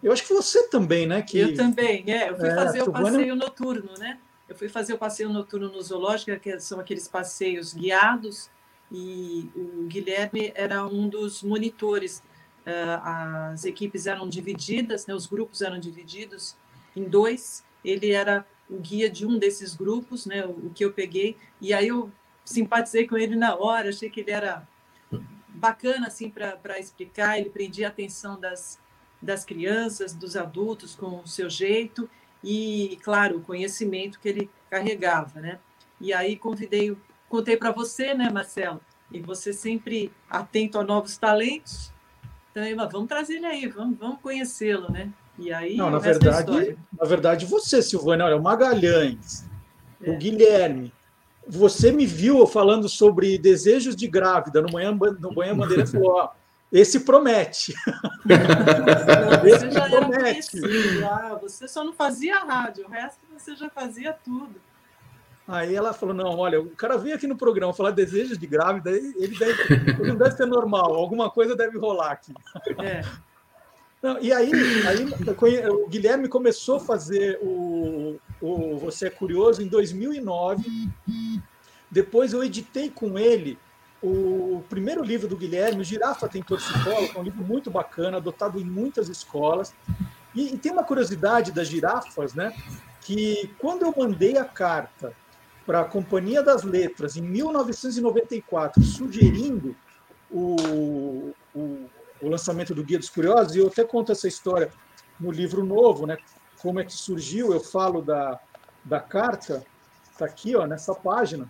Eu 0.03 0.13
acho 0.13 0.27
que 0.27 0.35
você 0.35 0.69
também, 0.69 1.07
né? 1.07 1.23
Que, 1.23 1.39
eu 1.39 1.55
também, 1.55 2.05
é. 2.09 2.31
Eu 2.31 2.37
fui 2.37 2.49
É, 2.49 2.55
fazer 2.55 2.83
o 2.83 2.93
passeio 2.93 3.35
noturno, 3.35 3.95
né? 3.99 4.19
Eu 4.47 4.55
fui 4.55 4.69
fazer 4.69 4.93
o 4.93 4.99
passeio 4.99 5.31
noturno 5.31 5.71
no 5.73 5.81
zoológico, 5.81 6.39
que 6.39 6.61
são 6.61 6.79
aqueles 6.79 7.09
passeios 7.09 7.73
guiados, 7.73 8.51
e 8.93 9.51
o 9.57 9.87
Guilherme 9.87 10.53
era 10.55 10.87
um 10.87 11.09
dos 11.09 11.43
monitores. 11.43 12.23
Ah, 12.67 13.51
As 13.53 13.65
equipes 13.65 14.07
eram 14.07 14.29
divididas, 14.29 15.07
né? 15.07 15.15
os 15.15 15.27
grupos 15.27 15.63
eram 15.63 15.79
divididos 15.79 16.55
em 16.95 17.05
dois. 17.05 17.65
Ele 17.83 18.13
era 18.13 18.47
o 18.69 18.77
guia 18.77 19.09
de 19.09 19.27
um 19.27 19.39
desses 19.39 19.75
grupos, 19.75 20.27
né? 20.27 20.45
o 20.47 20.71
que 20.75 20.85
eu 20.85 20.93
peguei, 20.93 21.37
e 21.61 21.73
aí 21.73 21.89
eu 21.89 22.11
simpatizei 22.45 23.07
com 23.07 23.17
ele 23.17 23.37
na 23.37 23.57
hora, 23.57 23.89
achei 23.89 24.11
que 24.11 24.21
ele 24.21 24.31
era 24.31 24.67
bacana 25.65 26.09
assim 26.09 26.29
para 26.29 26.79
explicar, 26.79 27.39
ele 27.39 27.49
prendia 27.49 27.87
a 27.87 27.91
atenção 27.91 28.39
das, 28.39 28.79
das 29.21 29.47
crianças, 29.47 30.13
dos 30.13 30.37
adultos 30.37 30.95
com 30.95 31.21
o 31.21 31.27
seu 31.27 31.49
jeito 31.49 32.09
e, 32.43 32.99
claro, 33.03 33.39
o 33.39 33.41
conhecimento 33.41 34.21
que 34.21 34.29
ele 34.29 34.51
carregava, 34.69 35.41
né? 35.41 35.59
E 35.99 36.13
aí 36.13 36.37
convidei, 36.37 36.95
contei 37.31 37.57
para 37.57 37.71
você, 37.73 38.13
né, 38.13 38.29
Marcelo? 38.31 38.79
E 39.11 39.21
você 39.21 39.55
sempre 39.55 40.13
atento 40.29 40.79
a 40.79 40.85
novos 40.85 41.17
talentos. 41.17 41.91
Então, 42.51 42.63
eu, 42.63 42.79
"Ah, 42.81 42.87
vamos 42.87 43.09
trazer 43.09 43.37
ele 43.37 43.47
aí, 43.47 43.67
vamos, 43.67 43.99
vamos 43.99 44.21
conhecê-lo, 44.21 44.93
né? 44.93 45.11
E 45.39 45.51
aí, 45.51 45.77
Não, 45.77 45.89
na 45.89 45.97
é 45.97 46.01
verdade, 46.01 46.41
história. 46.41 46.77
na 47.01 47.07
verdade, 47.07 47.47
você, 47.47 47.81
Silvana, 47.81 48.27
olha, 48.27 48.37
o 48.37 48.43
Magalhães, 48.43 49.47
o 50.07 50.15
Guilherme, 50.19 50.93
você 51.47 51.93
me 51.93 52.07
viu 52.07 52.47
falando 52.47 52.89
sobre 52.89 53.39
desejos 53.39 53.95
de 53.95 54.07
grávida 54.07 54.63
no 54.63 54.73
manhã, 54.73 54.93
no 54.93 55.35
manhã 55.35 55.57
Bandeira 55.57 55.87
falou, 55.87 56.13
ó, 56.13 56.31
esse 56.73 57.01
promete. 57.01 57.75
Você 59.43 59.71
já 59.71 59.87
era 59.87 60.07
conhecido, 60.07 61.07
ah, 61.07 61.39
você 61.41 61.69
só 61.69 61.85
não 61.85 61.93
fazia 61.93 62.39
rádio, 62.39 62.87
o 62.87 62.91
resto 62.91 63.21
você 63.33 63.55
já 63.55 63.71
fazia 63.71 64.13
tudo. 64.13 64.55
Aí 65.47 65.75
ela 65.75 65.93
falou: 65.93 66.15
não, 66.15 66.39
olha, 66.39 66.61
o 66.61 66.71
cara 66.71 66.97
veio 66.97 67.15
aqui 67.15 67.27
no 67.27 67.37
programa 67.37 67.75
falar 67.75 67.91
desejos 67.91 68.39
de 68.39 68.47
grávida, 68.47 68.91
ele, 68.91 69.39
deve, 69.39 69.75
ele 69.75 70.09
não 70.09 70.17
deve 70.17 70.37
ser 70.37 70.47
normal, 70.47 70.95
alguma 70.95 71.31
coisa 71.31 71.55
deve 71.55 71.79
rolar 71.79 72.13
aqui. 72.13 72.33
É. 72.83 73.03
Não, 74.03 74.19
e 74.21 74.33
aí, 74.33 74.53
aí 74.87 75.69
o 75.71 75.89
Guilherme 75.89 76.29
começou 76.29 76.77
a 76.77 76.81
fazer 76.81 77.39
o, 77.43 78.19
o 78.45 78.77
Você 78.79 79.07
é 79.07 79.11
Curioso 79.11 79.63
em 79.63 79.67
2009. 79.67 80.91
Depois 81.91 82.33
eu 82.33 82.45
editei 82.45 82.91
com 82.91 83.19
ele 83.19 83.59
o 84.03 84.63
primeiro 84.69 85.03
livro 85.03 85.27
do 85.27 85.35
Guilherme, 85.35 85.81
o 85.81 85.85
Girafa 85.85 86.29
tem 86.29 86.43
Torcicolo, 86.43 87.09
que 87.09 87.17
é 87.17 87.21
um 87.21 87.25
livro 87.25 87.43
muito 87.43 87.71
bacana, 87.71 88.19
adotado 88.19 88.61
em 88.61 88.65
muitas 88.65 89.09
escolas. 89.09 89.73
E, 90.35 90.53
e 90.55 90.59
tem 90.59 90.73
uma 90.73 90.85
curiosidade 90.85 91.53
das 91.53 91.69
girafas, 91.69 92.35
né? 92.35 92.55
Que 93.01 93.51
quando 93.59 93.87
eu 93.87 93.95
mandei 93.97 94.37
a 94.37 94.45
carta 94.45 95.15
para 95.65 95.81
a 95.81 95.85
Companhia 95.85 96.43
das 96.43 96.65
Letras 96.65 97.17
em 97.17 97.23
1994, 97.23 98.83
sugerindo 98.83 99.75
o, 100.31 101.33
o, 101.55 101.89
o 102.21 102.29
lançamento 102.29 102.75
do 102.75 102.85
Guia 102.85 102.99
dos 102.99 103.09
Curiosos, 103.09 103.57
e 103.57 103.61
eu 103.61 103.69
até 103.69 103.85
conto 103.85 104.13
essa 104.13 104.29
história 104.29 104.71
no 105.19 105.31
livro 105.31 105.65
novo, 105.65 106.07
né? 106.07 106.19
Como 106.65 106.81
é 106.81 106.85
que 106.85 106.95
surgiu, 106.95 107.53
eu 107.53 107.61
falo 107.61 108.01
da, 108.01 108.41
da 108.83 108.99
carta, 108.99 109.63
está 110.11 110.25
aqui, 110.25 110.57
ó, 110.57 110.67
nessa 110.67 110.95
página. 110.95 111.47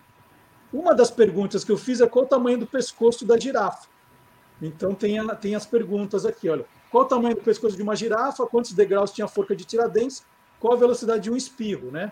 Uma 0.73 0.93
das 0.93 1.09
perguntas 1.09 1.63
que 1.63 1.71
eu 1.71 1.79
fiz 1.79 2.01
é 2.01 2.09
qual 2.09 2.25
o 2.25 2.29
tamanho 2.29 2.59
do 2.59 2.67
pescoço 2.67 3.25
da 3.25 3.39
girafa. 3.39 3.87
Então 4.61 4.93
tem, 4.93 5.25
tem 5.37 5.55
as 5.55 5.65
perguntas 5.65 6.27
aqui, 6.27 6.49
olha. 6.49 6.67
Qual 6.91 7.05
o 7.05 7.07
tamanho 7.07 7.37
do 7.37 7.43
pescoço 7.43 7.77
de 7.77 7.83
uma 7.83 7.95
girafa? 7.95 8.45
Quantos 8.45 8.73
degraus 8.73 9.13
tinha 9.13 9.27
a 9.27 9.29
forca 9.29 9.55
de 9.55 9.65
Tiradentes? 9.65 10.25
Qual 10.59 10.73
a 10.73 10.77
velocidade 10.77 11.23
de 11.23 11.31
um 11.31 11.37
espirro, 11.37 11.93
né? 11.93 12.11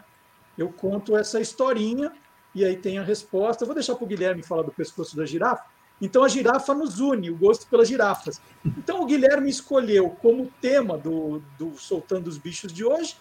Eu 0.56 0.68
conto 0.68 1.16
essa 1.16 1.40
historinha 1.40 2.12
e 2.54 2.64
aí 2.64 2.76
tem 2.76 2.98
a 2.98 3.02
resposta. 3.02 3.64
Eu 3.64 3.66
vou 3.66 3.74
deixar 3.74 3.96
para 3.96 4.04
o 4.04 4.06
Guilherme 4.06 4.44
falar 4.44 4.62
do 4.62 4.70
pescoço 4.70 5.16
da 5.16 5.26
girafa. 5.26 5.64
Então 6.02 6.24
a 6.24 6.28
girafa 6.28 6.74
nos 6.74 6.98
une, 6.98 7.30
o 7.30 7.36
gosto 7.36 7.68
pelas 7.68 7.86
girafas. 7.86 8.42
Então 8.66 9.00
o 9.00 9.06
Guilherme 9.06 9.48
escolheu 9.48 10.10
como 10.10 10.50
tema 10.60 10.98
do, 10.98 11.40
do 11.56 11.78
Soltando 11.78 12.26
os 12.26 12.36
Bichos 12.36 12.72
de 12.72 12.84
hoje 12.84 13.16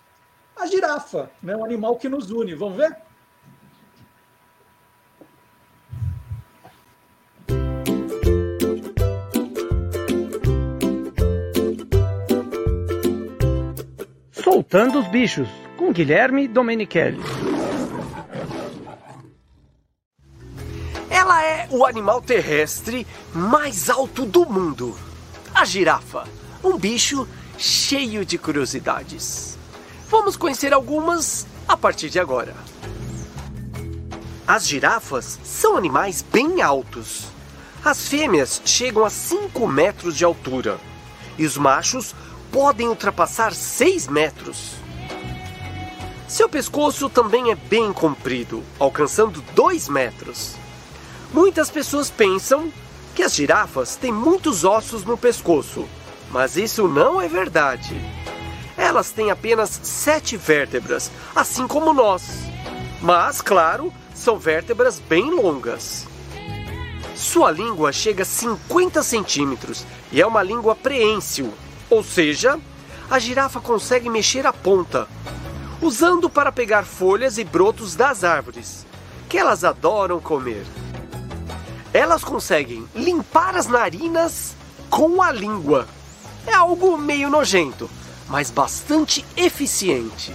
a 0.56 0.66
girafa, 0.66 1.30
né? 1.42 1.56
um 1.56 1.64
animal 1.64 1.96
que 1.96 2.10
nos 2.10 2.32
une. 2.32 2.56
Vamos 2.56 2.78
ver? 2.78 2.98
Soltando 14.32 15.00
os 15.00 15.08
bichos, 15.08 15.48
com 15.78 15.92
Guilherme 15.92 16.48
Domenichelli. 16.48 17.20
Ela 21.22 21.46
é 21.46 21.68
o 21.70 21.86
animal 21.86 22.20
terrestre 22.20 23.06
mais 23.32 23.92
alto 23.92 24.26
do 24.26 24.44
mundo. 24.44 24.98
A 25.54 25.64
girafa, 25.64 26.28
um 26.64 26.80
bicho 26.80 27.28
cheio 27.60 28.26
de 28.26 28.40
curiosidades. 28.40 29.56
Vamos 30.10 30.36
conhecer 30.36 30.74
algumas 30.74 31.46
a 31.68 31.78
partir 31.78 32.10
de 32.10 32.20
agora. 32.20 32.56
As 34.48 34.66
girafas 34.68 35.40
são 35.44 35.78
animais 35.78 36.24
bem 36.24 36.60
altos. 36.60 37.26
As 37.86 38.08
fêmeas 38.08 38.60
chegam 38.66 39.06
a 39.06 39.10
5 39.12 39.68
metros 39.68 40.18
de 40.18 40.26
altura 40.26 40.80
e 41.38 41.46
os 41.46 41.56
machos 41.56 42.16
podem 42.52 42.88
ultrapassar 42.88 43.54
6 43.54 44.08
metros. 44.08 44.72
Seu 46.28 46.50
pescoço 46.50 47.08
também 47.12 47.52
é 47.52 47.56
bem 47.56 47.94
comprido, 47.94 48.64
alcançando 48.80 49.40
2 49.54 49.88
metros. 49.88 50.60
Muitas 51.34 51.72
pessoas 51.72 52.10
pensam 52.10 52.72
que 53.16 53.24
as 53.24 53.34
girafas 53.34 53.96
têm 53.96 54.12
muitos 54.12 54.66
ossos 54.66 55.06
no 55.06 55.18
pescoço, 55.18 55.88
mas 56.30 56.58
isso 56.58 56.90
não 56.90 57.22
é 57.22 57.28
verdade. 57.30 57.96
Elas 58.78 59.12
têm 59.12 59.32
apenas 59.32 59.70
sete 59.82 60.36
vértebras, 60.36 61.10
assim 61.34 61.68
como 61.68 61.94
nós. 61.94 62.24
Mas, 63.02 63.40
claro, 63.42 63.94
são 64.14 64.38
vértebras 64.38 65.00
bem 65.00 65.32
longas. 65.32 66.06
Sua 67.16 67.50
língua 67.50 67.94
chega 67.94 68.24
a 68.24 68.26
50 68.26 69.02
centímetros 69.02 69.86
e 70.12 70.22
é 70.22 70.28
uma 70.28 70.44
língua 70.44 70.76
preensil, 70.76 71.54
ou 71.90 72.04
seja, 72.04 72.60
a 73.10 73.20
girafa 73.20 73.62
consegue 73.62 74.10
mexer 74.10 74.46
a 74.46 74.52
ponta, 74.52 75.08
usando 75.82 76.30
para 76.30 76.52
pegar 76.52 76.84
folhas 76.84 77.38
e 77.38 77.44
brotos 77.44 77.96
das 77.96 78.24
árvores, 78.24 78.86
que 79.30 79.38
elas 79.38 79.64
adoram 79.64 80.20
comer. 80.20 80.66
Elas 81.94 82.24
conseguem 82.24 82.88
limpar 82.96 83.56
as 83.58 83.68
narinas 83.68 84.56
com 84.90 85.22
a 85.22 85.30
língua. 85.32 85.88
É 86.48 86.54
algo 86.54 86.98
meio 86.98 87.30
nojento, 87.30 87.90
mas 88.30 88.50
bastante 88.50 89.26
eficiente. 89.36 90.34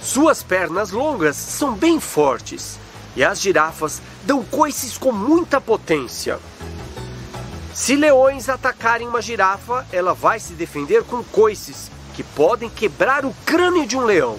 Suas 0.00 0.42
pernas 0.42 0.90
longas 0.90 1.36
são 1.36 1.74
bem 1.74 2.00
fortes 2.00 2.78
e 3.14 3.22
as 3.22 3.40
girafas 3.40 4.00
dão 4.24 4.42
coices 4.42 4.96
com 4.96 5.12
muita 5.12 5.60
potência. 5.60 6.38
Se 7.74 7.94
leões 7.94 8.48
atacarem 8.48 9.06
uma 9.06 9.20
girafa, 9.20 9.86
ela 9.92 10.14
vai 10.14 10.40
se 10.40 10.54
defender 10.54 11.04
com 11.04 11.22
coices 11.22 11.90
que 12.14 12.22
podem 12.22 12.70
quebrar 12.70 13.26
o 13.26 13.34
crânio 13.44 13.86
de 13.86 13.94
um 13.94 14.04
leão. 14.04 14.38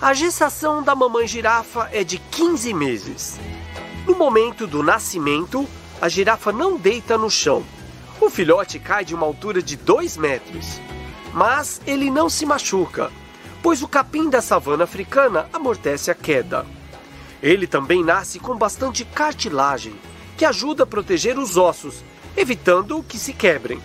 A 0.00 0.14
gestação 0.14 0.82
da 0.82 0.94
mamãe 0.94 1.28
girafa 1.28 1.90
é 1.92 2.02
de 2.02 2.16
15 2.18 2.72
meses. 2.72 3.38
No 4.06 4.16
momento 4.16 4.66
do 4.66 4.82
nascimento, 4.82 5.66
a 6.00 6.08
girafa 6.08 6.50
não 6.50 6.76
deita 6.76 7.16
no 7.16 7.30
chão. 7.30 7.62
O 8.20 8.28
filhote 8.28 8.80
cai 8.80 9.04
de 9.04 9.14
uma 9.14 9.24
altura 9.24 9.62
de 9.62 9.76
2 9.76 10.16
metros. 10.16 10.80
Mas 11.32 11.80
ele 11.86 12.10
não 12.10 12.28
se 12.28 12.44
machuca, 12.44 13.12
pois 13.62 13.80
o 13.80 13.88
capim 13.88 14.28
da 14.28 14.42
savana 14.42 14.84
africana 14.84 15.48
amortece 15.52 16.10
a 16.10 16.14
queda. 16.14 16.66
Ele 17.40 17.66
também 17.66 18.02
nasce 18.02 18.40
com 18.40 18.56
bastante 18.56 19.04
cartilagem, 19.04 19.94
que 20.36 20.44
ajuda 20.44 20.82
a 20.82 20.86
proteger 20.86 21.38
os 21.38 21.56
ossos, 21.56 22.04
evitando 22.36 23.02
que 23.04 23.18
se 23.18 23.32
quebrem. 23.32 23.80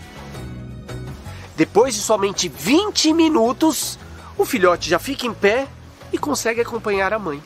Depois 1.55 1.93
de 1.93 2.01
somente 2.01 2.49
20 2.49 3.13
minutos, 3.13 3.99
o 4.35 4.45
filhote 4.45 4.89
já 4.89 4.97
fica 4.97 5.27
em 5.27 5.33
pé 5.33 5.67
e 6.11 6.17
consegue 6.17 6.61
acompanhar 6.61 7.13
a 7.13 7.19
mãe. 7.19 7.41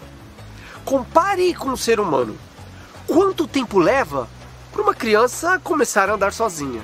Compare 0.85 1.53
com 1.53 1.69
o 1.69 1.77
ser 1.77 1.99
humano. 1.99 2.37
Quanto 3.13 3.45
tempo 3.45 3.77
leva 3.77 4.29
para 4.71 4.81
uma 4.81 4.93
criança 4.93 5.59
começar 5.61 6.09
a 6.09 6.13
andar 6.13 6.31
sozinha? 6.31 6.81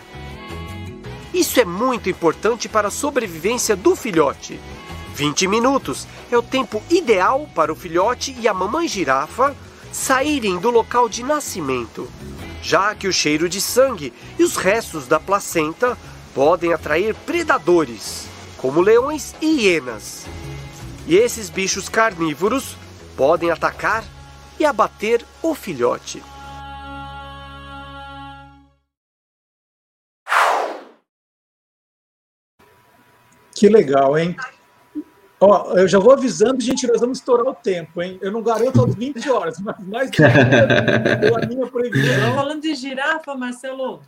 Isso 1.33 1.57
é 1.57 1.63
muito 1.63 2.09
importante 2.09 2.67
para 2.67 2.89
a 2.89 2.91
sobrevivência 2.91 3.77
do 3.77 3.95
filhote. 3.95 4.59
20 5.15 5.47
minutos 5.47 6.05
é 6.29 6.37
o 6.37 6.43
tempo 6.43 6.83
ideal 6.89 7.47
para 7.55 7.71
o 7.71 7.75
filhote 7.77 8.35
e 8.41 8.45
a 8.45 8.53
mamãe 8.53 8.89
girafa 8.89 9.55
saírem 9.89 10.57
do 10.57 10.69
local 10.69 11.07
de 11.07 11.23
nascimento, 11.23 12.11
já 12.61 12.93
que 12.93 13.07
o 13.07 13.13
cheiro 13.13 13.47
de 13.47 13.61
sangue 13.61 14.13
e 14.37 14.43
os 14.43 14.57
restos 14.57 15.07
da 15.07 15.21
placenta 15.21 15.97
podem 16.35 16.73
atrair 16.73 17.15
predadores, 17.25 18.27
como 18.57 18.81
leões 18.81 19.33
e 19.39 19.61
hienas. 19.61 20.25
E 21.07 21.15
esses 21.15 21.49
bichos 21.49 21.87
carnívoros 21.87 22.75
podem 23.15 23.49
atacar 23.49 24.03
e 24.59 24.65
abater 24.65 25.23
o 25.41 25.53
filhote. 25.53 26.21
Que 33.53 33.67
legal, 33.69 34.17
hein? 34.17 34.35
Ó, 35.39 35.73
eu 35.75 35.87
já 35.87 35.99
vou 35.99 36.13
avisando, 36.13 36.59
gente, 36.61 36.87
nós 36.87 36.99
vamos 36.99 37.19
estourar 37.19 37.47
o 37.47 37.53
tempo, 37.53 38.01
hein? 38.01 38.17
Eu 38.21 38.31
não 38.31 38.41
garanto 38.41 38.83
às 38.83 38.95
20 38.95 39.29
horas, 39.29 39.59
mas 39.59 39.79
mais 39.79 40.11
de 40.11 40.23
a 40.23 41.47
minha 41.47 41.67
previsão. 41.67 42.35
Falando 42.35 42.61
de 42.61 42.73
girafa, 42.73 43.35
Marcelo, 43.35 44.01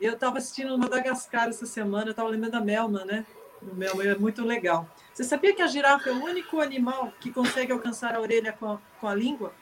eu 0.00 0.14
estava 0.14 0.38
assistindo 0.38 0.76
Madagascar 0.76 1.48
essa 1.48 1.66
semana, 1.66 2.06
eu 2.06 2.10
estava 2.10 2.28
lembrando 2.28 2.52
da 2.52 2.60
Melma, 2.60 3.04
né? 3.04 3.24
O 3.62 3.74
Melma 3.74 4.04
é 4.04 4.16
muito 4.16 4.44
legal. 4.44 4.88
Você 5.12 5.24
sabia 5.24 5.54
que 5.54 5.62
a 5.62 5.66
girafa 5.66 6.10
é 6.10 6.12
o 6.12 6.24
único 6.24 6.60
animal 6.60 7.12
que 7.20 7.32
consegue 7.32 7.72
alcançar 7.72 8.14
a 8.14 8.20
orelha 8.20 8.52
com 8.52 8.72
a, 8.72 8.78
com 9.00 9.08
a 9.08 9.14
língua? 9.14 9.52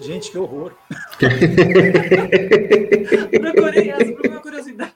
Gente, 0.00 0.30
que 0.30 0.38
horror. 0.38 0.72
Procurei 3.40 3.90
essa 3.90 4.12
por 4.12 4.26
uma 4.26 4.40
curiosidade. 4.40 4.92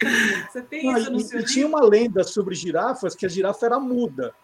Você 0.50 0.62
tem 0.62 0.84
Não, 0.86 0.96
isso 0.96 1.10
no 1.10 1.18
e- 1.18 1.24
seu 1.24 1.40
e 1.40 1.44
tinha 1.44 1.66
uma 1.66 1.84
lenda 1.84 2.24
sobre 2.24 2.54
girafas 2.54 3.14
que 3.14 3.26
a 3.26 3.28
girafa 3.28 3.66
era 3.66 3.78
muda. 3.78 4.34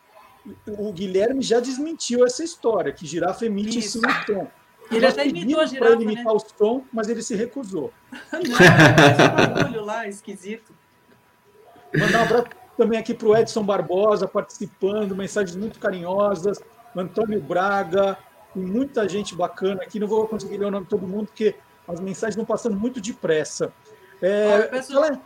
O 0.67 0.93
Guilherme 0.93 1.43
já 1.43 1.61
desmentiu 1.61 2.25
essa 2.25 2.43
história, 2.45 2.93
que 2.93 3.07
girafa 3.07 3.47
emite 3.47 3.79
Isso. 3.79 3.99
o 3.99 4.03
som. 4.27 4.49
Ele 4.91 5.07
até 5.07 5.27
imitou 5.27 5.57
a 5.57 5.59
para 5.59 5.67
girafa, 5.67 5.93
ele 5.93 6.05
imitar 6.05 6.25
né? 6.25 6.33
o 6.33 6.39
som, 6.41 6.85
mas 6.93 7.09
ele 7.09 7.23
se 7.23 7.35
recusou. 7.35 7.93
Esse 8.33 9.29
bagulho 9.29 9.85
lá, 9.85 10.09
esquisito. 10.09 10.75
Mandar 11.95 12.21
um 12.21 12.23
abraço 12.23 12.47
também 12.77 12.99
aqui 12.99 13.15
para 13.15 13.29
o 13.29 13.37
Edson 13.37 13.63
Barbosa, 13.63 14.27
participando, 14.27 15.15
mensagens 15.15 15.57
muito 15.57 15.79
carinhosas. 15.79 16.59
Antônio 16.97 17.41
Braga, 17.41 18.19
tem 18.55 18.63
muita 18.63 19.09
gente 19.09 19.35
bacana 19.35 19.83
aqui. 19.83 19.99
Não 19.99 20.07
vou 20.07 20.27
conseguir 20.27 20.59
ler 20.59 20.67
o 20.67 20.71
nome 20.71 20.85
de 20.85 20.91
todo 20.91 21.07
mundo, 21.07 21.27
porque 21.27 21.55
as 21.89 22.01
mensagens 22.01 22.35
estão 22.35 22.45
passando 22.45 22.77
muito 22.77 23.01
depressa. 23.01 23.73
É, 24.21 24.63
peço- 24.63 24.93
fala- 24.93 25.21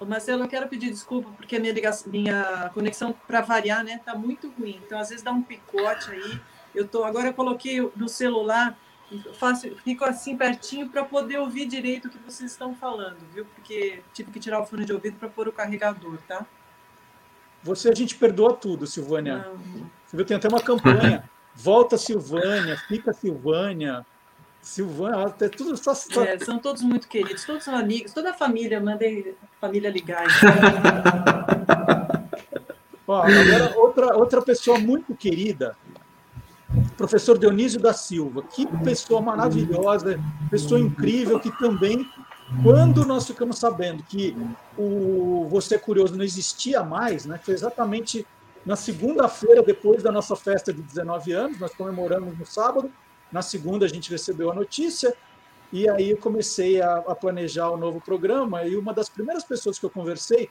Ô, 0.00 0.04
Marcelo, 0.04 0.42
eu 0.44 0.48
quero 0.48 0.68
pedir 0.68 0.90
desculpa 0.90 1.30
porque 1.36 1.58
minha, 1.58 1.72
ligação, 1.72 2.10
minha 2.10 2.70
conexão, 2.74 3.14
para 3.26 3.40
variar, 3.40 3.84
né, 3.84 4.00
tá 4.04 4.14
muito 4.14 4.50
ruim. 4.58 4.80
Então, 4.84 4.98
às 4.98 5.08
vezes 5.10 5.22
dá 5.22 5.30
um 5.30 5.42
picote 5.42 6.10
aí. 6.10 6.40
Eu 6.74 6.88
tô, 6.88 7.04
agora 7.04 7.28
eu 7.28 7.34
coloquei 7.34 7.80
no 7.94 8.08
celular 8.08 8.76
faço, 9.34 9.70
fico 9.84 10.04
assim 10.04 10.36
pertinho 10.36 10.88
para 10.88 11.04
poder 11.04 11.38
ouvir 11.38 11.66
direito 11.66 12.08
o 12.08 12.10
que 12.10 12.18
vocês 12.18 12.50
estão 12.50 12.74
falando, 12.74 13.18
viu? 13.32 13.44
Porque 13.54 14.02
tive 14.12 14.32
que 14.32 14.40
tirar 14.40 14.60
o 14.60 14.66
fone 14.66 14.84
de 14.84 14.92
ouvido 14.92 15.16
para 15.18 15.28
pôr 15.28 15.46
o 15.46 15.52
carregador, 15.52 16.18
tá? 16.26 16.44
Você 17.62 17.88
a 17.90 17.94
gente 17.94 18.16
perdoa 18.16 18.54
tudo, 18.54 18.86
Silvânia. 18.86 19.46
Você 20.06 20.16
viu, 20.16 20.26
tem 20.26 20.36
até 20.36 20.48
uma 20.48 20.60
campanha. 20.60 21.28
Volta 21.54 21.96
Silvânia, 21.96 22.76
fica 22.88 23.12
Silvânia. 23.12 24.04
Silvânia, 24.60 25.26
até 25.26 25.48
tudo 25.48 25.76
só, 25.76 25.94
só... 25.94 26.24
É, 26.24 26.38
são 26.38 26.58
todos 26.58 26.82
muito 26.82 27.06
queridos, 27.06 27.44
todos 27.44 27.62
são 27.62 27.76
amigos, 27.76 28.12
toda 28.12 28.30
a 28.30 28.34
família, 28.34 28.80
mandei 28.80 29.36
a 29.42 29.60
família 29.60 29.90
ligar. 29.90 30.24
Ó, 33.06 33.22
agora, 33.22 33.74
outra, 33.76 34.16
outra 34.16 34.42
pessoa 34.42 34.78
muito 34.78 35.14
querida, 35.14 35.76
professor 36.96 37.38
Dionísio 37.38 37.78
da 37.78 37.92
Silva. 37.92 38.42
Que 38.42 38.66
pessoa 38.82 39.20
maravilhosa, 39.20 40.18
pessoa 40.50 40.80
incrível, 40.80 41.38
que 41.38 41.50
também, 41.58 42.10
quando 42.62 43.04
nós 43.04 43.26
ficamos 43.26 43.58
sabendo 43.58 44.02
que 44.02 44.34
o 44.78 45.46
Você 45.50 45.74
é 45.74 45.78
Curioso 45.78 46.16
não 46.16 46.24
existia 46.24 46.82
mais, 46.82 47.26
né, 47.26 47.38
foi 47.42 47.52
exatamente 47.52 48.26
na 48.64 48.76
segunda-feira, 48.76 49.62
depois 49.62 50.02
da 50.02 50.10
nossa 50.10 50.34
festa 50.34 50.72
de 50.72 50.80
19 50.80 51.32
anos, 51.32 51.58
nós 51.58 51.74
comemoramos 51.74 52.38
no 52.38 52.46
sábado, 52.46 52.90
na 53.30 53.42
segunda 53.42 53.84
a 53.84 53.88
gente 53.88 54.10
recebeu 54.10 54.50
a 54.50 54.54
notícia, 54.54 55.14
e 55.72 55.88
aí 55.88 56.10
eu 56.10 56.16
comecei 56.16 56.80
a, 56.80 56.96
a 56.98 57.14
planejar 57.14 57.70
o 57.70 57.76
novo 57.76 58.00
programa, 58.00 58.64
e 58.64 58.76
uma 58.76 58.94
das 58.94 59.08
primeiras 59.08 59.44
pessoas 59.44 59.78
que 59.78 59.84
eu 59.84 59.90
conversei, 59.90 60.48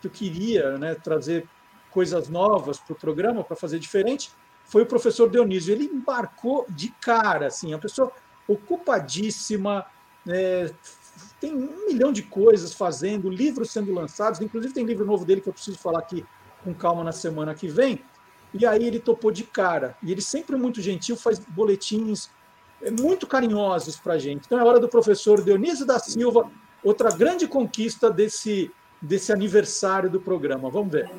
que 0.00 0.06
eu 0.06 0.10
queria 0.10 0.76
né, 0.76 0.94
trazer 0.94 1.48
coisas 1.90 2.28
novas 2.28 2.78
para 2.78 2.92
o 2.92 2.96
programa, 2.96 3.42
para 3.42 3.56
fazer 3.56 3.78
diferente, 3.78 4.30
foi 4.64 4.82
o 4.82 4.86
professor 4.86 5.30
Dionísio. 5.30 5.72
Ele 5.72 5.84
embarcou 5.84 6.66
de 6.68 6.88
cara, 7.00 7.46
assim, 7.46 7.72
uma 7.72 7.78
pessoa 7.78 8.10
ocupadíssima, 8.48 9.86
é, 10.28 10.70
tem 11.40 11.54
um 11.54 11.86
milhão 11.86 12.12
de 12.12 12.22
coisas 12.22 12.74
fazendo, 12.74 13.30
livros 13.30 13.70
sendo 13.70 13.92
lançados, 13.92 14.40
inclusive 14.40 14.74
tem 14.74 14.84
livro 14.84 15.06
novo 15.06 15.24
dele 15.24 15.40
que 15.40 15.48
eu 15.48 15.52
preciso 15.52 15.78
falar 15.78 16.00
aqui 16.00 16.26
com 16.64 16.74
calma 16.74 17.04
na 17.04 17.12
semana 17.12 17.54
que 17.54 17.68
vem. 17.68 18.00
E 18.52 18.64
aí 18.64 18.84
ele 18.86 18.98
topou 18.98 19.30
de 19.30 19.44
cara. 19.44 19.96
E 20.02 20.10
ele 20.10 20.22
sempre 20.22 20.56
muito 20.56 20.80
gentil, 20.80 21.16
faz 21.16 21.38
boletins 21.38 22.30
é, 22.82 22.90
muito 22.90 23.26
carinhosos 23.26 23.96
para 23.96 24.14
a 24.14 24.18
gente. 24.18 24.46
Então 24.46 24.58
é 24.58 24.64
hora 24.64 24.80
do 24.80 24.88
professor 24.88 25.42
Dionísio 25.42 25.84
da 25.84 25.98
Silva, 25.98 26.50
outra 26.82 27.10
grande 27.10 27.46
conquista 27.46 28.10
desse, 28.10 28.70
desse 29.00 29.32
aniversário 29.32 30.08
do 30.08 30.20
programa. 30.20 30.70
Vamos 30.70 30.92
ver. 30.92 31.10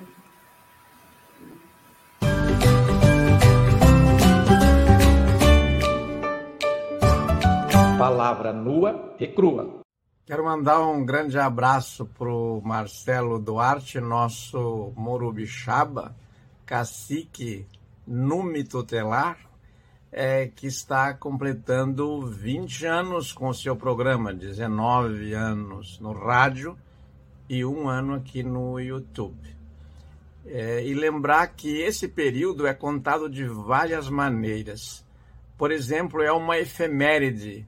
Palavra 7.98 8.52
nua 8.52 9.16
e 9.20 9.28
crua. 9.28 9.85
Quero 10.26 10.44
mandar 10.44 10.82
um 10.82 11.06
grande 11.06 11.38
abraço 11.38 12.04
para 12.04 12.28
o 12.28 12.60
Marcelo 12.60 13.38
Duarte, 13.38 14.00
nosso 14.00 14.92
Morubixaba, 14.96 16.16
cacique 16.66 17.68
Numi 18.08 18.64
Tutelar, 18.64 19.38
é, 20.12 20.48
que 20.48 20.66
está 20.66 21.14
completando 21.14 22.26
20 22.26 22.88
anos 22.88 23.32
com 23.32 23.50
o 23.50 23.54
seu 23.54 23.76
programa, 23.76 24.34
19 24.34 25.32
anos 25.34 26.00
no 26.00 26.12
rádio 26.12 26.76
e 27.48 27.64
um 27.64 27.88
ano 27.88 28.16
aqui 28.16 28.42
no 28.42 28.80
YouTube. 28.80 29.56
É, 30.44 30.84
e 30.84 30.96
lembrar 30.96 31.46
que 31.50 31.82
esse 31.82 32.08
período 32.08 32.66
é 32.66 32.74
contado 32.74 33.30
de 33.30 33.46
várias 33.46 34.10
maneiras. 34.10 35.06
Por 35.56 35.72
exemplo, 35.72 36.24
é 36.24 36.32
uma 36.32 36.58
efeméride 36.58 37.68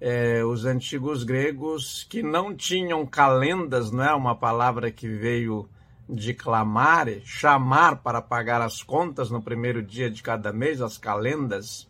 é, 0.00 0.44
os 0.44 0.64
antigos 0.64 1.24
gregos 1.24 2.06
que 2.08 2.22
não 2.22 2.54
tinham 2.54 3.04
calendas, 3.04 3.90
não 3.90 4.04
é 4.04 4.14
uma 4.14 4.34
palavra 4.34 4.90
que 4.90 5.08
veio 5.08 5.68
de 6.08 6.32
clamare, 6.32 7.20
chamar 7.24 7.96
para 7.96 8.22
pagar 8.22 8.62
as 8.62 8.82
contas 8.82 9.30
no 9.30 9.42
primeiro 9.42 9.82
dia 9.82 10.10
de 10.10 10.22
cada 10.22 10.52
mês, 10.52 10.80
as 10.80 10.96
calendas. 10.96 11.88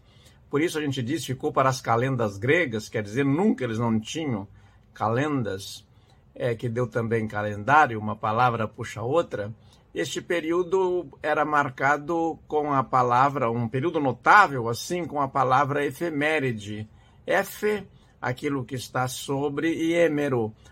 Por 0.51 0.61
isso 0.61 0.79
a 0.79 0.81
gente 0.81 1.03
diz 1.03 1.25
ficou 1.25 1.53
para 1.53 1.69
as 1.69 1.81
calendas 1.81 2.39
gregas, 2.39 2.89
quer 2.89 3.03
dizer, 3.03 3.25
nunca 3.25 3.63
eles 3.63 3.79
não 3.79 4.01
tinham 4.01 4.49
calendas, 4.95 5.87
é, 6.35 6.55
que 6.55 6.69
deu 6.69 6.87
também 6.87 7.29
calendário, 7.29 8.01
uma 8.01 8.17
palavra 8.17 8.67
puxa 8.67 9.03
outra. 9.03 9.53
Este 9.95 10.21
período 10.21 11.07
era 11.23 11.45
marcado 11.45 12.39
com 12.49 12.73
a 12.73 12.83
palavra, 12.83 13.51
um 13.51 13.69
período 13.69 14.01
notável, 14.01 14.69
assim, 14.69 15.05
com 15.05 15.21
a 15.21 15.29
palavra 15.29 15.85
efeméride. 15.85 16.89
Efe 17.27 17.87
aquilo 18.21 18.65
que 18.65 18.75
está 18.75 19.07
sobre 19.07 19.73
e 19.73 19.95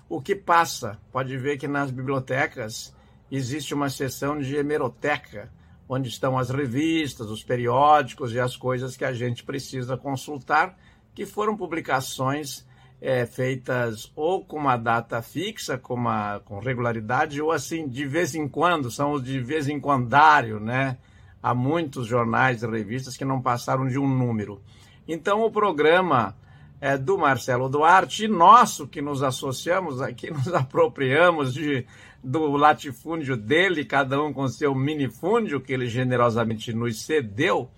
o 0.08 0.20
que 0.20 0.34
passa. 0.34 0.98
Pode 1.12 1.36
ver 1.38 1.58
que 1.58 1.68
nas 1.68 1.90
bibliotecas 1.90 2.94
existe 3.30 3.74
uma 3.74 3.88
seção 3.88 4.38
de 4.38 4.56
hemeroteca, 4.56 5.50
onde 5.88 6.08
estão 6.08 6.36
as 6.36 6.50
revistas, 6.50 7.30
os 7.30 7.42
periódicos 7.42 8.32
e 8.32 8.40
as 8.40 8.56
coisas 8.56 8.96
que 8.96 9.04
a 9.04 9.12
gente 9.12 9.44
precisa 9.44 9.96
consultar, 9.96 10.76
que 11.14 11.24
foram 11.24 11.56
publicações 11.56 12.66
é, 13.00 13.24
feitas 13.26 14.10
ou 14.16 14.44
com 14.44 14.56
uma 14.56 14.76
data 14.76 15.22
fixa, 15.22 15.78
com, 15.78 15.94
uma, 15.94 16.40
com 16.40 16.58
regularidade, 16.58 17.40
ou 17.40 17.52
assim, 17.52 17.88
de 17.88 18.04
vez 18.04 18.34
em 18.34 18.48
quando, 18.48 18.90
são 18.90 19.12
os 19.12 19.22
de 19.22 19.38
vez 19.38 19.68
em 19.68 19.80
quandário, 19.80 20.58
né? 20.58 20.98
Há 21.42 21.54
muitos 21.54 22.06
jornais 22.06 22.62
e 22.62 22.66
revistas 22.66 23.16
que 23.16 23.24
não 23.24 23.40
passaram 23.40 23.86
de 23.86 23.98
um 23.98 24.08
número. 24.08 24.60
Então, 25.06 25.44
o 25.44 25.50
programa 25.50 26.34
é, 26.80 26.96
do 26.96 27.16
Marcelo 27.16 27.68
Duarte, 27.68 28.24
e 28.24 28.28
nosso 28.28 28.86
que 28.86 29.00
nos 29.00 29.22
associamos 29.22 30.00
aqui, 30.00 30.30
nos 30.32 30.48
apropriamos 30.48 31.54
de, 31.54 31.86
do 32.22 32.56
latifúndio 32.56 33.36
dele, 33.36 33.84
cada 33.84 34.20
um 34.22 34.32
com 34.32 34.46
seu 34.48 34.74
minifúndio, 34.74 35.60
que 35.60 35.72
ele 35.72 35.86
generosamente 35.86 36.72
nos 36.72 37.02
cedeu. 37.02 37.70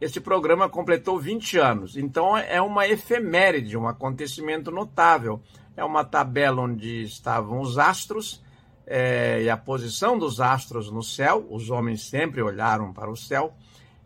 Este 0.00 0.20
programa 0.20 0.68
completou 0.68 1.18
20 1.18 1.58
anos, 1.58 1.96
então 1.96 2.36
é 2.36 2.60
uma 2.60 2.88
efeméride, 2.88 3.76
um 3.76 3.86
acontecimento 3.86 4.70
notável. 4.70 5.40
É 5.76 5.82
uma 5.82 6.04
tabela 6.04 6.60
onde 6.62 7.02
estavam 7.02 7.60
os 7.60 7.78
astros 7.78 8.42
é, 8.86 9.42
e 9.42 9.48
a 9.48 9.56
posição 9.56 10.18
dos 10.18 10.40
astros 10.40 10.90
no 10.90 11.02
céu, 11.02 11.46
os 11.50 11.70
homens 11.70 12.02
sempre 12.02 12.42
olharam 12.42 12.92
para 12.92 13.10
o 13.10 13.16
céu, 13.16 13.54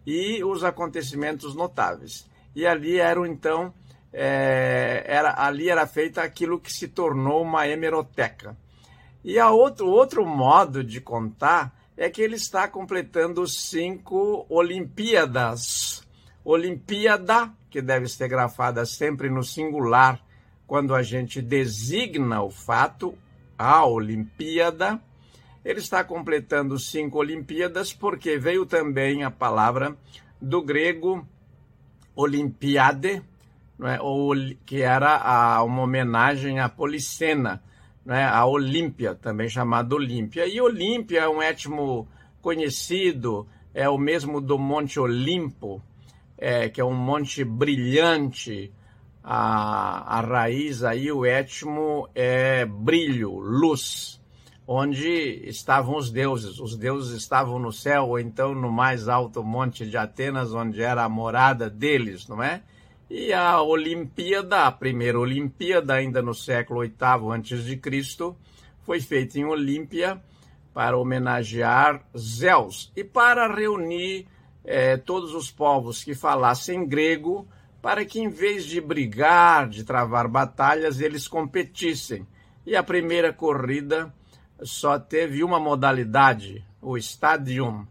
e 0.07 0.45
os 0.45 0.63
acontecimentos 0.63 1.55
notáveis. 1.55 2.29
E 2.55 2.65
ali 2.67 2.99
eram 2.99 3.27
então 3.27 3.75
é, 4.19 5.05
era, 5.07 5.45
ali 5.45 5.69
era 5.69 5.87
feita 5.87 6.23
aquilo 6.23 6.59
que 6.59 6.73
se 6.73 6.89
tornou 6.89 7.43
uma 7.43 7.69
hemeroteca. 7.69 8.57
E 9.23 9.39
a 9.39 9.51
outro, 9.51 9.91
outro 9.91 10.25
modo 10.25 10.83
de 10.83 11.03
contar 11.03 11.77
é 11.99 12.09
que 12.09 12.23
ele 12.23 12.37
está 12.37 12.67
completando 12.67 13.47
cinco 13.47 14.47
Olimpíadas. 14.49 16.03
Olimpíada, 16.43 17.53
que 17.69 17.83
deve 17.83 18.09
ser 18.09 18.29
grafada 18.29 18.87
sempre 18.87 19.29
no 19.29 19.45
singular, 19.45 20.19
quando 20.67 20.95
a 20.95 21.03
gente 21.03 21.43
designa 21.43 22.41
o 22.41 22.51
fato, 22.51 23.19
a 23.59 23.85
Olimpíada. 23.85 24.99
Ele 25.63 25.81
está 25.81 26.03
completando 26.03 26.79
cinco 26.79 27.19
Olimpíadas 27.19 27.93
porque 27.93 28.39
veio 28.39 28.65
também 28.65 29.25
a 29.25 29.31
palavra 29.31 29.95
do 30.41 30.63
grego 30.63 31.27
Olimpiade, 32.15 33.23
é? 33.85 34.01
ou, 34.01 34.35
que 34.65 34.83
era 34.83 35.17
a, 35.17 35.63
uma 35.63 35.83
homenagem 35.83 36.61
à 36.61 36.69
Policena, 36.69 37.63
é? 38.07 38.25
a 38.25 38.45
Olímpia, 38.47 39.15
também 39.15 39.49
chamada 39.49 39.95
Olímpia. 39.95 40.47
E 40.47 40.61
Olímpia 40.61 41.21
é 41.21 41.29
um 41.29 41.43
étimo 41.43 42.09
conhecido, 42.41 43.47
é 43.75 43.89
o 43.89 43.99
mesmo 43.99 44.41
do 44.41 44.59
Monte 44.59 44.99
Olimpo, 44.99 45.83
é, 46.39 46.69
que 46.69 46.81
é 46.81 46.85
um 46.85 46.95
monte 46.95 47.45
brilhante. 47.45 48.73
A, 49.23 50.19
a 50.19 50.21
raiz 50.21 50.85
aí, 50.85 51.11
o 51.11 51.25
étimo 51.25 52.09
é 52.15 52.65
brilho, 52.65 53.41
luz, 53.41 54.23
onde 54.67 55.09
estavam 55.45 55.97
os 55.97 56.13
deuses. 56.13 56.61
Os 56.61 56.77
deuses 56.77 57.17
estavam 57.17 57.59
no 57.59 57.73
céu, 57.73 58.11
ou 58.11 58.21
então 58.21 58.55
no 58.55 58.71
mais 58.71 59.09
alto 59.09 59.43
monte 59.43 59.85
de 59.85 59.97
Atenas, 59.97 60.55
onde 60.55 60.81
era 60.81 61.03
a 61.03 61.09
morada 61.09 61.69
deles, 61.69 62.29
não 62.29 62.41
é? 62.41 62.63
E 63.09 63.33
a 63.33 63.63
Olimpíada, 63.63 64.67
a 64.67 64.73
primeira 64.73 65.19
Olimpíada, 65.19 65.95
ainda 65.95 66.21
no 66.21 66.35
século 66.35 66.81
VIII 66.81 66.97
a.C., 67.33 68.35
foi 68.83 69.01
feita 69.01 69.39
em 69.39 69.45
Olímpia 69.45 70.21
para 70.75 70.99
homenagear 70.99 72.05
Zeus 72.17 72.93
e 72.97 73.05
para 73.05 73.53
reunir 73.53 74.27
eh, 74.65 74.97
todos 74.97 75.35
os 75.35 75.51
povos 75.51 76.03
que 76.03 76.15
falassem 76.15 76.87
grego, 76.87 77.47
para 77.81 78.05
que 78.05 78.21
em 78.21 78.29
vez 78.29 78.65
de 78.65 78.81
brigar, 78.81 79.69
de 79.69 79.85
travar 79.85 80.27
batalhas, 80.27 81.01
eles 81.01 81.29
competissem. 81.29 82.27
E 82.67 82.75
a 82.75 82.83
primeira 82.83 83.33
corrida 83.33 84.13
só 84.63 84.99
teve 84.99 85.45
uma 85.45 85.61
modalidade, 85.61 86.65
o 86.83 86.99
stadium, 86.99 87.87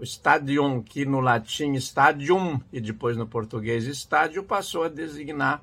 O 0.00 0.02
stadion, 0.02 0.80
que 0.80 1.04
no 1.04 1.20
latim 1.20 1.74
stadium 1.74 2.58
e 2.72 2.80
depois 2.80 3.18
no 3.18 3.26
português 3.26 3.84
estádio, 3.84 4.42
passou 4.42 4.84
a 4.84 4.88
designar 4.88 5.62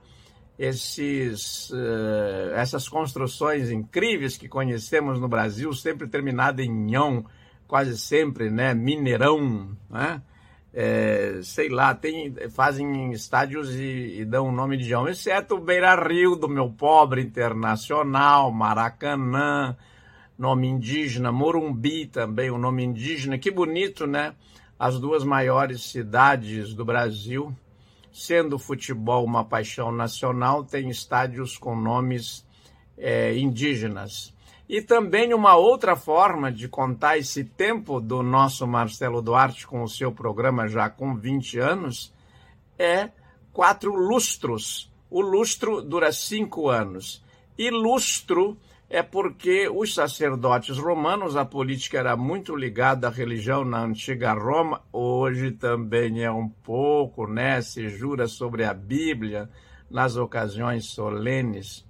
esses, 0.59 1.71
eh, 1.73 2.53
essas 2.53 2.87
construções 2.87 3.71
incríveis 3.71 4.37
que 4.37 4.47
conhecemos 4.47 5.19
no 5.19 5.27
Brasil, 5.27 5.73
sempre 5.73 6.07
terminada 6.07 6.61
em 6.61 6.69
nhão, 6.69 7.25
quase 7.67 7.97
sempre, 7.97 8.51
né? 8.51 8.75
Mineirão, 8.75 9.75
né? 9.89 10.21
É, 10.71 11.39
sei 11.41 11.69
lá, 11.69 11.95
tem, 11.95 12.35
fazem 12.51 13.11
estádios 13.11 13.73
e, 13.73 14.19
e 14.19 14.25
dão 14.25 14.49
o 14.49 14.51
nome 14.51 14.77
de 14.77 14.83
João, 14.83 15.07
exceto 15.07 15.55
o 15.55 15.59
Beira 15.59 15.95
Rio 15.95 16.35
do 16.35 16.47
meu 16.47 16.69
pobre 16.69 17.23
internacional, 17.23 18.51
Maracanã, 18.51 19.75
nome 20.37 20.67
indígena, 20.67 21.31
Morumbi 21.31 22.05
também, 22.05 22.51
o 22.51 22.57
nome 22.57 22.83
indígena, 22.83 23.37
que 23.37 23.49
bonito, 23.49 24.05
né? 24.05 24.35
As 24.77 24.99
duas 24.99 25.23
maiores 25.23 25.83
cidades 25.83 26.73
do 26.73 26.85
Brasil, 26.85 27.51
sendo 28.11 28.57
o 28.57 28.59
futebol 28.59 29.25
uma 29.25 29.43
paixão 29.43 29.91
nacional, 29.91 30.63
tem 30.63 30.89
estádios 30.89 31.57
com 31.57 31.75
nomes 31.75 32.45
é, 32.97 33.35
indígenas. 33.37 34.33
E 34.69 34.81
também 34.81 35.33
uma 35.33 35.55
outra 35.55 35.95
forma 35.95 36.51
de 36.51 36.67
contar 36.67 37.17
esse 37.17 37.43
tempo 37.43 38.01
do 38.01 38.21
nosso 38.21 38.67
Marcelo 38.67 39.21
Duarte 39.21 39.65
com 39.65 39.81
o 39.81 39.87
seu 39.87 40.11
programa 40.11 40.67
já 40.67 40.89
com 40.89 41.15
20 41.15 41.57
anos 41.57 42.13
é 42.77 43.09
quatro 43.53 43.95
lustros. 43.95 44.91
O 45.09 45.21
lustro 45.21 45.81
dura 45.81 46.11
cinco 46.11 46.69
anos. 46.69 47.23
E 47.57 47.71
lustro 47.71 48.57
é 48.89 49.03
porque 49.03 49.67
os 49.67 49.93
sacerdotes 49.93 50.77
romanos, 50.77 51.35
a 51.35 51.43
política 51.43 51.97
era 51.97 52.15
muito 52.15 52.55
ligada 52.55 53.07
à 53.07 53.11
religião 53.11 53.65
na 53.65 53.83
antiga 53.83 54.33
Roma, 54.33 54.81
hoje 54.93 55.51
também 55.51 56.23
é 56.23 56.31
um 56.31 56.47
pouco, 56.47 57.27
né? 57.27 57.61
Se 57.61 57.89
jura 57.89 58.27
sobre 58.27 58.63
a 58.63 58.73
Bíblia 58.73 59.49
nas 59.91 60.15
ocasiões 60.15 60.85
solenes. 60.85 61.85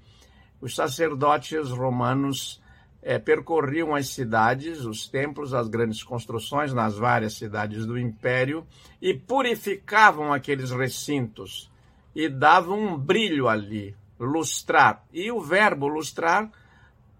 Os 0.59 0.73
sacerdotes 0.73 1.69
romanos 1.69 2.61
é, 2.99 3.19
percorriam 3.19 3.93
as 3.93 4.09
cidades, 4.09 4.83
os 4.83 5.07
templos, 5.07 5.53
as 5.53 5.67
grandes 5.67 6.03
construções 6.03 6.73
nas 6.73 6.97
várias 6.97 7.33
cidades 7.33 7.85
do 7.85 7.97
império 7.97 8.65
e 8.99 9.13
purificavam 9.13 10.33
aqueles 10.33 10.71
recintos 10.71 11.71
e 12.15 12.27
davam 12.27 12.79
um 12.79 12.97
brilho 12.97 13.47
ali, 13.47 13.95
lustrar. 14.19 15.05
E 15.13 15.31
o 15.31 15.39
verbo 15.39 15.87
lustrar 15.87 16.49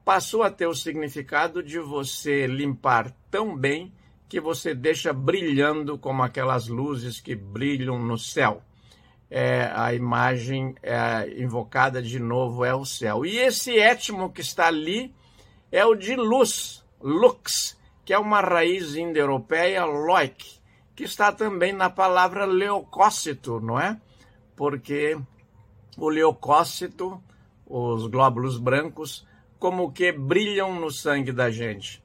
passou 0.08 0.42
a 0.42 0.50
ter 0.50 0.66
o 0.68 0.74
significado 0.74 1.62
de 1.62 1.80
você 1.80 2.48
limpar 2.48 3.12
tão 3.30 3.58
bem 3.58 3.94
que 4.30 4.40
você 4.40 4.74
deixa 4.74 5.12
brilhando 5.12 5.98
como 5.98 6.24
aquelas 6.24 6.70
luzes 6.70 7.20
que 7.20 7.36
brilham 7.36 8.00
no 8.00 8.18
céu. 8.18 8.62
É, 9.30 9.70
a 9.76 9.94
imagem 9.94 10.76
é, 10.82 11.30
invocada 11.38 12.02
de 12.02 12.20
novo 12.20 12.64
é 12.64 12.74
o 12.74 12.86
céu. 12.86 13.26
E 13.26 13.38
esse 13.38 13.78
étimo 13.78 14.32
que 14.32 14.40
está 14.40 14.68
ali 14.68 15.14
é 15.74 15.86
o 15.86 15.94
de 15.94 16.16
luz, 16.16 16.86
lux, 17.02 17.78
que 18.06 18.14
é 18.14 18.18
uma 18.18 18.40
raiz 18.40 18.96
indo-europeia, 18.96 19.84
loic, 19.84 20.58
que 20.96 21.04
está 21.04 21.34
também 21.34 21.74
na 21.74 21.90
palavra 21.90 22.46
leucócito, 22.46 23.60
não 23.60 23.78
é? 23.78 24.00
Porque 24.56 25.20
o 25.98 26.08
leucócito, 26.08 27.22
os 27.66 28.08
glóbulos 28.08 28.58
brancos, 28.58 29.27
como 29.60 29.92
que 29.92 30.12
brilham 30.12 30.80
no 30.80 30.92
sangue 30.92 31.32
da 31.32 31.50
gente. 31.50 32.04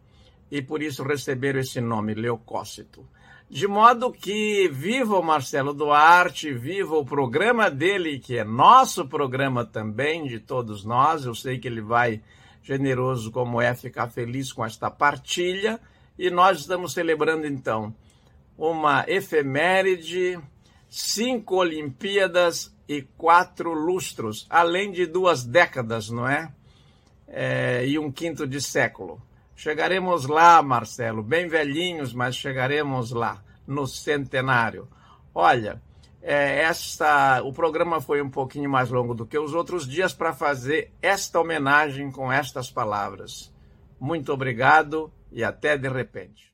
E 0.50 0.60
por 0.60 0.82
isso 0.82 1.02
receberam 1.02 1.60
esse 1.60 1.80
nome, 1.80 2.14
leucócito. 2.14 3.06
De 3.48 3.68
modo 3.68 4.10
que 4.10 4.68
viva 4.68 5.18
o 5.18 5.22
Marcelo 5.22 5.74
Duarte, 5.74 6.52
viva 6.52 6.96
o 6.96 7.04
programa 7.04 7.70
dele, 7.70 8.18
que 8.18 8.38
é 8.38 8.44
nosso 8.44 9.06
programa 9.06 9.64
também, 9.64 10.26
de 10.26 10.40
todos 10.40 10.84
nós. 10.84 11.26
Eu 11.26 11.34
sei 11.34 11.58
que 11.58 11.68
ele 11.68 11.82
vai 11.82 12.22
generoso 12.62 13.30
como 13.30 13.60
é 13.60 13.74
ficar 13.74 14.08
feliz 14.08 14.52
com 14.52 14.64
esta 14.64 14.90
partilha. 14.90 15.78
E 16.18 16.30
nós 16.30 16.60
estamos 16.60 16.94
celebrando 16.94 17.46
então 17.46 17.94
uma 18.56 19.04
efeméride, 19.08 20.38
cinco 20.88 21.56
Olimpíadas 21.56 22.74
e 22.88 23.02
quatro 23.02 23.72
lustros, 23.72 24.46
além 24.48 24.92
de 24.92 25.06
duas 25.06 25.44
décadas, 25.44 26.08
não 26.08 26.28
é? 26.28 26.52
É? 27.32 27.86
E 27.86 27.98
um 27.98 28.12
quinto 28.12 28.46
de 28.46 28.60
século. 28.60 29.20
Chegaremos 29.56 30.26
lá, 30.26 30.62
Marcelo, 30.62 31.22
bem 31.22 31.48
velhinhos, 31.48 32.12
mas 32.12 32.36
chegaremos 32.36 33.10
lá, 33.10 33.42
no 33.66 33.86
centenário. 33.86 34.88
Olha, 35.34 35.82
é, 36.20 36.60
esta, 36.62 37.42
o 37.42 37.52
programa 37.52 38.00
foi 38.00 38.20
um 38.22 38.30
pouquinho 38.30 38.70
mais 38.70 38.90
longo 38.90 39.14
do 39.14 39.26
que 39.26 39.38
os 39.38 39.54
outros 39.54 39.86
dias 39.86 40.12
para 40.12 40.32
fazer 40.34 40.92
esta 41.00 41.40
homenagem 41.40 42.10
com 42.10 42.30
estas 42.30 42.70
palavras. 42.70 43.52
Muito 43.98 44.32
obrigado 44.32 45.12
e 45.30 45.42
até 45.42 45.76
de 45.78 45.88
repente. 45.88 46.52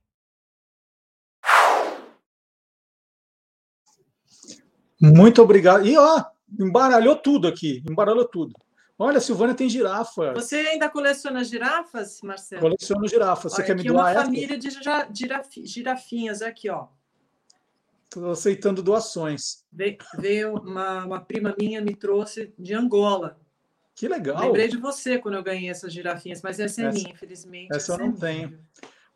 Muito 5.01 5.43
obrigado. 5.43 5.87
E 5.87 5.97
ó, 5.97 6.25
embaralhou 6.59 7.17
tudo 7.17 7.49
aqui, 7.49 7.83
embaralhou 7.89 8.27
tudo. 8.27 8.55
Olha, 8.99 9.19
a 9.19 9.21
Silvânia 9.21 9.55
tem 9.55 9.69
girafa. 9.69 10.33
Você 10.35 10.57
ainda 10.57 10.89
coleciona 10.91 11.45
girafas, 11.45 12.21
Marcelo? 12.23 12.63
Coleciono 12.63 13.07
girafas. 13.07 13.53
Você 13.53 13.61
Olha, 13.63 13.67
quer 13.67 13.75
me 13.75 13.81
aqui 13.83 13.89
doar 13.89 14.03
uma 14.05 14.11
essa? 14.11 14.25
família 14.25 14.59
de 14.59 14.71
gira- 14.71 15.09
girafi- 15.15 15.67
girafinhas 15.67 16.43
aqui, 16.43 16.69
ó. 16.69 16.89
Estou 18.05 18.31
aceitando 18.31 18.83
doações. 18.83 19.65
Ve- 19.73 19.99
Veio 20.19 20.55
uma, 20.57 21.05
uma 21.05 21.21
prima 21.21 21.55
minha 21.59 21.81
me 21.81 21.95
trouxe 21.95 22.53
de 22.59 22.75
Angola. 22.75 23.39
Que 23.95 24.09
legal. 24.09 24.41
Lembrei 24.41 24.67
de 24.69 24.77
você 24.77 25.19
quando 25.19 25.35
eu 25.35 25.43
ganhei 25.43 25.69
essas 25.71 25.93
girafinhas, 25.93 26.41
mas 26.43 26.59
essa 26.59 26.83
é 26.83 26.85
Essa- 26.87 26.99
minha, 26.99 27.11
infelizmente. 27.13 27.69
Essa 27.75 27.93
eu 27.93 27.97
é 27.97 27.99
não 27.99 28.07
minha. 28.09 28.19
tenho. 28.19 28.59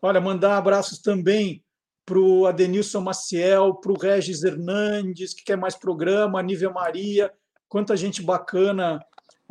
Olha, 0.00 0.20
mandar 0.20 0.56
abraços 0.58 0.98
também 1.00 1.64
para 2.04 2.18
o 2.18 2.46
Adenilson 2.46 3.00
Maciel, 3.00 3.74
para 3.76 3.92
o 3.92 3.98
Regis 3.98 4.42
Hernandes, 4.44 5.32
que 5.34 5.42
quer 5.44 5.56
mais 5.56 5.74
programa, 5.76 6.38
a 6.38 6.42
Nívia 6.42 6.68
Maria, 6.70 7.32
quanta 7.68 7.96
gente 7.96 8.20
bacana 8.22 9.00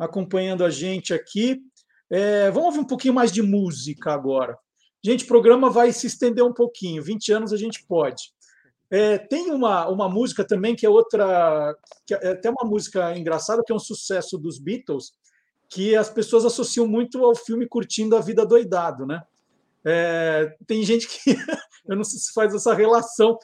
acompanhando 0.04 0.64
a 0.64 0.70
gente 0.70 1.14
aqui. 1.14 1.60
É, 2.10 2.50
vamos 2.50 2.66
ouvir 2.66 2.80
um 2.80 2.86
pouquinho 2.86 3.14
mais 3.14 3.32
de 3.32 3.40
música 3.40 4.12
agora. 4.12 4.58
Gente, 5.04 5.24
o 5.24 5.28
programa 5.28 5.70
vai 5.70 5.92
se 5.92 6.06
estender 6.06 6.44
um 6.44 6.52
pouquinho, 6.52 7.02
20 7.02 7.32
anos 7.32 7.52
a 7.52 7.56
gente 7.56 7.84
pode. 7.86 8.32
É, 8.90 9.16
tem 9.16 9.50
uma, 9.50 9.88
uma 9.88 10.08
música 10.08 10.44
também 10.44 10.76
que 10.76 10.84
é 10.84 10.88
outra, 10.88 11.74
que 12.06 12.14
é 12.14 12.32
até 12.32 12.50
uma 12.50 12.68
música 12.68 13.16
engraçada, 13.16 13.62
que 13.64 13.72
é 13.72 13.74
um 13.74 13.80
sucesso 13.80 14.36
dos 14.36 14.58
Beatles, 14.58 15.12
que 15.68 15.96
as 15.96 16.10
pessoas 16.10 16.44
associam 16.44 16.86
muito 16.86 17.24
ao 17.24 17.34
filme 17.34 17.66
Curtindo 17.66 18.14
a 18.14 18.20
Vida 18.20 18.44
Doidado, 18.44 19.06
né? 19.06 19.22
É, 19.84 20.54
tem 20.66 20.84
gente 20.84 21.08
que 21.08 21.34
eu 21.88 21.96
não 21.96 22.04
sei 22.04 22.18
se 22.18 22.32
faz 22.32 22.54
essa 22.54 22.74
relação. 22.74 23.38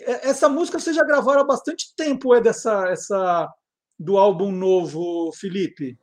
É, 0.00 0.30
Essa 0.30 0.48
música 0.48 0.78
vocês 0.78 0.96
já 0.96 1.04
gravaram 1.04 1.42
há 1.42 1.44
bastante 1.44 1.94
tempo, 1.94 2.34
é 2.34 2.40
dessa 2.40 2.88
essa 2.88 3.48
do 4.00 4.16
álbum 4.16 4.50
novo, 4.50 5.30
Felipe? 5.32 5.98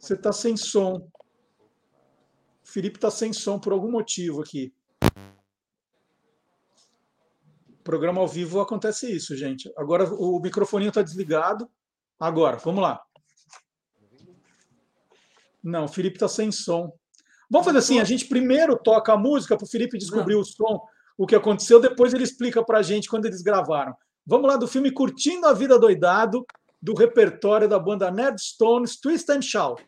Você 0.00 0.14
está 0.14 0.32
sem 0.32 0.56
som. 0.56 0.96
O 0.96 2.68
Felipe 2.68 2.98
está 2.98 3.08
sem 3.08 3.32
som 3.32 3.56
por 3.56 3.72
algum 3.72 3.90
motivo 3.90 4.42
aqui. 4.42 4.74
Programa 7.84 8.20
ao 8.20 8.26
vivo 8.26 8.60
acontece 8.60 9.08
isso, 9.14 9.36
gente. 9.36 9.72
Agora 9.76 10.12
o 10.12 10.40
microfoninho 10.40 10.88
está 10.88 11.02
desligado. 11.02 11.70
Agora, 12.18 12.56
vamos 12.56 12.82
lá. 12.82 13.00
Não, 15.62 15.84
o 15.84 15.88
Felipe 15.88 16.16
está 16.16 16.26
sem 16.26 16.50
som. 16.50 16.92
Vamos 17.48 17.64
fazer 17.64 17.78
assim: 17.78 18.00
a 18.00 18.04
gente 18.04 18.26
primeiro 18.26 18.76
toca 18.76 19.12
a 19.12 19.16
música 19.16 19.56
para 19.56 19.64
o 19.64 19.68
Felipe 19.68 19.98
descobrir 19.98 20.34
o 20.34 20.44
som, 20.44 20.84
o 21.16 21.28
que 21.28 21.36
aconteceu, 21.36 21.80
depois 21.80 22.12
ele 22.12 22.24
explica 22.24 22.64
para 22.64 22.78
a 22.78 22.82
gente 22.82 23.08
quando 23.08 23.26
eles 23.26 23.40
gravaram. 23.40 23.94
Vamos 24.26 24.48
lá 24.48 24.56
do 24.56 24.66
filme 24.66 24.90
Curtindo 24.90 25.46
a 25.46 25.52
Vida 25.52 25.78
Doidado, 25.78 26.44
do 26.82 26.94
repertório 26.94 27.68
da 27.68 27.78
banda 27.78 28.10
Ned 28.10 28.36
Stones, 28.40 28.98
Twist 28.98 29.30
and 29.30 29.42
Shout. 29.42 29.84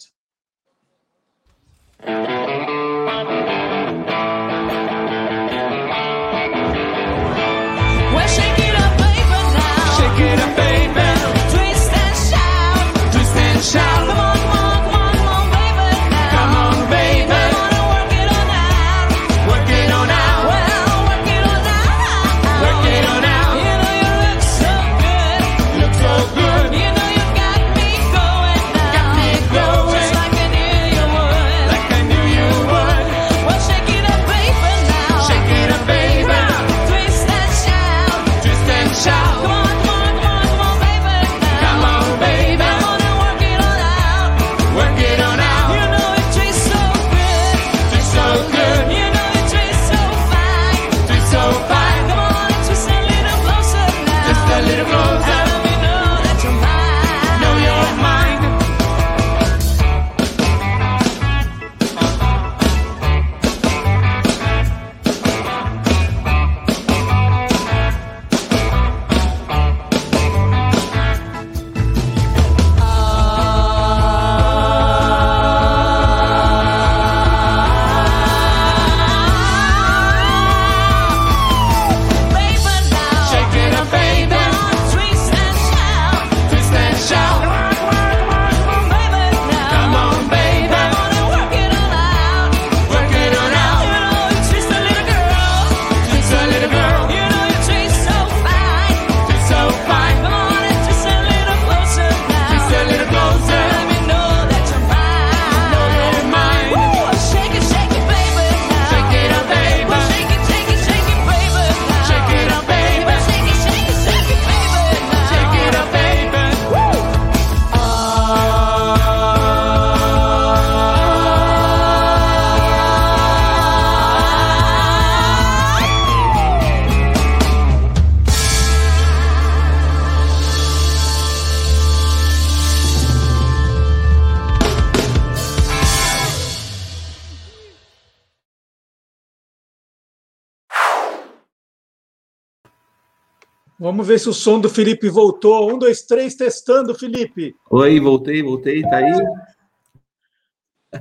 Vamos 143.89 144.06
ver 144.06 144.20
se 144.20 144.28
o 144.28 144.35
som 144.35 144.60
do 144.60 144.69
Felipe 144.69 145.09
voltou. 145.09 145.73
Um, 145.73 145.78
dois, 145.78 146.02
três, 146.02 146.35
testando, 146.35 146.94
Felipe. 146.94 147.55
Oi, 147.70 147.98
voltei, 147.98 148.43
voltei, 148.43 148.82
tá 148.82 148.98
aí? 148.98 149.12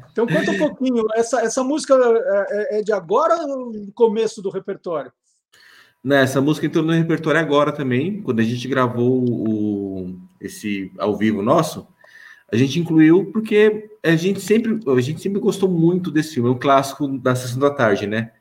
Então 0.09 0.25
conta 0.25 0.51
um 0.51 0.57
pouquinho. 0.57 1.03
Essa, 1.13 1.41
essa 1.41 1.61
música 1.65 1.95
é, 2.49 2.79
é 2.79 2.81
de 2.81 2.93
agora 2.93 3.35
ou 3.45 3.73
no 3.73 3.91
começo 3.91 4.41
do 4.41 4.49
repertório? 4.49 5.11
Né, 6.01 6.23
essa 6.23 6.39
música 6.39 6.65
entrou 6.65 6.81
no 6.81 6.93
repertório 6.93 7.41
agora 7.41 7.73
também, 7.73 8.21
quando 8.21 8.39
a 8.39 8.43
gente 8.43 8.65
gravou 8.69 9.21
o, 9.21 10.17
esse 10.39 10.89
ao 10.97 11.17
vivo 11.17 11.41
nosso, 11.41 11.85
a 12.49 12.55
gente 12.55 12.79
incluiu 12.79 13.33
porque 13.33 13.89
a 14.01 14.15
gente 14.15 14.39
sempre 14.39 14.79
a 14.87 15.01
gente 15.01 15.19
sempre 15.19 15.41
gostou 15.41 15.67
muito 15.67 16.09
desse 16.09 16.35
filme, 16.35 16.47
é 16.47 16.53
um 16.53 16.57
clássico 16.57 17.05
da 17.17 17.35
sessão 17.35 17.59
da 17.59 17.69
tarde, 17.69 18.07
né? 18.07 18.31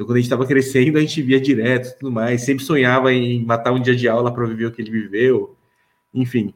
Então 0.00 0.06
quando 0.06 0.16
a 0.16 0.20
gente 0.20 0.28
estava 0.28 0.46
crescendo, 0.46 0.96
a 0.96 1.00
gente 1.02 1.20
via 1.20 1.38
direto 1.38 1.88
e 1.88 1.98
tudo 1.98 2.10
mais, 2.10 2.40
sempre 2.40 2.64
sonhava 2.64 3.12
em 3.12 3.44
matar 3.44 3.70
um 3.70 3.78
dia 3.78 3.94
de 3.94 4.08
aula 4.08 4.32
para 4.32 4.46
viver 4.46 4.64
o 4.64 4.72
que 4.72 4.80
ele 4.80 4.90
viveu, 4.90 5.54
enfim. 6.14 6.54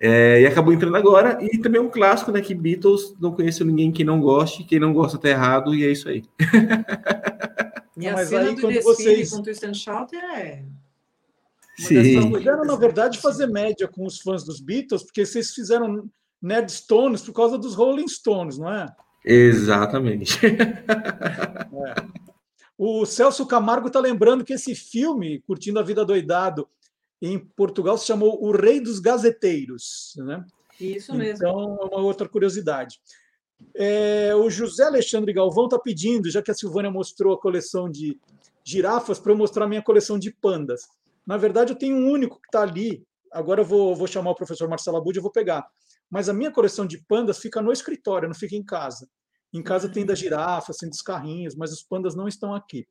É, 0.00 0.40
e 0.40 0.46
acabou 0.46 0.74
entrando 0.74 0.96
agora, 0.96 1.38
e 1.40 1.56
também 1.58 1.80
é 1.80 1.84
um 1.84 1.88
clássico, 1.88 2.32
né? 2.32 2.40
Que 2.40 2.52
Beatles 2.52 3.14
não 3.20 3.30
conheço 3.30 3.64
ninguém 3.64 3.92
que 3.92 4.02
não 4.02 4.20
goste, 4.20 4.64
quem 4.64 4.80
não 4.80 4.92
gosta 4.92 5.18
tá 5.18 5.28
errado, 5.28 5.72
e 5.72 5.86
é 5.86 5.92
isso 5.92 6.08
aí. 6.08 6.24
E 7.96 8.08
a 8.08 8.14
Mas 8.14 8.28
cena 8.30 8.48
aí, 8.48 8.54
do 8.54 8.60
quando 8.62 8.72
desfile 8.72 8.94
vocês- 8.94 9.30
com 9.30 9.42
Twist 9.42 9.66
and 9.66 9.74
Shout 9.74 10.16
é... 10.16 10.64
Sim. 11.76 12.30
Cuidaram, 12.30 12.64
na 12.64 12.74
verdade, 12.74 13.16
de 13.18 13.22
fazer 13.22 13.46
média 13.46 13.86
com 13.86 14.06
os 14.06 14.18
fãs 14.20 14.42
dos 14.42 14.58
Beatles, 14.58 15.02
porque 15.02 15.26
vocês 15.26 15.52
fizeram 15.52 16.08
Nerd 16.40 16.72
Stones 16.72 17.20
por 17.20 17.34
causa 17.34 17.58
dos 17.58 17.74
Rolling 17.74 18.08
Stones, 18.08 18.56
não 18.58 18.72
é? 18.72 18.86
Exatamente. 19.22 20.38
O 22.82 23.04
Celso 23.04 23.44
Camargo 23.46 23.88
está 23.88 24.00
lembrando 24.00 24.42
que 24.42 24.54
esse 24.54 24.74
filme, 24.74 25.42
Curtindo 25.42 25.78
a 25.78 25.82
Vida 25.82 26.02
Doidado, 26.02 26.66
em 27.20 27.38
Portugal 27.38 27.98
se 27.98 28.06
chamou 28.06 28.42
O 28.42 28.52
Rei 28.52 28.80
dos 28.80 28.98
Gazeteiros. 28.98 30.14
Né? 30.16 30.42
Isso 30.80 31.14
mesmo. 31.14 31.46
Então, 31.46 31.78
é 31.78 31.84
uma 31.84 32.00
outra 32.00 32.26
curiosidade. 32.26 32.98
É, 33.74 34.34
o 34.34 34.48
José 34.48 34.84
Alexandre 34.84 35.30
Galvão 35.30 35.66
está 35.66 35.78
pedindo, 35.78 36.30
já 36.30 36.40
que 36.40 36.50
a 36.50 36.54
Silvânia 36.54 36.90
mostrou 36.90 37.34
a 37.34 37.38
coleção 37.38 37.90
de 37.90 38.18
girafas, 38.64 39.18
para 39.18 39.32
eu 39.32 39.36
mostrar 39.36 39.66
a 39.66 39.68
minha 39.68 39.82
coleção 39.82 40.18
de 40.18 40.32
pandas. 40.32 40.88
Na 41.26 41.36
verdade, 41.36 41.72
eu 41.72 41.76
tenho 41.76 41.96
um 41.96 42.10
único 42.10 42.40
que 42.40 42.48
está 42.48 42.62
ali. 42.62 43.04
Agora 43.30 43.60
eu 43.60 43.66
vou, 43.66 43.94
vou 43.94 44.06
chamar 44.06 44.30
o 44.30 44.34
professor 44.34 44.66
Marcelo 44.70 44.96
Abud 44.96 45.18
e 45.18 45.20
vou 45.20 45.30
pegar. 45.30 45.68
Mas 46.08 46.30
a 46.30 46.32
minha 46.32 46.50
coleção 46.50 46.86
de 46.86 46.96
pandas 46.96 47.40
fica 47.40 47.60
no 47.60 47.72
escritório, 47.72 48.26
não 48.26 48.34
fica 48.34 48.56
em 48.56 48.64
casa. 48.64 49.06
Em 49.52 49.62
casa 49.62 49.88
tem 49.88 50.06
da 50.06 50.14
girafa, 50.14 50.72
tem 50.78 50.88
dos 50.88 51.02
carrinhos, 51.02 51.54
mas 51.54 51.72
os 51.72 51.82
pandas 51.82 52.14
não 52.14 52.28
estão 52.28 52.54
aqui. 52.54 52.86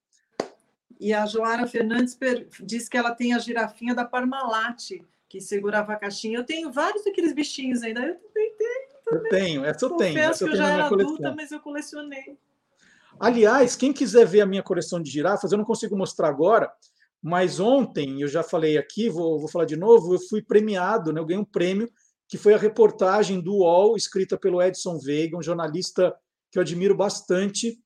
E 0.99 1.13
a 1.13 1.25
Joara 1.25 1.65
Fernandes 1.65 2.17
diz 2.61 2.89
que 2.89 2.97
ela 2.97 3.15
tem 3.15 3.33
a 3.33 3.39
girafinha 3.39 3.95
da 3.95 4.03
Parmalat, 4.03 5.01
que 5.29 5.39
segurava 5.39 5.93
a 5.93 5.95
caixinha. 5.95 6.39
Eu 6.39 6.43
tenho 6.43 6.71
vários 6.71 7.05
daqueles 7.05 7.33
bichinhos 7.33 7.81
ainda. 7.81 8.01
Eu 8.01 8.15
também 8.15 8.55
tenho. 8.57 8.89
Eu 9.11 9.23
tenho, 9.29 9.65
essa 9.65 9.85
eu 9.85 9.89
tenho. 9.91 10.13
Confesso 10.13 10.31
Essa 10.31 10.43
eu 10.43 10.47
que 10.49 10.53
eu 10.53 10.57
tenho 10.57 10.67
já 10.67 10.73
era 10.73 10.89
coleção. 10.89 11.13
adulta, 11.13 11.35
mas 11.35 11.51
eu 11.51 11.59
colecionei. 11.59 12.37
Aliás, 13.19 13.75
quem 13.75 13.91
quiser 13.91 14.25
ver 14.25 14.41
a 14.41 14.45
minha 14.45 14.63
coleção 14.63 15.01
de 15.01 15.09
girafas, 15.09 15.51
eu 15.51 15.57
não 15.57 15.65
consigo 15.65 15.97
mostrar 15.97 16.29
agora, 16.29 16.71
mas 17.21 17.59
ontem, 17.59 18.21
eu 18.21 18.27
já 18.27 18.43
falei 18.43 18.77
aqui, 18.77 19.09
vou, 19.09 19.39
vou 19.39 19.49
falar 19.49 19.65
de 19.65 19.75
novo, 19.75 20.13
eu 20.13 20.19
fui 20.19 20.41
premiado, 20.41 21.11
né, 21.11 21.19
eu 21.19 21.25
ganhei 21.25 21.41
um 21.41 21.45
prêmio, 21.45 21.89
que 22.27 22.37
foi 22.37 22.53
a 22.53 22.57
reportagem 22.57 23.41
do 23.41 23.57
UOL, 23.57 23.97
escrita 23.97 24.37
pelo 24.37 24.61
Edson 24.61 24.97
Veiga, 24.99 25.37
um 25.37 25.41
jornalista 25.41 26.15
que 26.51 26.57
eu 26.57 26.61
admiro 26.61 26.95
bastante, 26.95 27.77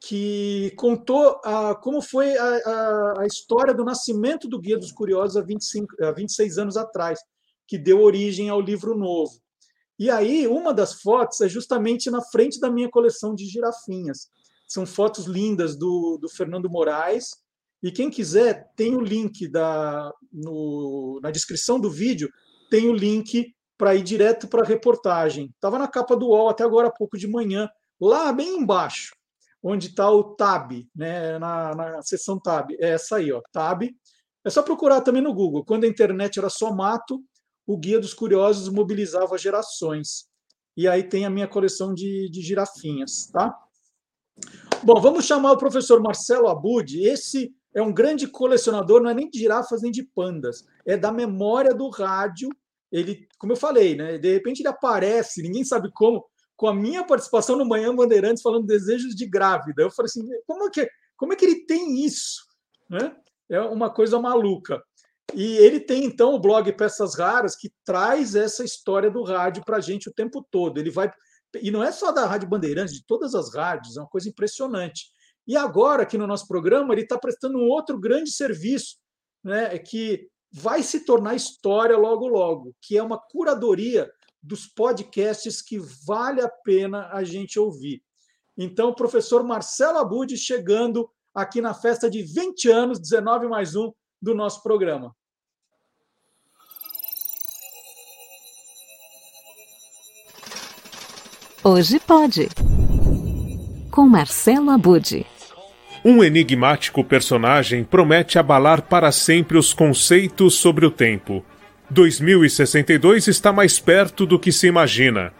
que 0.00 0.72
contou 0.76 1.40
a, 1.44 1.74
como 1.74 2.00
foi 2.00 2.36
a, 2.36 2.44
a, 2.44 3.22
a 3.22 3.26
história 3.26 3.74
do 3.74 3.84
nascimento 3.84 4.48
do 4.48 4.60
Guia 4.60 4.78
dos 4.78 4.92
Curiosos 4.92 5.36
há, 5.36 5.42
25, 5.42 6.04
há 6.04 6.12
26 6.12 6.58
anos 6.58 6.76
atrás, 6.76 7.20
que 7.66 7.78
deu 7.78 8.00
origem 8.00 8.48
ao 8.48 8.60
livro 8.60 8.96
novo. 8.96 9.32
E 9.98 10.10
aí, 10.10 10.46
uma 10.48 10.74
das 10.74 11.00
fotos 11.00 11.40
é 11.40 11.48
justamente 11.48 12.10
na 12.10 12.22
frente 12.22 12.58
da 12.58 12.70
minha 12.70 12.90
coleção 12.90 13.34
de 13.34 13.46
girafinhas. 13.46 14.28
São 14.66 14.86
fotos 14.86 15.26
lindas 15.26 15.76
do, 15.76 16.18
do 16.20 16.28
Fernando 16.28 16.68
Moraes. 16.68 17.30
E 17.82 17.90
quem 17.90 18.10
quiser, 18.10 18.72
tem 18.74 18.96
o 18.96 19.00
link 19.00 19.46
da, 19.48 20.12
no, 20.32 21.20
na 21.22 21.30
descrição 21.30 21.78
do 21.78 21.90
vídeo, 21.90 22.30
tem 22.70 22.88
o 22.88 22.92
link 22.92 23.54
para 23.76 23.94
ir 23.94 24.02
direto 24.02 24.48
para 24.48 24.62
a 24.62 24.66
reportagem. 24.66 25.50
Estava 25.54 25.78
na 25.78 25.88
capa 25.88 26.16
do 26.16 26.28
UOL 26.28 26.48
até 26.48 26.64
agora 26.64 26.88
há 26.88 26.92
pouco 26.92 27.18
de 27.18 27.26
manhã, 27.26 27.68
lá 28.06 28.32
bem 28.32 28.58
embaixo, 28.58 29.14
onde 29.62 29.88
está 29.88 30.10
o 30.10 30.34
Tab, 30.34 30.72
né, 30.94 31.38
na, 31.38 31.74
na 31.74 32.02
seção 32.02 32.38
Tab. 32.38 32.70
É 32.80 32.90
essa 32.90 33.16
aí, 33.16 33.32
ó, 33.32 33.40
Tab. 33.52 33.82
É 34.44 34.50
só 34.50 34.62
procurar 34.62 35.02
também 35.02 35.22
no 35.22 35.32
Google. 35.32 35.64
Quando 35.64 35.84
a 35.84 35.88
internet 35.88 36.38
era 36.38 36.50
só 36.50 36.74
mato, 36.74 37.22
o 37.66 37.78
Guia 37.78 38.00
dos 38.00 38.12
Curiosos 38.12 38.68
mobilizava 38.68 39.38
gerações. 39.38 40.26
E 40.76 40.88
aí 40.88 41.04
tem 41.04 41.24
a 41.24 41.30
minha 41.30 41.46
coleção 41.46 41.94
de, 41.94 42.28
de 42.30 42.40
girafinhas, 42.40 43.26
tá? 43.32 43.56
Bom, 44.82 45.00
vamos 45.00 45.26
chamar 45.26 45.52
o 45.52 45.58
professor 45.58 46.00
Marcelo 46.02 46.48
Abud. 46.48 47.00
Esse 47.00 47.54
é 47.74 47.80
um 47.80 47.92
grande 47.92 48.26
colecionador, 48.26 49.00
não 49.00 49.10
é 49.10 49.14
nem 49.14 49.30
de 49.30 49.38
girafas 49.38 49.82
nem 49.82 49.92
de 49.92 50.02
pandas, 50.02 50.64
é 50.84 50.96
da 50.96 51.12
memória 51.12 51.72
do 51.72 51.88
rádio. 51.88 52.48
Ele, 52.90 53.26
como 53.38 53.52
eu 53.52 53.56
falei, 53.56 53.94
né? 53.94 54.18
De 54.18 54.32
repente 54.32 54.60
ele 54.60 54.68
aparece, 54.68 55.42
ninguém 55.42 55.64
sabe 55.64 55.90
como, 55.92 56.24
com 56.62 56.68
a 56.68 56.74
minha 56.74 57.04
participação 57.04 57.56
no 57.56 57.64
Manhã 57.64 57.92
Bandeirantes 57.92 58.40
falando 58.40 58.68
desejos 58.68 59.16
de 59.16 59.26
grávida. 59.26 59.82
Eu 59.82 59.90
falei 59.90 60.06
assim, 60.06 60.22
como 60.46 60.68
é 60.68 60.70
que, 60.70 60.88
como 61.16 61.32
é 61.32 61.36
que 61.36 61.44
ele 61.44 61.66
tem 61.66 62.04
isso? 62.04 62.40
Né? 62.88 63.16
É 63.50 63.60
uma 63.62 63.90
coisa 63.92 64.16
maluca. 64.20 64.80
E 65.34 65.56
ele 65.56 65.80
tem, 65.80 66.04
então, 66.04 66.32
o 66.34 66.38
blog 66.38 66.72
Peças 66.74 67.18
Raras, 67.18 67.56
que 67.56 67.72
traz 67.84 68.36
essa 68.36 68.62
história 68.62 69.10
do 69.10 69.24
rádio 69.24 69.64
para 69.64 69.78
a 69.78 69.80
gente 69.80 70.08
o 70.08 70.14
tempo 70.14 70.46
todo. 70.52 70.78
Ele 70.78 70.88
vai. 70.88 71.10
E 71.60 71.68
não 71.72 71.82
é 71.82 71.90
só 71.90 72.12
da 72.12 72.26
Rádio 72.26 72.48
Bandeirantes, 72.48 72.94
de 72.94 73.04
todas 73.04 73.34
as 73.34 73.52
rádios, 73.52 73.96
é 73.96 74.00
uma 74.00 74.08
coisa 74.08 74.28
impressionante. 74.28 75.06
E 75.44 75.56
agora, 75.56 76.04
aqui 76.04 76.16
no 76.16 76.28
nosso 76.28 76.46
programa, 76.46 76.94
ele 76.94 77.02
está 77.02 77.18
prestando 77.18 77.58
um 77.58 77.68
outro 77.68 77.98
grande 77.98 78.30
serviço, 78.30 78.98
né, 79.42 79.76
que 79.78 80.28
vai 80.52 80.80
se 80.84 81.04
tornar 81.04 81.34
história 81.34 81.96
logo, 81.98 82.28
logo, 82.28 82.72
que 82.80 82.96
é 82.96 83.02
uma 83.02 83.18
curadoria 83.18 84.08
dos 84.42 84.66
podcasts 84.66 85.62
que 85.62 85.78
vale 86.06 86.40
a 86.40 86.48
pena 86.48 87.08
a 87.12 87.22
gente 87.22 87.58
ouvir. 87.58 88.02
Então, 88.56 88.88
o 88.88 88.94
professor 88.94 89.44
Marcelo 89.44 89.98
Abud 89.98 90.36
chegando 90.36 91.08
aqui 91.34 91.60
na 91.60 91.72
festa 91.72 92.10
de 92.10 92.22
20 92.22 92.70
anos, 92.70 93.00
19 93.00 93.48
mais 93.48 93.74
um, 93.76 93.92
do 94.20 94.34
nosso 94.34 94.62
programa. 94.62 95.14
Hoje 101.64 102.00
pode. 102.00 102.48
Com 103.90 104.08
Marcelo 104.08 104.70
Abude. 104.70 105.24
Um 106.04 106.24
enigmático 106.24 107.04
personagem 107.04 107.84
promete 107.84 108.36
abalar 108.36 108.82
para 108.82 109.12
sempre 109.12 109.56
os 109.56 109.72
conceitos 109.72 110.54
sobre 110.54 110.84
o 110.84 110.90
tempo. 110.90 111.44
2062 111.92 113.28
está 113.28 113.52
mais 113.52 113.78
perto 113.78 114.24
do 114.24 114.38
que 114.38 114.50
se 114.50 114.66
imagina. 114.66 115.30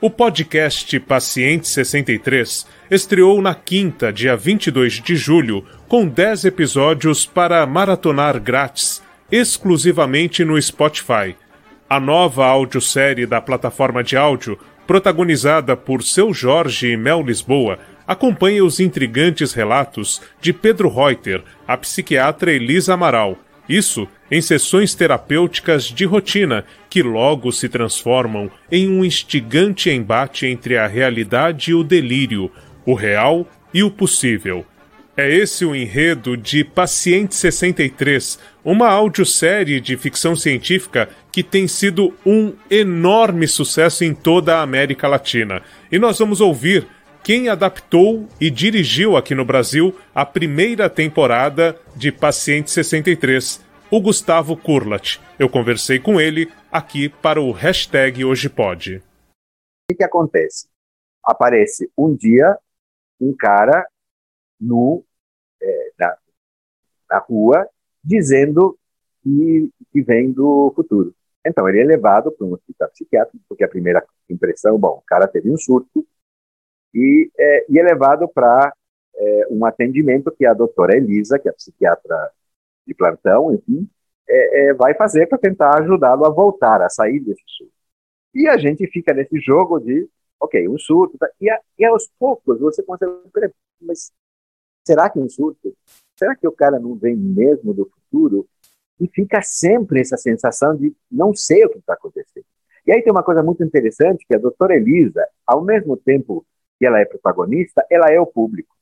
O 0.00 0.08
podcast 0.08 1.00
Paciente 1.00 1.66
63 1.66 2.64
estreou 2.88 3.42
na 3.42 3.54
quinta, 3.56 4.12
dia 4.12 4.36
22 4.36 5.02
de 5.02 5.16
julho, 5.16 5.64
com 5.88 6.06
10 6.06 6.44
episódios 6.44 7.26
para 7.26 7.66
maratonar 7.66 8.38
grátis, 8.38 9.02
exclusivamente 9.32 10.44
no 10.44 10.60
Spotify. 10.62 11.34
A 11.90 11.98
nova 11.98 12.46
audiosérie 12.46 13.26
da 13.26 13.40
plataforma 13.40 14.04
de 14.04 14.16
áudio, 14.16 14.56
protagonizada 14.86 15.76
por 15.76 16.04
Seu 16.04 16.32
Jorge 16.32 16.92
e 16.92 16.96
Mel 16.96 17.22
Lisboa, 17.22 17.80
acompanha 18.06 18.64
os 18.64 18.78
intrigantes 18.78 19.52
relatos 19.52 20.22
de 20.40 20.52
Pedro 20.52 20.88
Reuter, 20.88 21.42
a 21.66 21.76
psiquiatra 21.76 22.52
Elisa 22.52 22.94
Amaral. 22.94 23.36
Isso 23.68 24.06
em 24.30 24.40
sessões 24.40 24.94
terapêuticas 24.94 25.84
de 25.84 26.04
rotina 26.04 26.64
que 26.88 27.02
logo 27.02 27.52
se 27.52 27.68
transformam 27.68 28.50
em 28.70 28.88
um 28.88 29.04
instigante 29.04 29.90
embate 29.90 30.46
entre 30.46 30.76
a 30.76 30.86
realidade 30.86 31.70
e 31.70 31.74
o 31.74 31.84
delírio, 31.84 32.50
o 32.84 32.94
real 32.94 33.46
e 33.72 33.82
o 33.82 33.90
possível. 33.90 34.64
É 35.16 35.34
esse 35.34 35.64
o 35.64 35.74
enredo 35.74 36.36
de 36.36 36.62
Paciente 36.62 37.34
63, 37.34 38.38
uma 38.62 38.88
audiosérie 38.88 39.80
de 39.80 39.96
ficção 39.96 40.36
científica 40.36 41.08
que 41.32 41.42
tem 41.42 41.66
sido 41.66 42.14
um 42.24 42.52
enorme 42.70 43.48
sucesso 43.48 44.04
em 44.04 44.12
toda 44.12 44.56
a 44.56 44.62
América 44.62 45.08
Latina. 45.08 45.62
E 45.90 45.98
nós 45.98 46.18
vamos 46.18 46.42
ouvir 46.42 46.86
quem 47.26 47.48
adaptou 47.48 48.28
e 48.40 48.48
dirigiu 48.48 49.16
aqui 49.16 49.34
no 49.34 49.44
Brasil 49.44 49.92
a 50.14 50.24
primeira 50.24 50.88
temporada 50.88 51.76
de 51.96 52.12
Paciente 52.12 52.70
63, 52.70 53.66
o 53.90 54.00
Gustavo 54.00 54.56
Kurlat. 54.56 55.18
Eu 55.36 55.50
conversei 55.50 55.98
com 55.98 56.20
ele 56.20 56.48
aqui 56.70 57.08
para 57.08 57.40
o 57.40 57.50
hashtag 57.50 58.24
Hoje 58.24 58.48
Pode. 58.48 59.02
O 59.90 59.96
que, 59.96 60.04
acontece? 60.04 60.68
Aparece 61.20 61.90
um 61.98 62.14
dia 62.14 62.56
um 63.20 63.34
cara 63.36 63.84
no, 64.60 65.04
é, 65.60 65.90
na, 65.98 66.16
na 67.10 67.18
rua 67.18 67.68
dizendo 68.04 68.78
que, 69.24 69.68
que 69.92 70.00
vem 70.00 70.30
do 70.30 70.72
futuro. 70.76 71.12
Então, 71.44 71.68
ele 71.68 71.80
é 71.80 71.84
levado 71.84 72.30
para 72.30 72.46
um 72.46 72.52
hospital 72.52 72.88
psiquiátrico, 72.90 73.44
porque 73.48 73.64
a 73.64 73.68
primeira 73.68 74.06
impressão, 74.30 74.78
bom, 74.78 74.98
o 74.98 75.04
cara 75.04 75.26
teve 75.26 75.50
um 75.50 75.56
surto, 75.56 76.06
e, 76.94 77.30
é, 77.38 77.66
e 77.68 77.78
é 77.78 77.82
levado 77.82 78.28
para 78.28 78.72
é, 79.16 79.46
um 79.50 79.64
atendimento 79.64 80.30
que 80.30 80.46
a 80.46 80.54
doutora 80.54 80.96
Elisa, 80.96 81.38
que 81.38 81.48
é 81.48 81.50
a 81.50 81.54
psiquiatra 81.54 82.30
de 82.86 82.94
plantão, 82.94 83.52
enfim, 83.54 83.88
é, 84.28 84.68
é, 84.68 84.74
vai 84.74 84.94
fazer 84.94 85.26
para 85.26 85.38
tentar 85.38 85.80
ajudá-lo 85.80 86.26
a 86.26 86.30
voltar, 86.30 86.82
a 86.82 86.88
sair 86.88 87.20
desse 87.20 87.42
surto. 87.46 87.72
E 88.34 88.48
a 88.48 88.56
gente 88.56 88.86
fica 88.88 89.14
nesse 89.14 89.38
jogo 89.40 89.78
de, 89.80 90.08
ok, 90.40 90.68
um 90.68 90.78
surto, 90.78 91.16
tá? 91.18 91.28
e, 91.40 91.50
a, 91.50 91.60
e 91.78 91.84
aos 91.84 92.08
poucos 92.18 92.60
você 92.60 92.82
consegue, 92.82 93.12
mas 93.80 94.12
será 94.86 95.08
que 95.08 95.18
um 95.18 95.28
surto? 95.28 95.74
Será 96.16 96.34
que 96.36 96.46
o 96.46 96.52
cara 96.52 96.78
não 96.78 96.94
vem 96.94 97.16
mesmo 97.16 97.72
do 97.72 97.86
futuro? 97.86 98.46
E 98.98 99.08
fica 99.08 99.40
sempre 99.42 100.00
essa 100.00 100.16
sensação 100.16 100.76
de 100.76 100.94
não 101.10 101.34
sei 101.34 101.64
o 101.64 101.70
que 101.70 101.78
está 101.78 101.94
acontecendo. 101.94 102.46
E 102.86 102.92
aí 102.92 103.02
tem 103.02 103.12
uma 103.12 103.22
coisa 103.22 103.42
muito 103.42 103.62
interessante, 103.64 104.24
que 104.26 104.34
a 104.34 104.38
doutora 104.38 104.76
Elisa, 104.76 105.26
ao 105.46 105.62
mesmo 105.62 105.96
tempo 105.96 106.46
que 106.78 106.86
ela 106.86 107.00
é 107.00 107.04
protagonista, 107.04 107.84
ela 107.90 108.06
é 108.10 108.20
o 108.20 108.26
público. 108.26 108.74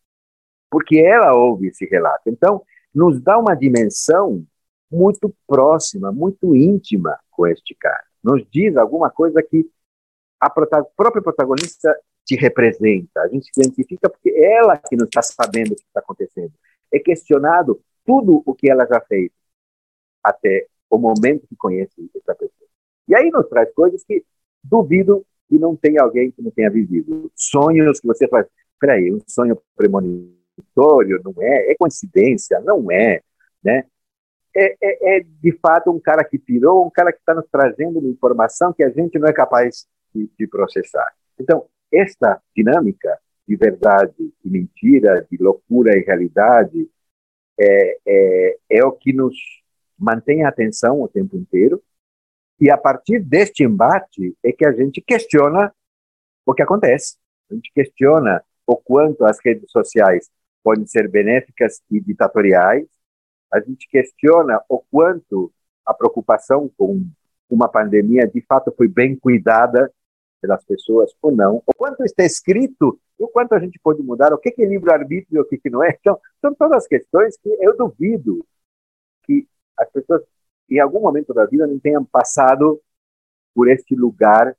Porque 0.71 0.99
ela 0.99 1.35
ouve 1.35 1.69
esse 1.69 1.87
relato. 1.87 2.29
Então, 2.29 2.63
nos 2.95 3.21
dá 3.21 3.39
uma 3.39 3.55
dimensão 3.55 4.45
muito 4.91 5.35
próxima, 5.47 6.13
muito 6.13 6.55
íntima 6.55 7.19
com 7.31 7.47
este 7.47 7.75
cara. 7.75 8.05
Nos 8.23 8.45
diz 8.51 8.77
alguma 8.77 9.11
coisa 9.11 9.43
que 9.43 9.69
a 10.41 10.51
própria 10.51 11.23
protagonista 11.23 11.95
te 12.25 12.37
representa. 12.37 13.21
A 13.21 13.29
gente 13.29 13.51
se 13.53 13.61
identifica 13.61 14.09
porque 14.09 14.31
é 14.31 14.59
ela 14.59 14.77
que 14.77 14.97
não 14.97 15.05
está 15.05 15.23
sabendo 15.23 15.73
o 15.73 15.77
que 15.77 15.83
está 15.83 16.01
acontecendo. 16.01 16.53
É 16.93 16.99
questionado 16.99 17.81
tudo 18.05 18.43
o 18.45 18.55
que 18.55 18.71
ela 18.71 18.87
já 18.87 19.01
fez 19.01 19.31
até 20.23 20.67
o 20.89 20.99
momento 20.99 21.47
que 21.47 21.57
conhece 21.57 22.11
essa 22.15 22.35
pessoa. 22.35 22.69
E 23.09 23.15
aí 23.15 23.31
nos 23.31 23.49
traz 23.49 23.73
coisas 23.75 24.03
que 24.05 24.25
duvido 24.63 25.27
que 25.55 25.59
não 25.59 25.77
tenha 25.77 26.03
alguém 26.03 26.33
que 26.33 26.43
não 26.43 26.51
tenha 26.51 26.69
vivido. 26.69 27.31
Sonhos 27.37 28.01
que 28.01 28.07
você 28.09 28.27
faz. 28.27 28.47
Peraí, 28.81 29.13
um 29.13 29.21
sonho 29.25 29.57
premonitório, 29.77 31.21
não 31.25 31.33
é? 31.41 31.71
É 31.71 31.75
coincidência? 31.79 32.61
Não 32.61 32.91
é, 32.91 33.21
né? 33.63 33.85
É, 34.57 34.77
é, 34.83 35.19
é 35.19 35.21
de 35.21 35.53
fato 35.59 35.93
um 35.93 36.01
cara 36.01 36.25
que 36.25 36.39
pirou, 36.39 36.85
um 36.85 36.91
cara 36.91 37.13
que 37.13 37.19
está 37.19 37.35
nos 37.35 37.47
trazendo 37.51 38.01
uma 38.01 38.09
informação 38.09 38.73
que 38.73 38.83
a 38.83 38.91
gente 38.91 39.19
não 39.19 39.29
é 39.29 39.33
capaz 39.33 39.87
de, 40.13 40.29
de 40.37 40.47
processar. 40.47 41.13
Então, 41.39 41.67
esta 41.93 42.41
dinâmica 42.57 43.17
de 43.47 43.57
verdade 43.57 44.33
e 44.45 44.51
mentira, 44.51 45.27
de 45.31 45.37
loucura 45.41 45.97
e 45.97 46.03
realidade, 46.03 46.89
é, 47.61 47.99
é, 48.07 48.57
é 48.71 48.85
o 48.85 48.93
que 48.93 49.13
nos 49.13 49.37
mantém 49.99 50.45
a 50.45 50.49
atenção 50.49 51.01
o 51.01 51.09
tempo 51.09 51.37
inteiro. 51.37 51.81
E 52.65 52.71
a 52.71 52.79
partir 52.79 53.21
deste 53.21 53.63
embate 53.63 54.35
é 54.43 54.51
que 54.51 54.65
a 54.65 54.73
gente 54.73 55.03
questiona 55.03 55.71
o 56.47 56.55
que 56.55 56.63
acontece. 56.63 57.19
A 57.51 57.55
gente 57.55 57.71
questiona 57.75 58.43
o 58.67 58.75
quanto 58.75 59.23
as 59.27 59.39
redes 59.45 59.71
sociais 59.71 60.31
podem 60.63 60.87
ser 60.87 61.11
benéficas 61.11 61.83
e 61.91 62.01
ditatoriais. 62.01 62.87
A 63.53 63.61
gente 63.61 63.87
questiona 63.87 64.63
o 64.67 64.83
quanto 64.91 65.53
a 65.85 65.93
preocupação 65.93 66.71
com 66.79 67.07
uma 67.51 67.69
pandemia 67.69 68.27
de 68.27 68.41
fato 68.41 68.73
foi 68.75 68.89
bem 68.89 69.15
cuidada 69.15 69.93
pelas 70.41 70.65
pessoas 70.65 71.13
ou 71.21 71.37
não. 71.37 71.63
O 71.67 71.75
quanto 71.77 72.03
está 72.03 72.25
escrito 72.25 72.99
o 73.19 73.29
quanto 73.29 73.55
a 73.55 73.59
gente 73.59 73.79
pode 73.79 74.03
mudar, 74.03 74.33
o 74.33 74.39
que 74.39 74.55
é 74.59 74.65
livre-arbítrio 74.65 75.37
e 75.37 75.41
o 75.41 75.45
que, 75.45 75.69
não 75.69 75.85
é. 75.85 75.95
Então, 76.01 76.19
são 76.41 76.55
todas 76.55 76.87
questões 76.87 77.37
que 77.37 77.51
eu 77.61 77.77
duvido 77.77 78.43
que 79.25 79.47
as 79.77 79.91
pessoas, 79.91 80.23
em 80.71 80.81
algum 80.81 81.01
momento 81.01 81.33
da 81.33 81.45
vida, 81.47 81.67
não 81.67 81.79
tenham 81.79 82.05
passado 82.05 82.81
por 83.55 83.69
este 83.69 83.95
lugar, 83.95 84.55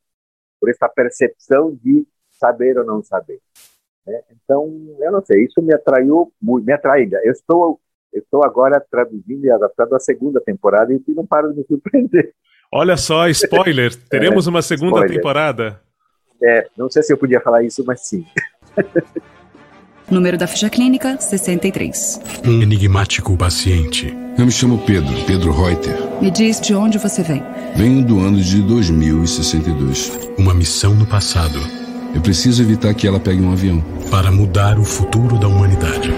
por 0.60 0.69
essa 0.69 0.88
percepção 0.88 1.77
de 1.84 2.06
saber 2.32 2.77
ou 2.77 2.86
não 2.86 3.03
saber. 3.03 3.40
Né? 4.06 4.22
Então, 4.32 4.65
eu 4.99 5.11
não 5.11 5.23
sei, 5.23 5.45
isso 5.45 5.61
me 5.61 5.73
atraiu 5.73 6.32
muito, 6.41 6.65
me 6.65 6.73
atrai 6.73 7.02
ainda. 7.02 7.19
Eu 7.23 7.32
estou, 7.32 7.80
eu 8.14 8.22
estou 8.22 8.44
agora 8.44 8.80
traduzindo 8.80 9.45
e 9.45 9.52
adaptando 9.52 9.95
a 9.95 9.99
segunda 9.99 10.40
temporada 10.40 10.94
e 10.94 11.02
não 11.10 11.26
paro 11.26 11.52
de 11.52 11.60
me 11.60 11.65
surpreender. 11.65 12.34
Olha 12.72 12.98
só, 12.98 13.27
spoiler, 13.30 13.95
teremos 14.10 14.48
é, 14.48 14.49
uma 14.49 14.61
segunda 14.61 14.98
spoiler. 14.98 15.15
temporada. 15.15 15.82
É, 16.41 16.68
não 16.77 16.90
sei 16.90 17.02
se 17.03 17.14
eu 17.14 17.18
podia 17.18 17.40
falar 17.40 17.64
isso, 17.64 17.84
mas 17.86 18.02
sim. 18.07 18.26
Número 20.10 20.38
da 20.38 20.45
ficha 20.45 20.69
clínica 20.69 21.18
63. 21.18 22.44
Um 22.45 22.61
enigmático 22.61 23.36
paciente. 23.38 24.24
Eu 24.38 24.45
me 24.45 24.52
chamo 24.52 24.78
Pedro, 24.80 25.16
Pedro 25.26 25.53
Reuter. 25.53 25.95
Me 26.22 26.30
diz 26.30 26.60
de 26.60 26.76
onde 26.76 26.98
você 26.98 27.24
vem. 27.24 27.41
Venho 27.74 28.03
do 28.03 28.20
ano 28.20 28.38
de 28.38 28.62
2062. 28.64 30.12
Uma 30.38 30.53
missão 30.53 30.94
no 30.94 31.06
passado. 31.06 31.57
Eu 32.14 32.20
preciso 32.20 32.62
evitar 32.62 32.94
que 32.94 33.07
ela 33.07 33.18
pegue 33.20 33.41
um 33.41 33.53
avião. 33.53 33.82
Para 34.12 34.34
mudar 34.34 34.78
o 34.78 34.84
futuro 34.84 35.40
da 35.40 35.48
humanidade. 35.48 36.12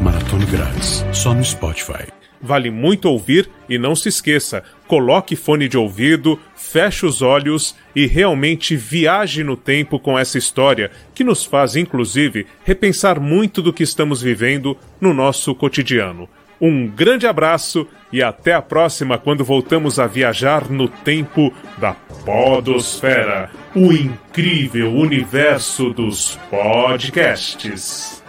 Maratona 0.00 0.46
Grátis, 0.46 1.04
só 1.12 1.34
no 1.34 1.44
Spotify. 1.44 2.06
Vale 2.44 2.70
muito 2.70 3.08
ouvir 3.08 3.48
e 3.66 3.78
não 3.78 3.96
se 3.96 4.10
esqueça, 4.10 4.62
coloque 4.86 5.34
fone 5.34 5.66
de 5.66 5.78
ouvido, 5.78 6.38
feche 6.54 7.06
os 7.06 7.22
olhos 7.22 7.74
e 7.96 8.06
realmente 8.06 8.76
viaje 8.76 9.42
no 9.42 9.56
tempo 9.56 9.98
com 9.98 10.18
essa 10.18 10.36
história, 10.36 10.90
que 11.14 11.24
nos 11.24 11.42
faz, 11.42 11.74
inclusive, 11.74 12.46
repensar 12.62 13.18
muito 13.18 13.62
do 13.62 13.72
que 13.72 13.82
estamos 13.82 14.20
vivendo 14.20 14.76
no 15.00 15.14
nosso 15.14 15.54
cotidiano. 15.54 16.28
Um 16.60 16.86
grande 16.86 17.26
abraço 17.26 17.88
e 18.12 18.22
até 18.22 18.52
a 18.52 18.60
próxima 18.60 19.16
quando 19.16 19.42
voltamos 19.42 19.98
a 19.98 20.06
viajar 20.06 20.70
no 20.70 20.86
tempo 20.86 21.50
da 21.78 21.94
Podosfera, 22.26 23.50
o 23.74 23.90
incrível 23.90 24.92
universo 24.92 25.94
dos 25.94 26.38
podcasts. 26.50 28.23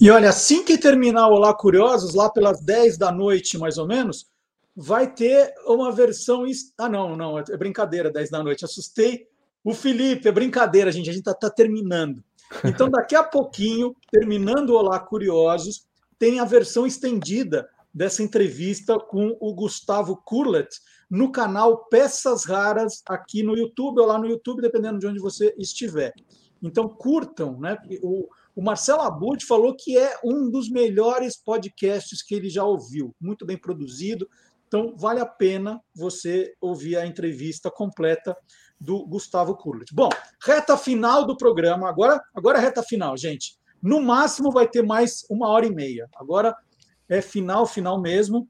E 0.00 0.10
olha, 0.10 0.30
assim 0.30 0.64
que 0.64 0.78
terminar 0.78 1.28
o 1.28 1.34
Olá 1.34 1.52
Curiosos, 1.52 2.14
lá 2.14 2.30
pelas 2.30 2.62
10 2.62 2.96
da 2.96 3.12
noite, 3.12 3.58
mais 3.58 3.76
ou 3.76 3.86
menos, 3.86 4.30
vai 4.74 5.12
ter 5.12 5.52
uma 5.66 5.92
versão. 5.92 6.44
Ah, 6.78 6.88
não, 6.88 7.14
não, 7.14 7.38
é 7.38 7.56
brincadeira, 7.58 8.10
10 8.10 8.30
da 8.30 8.42
noite. 8.42 8.64
Assustei 8.64 9.26
o 9.62 9.74
Felipe, 9.74 10.26
é 10.26 10.32
brincadeira, 10.32 10.90
gente, 10.90 11.10
a 11.10 11.12
gente 11.12 11.28
está 11.28 11.34
tá 11.34 11.50
terminando. 11.50 12.24
Então, 12.64 12.88
daqui 12.90 13.14
a 13.14 13.22
pouquinho, 13.22 13.94
terminando 14.10 14.70
o 14.70 14.76
Olá 14.78 14.98
Curiosos, 14.98 15.86
tem 16.18 16.40
a 16.40 16.46
versão 16.46 16.86
estendida 16.86 17.68
dessa 17.92 18.22
entrevista 18.22 18.98
com 18.98 19.36
o 19.38 19.52
Gustavo 19.52 20.16
Kurlet 20.24 20.80
no 21.10 21.30
canal 21.30 21.84
Peças 21.90 22.46
Raras 22.46 23.02
aqui 23.06 23.42
no 23.42 23.54
YouTube 23.54 24.00
ou 24.00 24.06
lá 24.06 24.18
no 24.18 24.26
YouTube, 24.26 24.62
dependendo 24.62 24.98
de 24.98 25.06
onde 25.06 25.18
você 25.18 25.54
estiver. 25.58 26.14
Então 26.62 26.88
curtam, 26.88 27.60
né? 27.60 27.76
O, 28.02 28.28
o 28.60 28.62
Marcelo 28.62 29.00
Abud 29.00 29.42
falou 29.46 29.74
que 29.74 29.96
é 29.96 30.20
um 30.22 30.50
dos 30.50 30.68
melhores 30.68 31.34
podcasts 31.34 32.22
que 32.22 32.34
ele 32.34 32.50
já 32.50 32.62
ouviu, 32.62 33.16
muito 33.18 33.46
bem 33.46 33.56
produzido. 33.56 34.28
Então, 34.68 34.94
vale 34.98 35.18
a 35.18 35.24
pena 35.24 35.80
você 35.96 36.52
ouvir 36.60 36.98
a 36.98 37.06
entrevista 37.06 37.70
completa 37.70 38.36
do 38.78 39.06
Gustavo 39.06 39.56
Kurlet. 39.56 39.94
Bom, 39.94 40.10
reta 40.44 40.76
final 40.76 41.26
do 41.26 41.38
programa. 41.38 41.88
Agora, 41.88 42.22
agora 42.34 42.58
é 42.58 42.60
reta 42.60 42.82
final, 42.82 43.16
gente. 43.16 43.58
No 43.82 43.98
máximo 43.98 44.52
vai 44.52 44.68
ter 44.68 44.82
mais 44.82 45.24
uma 45.30 45.48
hora 45.48 45.64
e 45.64 45.74
meia. 45.74 46.06
Agora 46.14 46.54
é 47.08 47.22
final, 47.22 47.64
final 47.64 47.98
mesmo. 47.98 48.46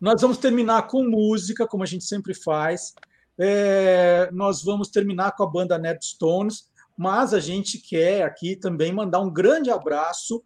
Nós 0.00 0.20
vamos 0.20 0.38
terminar 0.38 0.88
com 0.88 1.04
música, 1.04 1.68
como 1.68 1.84
a 1.84 1.86
gente 1.86 2.02
sempre 2.02 2.34
faz. 2.34 2.94
É, 3.38 4.28
nós 4.32 4.64
vamos 4.64 4.88
terminar 4.88 5.36
com 5.36 5.44
a 5.44 5.48
banda 5.48 5.78
Ned 5.78 6.04
Stones 6.04 6.68
mas 6.98 7.32
a 7.32 7.38
gente 7.38 7.78
quer 7.78 8.24
aqui 8.24 8.56
também 8.56 8.92
mandar 8.92 9.20
um 9.20 9.32
grande 9.32 9.70
abraço 9.70 10.42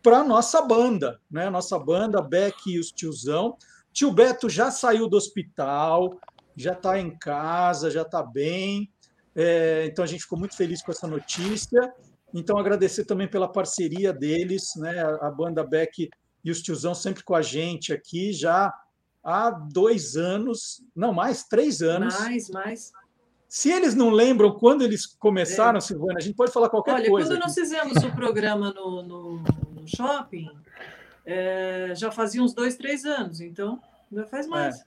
para 0.00 0.18
a 0.18 0.24
nossa 0.24 0.62
banda, 0.62 1.20
né? 1.28 1.50
Nossa 1.50 1.76
banda, 1.76 2.22
Beck 2.22 2.70
e 2.70 2.78
os 2.78 2.92
tiozão. 2.92 3.56
Tio 3.92 4.12
Beto 4.12 4.48
já 4.48 4.70
saiu 4.70 5.08
do 5.08 5.16
hospital, 5.16 6.16
já 6.56 6.74
está 6.74 6.96
em 7.00 7.10
casa, 7.18 7.90
já 7.90 8.02
está 8.02 8.22
bem. 8.22 8.88
É, 9.34 9.86
então 9.86 10.04
a 10.04 10.06
gente 10.06 10.22
ficou 10.22 10.38
muito 10.38 10.56
feliz 10.56 10.80
com 10.80 10.92
essa 10.92 11.08
notícia. 11.08 11.92
Então 12.32 12.56
agradecer 12.56 13.04
também 13.04 13.26
pela 13.26 13.50
parceria 13.50 14.12
deles, 14.12 14.76
né? 14.76 15.02
A 15.20 15.28
banda 15.28 15.64
Beck 15.64 16.08
e 16.44 16.50
os 16.52 16.62
tiozão 16.62 16.94
sempre 16.94 17.24
com 17.24 17.34
a 17.34 17.42
gente 17.42 17.92
aqui 17.92 18.32
já 18.32 18.72
há 19.24 19.50
dois 19.50 20.16
anos, 20.16 20.84
não 20.94 21.12
mais, 21.12 21.42
três 21.42 21.82
anos. 21.82 22.16
Mais, 22.20 22.48
mais. 22.50 22.92
Se 23.48 23.70
eles 23.70 23.94
não 23.94 24.10
lembram 24.10 24.52
quando 24.52 24.82
eles 24.82 25.06
começaram, 25.06 25.78
é. 25.78 25.80
Silvana, 25.80 26.18
a 26.18 26.20
gente 26.20 26.34
pode 26.34 26.52
falar 26.52 26.68
qualquer 26.68 26.94
Olha, 26.94 27.10
coisa. 27.10 27.30
Olha, 27.30 27.38
quando 27.38 27.44
aqui. 27.44 27.46
nós 27.46 27.54
fizemos 27.54 28.04
o 28.04 28.14
programa 28.14 28.72
no, 28.72 29.02
no, 29.02 29.36
no 29.38 29.86
shopping, 29.86 30.50
é, 31.24 31.92
já 31.96 32.10
fazia 32.10 32.42
uns 32.42 32.52
dois, 32.52 32.76
três 32.76 33.04
anos, 33.04 33.40
então 33.40 33.80
já 34.12 34.26
faz 34.26 34.46
mais. 34.46 34.80
É. 34.80 34.84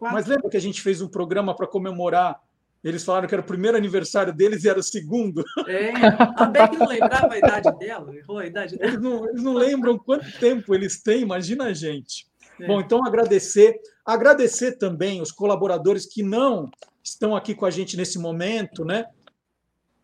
Mas 0.00 0.26
lembra 0.26 0.50
que 0.50 0.56
a 0.56 0.60
gente 0.60 0.82
fez 0.82 1.00
um 1.00 1.08
programa 1.08 1.54
para 1.56 1.66
comemorar 1.66 2.40
Eles 2.84 3.02
falaram 3.02 3.26
que 3.26 3.34
era 3.34 3.42
o 3.42 3.46
primeiro 3.46 3.76
aniversário 3.76 4.32
deles 4.32 4.62
e 4.62 4.68
era 4.68 4.78
o 4.78 4.82
segundo. 4.82 5.42
É, 5.66 5.92
a 6.36 6.44
Beck 6.44 6.76
não 6.76 6.86
lembrava 6.86 7.32
a 7.34 7.38
idade 7.38 7.78
dela, 7.78 8.14
errou 8.14 8.38
a 8.38 8.46
idade 8.46 8.76
dela. 8.76 8.92
Eles 8.92 9.02
não, 9.02 9.28
eles 9.28 9.42
não 9.42 9.54
lembram 9.54 9.98
quanto 9.98 10.30
tempo 10.38 10.74
eles 10.74 11.02
têm, 11.02 11.22
imagina 11.22 11.64
a 11.64 11.72
gente. 11.72 12.26
É. 12.60 12.66
Bom, 12.66 12.80
então 12.80 13.04
agradecer, 13.04 13.80
agradecer 14.04 14.72
também 14.72 15.20
os 15.20 15.32
colaboradores 15.32 16.06
que 16.06 16.22
não 16.22 16.70
estão 17.06 17.36
aqui 17.36 17.54
com 17.54 17.64
a 17.64 17.70
gente 17.70 17.96
nesse 17.96 18.18
momento, 18.18 18.84
né? 18.84 19.06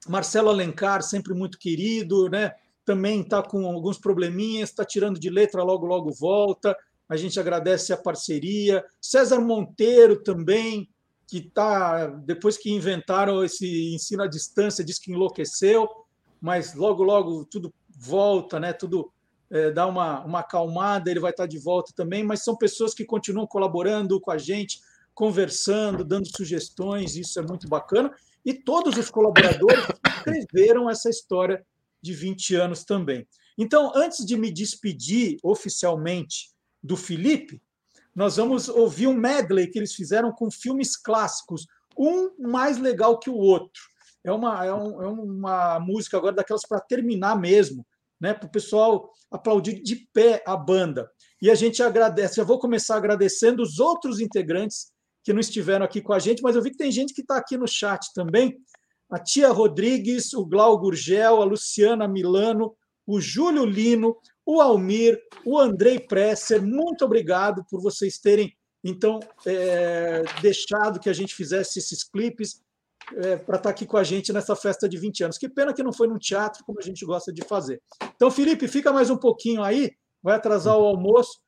Marcelo 0.08 0.48
Alencar, 0.48 1.02
sempre 1.02 1.34
muito 1.34 1.58
querido, 1.58 2.28
né? 2.28 2.52
Também 2.84 3.20
está 3.20 3.42
com 3.42 3.66
alguns 3.66 3.98
probleminhas, 3.98 4.70
está 4.70 4.84
tirando 4.84 5.18
de 5.18 5.28
letra, 5.28 5.62
logo, 5.62 5.86
logo 5.86 6.12
volta. 6.12 6.76
A 7.08 7.16
gente 7.16 7.38
agradece 7.38 7.92
a 7.92 7.96
parceria. 7.96 8.84
César 9.00 9.40
Monteiro 9.40 10.22
também, 10.22 10.88
que 11.26 11.38
está, 11.38 12.06
depois 12.06 12.56
que 12.56 12.72
inventaram 12.72 13.44
esse 13.44 13.94
ensino 13.94 14.22
à 14.22 14.26
distância, 14.26 14.84
diz 14.84 14.98
que 14.98 15.12
enlouqueceu, 15.12 15.88
mas 16.40 16.74
logo, 16.74 17.02
logo 17.02 17.44
tudo 17.44 17.72
volta, 17.96 18.58
né? 18.58 18.72
Tudo 18.72 19.12
é, 19.50 19.70
dá 19.70 19.86
uma, 19.86 20.24
uma 20.24 20.40
acalmada, 20.40 21.10
ele 21.10 21.20
vai 21.20 21.30
estar 21.30 21.46
de 21.46 21.58
volta 21.58 21.92
também, 21.94 22.24
mas 22.24 22.42
são 22.44 22.56
pessoas 22.56 22.94
que 22.94 23.04
continuam 23.04 23.46
colaborando 23.46 24.20
com 24.20 24.30
a 24.30 24.38
gente, 24.38 24.80
conversando, 25.14 26.04
dando 26.04 26.28
sugestões, 26.34 27.16
isso 27.16 27.38
é 27.38 27.42
muito 27.42 27.68
bacana. 27.68 28.12
E 28.44 28.54
todos 28.54 28.96
os 28.96 29.10
colaboradores 29.10 29.84
escreveram 30.26 30.90
essa 30.90 31.08
história 31.08 31.64
de 32.00 32.12
20 32.12 32.56
anos 32.56 32.84
também. 32.84 33.26
Então, 33.56 33.92
antes 33.94 34.24
de 34.24 34.36
me 34.36 34.50
despedir 34.50 35.38
oficialmente 35.42 36.50
do 36.82 36.96
Felipe, 36.96 37.62
nós 38.14 38.36
vamos 38.36 38.68
ouvir 38.68 39.06
um 39.06 39.14
medley 39.14 39.68
que 39.68 39.78
eles 39.78 39.94
fizeram 39.94 40.32
com 40.32 40.50
filmes 40.50 40.96
clássicos, 40.96 41.66
um 41.96 42.30
mais 42.38 42.78
legal 42.78 43.18
que 43.18 43.30
o 43.30 43.36
outro. 43.36 43.80
É 44.24 44.32
uma, 44.32 44.64
é 44.64 44.74
um, 44.74 45.02
é 45.02 45.08
uma 45.08 45.80
música 45.80 46.16
agora 46.16 46.34
daquelas 46.34 46.66
para 46.66 46.80
terminar 46.80 47.38
mesmo, 47.38 47.86
né? 48.20 48.32
Para 48.32 48.46
o 48.46 48.50
pessoal 48.50 49.10
aplaudir 49.30 49.82
de 49.82 50.08
pé 50.12 50.42
a 50.46 50.56
banda. 50.56 51.10
E 51.40 51.50
a 51.50 51.54
gente 51.54 51.82
agradece. 51.82 52.36
Já 52.36 52.44
vou 52.44 52.58
começar 52.58 52.96
agradecendo 52.96 53.62
os 53.62 53.80
outros 53.80 54.20
integrantes 54.20 54.92
que 55.24 55.32
não 55.32 55.40
estiveram 55.40 55.84
aqui 55.84 56.00
com 56.00 56.12
a 56.12 56.18
gente, 56.18 56.42
mas 56.42 56.56
eu 56.56 56.62
vi 56.62 56.70
que 56.70 56.76
tem 56.76 56.90
gente 56.90 57.14
que 57.14 57.20
está 57.20 57.36
aqui 57.36 57.56
no 57.56 57.66
chat 57.66 58.12
também. 58.14 58.58
A 59.10 59.18
Tia 59.18 59.50
Rodrigues, 59.50 60.32
o 60.32 60.44
Glau 60.44 60.78
Gurgel, 60.78 61.40
a 61.40 61.44
Luciana 61.44 62.08
Milano, 62.08 62.74
o 63.06 63.20
Júlio 63.20 63.64
Lino, 63.64 64.16
o 64.44 64.60
Almir, 64.60 65.20
o 65.44 65.58
Andrei 65.58 65.98
Presser. 65.98 66.62
Muito 66.62 67.04
obrigado 67.04 67.64
por 67.70 67.80
vocês 67.80 68.18
terem, 68.18 68.56
então, 68.82 69.20
é, 69.46 70.22
deixado 70.40 70.98
que 70.98 71.08
a 71.08 71.12
gente 71.12 71.34
fizesse 71.34 71.78
esses 71.78 72.02
clipes 72.02 72.60
é, 73.16 73.36
para 73.36 73.56
estar 73.56 73.70
aqui 73.70 73.86
com 73.86 73.96
a 73.96 74.04
gente 74.04 74.32
nessa 74.32 74.56
festa 74.56 74.88
de 74.88 74.96
20 74.96 75.24
anos. 75.24 75.38
Que 75.38 75.48
pena 75.48 75.72
que 75.72 75.82
não 75.82 75.92
foi 75.92 76.08
no 76.08 76.18
teatro, 76.18 76.64
como 76.64 76.78
a 76.78 76.82
gente 76.82 77.04
gosta 77.04 77.32
de 77.32 77.42
fazer. 77.42 77.80
Então, 78.16 78.30
Felipe, 78.30 78.66
fica 78.66 78.92
mais 78.92 79.10
um 79.10 79.16
pouquinho 79.16 79.62
aí, 79.62 79.92
vai 80.22 80.36
atrasar 80.36 80.76
o 80.76 80.84
almoço. 80.84 81.40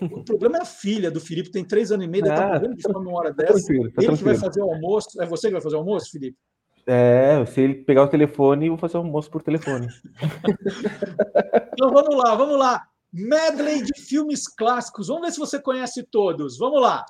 O 0.00 0.24
problema 0.24 0.58
é 0.58 0.62
a 0.62 0.64
filha 0.64 1.10
do 1.10 1.20
Felipe, 1.20 1.50
tem 1.50 1.64
três 1.64 1.92
anos 1.92 2.06
e 2.06 2.08
meio, 2.08 2.24
está 2.24 2.44
Ah, 2.44 2.54
morrendo 2.54 2.76
de 2.76 2.82
fome 2.82 3.06
uma 3.06 3.18
hora 3.18 3.34
tá 3.34 3.42
dessa. 3.42 3.54
tranquilo, 3.54 3.92
tá 3.92 4.02
ele 4.02 4.16
que 4.16 4.24
vai 4.24 4.34
fazer 4.36 4.60
o 4.62 4.72
almoço. 4.72 5.20
É 5.22 5.26
você 5.26 5.48
que 5.48 5.52
vai 5.52 5.60
fazer 5.62 5.76
o 5.76 5.78
almoço, 5.80 6.10
Felipe? 6.10 6.38
É, 6.86 7.44
se 7.46 7.60
ele 7.60 7.74
pegar 7.74 8.02
o 8.04 8.08
telefone, 8.08 8.66
eu 8.66 8.72
vou 8.72 8.78
fazer 8.78 8.96
um 8.96 9.00
almoço 9.00 9.30
por 9.30 9.42
telefone. 9.42 9.88
Então 11.72 11.92
vamos 11.92 12.14
lá, 12.14 12.34
vamos 12.34 12.58
lá. 12.58 12.82
Medley 13.10 13.82
de 13.82 13.98
filmes 14.02 14.46
clássicos. 14.46 15.08
Vamos 15.08 15.22
ver 15.22 15.32
se 15.32 15.38
você 15.38 15.58
conhece 15.58 16.02
todos. 16.02 16.58
Vamos 16.58 16.80
lá. 16.82 17.06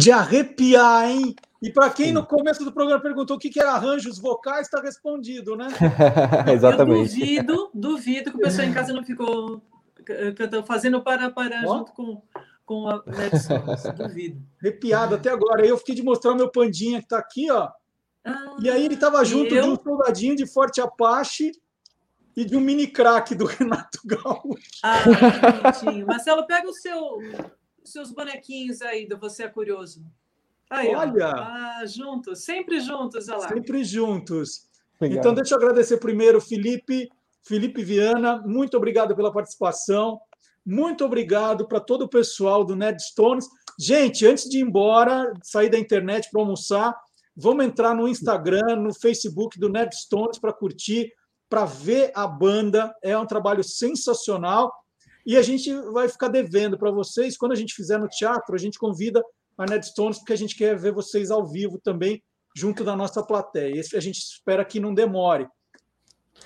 De 0.00 0.10
arrepiar, 0.12 1.10
hein? 1.10 1.34
E 1.62 1.70
para 1.70 1.90
quem 1.90 2.10
no 2.10 2.24
começo 2.24 2.64
do 2.64 2.72
programa 2.72 3.00
perguntou 3.02 3.36
o 3.36 3.38
que, 3.38 3.50
que 3.50 3.60
era 3.60 3.72
arranjos 3.72 4.18
vocais, 4.18 4.66
está 4.66 4.80
respondido, 4.80 5.54
né? 5.56 5.68
Exatamente. 6.52 7.20
Eu 7.20 7.44
duvido, 7.44 7.70
duvido 7.74 8.30
que 8.30 8.36
o 8.38 8.40
pessoal 8.40 8.66
em 8.66 8.72
casa 8.72 8.92
não 8.94 9.04
ficou 9.04 9.62
c- 10.06 10.32
cantando, 10.32 10.66
fazendo 10.66 11.02
para 11.02 11.30
para 11.30 11.62
Ó. 11.66 11.78
junto 11.78 11.92
com, 11.92 12.22
com 12.64 12.88
a 12.88 13.02
Songs. 13.38 13.82
Duvido. 13.94 14.40
Arrepiado 14.60 15.16
até 15.16 15.30
agora. 15.30 15.62
Aí 15.62 15.68
eu 15.68 15.76
fiquei 15.76 15.94
de 15.94 16.02
mostrar 16.02 16.32
o 16.32 16.36
meu 16.36 16.50
pandinha 16.50 16.98
que 16.98 17.04
está 17.04 17.18
aqui, 17.18 17.50
ó. 17.50 17.68
e 18.62 18.70
aí 18.70 18.84
ele 18.84 18.94
estava 18.94 19.22
junto 19.24 19.54
eu? 19.54 19.62
de 19.62 19.68
um 19.68 19.76
soldadinho 19.76 20.34
de 20.34 20.46
Forte 20.46 20.80
Apache 20.80 21.52
e 22.34 22.44
de 22.44 22.56
um 22.56 22.60
mini 22.60 22.86
crack 22.86 23.34
do 23.34 23.44
Renato 23.44 23.98
Gaúcho. 24.06 24.80
Ah, 24.82 25.02
que 25.02 25.82
bonitinho. 25.84 26.06
Marcelo, 26.06 26.46
pega 26.46 26.66
o 26.66 26.72
seu, 26.72 27.18
seus 27.84 28.10
bonequinhos 28.10 28.82
aí 28.82 29.06
do 29.06 29.18
Você 29.18 29.44
é 29.44 29.48
Curioso. 29.48 30.04
Aí. 30.70 30.94
Olha! 30.94 31.32
Ah, 31.32 31.84
juntos, 31.86 32.44
sempre 32.44 32.80
juntos, 32.80 33.28
olha 33.28 33.38
lá. 33.38 33.48
Sempre 33.48 33.84
juntos. 33.84 34.68
Legal. 35.00 35.18
Então, 35.18 35.34
deixa 35.34 35.54
eu 35.54 35.58
agradecer 35.58 35.96
primeiro, 35.98 36.40
Felipe, 36.40 37.08
Felipe 37.42 37.82
Viana, 37.82 38.42
muito 38.46 38.76
obrigado 38.76 39.16
pela 39.16 39.32
participação. 39.32 40.20
Muito 40.64 41.04
obrigado 41.04 41.66
para 41.66 41.80
todo 41.80 42.02
o 42.02 42.08
pessoal 42.08 42.64
do 42.64 42.76
Nerd 42.76 43.02
Stones. 43.02 43.48
Gente, 43.78 44.26
antes 44.26 44.48
de 44.48 44.58
ir 44.58 44.62
embora, 44.62 45.32
sair 45.42 45.70
da 45.70 45.78
internet 45.78 46.28
para 46.30 46.40
almoçar, 46.40 46.94
vamos 47.34 47.64
entrar 47.64 47.94
no 47.94 48.06
Instagram, 48.06 48.76
no 48.76 48.92
Facebook 48.92 49.58
do 49.58 49.70
Nerd 49.70 49.94
Stones 49.96 50.38
para 50.38 50.52
curtir, 50.52 51.10
para 51.48 51.64
ver 51.64 52.12
a 52.14 52.26
banda. 52.26 52.94
É 53.02 53.16
um 53.16 53.26
trabalho 53.26 53.64
sensacional. 53.64 54.72
E 55.30 55.36
a 55.36 55.42
gente 55.42 55.72
vai 55.92 56.08
ficar 56.08 56.26
devendo 56.26 56.76
para 56.76 56.90
vocês. 56.90 57.36
Quando 57.36 57.52
a 57.52 57.54
gente 57.54 57.72
fizer 57.72 57.96
no 57.98 58.08
teatro, 58.08 58.52
a 58.52 58.58
gente 58.58 58.80
convida 58.80 59.22
a 59.56 59.64
Nerd 59.64 59.86
Stones, 59.86 60.18
porque 60.18 60.32
a 60.32 60.36
gente 60.36 60.56
quer 60.56 60.76
ver 60.76 60.90
vocês 60.90 61.30
ao 61.30 61.46
vivo 61.46 61.78
também, 61.78 62.20
junto 62.56 62.82
da 62.82 62.96
nossa 62.96 63.22
plateia. 63.22 63.78
Esse 63.78 63.96
a 63.96 64.00
gente 64.00 64.18
espera 64.18 64.64
que 64.64 64.80
não 64.80 64.92
demore. 64.92 65.46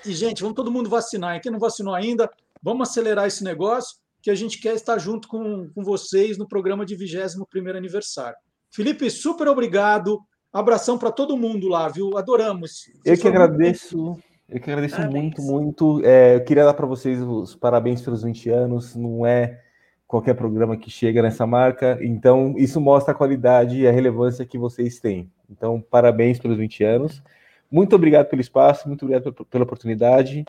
E, 0.05 0.13
gente, 0.13 0.43
vamos 0.43 0.55
todo 0.55 0.71
mundo 0.71 0.91
vacinar. 0.91 1.35
E 1.35 1.41
quem 1.41 1.51
não 1.51 1.59
vacinou 1.59 1.95
ainda, 1.95 2.31
vamos 2.63 2.91
acelerar 2.91 3.27
esse 3.27 3.43
negócio, 3.43 3.97
que 4.21 4.31
a 4.31 4.35
gente 4.35 4.61
quer 4.61 4.75
estar 4.75 4.99
junto 4.99 5.29
com, 5.29 5.67
com 5.71 5.83
vocês 5.83 6.37
no 6.37 6.47
programa 6.47 6.85
de 6.85 6.95
21º 6.95 7.75
aniversário. 7.75 8.37
Felipe, 8.71 9.09
super 9.09 9.49
obrigado. 9.49 10.21
Abração 10.53 10.99
para 10.99 11.11
todo 11.11 11.39
mundo 11.39 11.69
lá, 11.69 11.89
viu? 11.89 12.19
Adoramos. 12.19 12.87
Eu 12.87 13.01
Vocês 13.03 13.19
que 13.19 13.23
foram 13.23 13.41
muito 13.41 13.55
agradeço, 13.55 14.19
eu 14.55 14.61
que 14.61 14.71
agradeço 14.71 15.01
muito, 15.11 15.43
muito. 15.43 16.01
É, 16.05 16.37
eu 16.37 16.45
queria 16.45 16.65
dar 16.65 16.75
para 16.75 16.87
vocês 16.87 17.21
os 17.21 17.55
parabéns 17.55 18.01
pelos 18.01 18.23
20 18.23 18.49
anos. 18.51 18.95
Não 18.95 19.27
é 19.27 19.61
qualquer 20.07 20.35
programa 20.35 20.77
que 20.77 20.91
chega 20.91 21.21
nessa 21.23 21.45
marca, 21.47 21.99
então 22.01 22.55
isso 22.57 22.81
mostra 22.81 23.13
a 23.13 23.17
qualidade 23.17 23.81
e 23.81 23.89
a 23.89 23.91
relevância 23.91 24.47
que 24.47 24.57
vocês 24.57 25.01
têm. 25.01 25.31
Então, 25.51 25.81
parabéns 25.91 26.39
pelos 26.39 26.57
20 26.57 26.85
anos. 26.85 27.23
Muito 27.71 27.97
obrigado 27.97 28.29
pelo 28.29 28.41
espaço, 28.41 28.87
muito 28.87 29.05
obrigado 29.05 29.33
pe- 29.33 29.45
pela 29.45 29.65
oportunidade. 29.65 30.45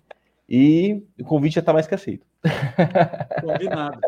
E 0.48 1.04
o 1.20 1.24
convite 1.24 1.56
já 1.56 1.60
está 1.62 1.74
mais 1.74 1.88
que 1.88 1.96
aceito. 1.96 2.26
Combinado. 3.42 4.00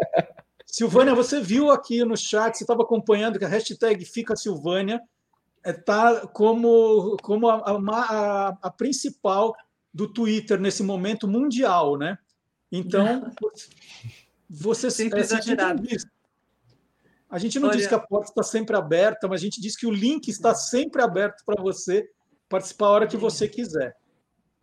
Silvânia, 0.65 1.15
você 1.15 1.39
viu 1.41 1.71
aqui 1.71 2.03
no 2.05 2.15
chat, 2.15 2.55
você 2.55 2.63
estava 2.63 2.83
acompanhando 2.83 3.39
que 3.39 3.45
a 3.45 3.47
hashtag 3.47 4.05
Fica 4.05 4.35
Silvânia 4.35 5.01
está 5.65 6.27
como, 6.27 7.17
como 7.23 7.49
a, 7.49 7.63
a- 7.65 8.57
a 8.61 8.69
principal 8.69 9.55
do 9.97 10.07
Twitter 10.07 10.59
nesse 10.59 10.83
momento 10.83 11.27
mundial, 11.27 11.97
né? 11.97 12.19
Então, 12.71 13.33
você 14.47 14.91
Sempre 14.91 15.19
é, 15.19 15.23
a 15.23 15.25
gente 15.25 15.31
não 15.31 15.39
exagerado. 15.39 15.81
diz- 15.83 16.05
a 17.29 17.37
gente 17.39 17.59
não 17.59 17.67
Olha- 17.69 17.77
diz 17.77 17.87
que 17.87 17.95
a 17.95 17.99
porta 17.99 18.29
está 18.29 18.43
sempre 18.43 18.75
aberta, 18.77 19.27
mas 19.27 19.41
a 19.41 19.43
gente 19.43 19.59
diz 19.59 19.75
que 19.75 19.87
o 19.87 19.91
link 19.91 20.27
está 20.29 20.53
sempre 20.53 21.01
aberto 21.01 21.43
para 21.45 21.61
você 21.61 22.09
participar 22.47 22.85
a 22.85 22.91
hora 22.91 23.07
que 23.07 23.17
você 23.17 23.47
quiser. 23.49 23.97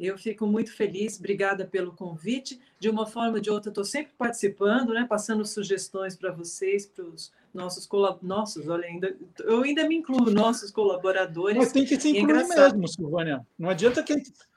Eu 0.00 0.16
fico 0.16 0.46
muito 0.46 0.72
feliz, 0.74 1.18
obrigada 1.18 1.66
pelo 1.66 1.92
convite. 1.92 2.58
De 2.80 2.88
uma 2.88 3.06
forma 3.06 3.34
ou 3.34 3.40
de 3.40 3.50
outra, 3.50 3.70
estou 3.70 3.84
sempre 3.84 4.12
participando, 4.16 4.92
né? 4.94 5.06
passando 5.08 5.44
sugestões 5.44 6.16
para 6.16 6.32
vocês, 6.32 6.86
para 6.86 7.04
os 7.04 7.32
nossos 7.52 7.88
nossos, 8.22 8.66
olha, 8.68 8.86
ainda, 8.86 9.16
eu 9.40 9.62
ainda 9.62 9.86
me 9.86 9.96
incluo, 9.96 10.30
nossos 10.30 10.70
colaboradores. 10.70 11.58
Mas 11.58 11.72
tem 11.72 11.84
que 11.84 12.00
se 12.00 12.08
é 12.08 12.20
incluir 12.20 12.42
engraçado. 12.42 12.72
mesmo, 12.72 12.88
Silvânia. 12.88 13.46
Não 13.58 13.68
adianta 13.70 14.02
que 14.02 14.14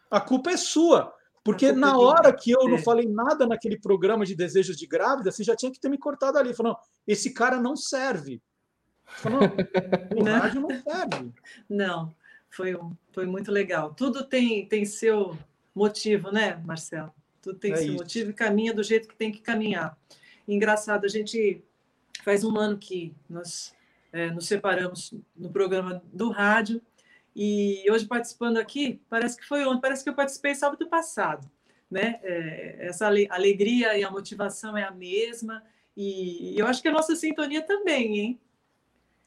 a 0.10 0.20
culpa 0.22 0.52
é 0.52 0.58
sua. 0.58 1.14
Porque 1.44 1.72
na 1.72 1.92
é 1.92 1.96
hora 1.96 2.34
que 2.36 2.52
eu 2.52 2.68
não 2.68 2.76
É. 2.76 2.82
falei 2.84 3.08
nada 3.08 3.48
naquele 3.48 3.80
programa 3.80 4.26
de 4.26 4.36
desejos 4.36 4.76
de 4.76 4.86
grávida, 4.86 5.32
você 5.32 5.44
já 5.46 5.56
tinha 5.56 5.72
que 5.72 5.80
ter 5.80 5.88
me 5.90 5.98
cortado 5.98 6.38
ali. 6.38 6.54
Falou, 6.54 6.78
esse 7.08 7.34
cara 7.34 7.58
não 7.60 7.76
serve. 7.76 8.42
Falou, 9.06 9.40
o 9.44 10.24
Não. 10.26 10.40
rádio 10.40 10.62
não 10.62 10.70
serve. 10.70 11.32
Não, 11.70 12.14
foi, 12.50 12.78
foi 13.14 13.26
muito 13.26 13.50
legal. 13.50 13.94
Tudo 13.94 14.26
tem, 14.26 14.68
tem 14.68 14.84
seu 14.84 15.38
motivo, 15.74 16.32
né, 16.32 16.62
Marcelo? 16.66 17.14
Tudo 17.42 17.58
tem 17.60 17.72
É 17.72 17.78
seu 17.78 17.86
isso. 17.88 17.96
motivo 17.96 18.32
e 18.32 18.34
caminha 18.34 18.74
do 18.74 18.84
jeito 18.84 19.08
que 19.08 19.16
tem 19.16 19.32
que 19.32 19.40
caminhar. 19.40 19.98
Engraçado, 20.46 21.06
a 21.06 21.10
gente 21.10 21.64
faz 22.26 22.44
um 22.44 22.58
ano 22.58 22.78
que 22.78 23.16
nós 23.30 23.74
eh, 24.12 24.32
nos 24.32 24.48
separamos 24.48 25.14
no 25.34 25.50
programa 25.50 26.02
do 26.12 26.30
rádio 26.30 26.82
e 27.40 27.92
hoje 27.92 28.08
participando 28.08 28.58
aqui, 28.58 29.00
parece 29.08 29.38
que 29.38 29.46
foi 29.46 29.64
ontem, 29.64 29.82
parece 29.82 30.04
que 30.04 30.10
eu 30.10 30.16
participei 30.16 30.56
sábado 30.56 30.88
passado, 30.90 31.48
né? 31.90 32.20
Eh, 32.24 32.78
essa 32.88 33.06
ale- 33.06 33.28
alegria 33.30 33.96
e 33.96 34.04
a 34.04 34.10
motivação 34.10 34.76
é 34.76 34.84
a 34.84 34.90
mesma 34.92 35.64
e 35.96 36.54
eu 36.58 36.66
acho 36.66 36.82
que 36.82 36.88
a 36.88 36.92
nossa 36.92 37.16
sintonia 37.16 37.62
também, 37.62 38.20
hein? 38.20 38.42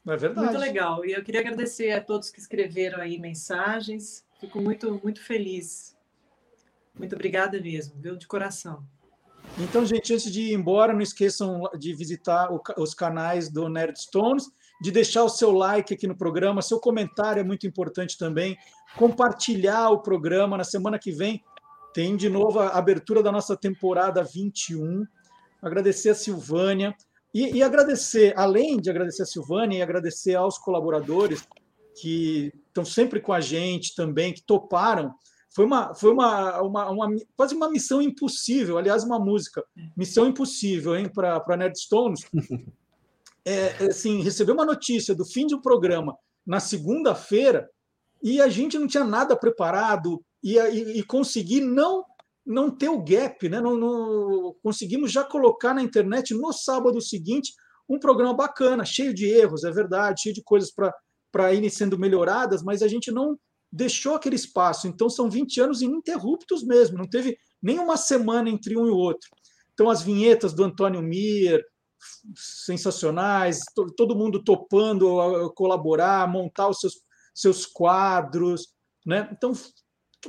É 0.05 0.17
verdade. 0.17 0.47
Muito 0.47 0.59
legal. 0.59 1.05
E 1.05 1.13
eu 1.13 1.23
queria 1.23 1.41
agradecer 1.41 1.91
a 1.91 2.01
todos 2.01 2.29
que 2.29 2.39
escreveram 2.39 2.99
aí 2.99 3.19
mensagens. 3.19 4.25
Fico 4.39 4.59
muito, 4.59 4.99
muito 5.03 5.23
feliz. 5.23 5.95
Muito 6.97 7.13
obrigada 7.15 7.61
mesmo, 7.61 7.93
viu? 8.01 8.15
De 8.17 8.27
coração. 8.27 8.83
Então, 9.59 9.85
gente, 9.85 10.13
antes 10.13 10.31
de 10.31 10.41
ir 10.41 10.53
embora, 10.53 10.93
não 10.93 11.01
esqueçam 11.01 11.63
de 11.77 11.93
visitar 11.93 12.49
os 12.77 12.93
canais 12.93 13.49
do 13.49 13.69
Nerd 13.69 13.99
Stones, 13.99 14.49
de 14.81 14.89
deixar 14.91 15.23
o 15.23 15.29
seu 15.29 15.51
like 15.51 15.93
aqui 15.93 16.07
no 16.07 16.17
programa, 16.17 16.61
seu 16.61 16.79
comentário 16.79 17.39
é 17.39 17.43
muito 17.43 17.67
importante 17.67 18.17
também, 18.17 18.57
compartilhar 18.97 19.89
o 19.91 20.01
programa. 20.01 20.57
Na 20.57 20.63
semana 20.63 20.97
que 20.97 21.11
vem 21.11 21.41
tem 21.93 22.17
de 22.17 22.27
novo 22.29 22.59
a 22.59 22.69
abertura 22.69 23.21
da 23.21 23.31
nossa 23.31 23.55
temporada 23.55 24.23
21. 24.23 25.05
Agradecer 25.61 26.09
a 26.09 26.15
Silvânia 26.15 26.95
e, 27.31 27.57
e 27.57 27.63
agradecer, 27.63 28.33
além 28.35 28.77
de 28.81 28.89
agradecer 28.89 29.21
a 29.21 29.27
Silvânia 29.27 29.77
e 29.77 29.81
agradecer 29.83 30.33
aos 30.33 30.57
colaboradores 30.57 31.47
que 32.01 32.51
estão 32.67 32.83
sempre 32.83 33.21
com 33.21 33.33
a 33.33 33.39
gente 33.39 33.93
também, 33.93 34.33
que 34.33 34.41
toparam 34.41 35.13
foi 35.53 35.65
uma, 35.65 35.93
foi 35.93 36.11
uma, 36.11 36.61
uma, 36.61 36.89
uma- 36.89 37.15
quase 37.35 37.53
uma 37.53 37.69
missão 37.69 38.01
impossível, 38.01 38.77
aliás, 38.77 39.03
uma 39.03 39.19
música, 39.19 39.61
missão 39.97 40.27
impossível, 40.27 40.95
hein, 40.95 41.09
para 41.13 41.57
Nerd 41.57 41.77
Stones. 41.77 42.21
É, 43.45 43.85
assim, 43.85 44.21
receber 44.21 44.51
uma 44.51 44.65
notícia 44.65 45.15
do 45.15 45.25
fim 45.25 45.47
de 45.47 45.55
um 45.55 45.61
programa 45.61 46.15
na 46.45 46.59
segunda-feira 46.59 47.67
e 48.21 48.39
a 48.39 48.47
gente 48.47 48.77
não 48.77 48.87
tinha 48.87 49.03
nada 49.03 49.35
preparado 49.35 50.23
e, 50.43 50.57
e, 50.57 50.99
e 50.99 51.03
conseguir 51.03 51.61
não 51.61 52.03
não 52.43 52.75
ter 52.75 52.89
o 52.89 53.03
gap, 53.03 53.47
né? 53.47 53.61
Não, 53.61 53.77
não- 53.77 54.55
conseguimos 54.63 55.11
já 55.11 55.23
colocar 55.23 55.73
na 55.75 55.81
internet 55.83 56.33
no 56.33 56.51
sábado 56.51 56.99
seguinte 56.99 57.53
um 57.87 57.99
programa 57.99 58.33
bacana, 58.33 58.83
cheio 58.85 59.13
de 59.13 59.25
erros, 59.27 59.63
é 59.63 59.71
verdade, 59.71 60.21
cheio 60.23 60.33
de 60.33 60.41
coisas 60.43 60.71
para 61.31 61.53
irem 61.53 61.69
sendo 61.69 61.99
melhoradas, 61.99 62.63
mas 62.63 62.81
a 62.81 62.87
gente 62.87 63.11
não 63.11 63.37
deixou 63.71 64.15
aquele 64.15 64.35
espaço. 64.35 64.87
Então, 64.87 65.09
são 65.09 65.29
20 65.29 65.59
anos 65.61 65.81
ininterruptos 65.81 66.63
mesmo, 66.65 66.97
não 66.97 67.07
teve 67.07 67.37
nenhuma 67.61 67.97
semana 67.97 68.49
entre 68.49 68.77
um 68.77 68.87
e 68.87 68.89
o 68.89 68.95
outro. 68.95 69.29
Então, 69.73 69.89
as 69.89 70.01
vinhetas 70.01 70.53
do 70.53 70.63
Antônio 70.63 71.01
Mir, 71.01 71.63
sensacionais, 72.35 73.59
to- 73.75 73.93
todo 73.95 74.15
mundo 74.15 74.43
topando 74.43 75.51
colaborar, 75.55 76.27
montar 76.27 76.69
os 76.69 76.79
seus, 76.79 76.93
seus 77.33 77.65
quadros. 77.65 78.69
Né? 79.05 79.29
Então, 79.31 79.53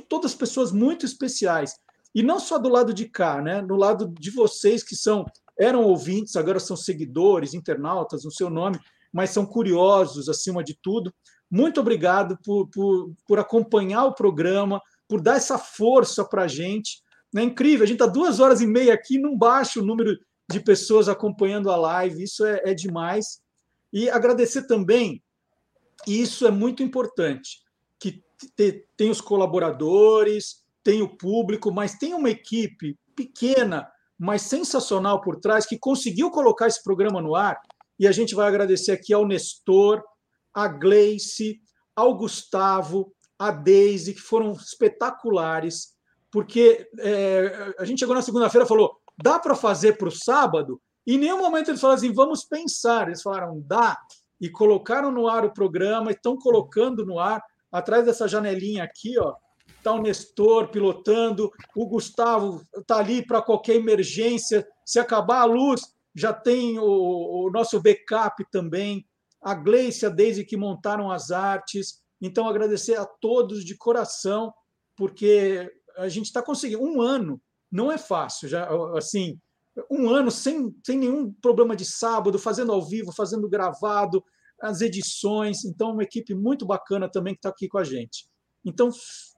todas 0.09 0.31
as 0.31 0.37
pessoas 0.37 0.71
muito 0.71 1.05
especiais. 1.05 1.75
E 2.15 2.21
não 2.21 2.39
só 2.39 2.57
do 2.57 2.69
lado 2.69 2.93
de 2.93 3.05
cá, 3.09 3.41
né? 3.41 3.61
no 3.61 3.75
lado 3.75 4.07
de 4.19 4.29
vocês 4.31 4.83
que 4.83 4.95
são 4.95 5.25
eram 5.59 5.83
ouvintes, 5.83 6.35
agora 6.35 6.59
são 6.59 6.75
seguidores, 6.75 7.53
internautas, 7.53 8.23
no 8.23 8.31
seu 8.31 8.49
nome, 8.49 8.79
mas 9.11 9.29
são 9.29 9.45
curiosos 9.45 10.27
acima 10.27 10.63
de 10.63 10.77
tudo. 10.81 11.13
Muito 11.49 11.79
obrigado 11.79 12.37
por, 12.43 12.67
por, 12.69 13.13
por 13.27 13.39
acompanhar 13.39 14.05
o 14.05 14.15
programa, 14.15 14.81
por 15.07 15.21
dar 15.21 15.35
essa 15.35 15.57
força 15.59 16.25
para 16.25 16.43
a 16.43 16.47
gente. 16.47 17.03
É 17.35 17.43
incrível, 17.43 17.83
a 17.83 17.87
gente 17.87 18.01
está 18.01 18.07
duas 18.07 18.39
horas 18.39 18.61
e 18.61 18.67
meia 18.67 18.93
aqui, 18.93 19.19
não 19.19 19.37
baixa 19.37 19.79
o 19.79 19.85
número 19.85 20.17
de 20.49 20.59
pessoas 20.59 21.07
acompanhando 21.09 21.71
a 21.71 21.75
live, 21.75 22.23
isso 22.23 22.45
é, 22.45 22.61
é 22.65 22.73
demais. 22.73 23.41
E 23.91 24.09
agradecer 24.09 24.67
também, 24.67 25.23
e 26.07 26.21
isso 26.21 26.45
é 26.47 26.51
muito 26.51 26.83
importante, 26.83 27.61
que 27.99 28.23
te- 28.55 28.85
tem 28.97 29.09
os 29.09 29.21
colaboradores, 29.21 30.63
tem 30.83 31.01
o 31.01 31.15
público, 31.17 31.71
mas 31.71 31.95
tem 31.97 32.13
uma 32.13 32.29
equipe 32.29 32.97
pequena, 33.15 33.89
mas 34.17 34.41
sensacional 34.41 35.21
por 35.21 35.39
trás, 35.39 35.65
que 35.65 35.77
conseguiu 35.77 36.29
colocar 36.31 36.67
esse 36.67 36.83
programa 36.83 37.21
no 37.21 37.35
ar 37.35 37.59
E 37.99 38.07
a 38.07 38.11
gente 38.11 38.33
vai 38.35 38.47
agradecer 38.47 38.91
aqui 38.91 39.13
ao 39.13 39.25
Nestor, 39.25 40.03
a 40.53 40.67
Gleice, 40.67 41.61
ao 41.95 42.17
Gustavo, 42.17 43.13
a 43.37 43.51
Deise, 43.51 44.13
que 44.13 44.19
foram 44.19 44.51
espetaculares, 44.53 45.93
porque 46.31 46.89
é, 46.99 47.75
a 47.77 47.85
gente 47.85 47.99
chegou 47.99 48.15
na 48.15 48.21
segunda-feira 48.21 48.65
e 48.65 48.67
falou: 48.67 48.99
dá 49.23 49.39
para 49.39 49.55
fazer 49.55 49.97
para 49.97 50.09
o 50.09 50.11
sábado? 50.11 50.81
Em 51.07 51.17
nenhum 51.17 51.37
momento 51.37 51.71
eles 51.71 51.79
falaram 51.79 51.97
assim: 51.97 52.13
vamos 52.13 52.43
pensar. 52.43 53.07
Eles 53.07 53.21
falaram: 53.21 53.63
dá. 53.65 53.97
E 54.39 54.49
colocaram 54.49 55.11
no 55.11 55.29
ar 55.29 55.45
o 55.45 55.53
programa, 55.53 56.11
estão 56.11 56.37
colocando 56.37 57.05
no 57.05 57.17
ar, 57.17 57.41
atrás 57.71 58.05
dessa 58.05 58.27
janelinha 58.27 58.83
aqui, 58.83 59.17
ó. 59.17 59.35
Está 59.77 59.93
o 59.93 60.01
Nestor 60.01 60.67
pilotando, 60.67 61.49
o 61.75 61.85
Gustavo 61.87 62.61
está 62.77 62.97
ali 62.97 63.25
para 63.25 63.41
qualquer 63.41 63.75
emergência. 63.75 64.67
Se 64.85 64.99
acabar 64.99 65.41
a 65.41 65.45
luz, 65.45 65.81
já 66.13 66.33
tem 66.33 66.77
o, 66.77 66.83
o 66.83 67.49
nosso 67.51 67.81
backup 67.81 68.45
também. 68.51 69.05
A 69.41 69.53
Gleice, 69.53 70.05
a 70.05 70.09
Deise 70.09 70.45
que 70.45 70.57
montaram 70.57 71.09
as 71.09 71.31
artes. 71.31 72.01
Então, 72.21 72.47
agradecer 72.47 72.95
a 72.97 73.05
todos 73.05 73.63
de 73.63 73.77
coração, 73.77 74.53
porque 74.95 75.69
a 75.97 76.09
gente 76.09 76.25
está 76.25 76.41
conseguindo. 76.41 76.83
Um 76.83 77.01
ano 77.01 77.41
não 77.73 77.91
é 77.91 77.97
fácil, 77.97 78.47
já 78.47 78.69
assim, 78.95 79.39
um 79.89 80.07
ano 80.07 80.29
sem, 80.29 80.73
sem 80.85 80.99
nenhum 80.99 81.33
problema 81.33 81.75
de 81.75 81.83
sábado, 81.83 82.37
fazendo 82.37 82.71
ao 82.71 82.85
vivo, 82.85 83.11
fazendo 83.11 83.49
gravado, 83.49 84.23
as 84.61 84.81
edições. 84.81 85.65
Então, 85.65 85.91
uma 85.91 86.03
equipe 86.03 86.35
muito 86.35 86.67
bacana 86.67 87.09
também 87.09 87.33
que 87.33 87.39
está 87.39 87.49
aqui 87.49 87.67
com 87.67 87.79
a 87.79 87.83
gente. 87.83 88.27
Então, 88.63 88.91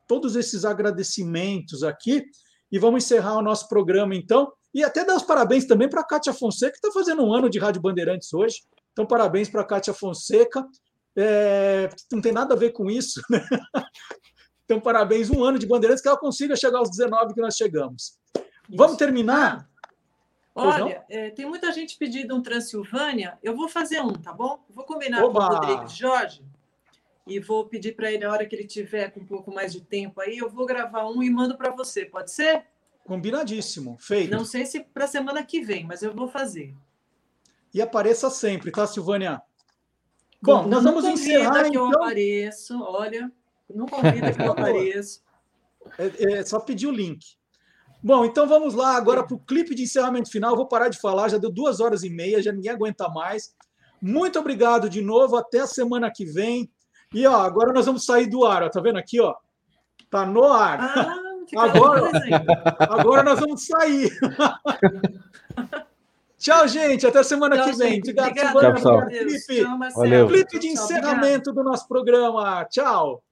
todos 0.06 0.36
esses 0.36 0.66
agradecimentos 0.66 1.82
aqui, 1.82 2.26
e 2.70 2.78
vamos 2.78 3.06
encerrar 3.06 3.38
o 3.38 3.42
nosso 3.42 3.70
programa, 3.70 4.14
então, 4.14 4.52
e 4.74 4.84
até 4.84 5.06
dar 5.06 5.16
os 5.16 5.24
parabéns 5.24 5.66
também 5.66 5.90
para 5.90 6.02
a 6.02 6.06
Kátia 6.06 6.34
Fonseca, 6.34 6.74
que 6.74 6.86
está 6.86 6.92
fazendo 6.92 7.24
um 7.24 7.34
ano 7.34 7.50
de 7.50 7.58
Rádio 7.58 7.82
Bandeirantes 7.82 8.34
hoje. 8.34 8.64
Então, 8.92 9.06
parabéns 9.06 9.50
para 9.50 9.62
a 9.62 9.66
Kátia 9.66 9.94
Fonseca. 9.94 10.68
É, 11.16 11.88
não 12.12 12.20
tem 12.20 12.34
nada 12.34 12.54
a 12.54 12.58
ver 12.58 12.72
com 12.72 12.92
isso, 12.92 13.22
né? 13.30 13.42
Então, 14.66 14.82
parabéns, 14.82 15.30
um 15.30 15.44
ano 15.44 15.60
de 15.60 15.68
Bandeirantes, 15.68 16.02
que 16.02 16.08
ela 16.08 16.18
consiga 16.18 16.56
chegar 16.56 16.80
aos 16.80 16.90
19 16.90 17.36
que 17.36 17.42
nós 17.42 17.56
chegamos. 17.56 18.18
Vamos 18.70 18.98
terminar? 18.98 19.70
Olha, 20.54 21.04
é, 21.10 21.30
tem 21.32 21.46
muita 21.46 21.72
gente 21.72 21.98
pedindo 21.98 22.34
um 22.34 22.42
Transilvânia. 22.42 23.38
Eu 23.44 23.56
vou 23.56 23.68
fazer 23.68 24.02
um, 24.02 24.14
tá 24.14 24.32
bom? 24.32 24.64
Vou 24.70 24.86
combinar 24.86 25.24
Oba! 25.24 25.40
com 25.40 25.46
o 25.46 25.58
Rodrigues 25.58 25.98
Jorge 25.98 26.42
e 27.28 27.40
vou 27.40 27.66
pedir 27.66 27.96
para 27.96 28.12
ele, 28.12 28.24
a 28.24 28.32
hora 28.32 28.46
que 28.46 28.56
ele 28.56 28.68
tiver 28.68 29.10
com 29.12 29.20
um 29.20 29.26
pouco 29.26 29.52
mais 29.52 29.74
de 29.74 29.82
tempo 29.82 30.22
aí, 30.22 30.38
eu 30.38 30.50
vou 30.50 30.66
gravar 30.66 31.08
um 31.08 31.24
e 31.24 31.30
mando 31.30 31.58
para 31.58 31.72
você. 31.72 32.06
Pode 32.06 32.32
ser? 32.32 32.66
Combinadíssimo, 33.04 33.98
feito. 34.00 34.32
Não 34.32 34.46
sei 34.46 34.66
se 34.66 34.80
para 34.80 35.08
semana 35.08 35.44
que 35.44 35.62
vem, 35.62 35.84
mas 35.84 36.04
eu 36.04 36.14
vou 36.14 36.28
fazer. 36.28 36.74
E 37.74 37.82
apareça 37.82 38.30
sempre, 38.30 38.72
tá, 38.72 38.86
Silvânia? 38.88 39.42
Bom, 40.42 40.68
nós 40.68 40.84
vamos 40.84 41.04
não 41.04 41.12
encerrar, 41.12 41.70
que 41.70 41.78
eu 41.78 41.88
então. 41.88 42.02
apareço, 42.02 42.82
olha, 42.82 43.32
não 43.74 43.88
convida 43.88 44.32
que 44.32 44.42
eu 44.42 44.52
apareço. 44.54 45.24
É, 45.98 46.34
é 46.34 46.46
só 46.46 46.60
pedir 46.60 46.88
o 46.88 46.92
link. 46.92 47.38
Bom, 48.06 48.24
então 48.24 48.48
vamos 48.48 48.76
lá 48.76 48.96
agora 48.96 49.24
para 49.24 49.34
o 49.34 49.40
clipe 49.40 49.74
de 49.74 49.82
encerramento 49.82 50.30
final. 50.30 50.52
Eu 50.52 50.58
vou 50.58 50.68
parar 50.68 50.90
de 50.90 51.00
falar, 51.00 51.28
já 51.28 51.40
deu 51.40 51.52
duas 51.52 51.80
horas 51.80 52.04
e 52.04 52.10
meia, 52.12 52.40
já 52.40 52.52
ninguém 52.52 52.72
aguenta 52.72 53.10
mais. 53.10 53.56
Muito 54.00 54.38
obrigado 54.38 54.88
de 54.88 55.02
novo, 55.02 55.36
até 55.36 55.62
a 55.62 55.66
semana 55.66 56.12
que 56.12 56.24
vem. 56.24 56.70
E 57.12 57.26
ó, 57.26 57.38
agora 57.38 57.74
nós 57.74 57.88
vamos 57.88 58.06
sair 58.06 58.28
do 58.28 58.46
ar, 58.46 58.62
ó, 58.62 58.70
tá 58.70 58.80
vendo 58.80 59.00
aqui, 59.00 59.20
ó? 59.20 59.34
Tá 60.08 60.24
no 60.24 60.44
ar. 60.44 60.82
Ah, 60.82 61.18
agora, 61.58 62.12
desenho. 62.12 62.46
agora 62.78 63.24
nós 63.24 63.40
vamos 63.40 63.66
sair. 63.66 64.12
Tchau, 66.38 66.68
gente. 66.68 67.08
Até 67.08 67.24
semana 67.24 67.56
Tchau, 67.56 67.66
que 67.66 67.72
vem. 67.76 67.94
gente. 67.94 68.12
Obrigado, 68.12 68.74
pessoal. 68.76 69.00
Obrigado. 69.00 69.30
Tchau, 69.30 69.78
Marcelo. 69.80 70.06
Valeu. 70.06 70.28
Clipe 70.28 70.60
de 70.60 70.68
encerramento 70.68 71.52
do 71.52 71.64
nosso 71.64 71.88
programa. 71.88 72.64
Tchau. 72.66 73.24